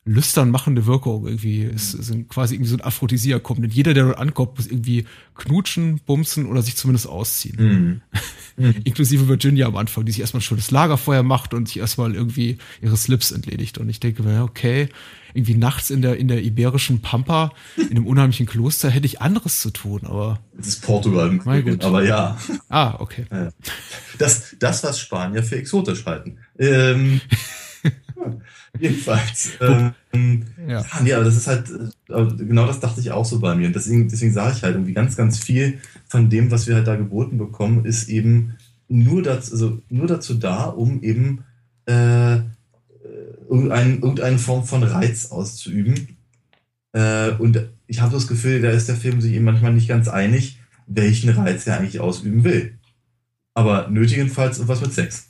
lüstern 0.06 0.52
machende 0.52 0.86
Wirkung 0.86 1.26
irgendwie. 1.26 1.64
Es 1.64 1.92
sind 1.92 2.28
quasi 2.28 2.56
irgendwie 2.56 2.70
so 2.70 2.76
ein 2.76 2.82
Aphrodisiakum. 2.82 3.62
Denn 3.62 3.72
jeder, 3.72 3.94
der 3.94 4.06
dort 4.06 4.18
ankommt, 4.18 4.58
muss 4.58 4.68
irgendwie 4.68 5.06
knutschen, 5.36 6.02
bumsen 6.06 6.46
oder 6.46 6.62
sich 6.62 6.76
zumindest 6.76 7.08
ausziehen. 7.08 7.56
Mhm. 7.58 8.02
Mhm. 8.56 8.76
Inklusive 8.84 9.28
Virginia 9.28 9.66
am 9.66 9.76
Anfang, 9.76 10.06
die 10.06 10.12
sich 10.12 10.22
erstmal 10.22 10.42
schon 10.42 10.58
das 10.58 10.70
Lagerfeuer 10.70 11.24
macht 11.24 11.56
und 11.56 11.68
sich 11.68 11.78
erstmal 11.78 12.14
irgendwie 12.14 12.60
ihre 12.84 12.96
Slips 12.96 13.32
entledigt. 13.32 13.80
Und 13.80 13.90
ich 13.90 14.00
denke 14.00 14.22
mir, 14.22 14.44
okay, 14.44 14.90
irgendwie 15.34 15.56
nachts 15.56 15.90
in 15.90 16.04
der, 16.04 16.18
in 16.18 16.28
der 16.28 16.44
iberischen 16.44 17.02
Pampa, 17.02 17.52
in 17.78 17.90
einem 17.90 18.06
unheimlichen 18.06 18.46
Kloster, 18.46 18.92
hätte 18.92 19.08
ich 19.08 19.22
anderes 19.22 19.60
zu 19.60 19.72
tun, 19.72 20.02
aber. 20.04 20.40
Das 20.56 20.68
ist 20.68 20.84
Portugal, 20.84 21.32
mein 21.44 21.64
gut. 21.64 21.84
aber 21.84 22.04
ja. 22.04 22.38
Ah, 22.70 22.96
okay. 23.00 23.26
Das, 24.20 24.56
das, 24.60 24.84
was 24.84 25.00
Spanier 25.00 25.42
für 25.42 25.56
exotisch 25.56 26.06
halten. 26.06 26.38
Ähm, 26.60 27.22
jedenfalls. 28.80 29.52
Ähm, 30.14 30.46
ja. 30.68 30.86
Nee, 31.02 31.14
aber 31.14 31.26
das 31.26 31.36
ist 31.36 31.48
halt, 31.48 31.70
äh, 32.10 32.26
genau 32.46 32.68
das 32.68 32.80
dachte 32.80 33.00
ich 33.00 33.12
auch 33.12 33.26
so 33.26 33.40
bei 33.40 33.56
mir. 33.56 33.68
Und 33.68 33.76
deswegen, 33.76 34.08
deswegen 34.08 34.34
sage 34.34 34.54
ich 34.56 34.64
halt 34.64 34.76
irgendwie 34.76 34.94
ganz, 34.94 35.16
ganz 35.16 35.40
viel 35.40 35.80
von 36.08 36.30
dem, 36.30 36.52
was 36.52 36.68
wir 36.68 36.76
halt 36.76 36.88
da 36.88 36.96
geboten 36.96 37.38
bekommen, 37.38 37.86
ist 37.86 38.10
eben 38.10 38.56
nur 38.88 39.24
dazu, 39.24 39.54
also 39.54 39.82
nur 39.90 40.08
dazu 40.08 40.36
da, 40.36 40.66
um 40.66 41.02
eben 41.02 41.44
äh, 41.86 42.40
irgendein, 43.50 43.96
irgendeine 43.96 44.38
Form 44.38 44.64
von 44.66 44.84
Reiz 44.84 45.32
auszuüben. 45.32 46.18
Äh, 46.92 47.32
und 47.32 47.70
ich 47.88 48.02
habe 48.02 48.14
das 48.14 48.28
Gefühl, 48.28 48.62
da 48.62 48.70
ist 48.70 48.88
der 48.88 48.96
Film 48.96 49.22
sich 49.22 49.34
eben 49.34 49.46
manchmal 49.46 49.74
nicht 49.74 49.88
ganz 49.88 50.08
einig, 50.08 50.60
welchen 50.88 51.30
Reiz 51.30 51.66
er 51.68 51.80
eigentlich 51.80 52.00
ausüben 52.00 52.44
will. 52.44 52.78
Aber 53.54 53.88
nötigenfalls 53.90 54.68
was 54.68 54.82
mit 54.82 54.94
Sex. 54.94 55.28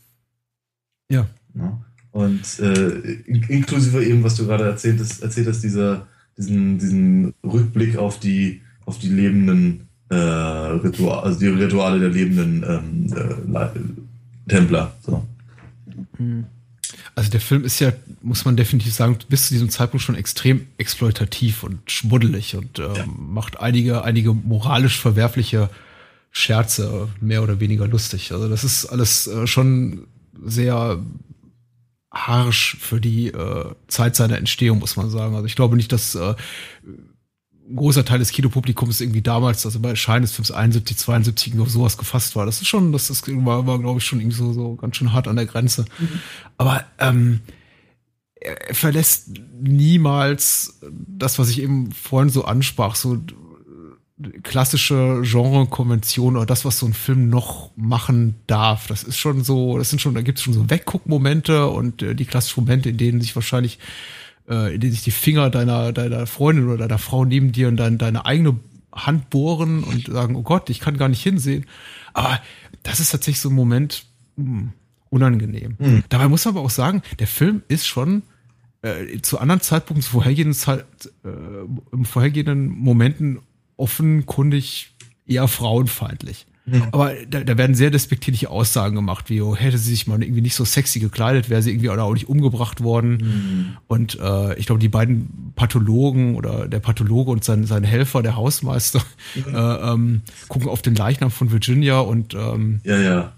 Ja. 1.10 1.28
ja. 1.56 1.86
Und 2.14 2.60
äh, 2.60 2.90
inklusive 3.50 4.06
eben, 4.06 4.24
was 4.24 4.36
du 4.36 4.46
gerade 4.46 4.66
erzählt 4.66 5.00
hast, 5.00 5.24
erzählt 5.24 5.48
hast 5.48 5.62
dieser, 5.62 6.08
diesen, 6.38 6.78
diesen 6.78 7.34
Rückblick 7.44 7.98
auf 7.98 8.20
die, 8.20 8.62
auf 8.86 9.00
die 9.00 9.10
lebenden 9.10 9.90
äh, 10.10 10.16
Rituale, 10.16 11.24
also 11.24 11.40
die 11.40 11.48
Rituale 11.48 12.00
der 12.00 12.10
lebenden 12.10 12.64
ähm, 12.68 13.56
äh, 13.56 14.48
Templer. 14.48 14.96
So. 15.02 15.26
Mhm. 16.20 16.46
Also 17.16 17.32
der 17.32 17.42
Film 17.42 17.66
ist 17.66 17.80
ja, 17.80 17.92
muss 18.22 18.46
man 18.46 18.58
definitiv 18.58 18.94
sagen, 18.94 19.18
bis 19.28 19.48
zu 19.48 19.56
diesem 19.56 19.72
Zeitpunkt 19.72 20.04
schon 20.04 20.16
extrem 20.16 20.68
exploitativ 20.78 21.64
und 21.64 21.80
schmuddelig 21.90 22.56
und 22.56 22.78
ähm, 22.78 22.94
ja. 22.96 23.06
macht 23.08 23.60
einige, 23.60 24.04
einige 24.04 24.36
moralisch 24.36 25.00
verwerfliche 25.00 25.72
Scherze 26.30 27.10
mehr 27.22 27.42
oder 27.42 27.60
weniger 27.60 27.88
lustig. 27.88 28.32
Also 28.32 28.50
das 28.50 28.64
ist 28.64 28.86
alles 28.86 29.26
äh, 29.26 29.48
schon 29.48 30.06
sehr 30.46 31.00
harsch 32.14 32.78
für 32.80 33.02
die 33.02 33.28
äh, 33.28 33.66
Zeit 33.88 34.16
seiner 34.16 34.38
Entstehung, 34.38 34.80
muss 34.80 34.96
man 34.96 35.10
sagen. 35.10 35.36
Also 35.36 35.46
ich 35.48 35.56
glaube 35.56 35.76
nicht, 35.76 35.92
dass 35.92 36.14
äh, 36.16 36.36
ein 37.68 37.76
großer 37.76 38.06
Teil 38.06 38.20
des 38.20 38.32
Kinopublikums 38.32 39.02
irgendwie 39.02 39.22
damals, 39.22 39.66
also 39.66 39.80
bei 39.80 39.90
Erscheinen 39.90 40.22
des 40.22 40.34
Films 40.34 40.52
71, 40.52 40.98
72 40.98 41.60
auf 41.60 41.70
sowas 41.70 41.98
gefasst 41.98 42.36
war. 42.36 42.46
Das 42.46 42.62
ist 42.62 42.68
schon, 42.68 42.92
das 42.92 43.10
ist, 43.10 43.28
war, 43.46 43.66
war 43.66 43.80
glaube 43.80 44.00
ich, 44.00 44.06
schon 44.06 44.20
irgendwie 44.20 44.38
so, 44.38 44.54
so 44.54 44.76
ganz 44.76 44.96
schön 44.96 45.14
hart 45.14 45.28
an 45.28 45.38
der 45.38 45.46
Grenze. 45.46 45.86
Mhm. 45.98 46.20
Aber 46.58 46.84
ähm, 47.00 47.42
er 48.36 48.76
verlässt 48.76 49.30
niemals 49.62 50.80
das, 50.92 51.40
was 51.40 51.50
ich 51.50 51.62
eben 51.62 51.92
vorhin 51.94 52.30
so 52.30 52.46
ansprach, 52.46 52.96
so 52.96 53.18
klassische 54.44 55.22
Genre-Konvention 55.24 56.38
oder 56.38 56.46
das, 56.46 56.66
was 56.66 56.78
so 56.78 56.86
ein 56.86 56.94
Film 56.94 57.30
noch 57.30 57.72
machen 57.76 58.36
darf. 58.46 58.88
Das 58.88 59.04
ist 59.04 59.18
schon 59.18 59.44
so, 59.44 59.78
das 59.78 59.90
sind 59.90 60.02
schon, 60.02 60.14
da 60.14 60.22
gibt 60.22 60.38
es 60.38 60.44
schon 60.44 60.54
so 60.54 60.70
Wegguckmomente 60.70 61.68
und 61.68 62.02
äh, 62.04 62.16
die 62.16 62.26
klassischen 62.26 62.62
Momente, 62.62 62.90
in 62.90 62.98
denen 62.98 63.22
sich 63.22 63.36
wahrscheinlich, 63.36 63.80
äh, 64.48 64.76
in 64.76 64.82
denen 64.82 64.94
sich 64.94 65.04
die 65.04 65.12
Finger 65.12 65.50
deiner, 65.50 65.92
deiner 65.94 66.28
Freundin 66.28 66.68
oder 66.68 66.78
deiner 66.78 67.00
Frau 67.00 67.26
neben 67.26 67.52
dir 67.52 67.68
und 67.68 67.78
dein, 67.78 67.98
deine 67.98 68.26
eigene 68.26 68.60
Hand 68.94 69.32
bohren 69.32 69.84
und 69.84 70.08
sagen, 70.08 70.36
oh 70.36 70.44
Gott, 70.44 70.70
ich 70.70 70.80
kann 70.80 70.98
gar 70.98 71.10
nicht 71.10 71.24
hinsehen. 71.24 71.66
Aber 72.14 72.40
das 72.84 73.00
ist 73.00 73.10
tatsächlich 73.10 73.42
so 73.42 73.50
ein 73.50 73.56
Moment 73.56 74.06
mh, 74.36 74.46
hm, 74.46 74.74
unangenehm. 75.10 75.76
Mhm. 75.80 76.04
Dabei 76.10 76.28
muss 76.28 76.46
man 76.46 76.56
aber 76.56 76.66
auch 76.66 76.70
sagen, 76.70 77.02
der 77.18 77.28
Film 77.28 77.64
ist 77.68 77.88
schon 77.88 78.22
äh, 78.84 79.20
zu 79.22 79.40
anderen 79.40 79.62
Zeitpunkten, 79.62 80.04
zu 80.04 80.12
vorhergehenden, 80.12 80.54
Zeit, 80.54 80.86
äh, 81.26 81.30
im 81.92 82.06
vorhergehenden 82.06 82.68
Momenten 82.68 83.40
offenkundig 83.78 84.94
eher 85.26 85.48
frauenfeindlich. 85.48 86.46
Mhm. 86.66 86.84
Aber 86.92 87.14
da, 87.30 87.44
da 87.44 87.58
werden 87.58 87.76
sehr 87.76 87.92
despektierliche 87.92 88.50
Aussagen 88.50 88.96
gemacht, 88.96 89.30
wie 89.30 89.42
oh, 89.42 89.56
hätte 89.56 89.78
sie 89.78 89.90
sich 89.90 90.08
mal 90.08 90.22
irgendwie 90.24 90.42
nicht 90.42 90.56
so 90.56 90.64
sexy 90.64 91.00
gekleidet, 91.00 91.50
wäre 91.50 91.62
sie 91.62 91.72
irgendwie 91.72 91.90
auch 91.90 92.14
nicht 92.14 92.30
umgebracht 92.30 92.82
worden. 92.82 93.18
Mhm. 93.18 93.78
Und 93.88 94.18
äh, 94.20 94.58
ich 94.58 94.66
glaube, 94.66 94.80
die 94.80 94.90
beiden 94.90 95.52
Pathologen 95.56 96.36
oder 96.36 96.68
der 96.68 96.80
Pathologe 96.80 97.32
und 97.32 97.44
sein, 97.44 97.66
sein 97.66 97.84
Helfer, 97.84 98.24
der 98.24 98.38
Hausmeister, 98.38 99.02
mhm. 99.36 99.56
äh, 99.56 99.60
ähm, 99.60 100.22
gucken 100.48 100.70
auf 100.70 100.82
den 100.82 100.96
Leichnam 100.96 101.32
von 101.32 101.52
Virginia 101.52 102.00
und 102.00 102.34
ähm, 102.34 102.80
ja, 102.86 102.98
ja. 102.98 103.34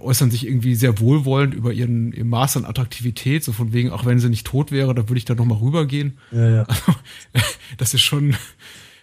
äußern 0.00 0.30
sich 0.30 0.46
irgendwie 0.46 0.74
sehr 0.74 0.98
wohlwollend 0.98 1.52
über 1.52 1.74
ihren, 1.74 2.14
ihr 2.14 2.24
Maß 2.24 2.56
an 2.56 2.64
Attraktivität, 2.64 3.44
so 3.44 3.52
von 3.52 3.74
wegen, 3.74 3.90
auch 3.90 4.06
wenn 4.06 4.20
sie 4.20 4.30
nicht 4.30 4.46
tot 4.46 4.72
wäre, 4.72 4.94
dann 4.94 5.10
würde 5.10 5.18
ich 5.18 5.26
da 5.26 5.34
nochmal 5.34 5.58
rübergehen. 5.58 6.16
Ja, 6.32 6.48
ja. 6.48 6.62
Also, 6.62 6.94
das 7.76 7.92
ist 7.92 8.02
schon 8.02 8.34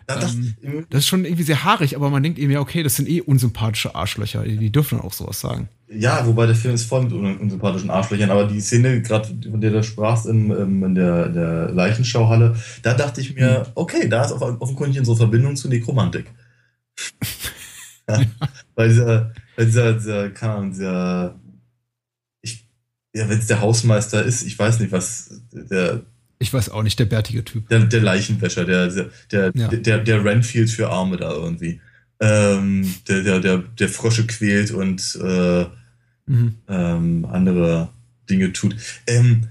das, 0.08 0.36
ähm, 0.62 0.86
das, 0.90 1.00
ist 1.00 1.08
schon 1.08 1.26
irgendwie 1.26 1.44
sehr 1.44 1.64
haarig, 1.64 1.96
aber 1.96 2.10
man 2.10 2.24
denkt 2.24 2.40
eben 2.40 2.52
ja, 2.52 2.60
okay, 2.60 2.84
das 2.84 2.96
sind 2.96 3.08
eh 3.08 3.22
unsympathische 3.22 3.96
Arschlöcher, 3.96 4.44
die, 4.44 4.70
dürfen 4.70 4.98
dann 4.98 5.08
auch 5.08 5.14
sowas 5.14 5.40
sagen. 5.40 5.70
Ja, 5.90 6.26
wobei 6.26 6.46
der 6.46 6.56
Film 6.56 6.74
ist 6.74 6.86
voll 6.86 7.04
mit 7.04 7.14
unsympathischen 7.14 7.90
Arschlöchern, 7.90 8.32
aber 8.32 8.46
die 8.46 8.62
Szene, 8.62 9.02
gerade 9.02 9.28
von 9.50 9.62
der 9.62 9.72
du 9.72 9.84
sprachst 9.84 10.26
in, 10.26 10.52
in 10.52 10.96
der, 10.96 11.30
der 11.30 11.72
Leichenschauhalle, 11.72 12.56
da 12.82 12.94
dachte 12.94 13.22
ich 13.22 13.36
mir, 13.36 13.66
hm. 13.66 13.72
okay, 13.76 14.10
da 14.10 14.26
ist 14.26 14.32
offenkundig 14.32 15.00
unsere 15.00 15.18
Verbindung 15.18 15.56
zu 15.56 15.70
Nekromantik. 15.70 16.26
ja, 18.10 18.22
ja. 18.22 18.26
Weil 18.76 18.90
dieser, 18.90 19.34
weil 19.56 19.66
dieser, 19.66 19.94
dieser, 19.94 20.30
keine 20.32 20.54
Ahnung, 20.54 20.72
dieser, 20.72 21.40
ich, 22.42 22.68
ja, 23.14 23.30
wenn 23.30 23.40
es 23.40 23.48
der 23.48 23.62
Hausmeister 23.62 24.24
ist, 24.24 24.44
ich 24.44 24.58
weiß 24.58 24.80
nicht, 24.80 24.92
was, 24.92 25.42
der, 25.52 26.02
ich 26.44 26.54
weiß 26.54 26.70
auch 26.70 26.84
nicht, 26.84 27.00
der 27.00 27.06
bärtige 27.06 27.46
Typ. 27.46 27.70
Der, 27.70 27.80
der 27.80 28.02
Leichenwäscher, 28.02 28.66
der, 28.66 28.88
der, 29.32 29.52
ja. 29.56 29.68
der, 29.70 30.00
der 30.00 30.26
Renfield 30.26 30.70
für 30.70 30.90
Arme 30.90 31.16
da 31.16 31.32
irgendwie. 31.32 31.80
Ähm, 32.20 32.94
der, 33.08 33.24
der, 33.24 33.40
der, 33.40 33.58
der 33.60 33.90
Frösche 33.90 34.28
quält 34.28 34.72
und 34.72 35.18
äh, 35.24 35.66
mhm. 36.26 36.56
ähm, 36.68 37.26
andere 37.32 37.90
Dinge 38.30 38.52
tut. 38.52 38.76
Ähm, 39.08 39.48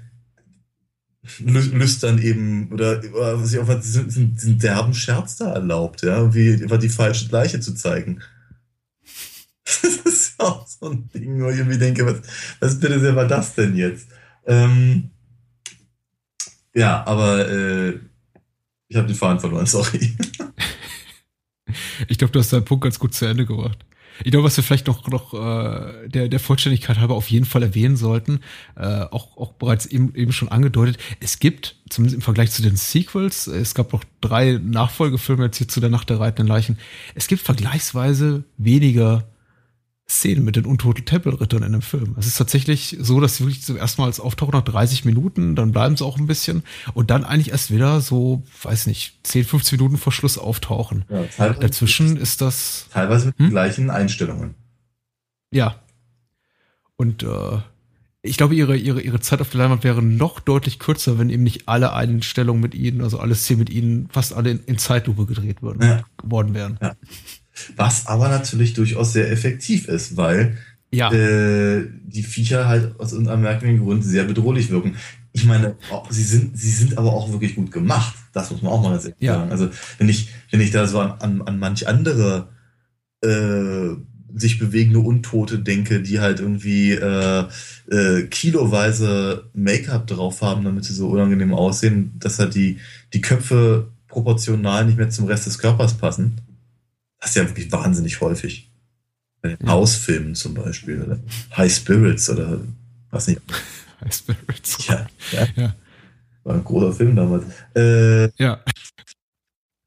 löst 1.38 2.03
dann 2.03 2.20
eben, 2.20 2.70
oder, 2.70 3.03
was 3.38 3.55
ich 3.55 3.59
auch 3.59 3.80
diesen, 3.80 4.34
diesen 4.34 4.59
derben 4.59 4.93
Scherz 4.93 5.36
da 5.36 5.53
erlaubt, 5.53 6.03
ja, 6.03 6.34
wie 6.34 6.62
einfach 6.62 6.78
die 6.78 6.90
falsche 6.90 7.30
Leiche 7.30 7.61
zu 7.61 7.74
zeigen. 7.74 8.20
Das 9.64 10.12
ist 10.12 10.34
ja 10.38 10.47
auch 10.47 10.66
so 10.66 10.90
ein 10.90 11.09
Ding, 11.14 11.40
wo 11.40 11.49
ich 11.49 11.59
irgendwie 11.59 11.78
denke, 11.78 12.05
was, 12.05 12.16
was 12.61 12.80
bitte 12.80 12.99
sehr 12.99 13.14
war 13.14 13.26
das 13.26 13.55
denn 13.55 13.76
jetzt? 13.76 14.09
Ähm, 14.45 15.12
ja, 16.75 17.05
aber 17.07 17.49
äh, 17.49 17.99
ich 18.89 18.97
habe 18.97 19.07
den 19.07 19.16
Faden 19.16 19.41
verloren, 19.41 19.66
sorry. 19.66 20.16
ich 22.09 22.18
glaube, 22.18 22.33
du 22.33 22.41
hast 22.41 22.53
deinen 22.53 22.64
Punkt 22.64 22.85
ganz 22.85 22.99
gut 22.99 23.14
zu 23.14 23.27
Ende 23.27 23.47
gebracht. 23.47 23.85
Ich 24.25 24.31
glaube, 24.31 24.45
was 24.45 24.57
wir 24.57 24.64
vielleicht 24.64 24.87
noch, 24.87 25.09
noch 25.09 25.35
äh, 25.35 26.09
der, 26.09 26.29
der 26.29 26.41
Vollständigkeit 26.41 26.99
halber 26.99 27.14
auf 27.14 27.31
jeden 27.31 27.47
Fall 27.47 27.62
erwähnen 27.62 27.97
sollten, 27.97 28.41
äh, 28.77 29.05
auch, 29.11 29.37
auch 29.37 29.53
bereits 29.55 29.87
eben, 29.87 30.14
eben 30.14 30.33
schon 30.33 30.49
angedeutet, 30.49 30.99
es 31.20 31.39
gibt, 31.39 31.77
zumindest 31.89 32.16
im 32.16 32.23
Vergleich 32.23 32.51
zu 32.51 32.62
den 32.62 32.77
Sequels, 32.77 33.47
es 33.47 33.75
gab 33.75 33.93
noch 33.93 34.05
drei 34.20 34.61
Nachfolgefilme 34.62 35.47
jetzt 35.47 35.59
hier 35.59 35.68
zu 35.68 35.81
der 35.81 35.91
Nacht 35.91 36.11
der 36.11 36.20
reitenden 36.20 36.47
Leichen, 36.47 36.79
es 37.14 37.27
gibt 37.27 37.43
vergleichsweise 37.43 38.45
weniger 38.59 39.32
Szenen 40.09 40.44
mit 40.44 40.57
den 40.57 40.66
untoten 40.66 41.05
Tempelrittern 41.05 41.62
in 41.62 41.72
dem 41.72 41.82
Film. 41.82 42.14
Es 42.18 42.26
ist 42.26 42.36
tatsächlich 42.36 42.96
so, 43.00 43.20
dass 43.20 43.36
sie 43.36 43.44
wirklich 43.44 43.62
zum 43.62 43.76
ersten 43.76 44.03
Mal 44.03 44.07
als 44.07 44.20
auftauchen 44.20 44.53
nach 44.53 44.64
30 44.64 45.05
Minuten, 45.05 45.57
dann 45.57 45.72
bleiben 45.72 45.96
sie 45.96 46.05
auch 46.05 46.18
ein 46.18 46.26
bisschen 46.26 46.64
und 46.92 47.11
dann 47.11 47.24
eigentlich 47.24 47.50
erst 47.50 47.70
wieder 47.70 48.00
so, 48.00 48.42
weiß 48.62 48.86
nicht, 48.88 49.18
10, 49.22 49.44
15 49.44 49.78
Minuten 49.78 49.96
vor 49.96 50.12
Schluss 50.12 50.38
auftauchen. 50.38 51.05
Ja, 51.09 51.50
Dazwischen 51.55 52.16
ist 52.16 52.40
das. 52.40 52.86
Teilweise 52.92 53.26
mit 53.26 53.38
hm? 53.38 53.50
gleichen 53.50 53.90
Einstellungen. 53.90 54.55
Ja. 55.50 55.76
Und 56.96 57.22
äh, 57.22 57.59
ich 58.22 58.36
glaube, 58.36 58.55
ihre, 58.55 58.76
ihre, 58.76 59.00
ihre 59.00 59.20
Zeit 59.20 59.40
auf 59.40 59.50
der 59.50 59.59
Leinwand 59.59 59.82
wäre 59.82 60.03
noch 60.03 60.40
deutlich 60.40 60.78
kürzer, 60.78 61.18
wenn 61.18 61.28
eben 61.28 61.42
nicht 61.42 61.68
alle 61.68 61.92
Einstellungen 61.92 62.62
mit 62.62 62.74
ihnen, 62.74 63.00
also 63.00 63.18
alle 63.18 63.34
Szenen 63.34 63.61
mit 63.61 63.70
ihnen, 63.70 64.09
fast 64.12 64.32
alle 64.32 64.50
in, 64.50 64.64
in 64.64 64.78
Zeitlupe 64.78 65.26
gedreht 65.26 65.62
würden, 65.62 65.82
ja. 65.82 66.05
worden 66.22 66.55
wären. 66.55 66.78
Ja. 66.80 66.94
Was 67.76 68.07
aber 68.07 68.28
natürlich 68.28 68.74
durchaus 68.74 69.12
sehr 69.12 69.30
effektiv 69.30 69.88
ist, 69.88 70.16
weil 70.16 70.57
ja. 70.90 71.12
äh, 71.12 71.88
die 72.05 72.22
Viecher 72.22 72.68
halt 72.68 72.99
aus 72.99 73.12
irgendeinem 73.12 73.42
merkwürdigen 73.42 73.84
Grund 73.84 74.04
sehr 74.04 74.24
bedrohlich 74.24 74.70
wirken. 74.70 74.96
Ich 75.33 75.45
meine, 75.46 75.76
sie 76.11 76.22
sind, 76.22 76.58
sie 76.58 76.70
sind 76.70 76.99
aber 76.99 77.12
auch 77.12 77.33
wirklich 77.33 77.54
gut 77.54 77.72
gemacht. 77.72 78.14
Das 78.33 78.50
muss 78.50 78.62
man 78.62 78.72
auch 78.72 78.83
mal 78.83 78.91
ganz 78.91 79.04
ehrlich 79.04 79.16
ja. 79.20 79.34
sagen. 79.34 79.50
Also, 79.50 79.70
wenn 79.99 80.08
ich, 80.08 80.29
wenn 80.50 80.61
ich 80.61 80.70
da 80.70 80.87
so 80.87 81.00
an, 81.00 81.12
an, 81.20 81.42
an 81.42 81.58
manch 81.58 81.88
andere 81.88 82.49
äh, 83.22 83.96
sich 84.34 84.58
bewegende 84.58 84.99
Untote 84.99 85.58
denke, 85.58 86.03
die 86.03 86.20
halt 86.20 86.41
irgendwie 86.41 86.92
äh, 86.92 87.45
äh, 87.91 88.22
kiloweise 88.24 89.50
Make-up 89.54 90.07
drauf 90.07 90.42
haben, 90.42 90.64
damit 90.64 90.84
sie 90.84 90.95
so 90.95 91.08
unangenehm 91.08 91.54
aussehen, 91.54 92.12
dass 92.18 92.38
halt 92.38 92.54
die, 92.54 92.79
die 93.12 93.20
Köpfe 93.20 93.88
proportional 94.08 94.84
nicht 94.84 94.99
mehr 94.99 95.11
zum 95.11 95.26
Rest 95.26 95.46
des 95.46 95.58
Körpers 95.58 95.95
passen. 95.95 96.41
Das 97.22 97.30
ist 97.30 97.36
ja 97.36 97.49
wirklich 97.49 97.70
wahnsinnig 97.70 98.20
häufig. 98.20 98.68
Bei 99.40 99.50
den 99.50 99.64
ja. 99.64 99.72
Hausfilmen 99.72 100.34
zum 100.34 100.54
Beispiel. 100.54 101.00
Oder 101.00 101.20
High 101.57 101.72
Spirits 101.72 102.28
oder 102.28 102.61
was 103.11 103.28
nicht. 103.28 103.40
High 104.00 104.12
Spirits. 104.12 104.86
Ja, 104.88 105.07
ja. 105.30 105.46
ja. 105.54 105.74
War 106.42 106.57
ein 106.57 106.64
großer 106.64 106.92
Film 106.92 107.14
damals. 107.14 107.44
Äh, 107.76 108.24
ja. 108.42 108.61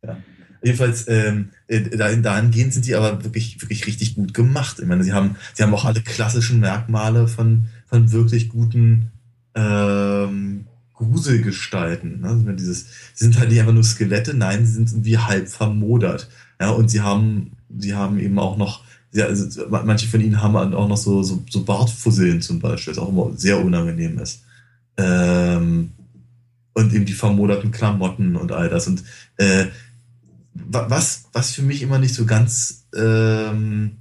ja. 0.01 0.17
Jedenfalls, 0.63 1.09
ähm, 1.09 1.49
äh, 1.67 1.81
dahingehend 1.81 2.73
sind 2.73 2.85
die 2.85 2.95
aber 2.95 3.21
wirklich, 3.25 3.61
wirklich 3.61 3.85
richtig 3.85 4.15
gut 4.15 4.33
gemacht. 4.33 4.79
Ich 4.79 4.85
meine, 4.85 5.03
sie 5.03 5.11
haben, 5.11 5.35
sie 5.53 5.61
haben 5.61 5.73
auch 5.73 5.83
alle 5.83 6.01
klassischen 6.01 6.61
Merkmale 6.61 7.27
von, 7.27 7.65
von 7.87 8.13
wirklich 8.13 8.47
guten 8.47 9.11
ähm, 9.55 10.67
Gruselgestalten. 10.93 12.21
Ne? 12.21 12.29
Also 12.29 12.51
dieses, 12.53 12.85
sie 13.13 13.25
sind 13.25 13.37
halt 13.37 13.49
nicht 13.49 13.59
einfach 13.59 13.73
nur 13.73 13.83
Skelette, 13.83 14.33
nein, 14.33 14.65
sie 14.65 14.71
sind 14.71 14.89
irgendwie 14.89 15.17
halb 15.17 15.49
vermodert. 15.49 16.29
Ja, 16.59 16.71
und 16.71 16.89
sie 16.89 17.01
haben, 17.01 17.51
sie 17.77 17.93
haben 17.93 18.19
eben 18.19 18.39
auch 18.39 18.57
noch, 18.57 18.83
ja, 19.11 19.25
also 19.25 19.63
manche 19.69 20.07
von 20.07 20.21
ihnen 20.21 20.41
haben 20.41 20.55
auch 20.55 20.87
noch 20.87 20.97
so, 20.97 21.23
so, 21.23 21.43
so 21.49 21.63
Bartfusseln 21.63 22.41
zum 22.41 22.59
Beispiel, 22.59 22.91
was 22.95 23.01
auch 23.01 23.09
immer 23.09 23.31
sehr 23.35 23.63
unangenehm 23.63 24.19
ist. 24.19 24.43
Ähm, 24.97 25.91
und 26.73 26.93
eben 26.93 27.05
die 27.05 27.13
vermoderten 27.13 27.71
Klamotten 27.71 28.35
und 28.35 28.51
all 28.51 28.69
das. 28.69 28.87
Und 28.87 29.03
äh, 29.37 29.67
was, 30.53 31.25
was 31.33 31.51
für 31.51 31.61
mich 31.61 31.81
immer 31.81 31.99
nicht 31.99 32.13
so 32.13 32.25
ganz 32.25 32.87
ähm, 32.95 33.97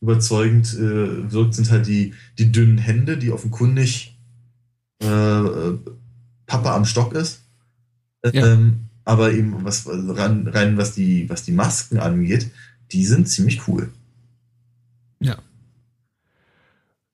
überzeugend 0.00 0.74
äh, 0.74 1.32
wirkt, 1.32 1.54
sind 1.54 1.70
halt 1.70 1.86
die, 1.86 2.14
die 2.38 2.52
dünnen 2.52 2.78
Hände, 2.78 3.16
die 3.16 3.30
offenkundig 3.30 4.18
äh, 5.00 5.42
Papa 6.46 6.74
am 6.74 6.84
Stock 6.84 7.14
ist. 7.14 7.42
Ja. 8.24 8.52
Ähm, 8.52 8.88
aber 9.04 9.32
eben 9.32 9.64
was 9.64 9.86
rein, 9.86 10.46
rein 10.46 10.76
was 10.76 10.94
die 10.94 11.28
was 11.28 11.44
die 11.44 11.52
Masken 11.52 11.98
angeht, 11.98 12.50
die 12.92 13.04
sind 13.04 13.28
ziemlich 13.28 13.68
cool. 13.68 13.90
Ja. 15.20 15.38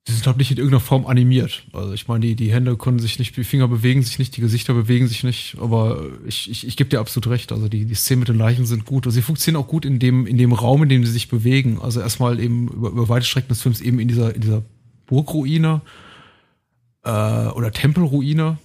Die 0.07 0.12
sind, 0.12 0.23
glaube 0.23 0.39
nicht 0.39 0.51
in 0.51 0.57
irgendeiner 0.57 0.81
Form 0.81 1.07
animiert. 1.07 1.67
Also 1.73 1.93
ich 1.93 2.09
meine, 2.09 2.27
die, 2.27 2.35
die 2.35 2.53
Hände 2.53 2.77
können 2.77 2.99
sich 2.99 3.19
nicht, 3.19 3.37
die 3.37 3.45
Finger 3.45 3.69
bewegen 3.69 4.03
sich 4.03 4.19
nicht, 4.19 4.37
die 4.37 4.41
Gesichter 4.41 4.75
bewegen 4.75 5.07
sich 5.07 5.25
nicht, 5.25 5.57
aber 5.61 6.05
ich, 6.27 6.51
ich, 6.51 6.67
ich 6.67 6.77
gebe 6.77 6.91
dir 6.91 7.01
absolut 7.01 7.29
recht. 7.29 7.53
Also 7.53 7.69
die, 7.69 7.85
die 7.85 7.95
Szenen 7.95 8.21
mit 8.21 8.29
den 8.29 8.39
Leichen 8.39 8.67
sind 8.67 8.87
gut. 8.87 9.07
Also 9.07 9.17
sie 9.17 9.23
funktionieren 9.23 9.62
auch 9.62 9.69
gut 9.69 9.85
in 9.85 9.99
dem, 9.99 10.27
in 10.27 10.39
dem 10.39 10.53
Raum, 10.53 10.83
in 10.83 10.89
dem 10.89 11.05
sie 11.05 11.12
sich 11.12 11.29
bewegen. 11.29 11.81
Also 11.81 12.01
erstmal 12.01 12.41
eben 12.41 12.69
über, 12.69 12.89
über 12.89 13.09
weite 13.09 13.27
Strecken 13.27 13.49
des 13.49 13.62
Films 13.62 13.81
eben 13.81 14.01
in 14.01 14.09
dieser, 14.09 14.35
in 14.35 14.41
dieser 14.41 14.62
Burgruine 15.07 15.83
äh, 17.05 17.11
oder 17.11 17.71
Tempelruine, 17.71 18.59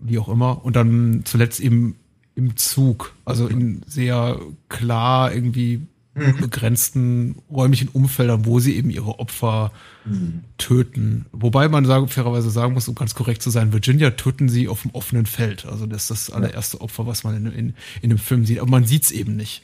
wie 0.00 0.18
auch 0.18 0.28
immer. 0.28 0.64
Und 0.64 0.76
dann 0.76 1.22
zuletzt 1.24 1.60
eben 1.60 1.96
im 2.40 2.56
Zug, 2.56 3.14
also 3.24 3.46
in 3.46 3.82
sehr 3.86 4.40
klar 4.68 5.32
irgendwie 5.32 5.82
mhm. 6.14 6.36
begrenzten 6.38 7.36
räumlichen 7.50 7.88
Umfeldern, 7.88 8.46
wo 8.46 8.60
sie 8.60 8.76
eben 8.76 8.90
ihre 8.90 9.18
Opfer 9.18 9.72
mhm. 10.06 10.40
töten. 10.56 11.26
Wobei 11.32 11.68
man 11.68 11.84
sagen, 11.84 12.08
fairerweise 12.08 12.50
sagen 12.50 12.72
muss, 12.72 12.88
um 12.88 12.94
ganz 12.94 13.14
korrekt 13.14 13.42
zu 13.42 13.50
sein, 13.50 13.72
Virginia 13.72 14.10
töten 14.10 14.48
sie 14.48 14.68
auf 14.68 14.82
dem 14.82 14.92
offenen 14.92 15.26
Feld. 15.26 15.66
Also 15.66 15.86
das 15.86 16.02
ist 16.02 16.10
das 16.10 16.30
allererste 16.30 16.80
Opfer, 16.80 17.06
was 17.06 17.24
man 17.24 17.36
in, 17.36 17.52
in, 17.52 17.74
in 18.00 18.08
dem 18.08 18.18
Film 18.18 18.46
sieht. 18.46 18.60
Aber 18.60 18.70
man 18.70 18.86
sieht 18.86 19.04
es 19.04 19.10
eben 19.10 19.36
nicht. 19.36 19.62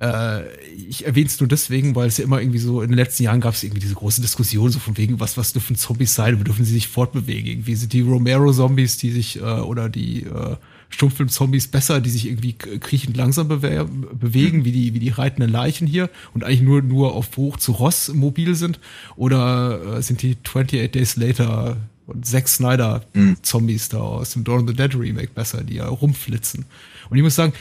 Äh, 0.00 0.56
ich 0.72 1.04
erwähne 1.06 1.26
es 1.26 1.40
nur 1.40 1.48
deswegen, 1.48 1.96
weil 1.96 2.08
es 2.08 2.18
ja 2.18 2.24
immer 2.24 2.40
irgendwie 2.40 2.58
so, 2.58 2.80
in 2.80 2.90
den 2.90 2.96
letzten 2.96 3.24
Jahren 3.24 3.40
gab 3.40 3.54
es 3.54 3.62
irgendwie 3.64 3.80
diese 3.80 3.94
große 3.94 4.20
Diskussion, 4.20 4.70
so 4.70 4.78
von 4.78 4.96
wegen, 4.96 5.18
was, 5.18 5.36
was 5.36 5.52
dürfen 5.52 5.76
Zombies 5.76 6.14
sein, 6.14 6.38
wie 6.38 6.44
dürfen 6.44 6.64
sie 6.64 6.72
sich 6.72 6.88
fortbewegen? 6.88 7.50
Irgendwie 7.50 7.74
sind 7.74 7.92
die 7.92 8.00
Romero-Zombies, 8.02 8.98
die 8.98 9.10
sich, 9.10 9.40
äh, 9.40 9.42
oder 9.42 9.88
die 9.88 10.24
äh, 10.24 10.56
Stummfilm-Zombies 10.94 11.68
besser, 11.68 12.00
die 12.00 12.10
sich 12.10 12.26
irgendwie 12.26 12.52
kriechend 12.54 13.16
langsam 13.16 13.48
bewe 13.48 13.84
bewegen, 13.84 14.64
wie 14.64 14.72
die, 14.72 14.94
wie 14.94 14.98
die 15.00 15.10
reitenden 15.10 15.50
Leichen 15.50 15.86
hier 15.86 16.08
und 16.32 16.44
eigentlich 16.44 16.62
nur, 16.62 16.82
nur 16.82 17.14
auf 17.14 17.36
Hoch 17.36 17.56
zu 17.56 17.72
Ross 17.72 18.12
mobil 18.14 18.54
sind? 18.54 18.80
Oder 19.16 19.96
äh, 19.98 20.02
sind 20.02 20.22
die 20.22 20.36
28 20.44 20.90
Days 20.92 21.16
Later 21.16 21.76
und 22.06 22.24
Zack 22.24 22.48
Snyder 22.48 23.04
mhm. 23.12 23.36
Zombies 23.42 23.88
da 23.88 23.98
aus 23.98 24.30
dem 24.30 24.44
Dawn 24.44 24.62
of 24.62 24.68
the 24.68 24.74
Dead 24.74 24.94
Remake 24.94 25.30
besser, 25.34 25.64
die 25.64 25.74
ja 25.74 25.88
rumflitzen? 25.88 26.64
Und 27.10 27.16
ich 27.16 27.22
muss 27.22 27.34
sagen, 27.34 27.52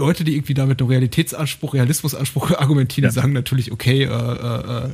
Leute, 0.00 0.24
die 0.24 0.34
irgendwie 0.34 0.54
da 0.54 0.66
mit 0.66 0.80
einem 0.80 0.88
Realitätsanspruch, 0.88 1.74
Realismusanspruch 1.74 2.50
argumentieren, 2.58 3.08
ja. 3.08 3.12
sagen 3.12 3.32
natürlich, 3.32 3.70
okay, 3.70 4.04
äh, 4.04 4.08
äh, 4.08 4.86
äh, 4.86 4.90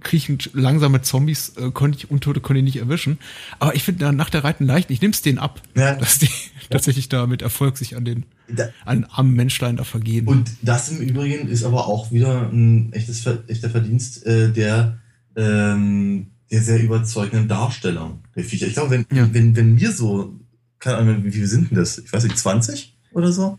kriechend 0.00 0.50
langsame 0.54 1.02
Zombies 1.02 1.50
äh, 1.56 1.70
konnte 1.70 1.98
ich, 1.98 2.10
Untote 2.10 2.40
konnte 2.40 2.58
ich 2.58 2.64
nicht 2.64 2.76
erwischen. 2.76 3.18
Aber 3.60 3.74
ich 3.74 3.84
finde, 3.84 4.12
nach 4.12 4.30
der 4.30 4.42
Reiten 4.42 4.66
Leichen, 4.66 4.92
ich 4.92 5.00
nehme 5.00 5.12
es 5.12 5.22
denen 5.22 5.38
ab, 5.38 5.60
ja. 5.76 5.94
dass 5.94 6.18
die 6.18 6.26
ja. 6.26 6.32
tatsächlich 6.70 7.08
da 7.08 7.26
mit 7.26 7.42
Erfolg 7.42 7.76
sich 7.76 7.94
an 7.94 8.04
den, 8.04 8.24
da, 8.48 8.70
an 8.84 9.02
den 9.02 9.10
armen 9.10 9.34
Menschlein 9.34 9.76
da 9.76 9.84
vergehen. 9.84 10.26
Und 10.26 10.50
das 10.62 10.88
im 10.88 10.98
Übrigen 10.98 11.48
ist 11.48 11.62
aber 11.62 11.86
auch 11.86 12.10
wieder 12.10 12.50
ein 12.50 12.92
echtes, 12.92 13.24
echter 13.46 13.70
Verdienst 13.70 14.26
äh, 14.26 14.50
der, 14.50 14.98
ähm, 15.36 16.28
der 16.50 16.62
sehr 16.62 16.82
überzeugenden 16.82 17.48
Darstellung 17.48 18.24
der 18.34 18.44
Viecher. 18.44 18.66
Ich 18.66 18.74
glaube, 18.74 18.90
wenn, 18.90 19.06
wenn, 19.10 19.54
wenn 19.54 19.74
mir 19.74 19.92
so, 19.92 20.40
keine 20.78 20.96
Ahnung, 20.96 21.24
wie 21.24 21.30
viele 21.30 21.46
sind 21.46 21.70
denn 21.70 21.78
das? 21.78 21.98
Ich 21.98 22.12
weiß 22.12 22.24
nicht, 22.24 22.38
20 22.38 22.91
oder 23.12 23.32
so? 23.32 23.58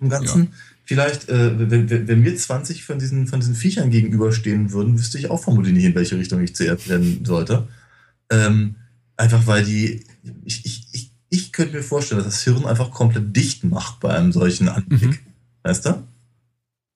im 0.00 0.08
Ganzen. 0.08 0.44
Ja. 0.44 0.50
Vielleicht, 0.84 1.28
äh, 1.28 1.70
wenn, 1.70 2.08
wenn 2.08 2.20
mir 2.20 2.34
20 2.34 2.84
von 2.84 2.98
diesen, 2.98 3.28
von 3.28 3.38
diesen 3.38 3.54
Viechern 3.54 3.90
gegenüberstehen 3.90 4.72
würden, 4.72 4.98
wüsste 4.98 5.18
ich 5.18 5.30
auch 5.30 5.40
vermutlich 5.42 5.72
nicht, 5.72 5.84
in 5.84 5.94
welche 5.94 6.18
Richtung 6.18 6.42
ich 6.42 6.56
zuerst 6.56 6.88
rennen 6.88 7.24
sollte. 7.24 7.68
Ähm, 8.30 8.74
einfach 9.16 9.46
weil 9.46 9.64
die, 9.64 10.04
ich, 10.44 10.64
ich, 10.64 10.86
ich, 10.92 11.12
ich 11.28 11.52
könnte 11.52 11.76
mir 11.76 11.82
vorstellen, 11.84 12.24
dass 12.24 12.32
das 12.32 12.42
Hirn 12.42 12.66
einfach 12.66 12.90
komplett 12.90 13.36
dicht 13.36 13.62
macht 13.62 14.00
bei 14.00 14.12
einem 14.16 14.32
solchen 14.32 14.68
Anblick. 14.68 15.10
Mhm. 15.10 15.18
Weißt 15.62 15.86
du? 15.86 16.02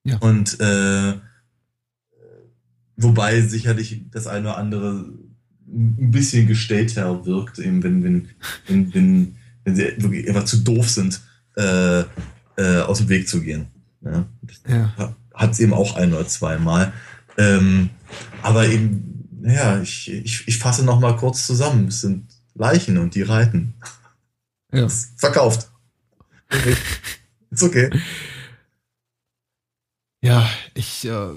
Ja. 0.04 0.18
Und 0.18 0.58
äh, 0.58 1.14
wobei 2.96 3.42
sicherlich 3.42 4.02
das 4.10 4.26
eine 4.26 4.48
oder 4.48 4.58
andere 4.58 5.08
ein 5.68 6.10
bisschen 6.10 6.48
gestellter 6.48 7.24
wirkt, 7.26 7.60
eben 7.60 7.82
wenn, 7.82 8.02
wenn, 8.02 8.28
wenn, 8.66 8.94
wenn, 8.94 9.36
wenn 9.64 9.76
sie 9.76 9.82
wirklich 9.98 10.28
einfach 10.28 10.44
zu 10.44 10.58
doof 10.58 10.90
sind, 10.90 11.20
äh, 11.56 12.00
äh, 12.56 12.80
aus 12.82 12.98
dem 12.98 13.08
Weg 13.08 13.28
zu 13.28 13.40
gehen. 13.40 13.68
Ja. 14.02 14.26
ja. 14.68 15.14
Hat 15.34 15.52
es 15.52 15.60
eben 15.60 15.72
auch 15.72 15.96
ein 15.96 16.12
oder 16.12 16.26
zweimal. 16.26 16.92
Ähm, 17.36 17.90
aber 18.42 18.68
eben, 18.68 19.28
naja, 19.40 19.80
ich, 19.80 20.10
ich, 20.10 20.46
ich 20.46 20.58
fasse 20.58 20.84
noch 20.84 21.00
mal 21.00 21.16
kurz 21.16 21.46
zusammen. 21.46 21.88
Es 21.88 22.00
sind 22.00 22.26
Leichen 22.54 22.98
und 22.98 23.14
die 23.14 23.22
reiten. 23.22 23.74
Ja. 24.72 24.88
Verkauft. 25.16 25.70
Ist 27.50 27.62
okay. 27.62 27.90
Ja, 30.22 30.48
ich, 30.74 31.04
äh, 31.06 31.30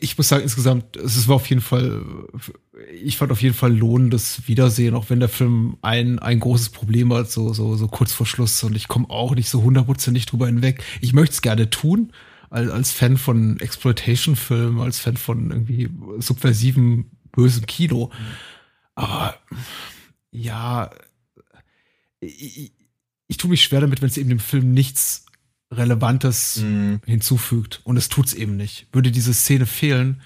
ich 0.00 0.16
muss 0.16 0.28
sagen, 0.28 0.42
insgesamt, 0.42 0.96
es 0.96 1.28
war 1.28 1.36
auf 1.36 1.48
jeden 1.48 1.60
Fall, 1.60 2.02
ich 3.02 3.16
fand 3.16 3.32
auf 3.32 3.42
jeden 3.42 3.54
Fall 3.54 3.76
lohnendes 3.76 4.46
Wiedersehen, 4.46 4.94
auch 4.94 5.10
wenn 5.10 5.20
der 5.20 5.28
Film 5.28 5.76
ein, 5.82 6.18
ein 6.18 6.40
großes 6.40 6.70
Problem 6.70 7.12
hat, 7.12 7.30
so, 7.30 7.52
so, 7.52 7.76
so 7.76 7.88
kurz 7.88 8.12
vor 8.12 8.26
Schluss. 8.26 8.62
Und 8.62 8.76
ich 8.76 8.88
komme 8.88 9.08
auch 9.10 9.34
nicht 9.34 9.48
so 9.48 9.62
hundertprozentig 9.62 10.26
drüber 10.26 10.46
hinweg. 10.46 10.82
Ich 11.00 11.12
möchte 11.12 11.34
es 11.34 11.42
gerne 11.42 11.70
tun, 11.70 12.12
als, 12.50 12.70
als 12.70 12.92
Fan 12.92 13.16
von 13.16 13.58
Exploitation-Filmen, 13.60 14.80
als 14.80 14.98
Fan 14.98 15.16
von 15.16 15.50
irgendwie 15.50 15.88
subversiven, 16.18 17.10
bösen 17.32 17.66
Kino. 17.66 18.10
Aber 18.94 19.36
ja, 20.30 20.90
ich, 22.20 22.72
ich 23.28 23.36
tue 23.36 23.50
mich 23.50 23.62
schwer 23.62 23.80
damit, 23.80 24.02
wenn 24.02 24.08
es 24.08 24.18
eben 24.18 24.28
dem 24.28 24.40
Film 24.40 24.72
nichts 24.72 25.26
Relevantes 25.72 26.62
mhm. 26.62 27.00
hinzufügt. 27.06 27.80
Und 27.84 27.96
es 27.96 28.08
tut's 28.08 28.34
eben 28.34 28.56
nicht. 28.56 28.86
Würde 28.92 29.10
diese 29.10 29.34
Szene 29.34 29.66
fehlen, 29.66 30.20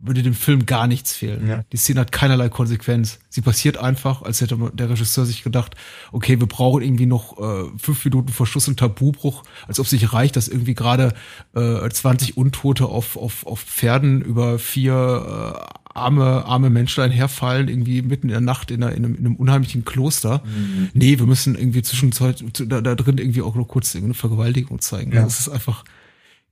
würde 0.00 0.22
dem 0.22 0.34
Film 0.34 0.66
gar 0.66 0.86
nichts 0.86 1.12
fehlen. 1.14 1.48
Ja. 1.48 1.64
Die 1.72 1.76
Szene 1.76 2.00
hat 2.00 2.12
keinerlei 2.12 2.48
Konsequenz. 2.48 3.18
Sie 3.28 3.40
passiert 3.40 3.78
einfach, 3.78 4.22
als 4.22 4.40
hätte 4.40 4.56
der 4.72 4.90
Regisseur 4.90 5.26
sich 5.26 5.42
gedacht, 5.42 5.74
okay, 6.12 6.38
wir 6.38 6.46
brauchen 6.46 6.82
irgendwie 6.82 7.06
noch 7.06 7.38
äh, 7.38 7.68
fünf 7.78 8.04
Minuten 8.04 8.28
vor 8.28 8.46
Schuss 8.46 8.68
und 8.68 8.78
Tabubruch, 8.78 9.42
als 9.66 9.80
ob 9.80 9.86
sich 9.86 10.12
reicht, 10.12 10.36
dass 10.36 10.48
irgendwie 10.48 10.74
gerade 10.74 11.14
äh, 11.54 11.88
20 11.88 12.36
Untote 12.36 12.86
auf, 12.86 13.16
auf, 13.16 13.46
auf 13.46 13.60
Pferden 13.60 14.22
über 14.22 14.58
vier 14.58 15.56
äh, 15.56 15.78
arme, 15.98 16.44
arme 16.44 16.70
Menschlein 16.70 17.10
herfallen, 17.10 17.68
irgendwie 17.68 18.02
mitten 18.02 18.28
in 18.28 18.32
der 18.32 18.40
Nacht 18.40 18.70
in, 18.70 18.82
einer, 18.82 18.94
in, 18.94 19.04
einem, 19.04 19.14
in 19.14 19.26
einem 19.26 19.36
unheimlichen 19.36 19.84
Kloster. 19.84 20.42
Mhm. 20.44 20.90
Nee, 20.94 21.18
wir 21.18 21.26
müssen 21.26 21.54
irgendwie 21.54 21.82
zwischenzeit 21.82 22.42
da, 22.66 22.80
da 22.80 22.94
drin 22.94 23.18
irgendwie 23.18 23.42
auch 23.42 23.54
noch 23.54 23.66
kurz 23.68 23.94
eine 23.94 24.14
Vergewaltigung 24.14 24.80
zeigen. 24.80 25.12
Ja. 25.12 25.22
Das 25.22 25.40
ist 25.40 25.48
einfach 25.48 25.84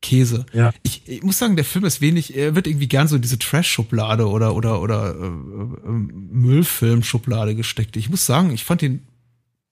Käse. 0.02 0.46
Ja. 0.52 0.72
Ich, 0.82 1.08
ich 1.08 1.22
muss 1.22 1.38
sagen, 1.38 1.56
der 1.56 1.64
Film 1.64 1.84
ist 1.84 2.00
wenig, 2.00 2.36
er 2.36 2.54
wird 2.54 2.66
irgendwie 2.66 2.88
gern 2.88 3.08
so 3.08 3.16
in 3.16 3.22
diese 3.22 3.38
Trash-Schublade 3.38 4.28
oder, 4.28 4.54
oder, 4.54 4.80
oder 4.82 5.14
äh, 5.14 5.26
äh, 5.26 5.90
Müllfilm-Schublade 5.90 7.54
gesteckt. 7.54 7.96
Ich 7.96 8.10
muss 8.10 8.26
sagen, 8.26 8.50
ich 8.52 8.64
fand 8.64 8.82
ihn 8.82 9.06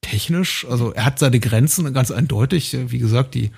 technisch, 0.01 0.67
also 0.69 0.93
er 0.93 1.05
hat 1.05 1.19
seine 1.19 1.41
Grenzen 1.41 1.93
ganz 1.93 2.11
eindeutig. 2.11 2.77
Wie 2.89 2.99
gesagt, 2.99 3.35
die 3.35 3.51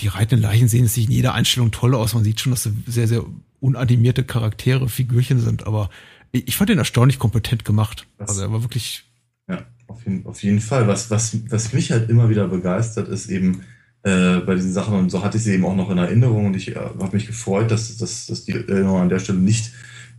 die 0.00 0.08
reitenden 0.08 0.42
Leichen 0.42 0.68
sehen 0.68 0.86
sich 0.86 1.06
in 1.06 1.12
jeder 1.12 1.34
Einstellung 1.34 1.70
toll 1.70 1.94
aus. 1.94 2.14
Man 2.14 2.24
sieht 2.24 2.40
schon, 2.40 2.52
dass 2.52 2.64
sie 2.64 2.74
sehr, 2.86 3.08
sehr 3.08 3.24
unanimierte 3.60 4.24
Charaktere, 4.24 4.88
Figürchen 4.88 5.40
sind, 5.40 5.66
aber 5.66 5.90
ich 6.32 6.56
fand 6.56 6.70
ihn 6.70 6.78
erstaunlich 6.78 7.18
kompetent 7.18 7.64
gemacht. 7.64 8.06
Das, 8.18 8.30
also 8.30 8.42
er 8.42 8.52
war 8.52 8.62
wirklich. 8.62 9.04
Ja, 9.48 9.64
auf 9.86 10.04
jeden, 10.04 10.26
auf 10.26 10.42
jeden 10.42 10.60
Fall. 10.60 10.86
Was, 10.86 11.10
was, 11.10 11.36
was 11.50 11.72
mich 11.72 11.90
halt 11.90 12.08
immer 12.08 12.28
wieder 12.28 12.46
begeistert, 12.46 13.08
ist 13.08 13.28
eben 13.28 13.62
äh, 14.02 14.38
bei 14.38 14.54
diesen 14.54 14.72
Sachen, 14.72 14.94
und 14.94 15.10
so 15.10 15.22
hatte 15.22 15.38
ich 15.38 15.44
sie 15.44 15.54
eben 15.54 15.64
auch 15.64 15.74
noch 15.74 15.90
in 15.90 15.98
Erinnerung 15.98 16.46
und 16.46 16.56
ich 16.56 16.68
äh, 16.68 16.76
habe 16.76 17.16
mich 17.16 17.26
gefreut, 17.26 17.70
dass, 17.70 17.96
dass, 17.96 18.26
dass 18.26 18.44
die 18.44 18.52
Erinnerung 18.52 19.00
an 19.00 19.08
der 19.08 19.18
Stelle 19.18 19.38
nicht 19.38 19.72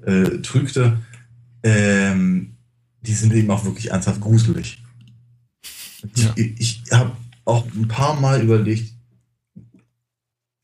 äh, 0.06 0.40
trügte. 0.40 1.00
Ähm, 1.64 2.58
die 3.02 3.14
sind 3.14 3.34
eben 3.34 3.50
auch 3.50 3.66
wirklich 3.66 3.92
ernsthaft 3.92 4.22
gruselig. 4.22 4.84
Ja. 6.16 6.34
Ich, 6.36 6.60
ich 6.60 6.84
habe 6.92 7.16
auch 7.46 7.66
ein 7.74 7.88
paar 7.88 8.20
Mal 8.20 8.42
überlegt, 8.42 8.94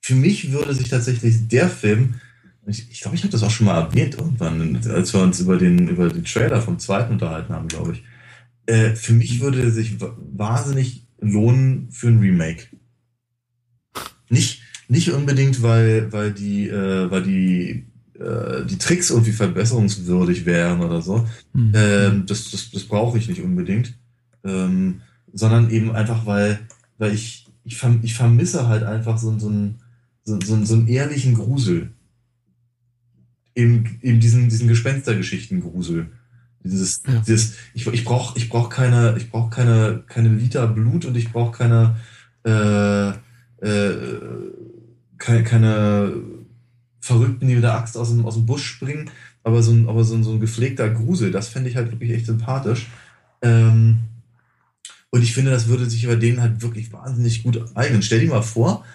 für 0.02 0.16
mich 0.16 0.52
würde 0.52 0.74
sich 0.74 0.90
tatsächlich 0.90 1.48
der 1.48 1.70
Film 1.70 2.16
ich, 2.68 2.92
ich 2.92 3.02
glaube, 3.02 3.16
ich 3.16 3.24
habe 3.24 3.32
das 3.32 3.44
auch 3.44 3.52
schon 3.52 3.66
mal 3.66 3.80
erwähnt 3.80 4.16
irgendwann, 4.16 4.80
als 4.90 5.14
wir 5.14 5.22
uns 5.22 5.40
über 5.40 5.58
den, 5.58 5.88
über 5.88 6.10
den 6.10 6.26
Trailer 6.26 6.62
vom 6.62 6.80
zweiten 6.80 7.14
unterhalten 7.14 7.54
haben, 7.54 7.68
glaube 7.68 7.94
ich. 7.94 8.04
Äh, 8.66 8.96
für 8.96 9.14
mich 9.14 9.40
würde 9.40 9.62
er 9.62 9.72
sich 9.72 9.96
wahnsinnig 10.00 11.08
lohnen 11.20 11.90
für 11.92 12.08
ein 12.08 12.20
Remake. 12.20 12.68
Nicht, 14.30 14.62
nicht 14.90 15.12
unbedingt, 15.12 15.62
weil, 15.62 16.12
weil 16.12 16.34
die, 16.34 16.68
äh, 16.68 17.10
weil 17.10 17.24
die 17.24 17.86
äh, 18.20 18.66
die 18.66 18.78
Tricks 18.78 19.12
irgendwie 19.12 19.32
verbesserungswürdig 19.32 20.46
wären 20.46 20.82
oder 20.82 21.02
so. 21.02 21.28
Mhm. 21.54 21.72
Ähm, 21.76 22.24
das 22.26 22.50
das, 22.52 22.72
das 22.72 22.84
brauche 22.84 23.18
ich 23.18 23.28
nicht 23.28 23.42
unbedingt. 23.42 23.94
Ähm, 24.44 25.02
sondern 25.34 25.70
eben 25.70 25.92
einfach, 25.92 26.26
weil, 26.26 26.60
weil 26.98 27.14
ich, 27.14 27.48
ich, 27.64 27.78
verm 27.78 28.00
ich 28.02 28.16
vermisse 28.16 28.68
halt 28.68 28.84
einfach 28.84 29.18
so, 29.18 29.38
so, 29.38 29.50
einen, 29.50 29.76
so, 30.24 30.40
so, 30.42 30.64
so 30.66 30.74
einen 30.74 30.88
ehrlichen 30.88 31.36
Grusel. 31.36 31.92
Eben, 33.58 33.98
eben 34.04 34.20
diesen, 34.20 34.50
diesen 34.50 34.68
Gespenstergeschichten-Grusel. 34.68 36.12
Dieses, 36.64 37.02
ja. 37.08 37.24
dieses, 37.26 37.56
ich, 37.74 37.88
ich 37.88 38.06
brauche 38.06 38.38
ich 38.38 38.50
brauch 38.50 38.70
keine, 38.70 39.16
ich 39.18 39.32
brauch 39.32 39.50
keine, 39.50 40.04
keine 40.08 40.30
Liter 40.30 40.68
Blut 40.68 41.06
und 41.06 41.18
ich 41.18 41.32
brauche 41.32 41.58
keine, 41.58 41.96
äh, 42.46 43.10
äh, 43.66 44.20
keine, 45.18 45.44
keine 45.44 46.14
Verrückten, 47.00 47.48
die 47.48 47.56
mit 47.56 47.64
der 47.64 47.74
Axt 47.74 47.98
aus 47.98 48.10
dem, 48.10 48.26
aus 48.28 48.36
dem 48.36 48.46
Busch 48.46 48.64
springen, 48.64 49.10
aber 49.44 49.64
so 49.64 49.72
ein, 49.72 49.90
aber 49.90 50.04
so 50.04 50.14
ein, 50.14 50.24
so 50.24 50.34
ein 50.34 50.40
gepflegter 50.40 50.92
Grusel, 50.92 51.32
das 51.32 51.48
fände 51.48 51.68
ich 51.68 51.78
halt 51.78 51.92
wirklich 51.92 52.12
echt 52.12 52.28
sympathisch. 52.28 52.86
Ähm, 53.42 54.02
und 55.10 55.24
ich 55.24 55.34
finde, 55.34 55.50
das 55.50 55.68
würde 55.68 55.90
sich 55.90 56.06
bei 56.06 56.16
denen 56.16 56.42
halt 56.42 56.62
wirklich 56.62 56.94
wahnsinnig 56.94 57.42
gut 57.42 57.76
eignen. 57.76 58.04
Stell 58.04 58.20
dir 58.20 58.30
mal 58.30 58.44
vor, 58.44 58.86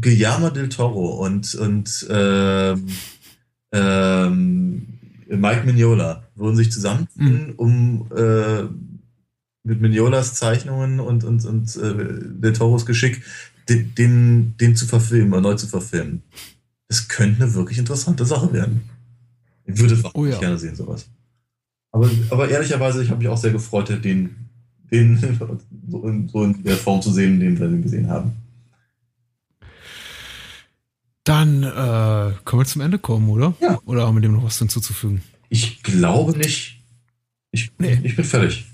Guillermo 0.00 0.50
del 0.50 0.68
Toro 0.68 1.24
und, 1.24 1.56
und 1.56 2.06
ähm, 2.10 2.86
ähm, 3.74 4.86
Mike 5.28 5.66
Mignola 5.66 6.22
würden 6.36 6.56
sich 6.56 6.70
zusammenfinden, 6.70 7.48
mhm. 7.48 7.52
um 7.56 8.06
äh, 8.16 8.62
mit 9.64 9.80
Mignolas 9.80 10.34
Zeichnungen 10.34 11.00
und, 11.00 11.24
und, 11.24 11.44
und 11.44 11.76
äh, 11.76 11.94
Del 12.40 12.52
Toros 12.52 12.86
Geschick 12.86 13.22
den, 13.68 13.94
den, 13.94 14.56
den 14.58 14.76
zu 14.76 14.86
verfilmen 14.86 15.32
oder 15.32 15.40
neu 15.40 15.54
zu 15.54 15.66
verfilmen. 15.66 16.22
Das 16.88 17.08
könnte 17.08 17.42
eine 17.42 17.54
wirklich 17.54 17.78
interessante 17.78 18.24
Sache 18.24 18.52
werden. 18.52 18.82
Ich 19.64 19.78
würde 19.80 19.94
es 19.94 20.04
oh 20.14 20.26
ja. 20.26 20.38
gerne 20.38 20.58
sehen, 20.58 20.76
sowas. 20.76 21.06
Aber, 21.90 22.10
aber 22.30 22.48
ehrlicherweise, 22.48 23.02
ich 23.02 23.10
habe 23.10 23.18
mich 23.18 23.28
auch 23.28 23.38
sehr 23.38 23.52
gefreut, 23.52 23.88
den, 24.04 24.36
den 24.90 25.18
so, 25.88 26.06
in, 26.06 26.28
so 26.28 26.44
in 26.44 26.62
der 26.62 26.76
Form 26.76 27.00
zu 27.00 27.10
sehen, 27.10 27.40
den 27.40 27.58
wir 27.58 27.68
gesehen 27.68 28.08
haben. 28.08 28.32
Dann 31.24 31.62
äh, 31.62 32.32
können 32.44 32.60
wir 32.60 32.66
zum 32.66 32.82
Ende 32.82 32.98
kommen, 32.98 33.30
oder? 33.30 33.54
Ja. 33.60 33.80
Oder 33.86 34.06
haben 34.06 34.16
wir 34.16 34.20
dem 34.20 34.32
noch 34.32 34.44
was 34.44 34.58
hinzuzufügen? 34.58 35.22
Ich 35.48 35.82
glaube 35.82 36.36
nicht. 36.36 36.82
Ich, 37.50 37.72
nee. 37.78 37.98
ich 38.02 38.14
bin 38.14 38.24
fertig. 38.24 38.66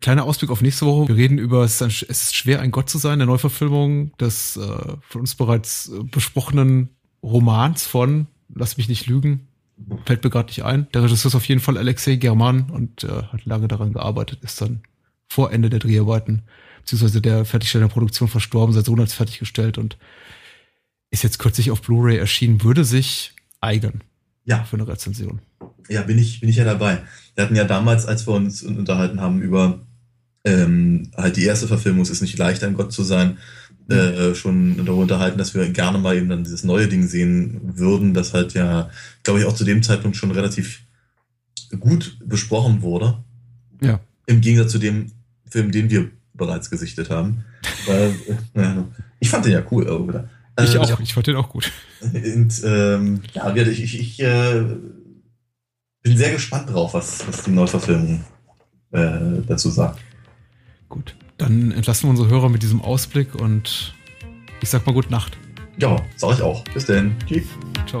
Kleiner 0.00 0.24
Ausblick 0.24 0.50
auf 0.50 0.62
nächste 0.62 0.86
Woche. 0.86 1.08
Wir 1.08 1.16
reden 1.16 1.38
über, 1.38 1.64
es 1.64 1.80
ist 1.80 2.34
schwer, 2.34 2.60
ein 2.60 2.70
Gott 2.70 2.88
zu 2.88 2.98
sein, 2.98 3.18
der 3.18 3.26
Neuverfilmung 3.26 4.16
des 4.18 4.56
äh, 4.56 4.60
von 5.08 5.20
uns 5.20 5.34
bereits 5.34 5.88
äh, 5.88 6.02
besprochenen 6.04 6.90
Romans 7.22 7.86
von, 7.86 8.26
lass 8.54 8.76
mich 8.76 8.88
nicht 8.88 9.06
lügen, 9.06 9.48
fällt 10.04 10.22
mir 10.22 10.30
gerade 10.30 10.48
nicht 10.48 10.64
ein. 10.64 10.86
Der 10.92 11.02
Regisseur 11.02 11.30
ist 11.30 11.34
auf 11.34 11.48
jeden 11.48 11.60
Fall 11.60 11.76
Alexei 11.76 12.16
German 12.16 12.70
und 12.70 13.04
äh, 13.04 13.08
hat 13.08 13.44
lange 13.46 13.68
daran 13.68 13.92
gearbeitet, 13.92 14.40
ist 14.42 14.60
dann 14.60 14.82
vor 15.28 15.50
Ende 15.52 15.70
der 15.70 15.80
Dreharbeiten, 15.80 16.42
beziehungsweise 16.80 17.20
der 17.20 17.44
Fertigstellung 17.44 17.88
der 17.88 17.94
Produktion 17.94 18.28
verstorben, 18.28 18.74
sein 18.74 18.84
Sohn 18.84 19.00
hat 19.00 19.08
es 19.08 19.14
fertiggestellt 19.14 19.76
und 19.76 19.96
ist 21.16 21.22
jetzt 21.22 21.38
kürzlich 21.38 21.70
auf 21.70 21.82
Blu-ray 21.82 22.18
erschienen, 22.18 22.62
würde 22.62 22.84
sich 22.84 23.32
eignen. 23.60 24.02
Ja. 24.44 24.64
Für 24.64 24.76
eine 24.76 24.86
Rezension. 24.86 25.40
Ja, 25.88 26.02
bin 26.02 26.18
ich, 26.18 26.40
bin 26.40 26.48
ich 26.48 26.56
ja 26.56 26.64
dabei. 26.64 27.02
Wir 27.34 27.44
hatten 27.44 27.56
ja 27.56 27.64
damals, 27.64 28.06
als 28.06 28.26
wir 28.26 28.34
uns 28.34 28.62
unterhalten 28.62 29.20
haben 29.20 29.40
über 29.40 29.80
ähm, 30.44 31.10
halt 31.16 31.36
die 31.36 31.44
erste 31.44 31.66
Verfilmung, 31.66 32.02
es 32.02 32.10
ist 32.10 32.22
nicht 32.22 32.38
leicht, 32.38 32.62
ein 32.62 32.74
Gott 32.74 32.92
zu 32.92 33.02
sein, 33.02 33.38
äh, 33.88 34.34
schon 34.34 34.76
darüber 34.76 35.02
unterhalten, 35.02 35.38
dass 35.38 35.54
wir 35.54 35.68
gerne 35.70 35.98
mal 35.98 36.16
eben 36.16 36.28
dann 36.28 36.44
dieses 36.44 36.64
neue 36.64 36.86
Ding 36.86 37.06
sehen 37.06 37.60
würden, 37.62 38.14
das 38.14 38.34
halt 38.34 38.54
ja, 38.54 38.90
glaube 39.22 39.40
ich, 39.40 39.46
auch 39.46 39.54
zu 39.54 39.64
dem 39.64 39.82
Zeitpunkt 39.82 40.16
schon 40.16 40.30
relativ 40.30 40.82
gut 41.80 42.18
besprochen 42.24 42.82
wurde. 42.82 43.18
Ja. 43.80 44.00
Im 44.26 44.40
Gegensatz 44.40 44.72
zu 44.72 44.78
dem 44.78 45.12
Film, 45.48 45.72
den 45.72 45.90
wir 45.90 46.10
bereits 46.34 46.70
gesichtet 46.70 47.10
haben. 47.10 47.44
Weil, 47.86 48.14
äh, 48.54 48.82
ich 49.18 49.30
fand 49.30 49.44
den 49.46 49.52
ja 49.52 49.62
cool, 49.70 49.88
oder? 49.88 50.28
Ich 50.58 50.74
äh, 50.74 50.78
auch, 50.78 51.00
ich 51.00 51.14
fand 51.14 51.26
den 51.26 51.36
auch 51.36 51.48
gut. 51.50 51.70
Und 52.00 52.62
ähm, 52.64 53.20
ja, 53.34 53.54
ich, 53.54 53.82
ich, 53.82 54.00
ich 54.00 54.22
äh, 54.22 54.64
bin 56.02 56.16
sehr 56.16 56.32
gespannt 56.32 56.70
drauf, 56.70 56.94
was, 56.94 57.26
was 57.28 57.42
die 57.42 57.50
Neuverfilmung 57.50 58.24
äh, 58.92 59.42
dazu 59.46 59.70
sagt. 59.70 60.00
Gut, 60.88 61.14
dann 61.36 61.72
entlassen 61.72 62.04
wir 62.04 62.10
unsere 62.10 62.28
Hörer 62.28 62.48
mit 62.48 62.62
diesem 62.62 62.80
Ausblick 62.80 63.34
und 63.34 63.94
ich 64.60 64.70
sag 64.70 64.86
mal 64.86 64.92
gute 64.92 65.10
Nacht. 65.10 65.36
Ja, 65.78 65.96
sag 66.16 66.34
ich 66.34 66.42
auch. 66.42 66.64
Bis 66.72 66.86
denn. 66.86 67.14
Tschüss. 67.26 67.44
Ciao. 67.86 68.00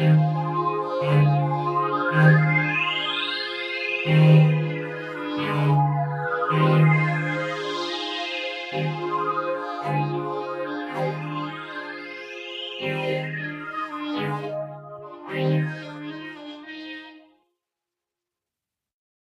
Thank 0.00 0.18
you. 4.06 4.59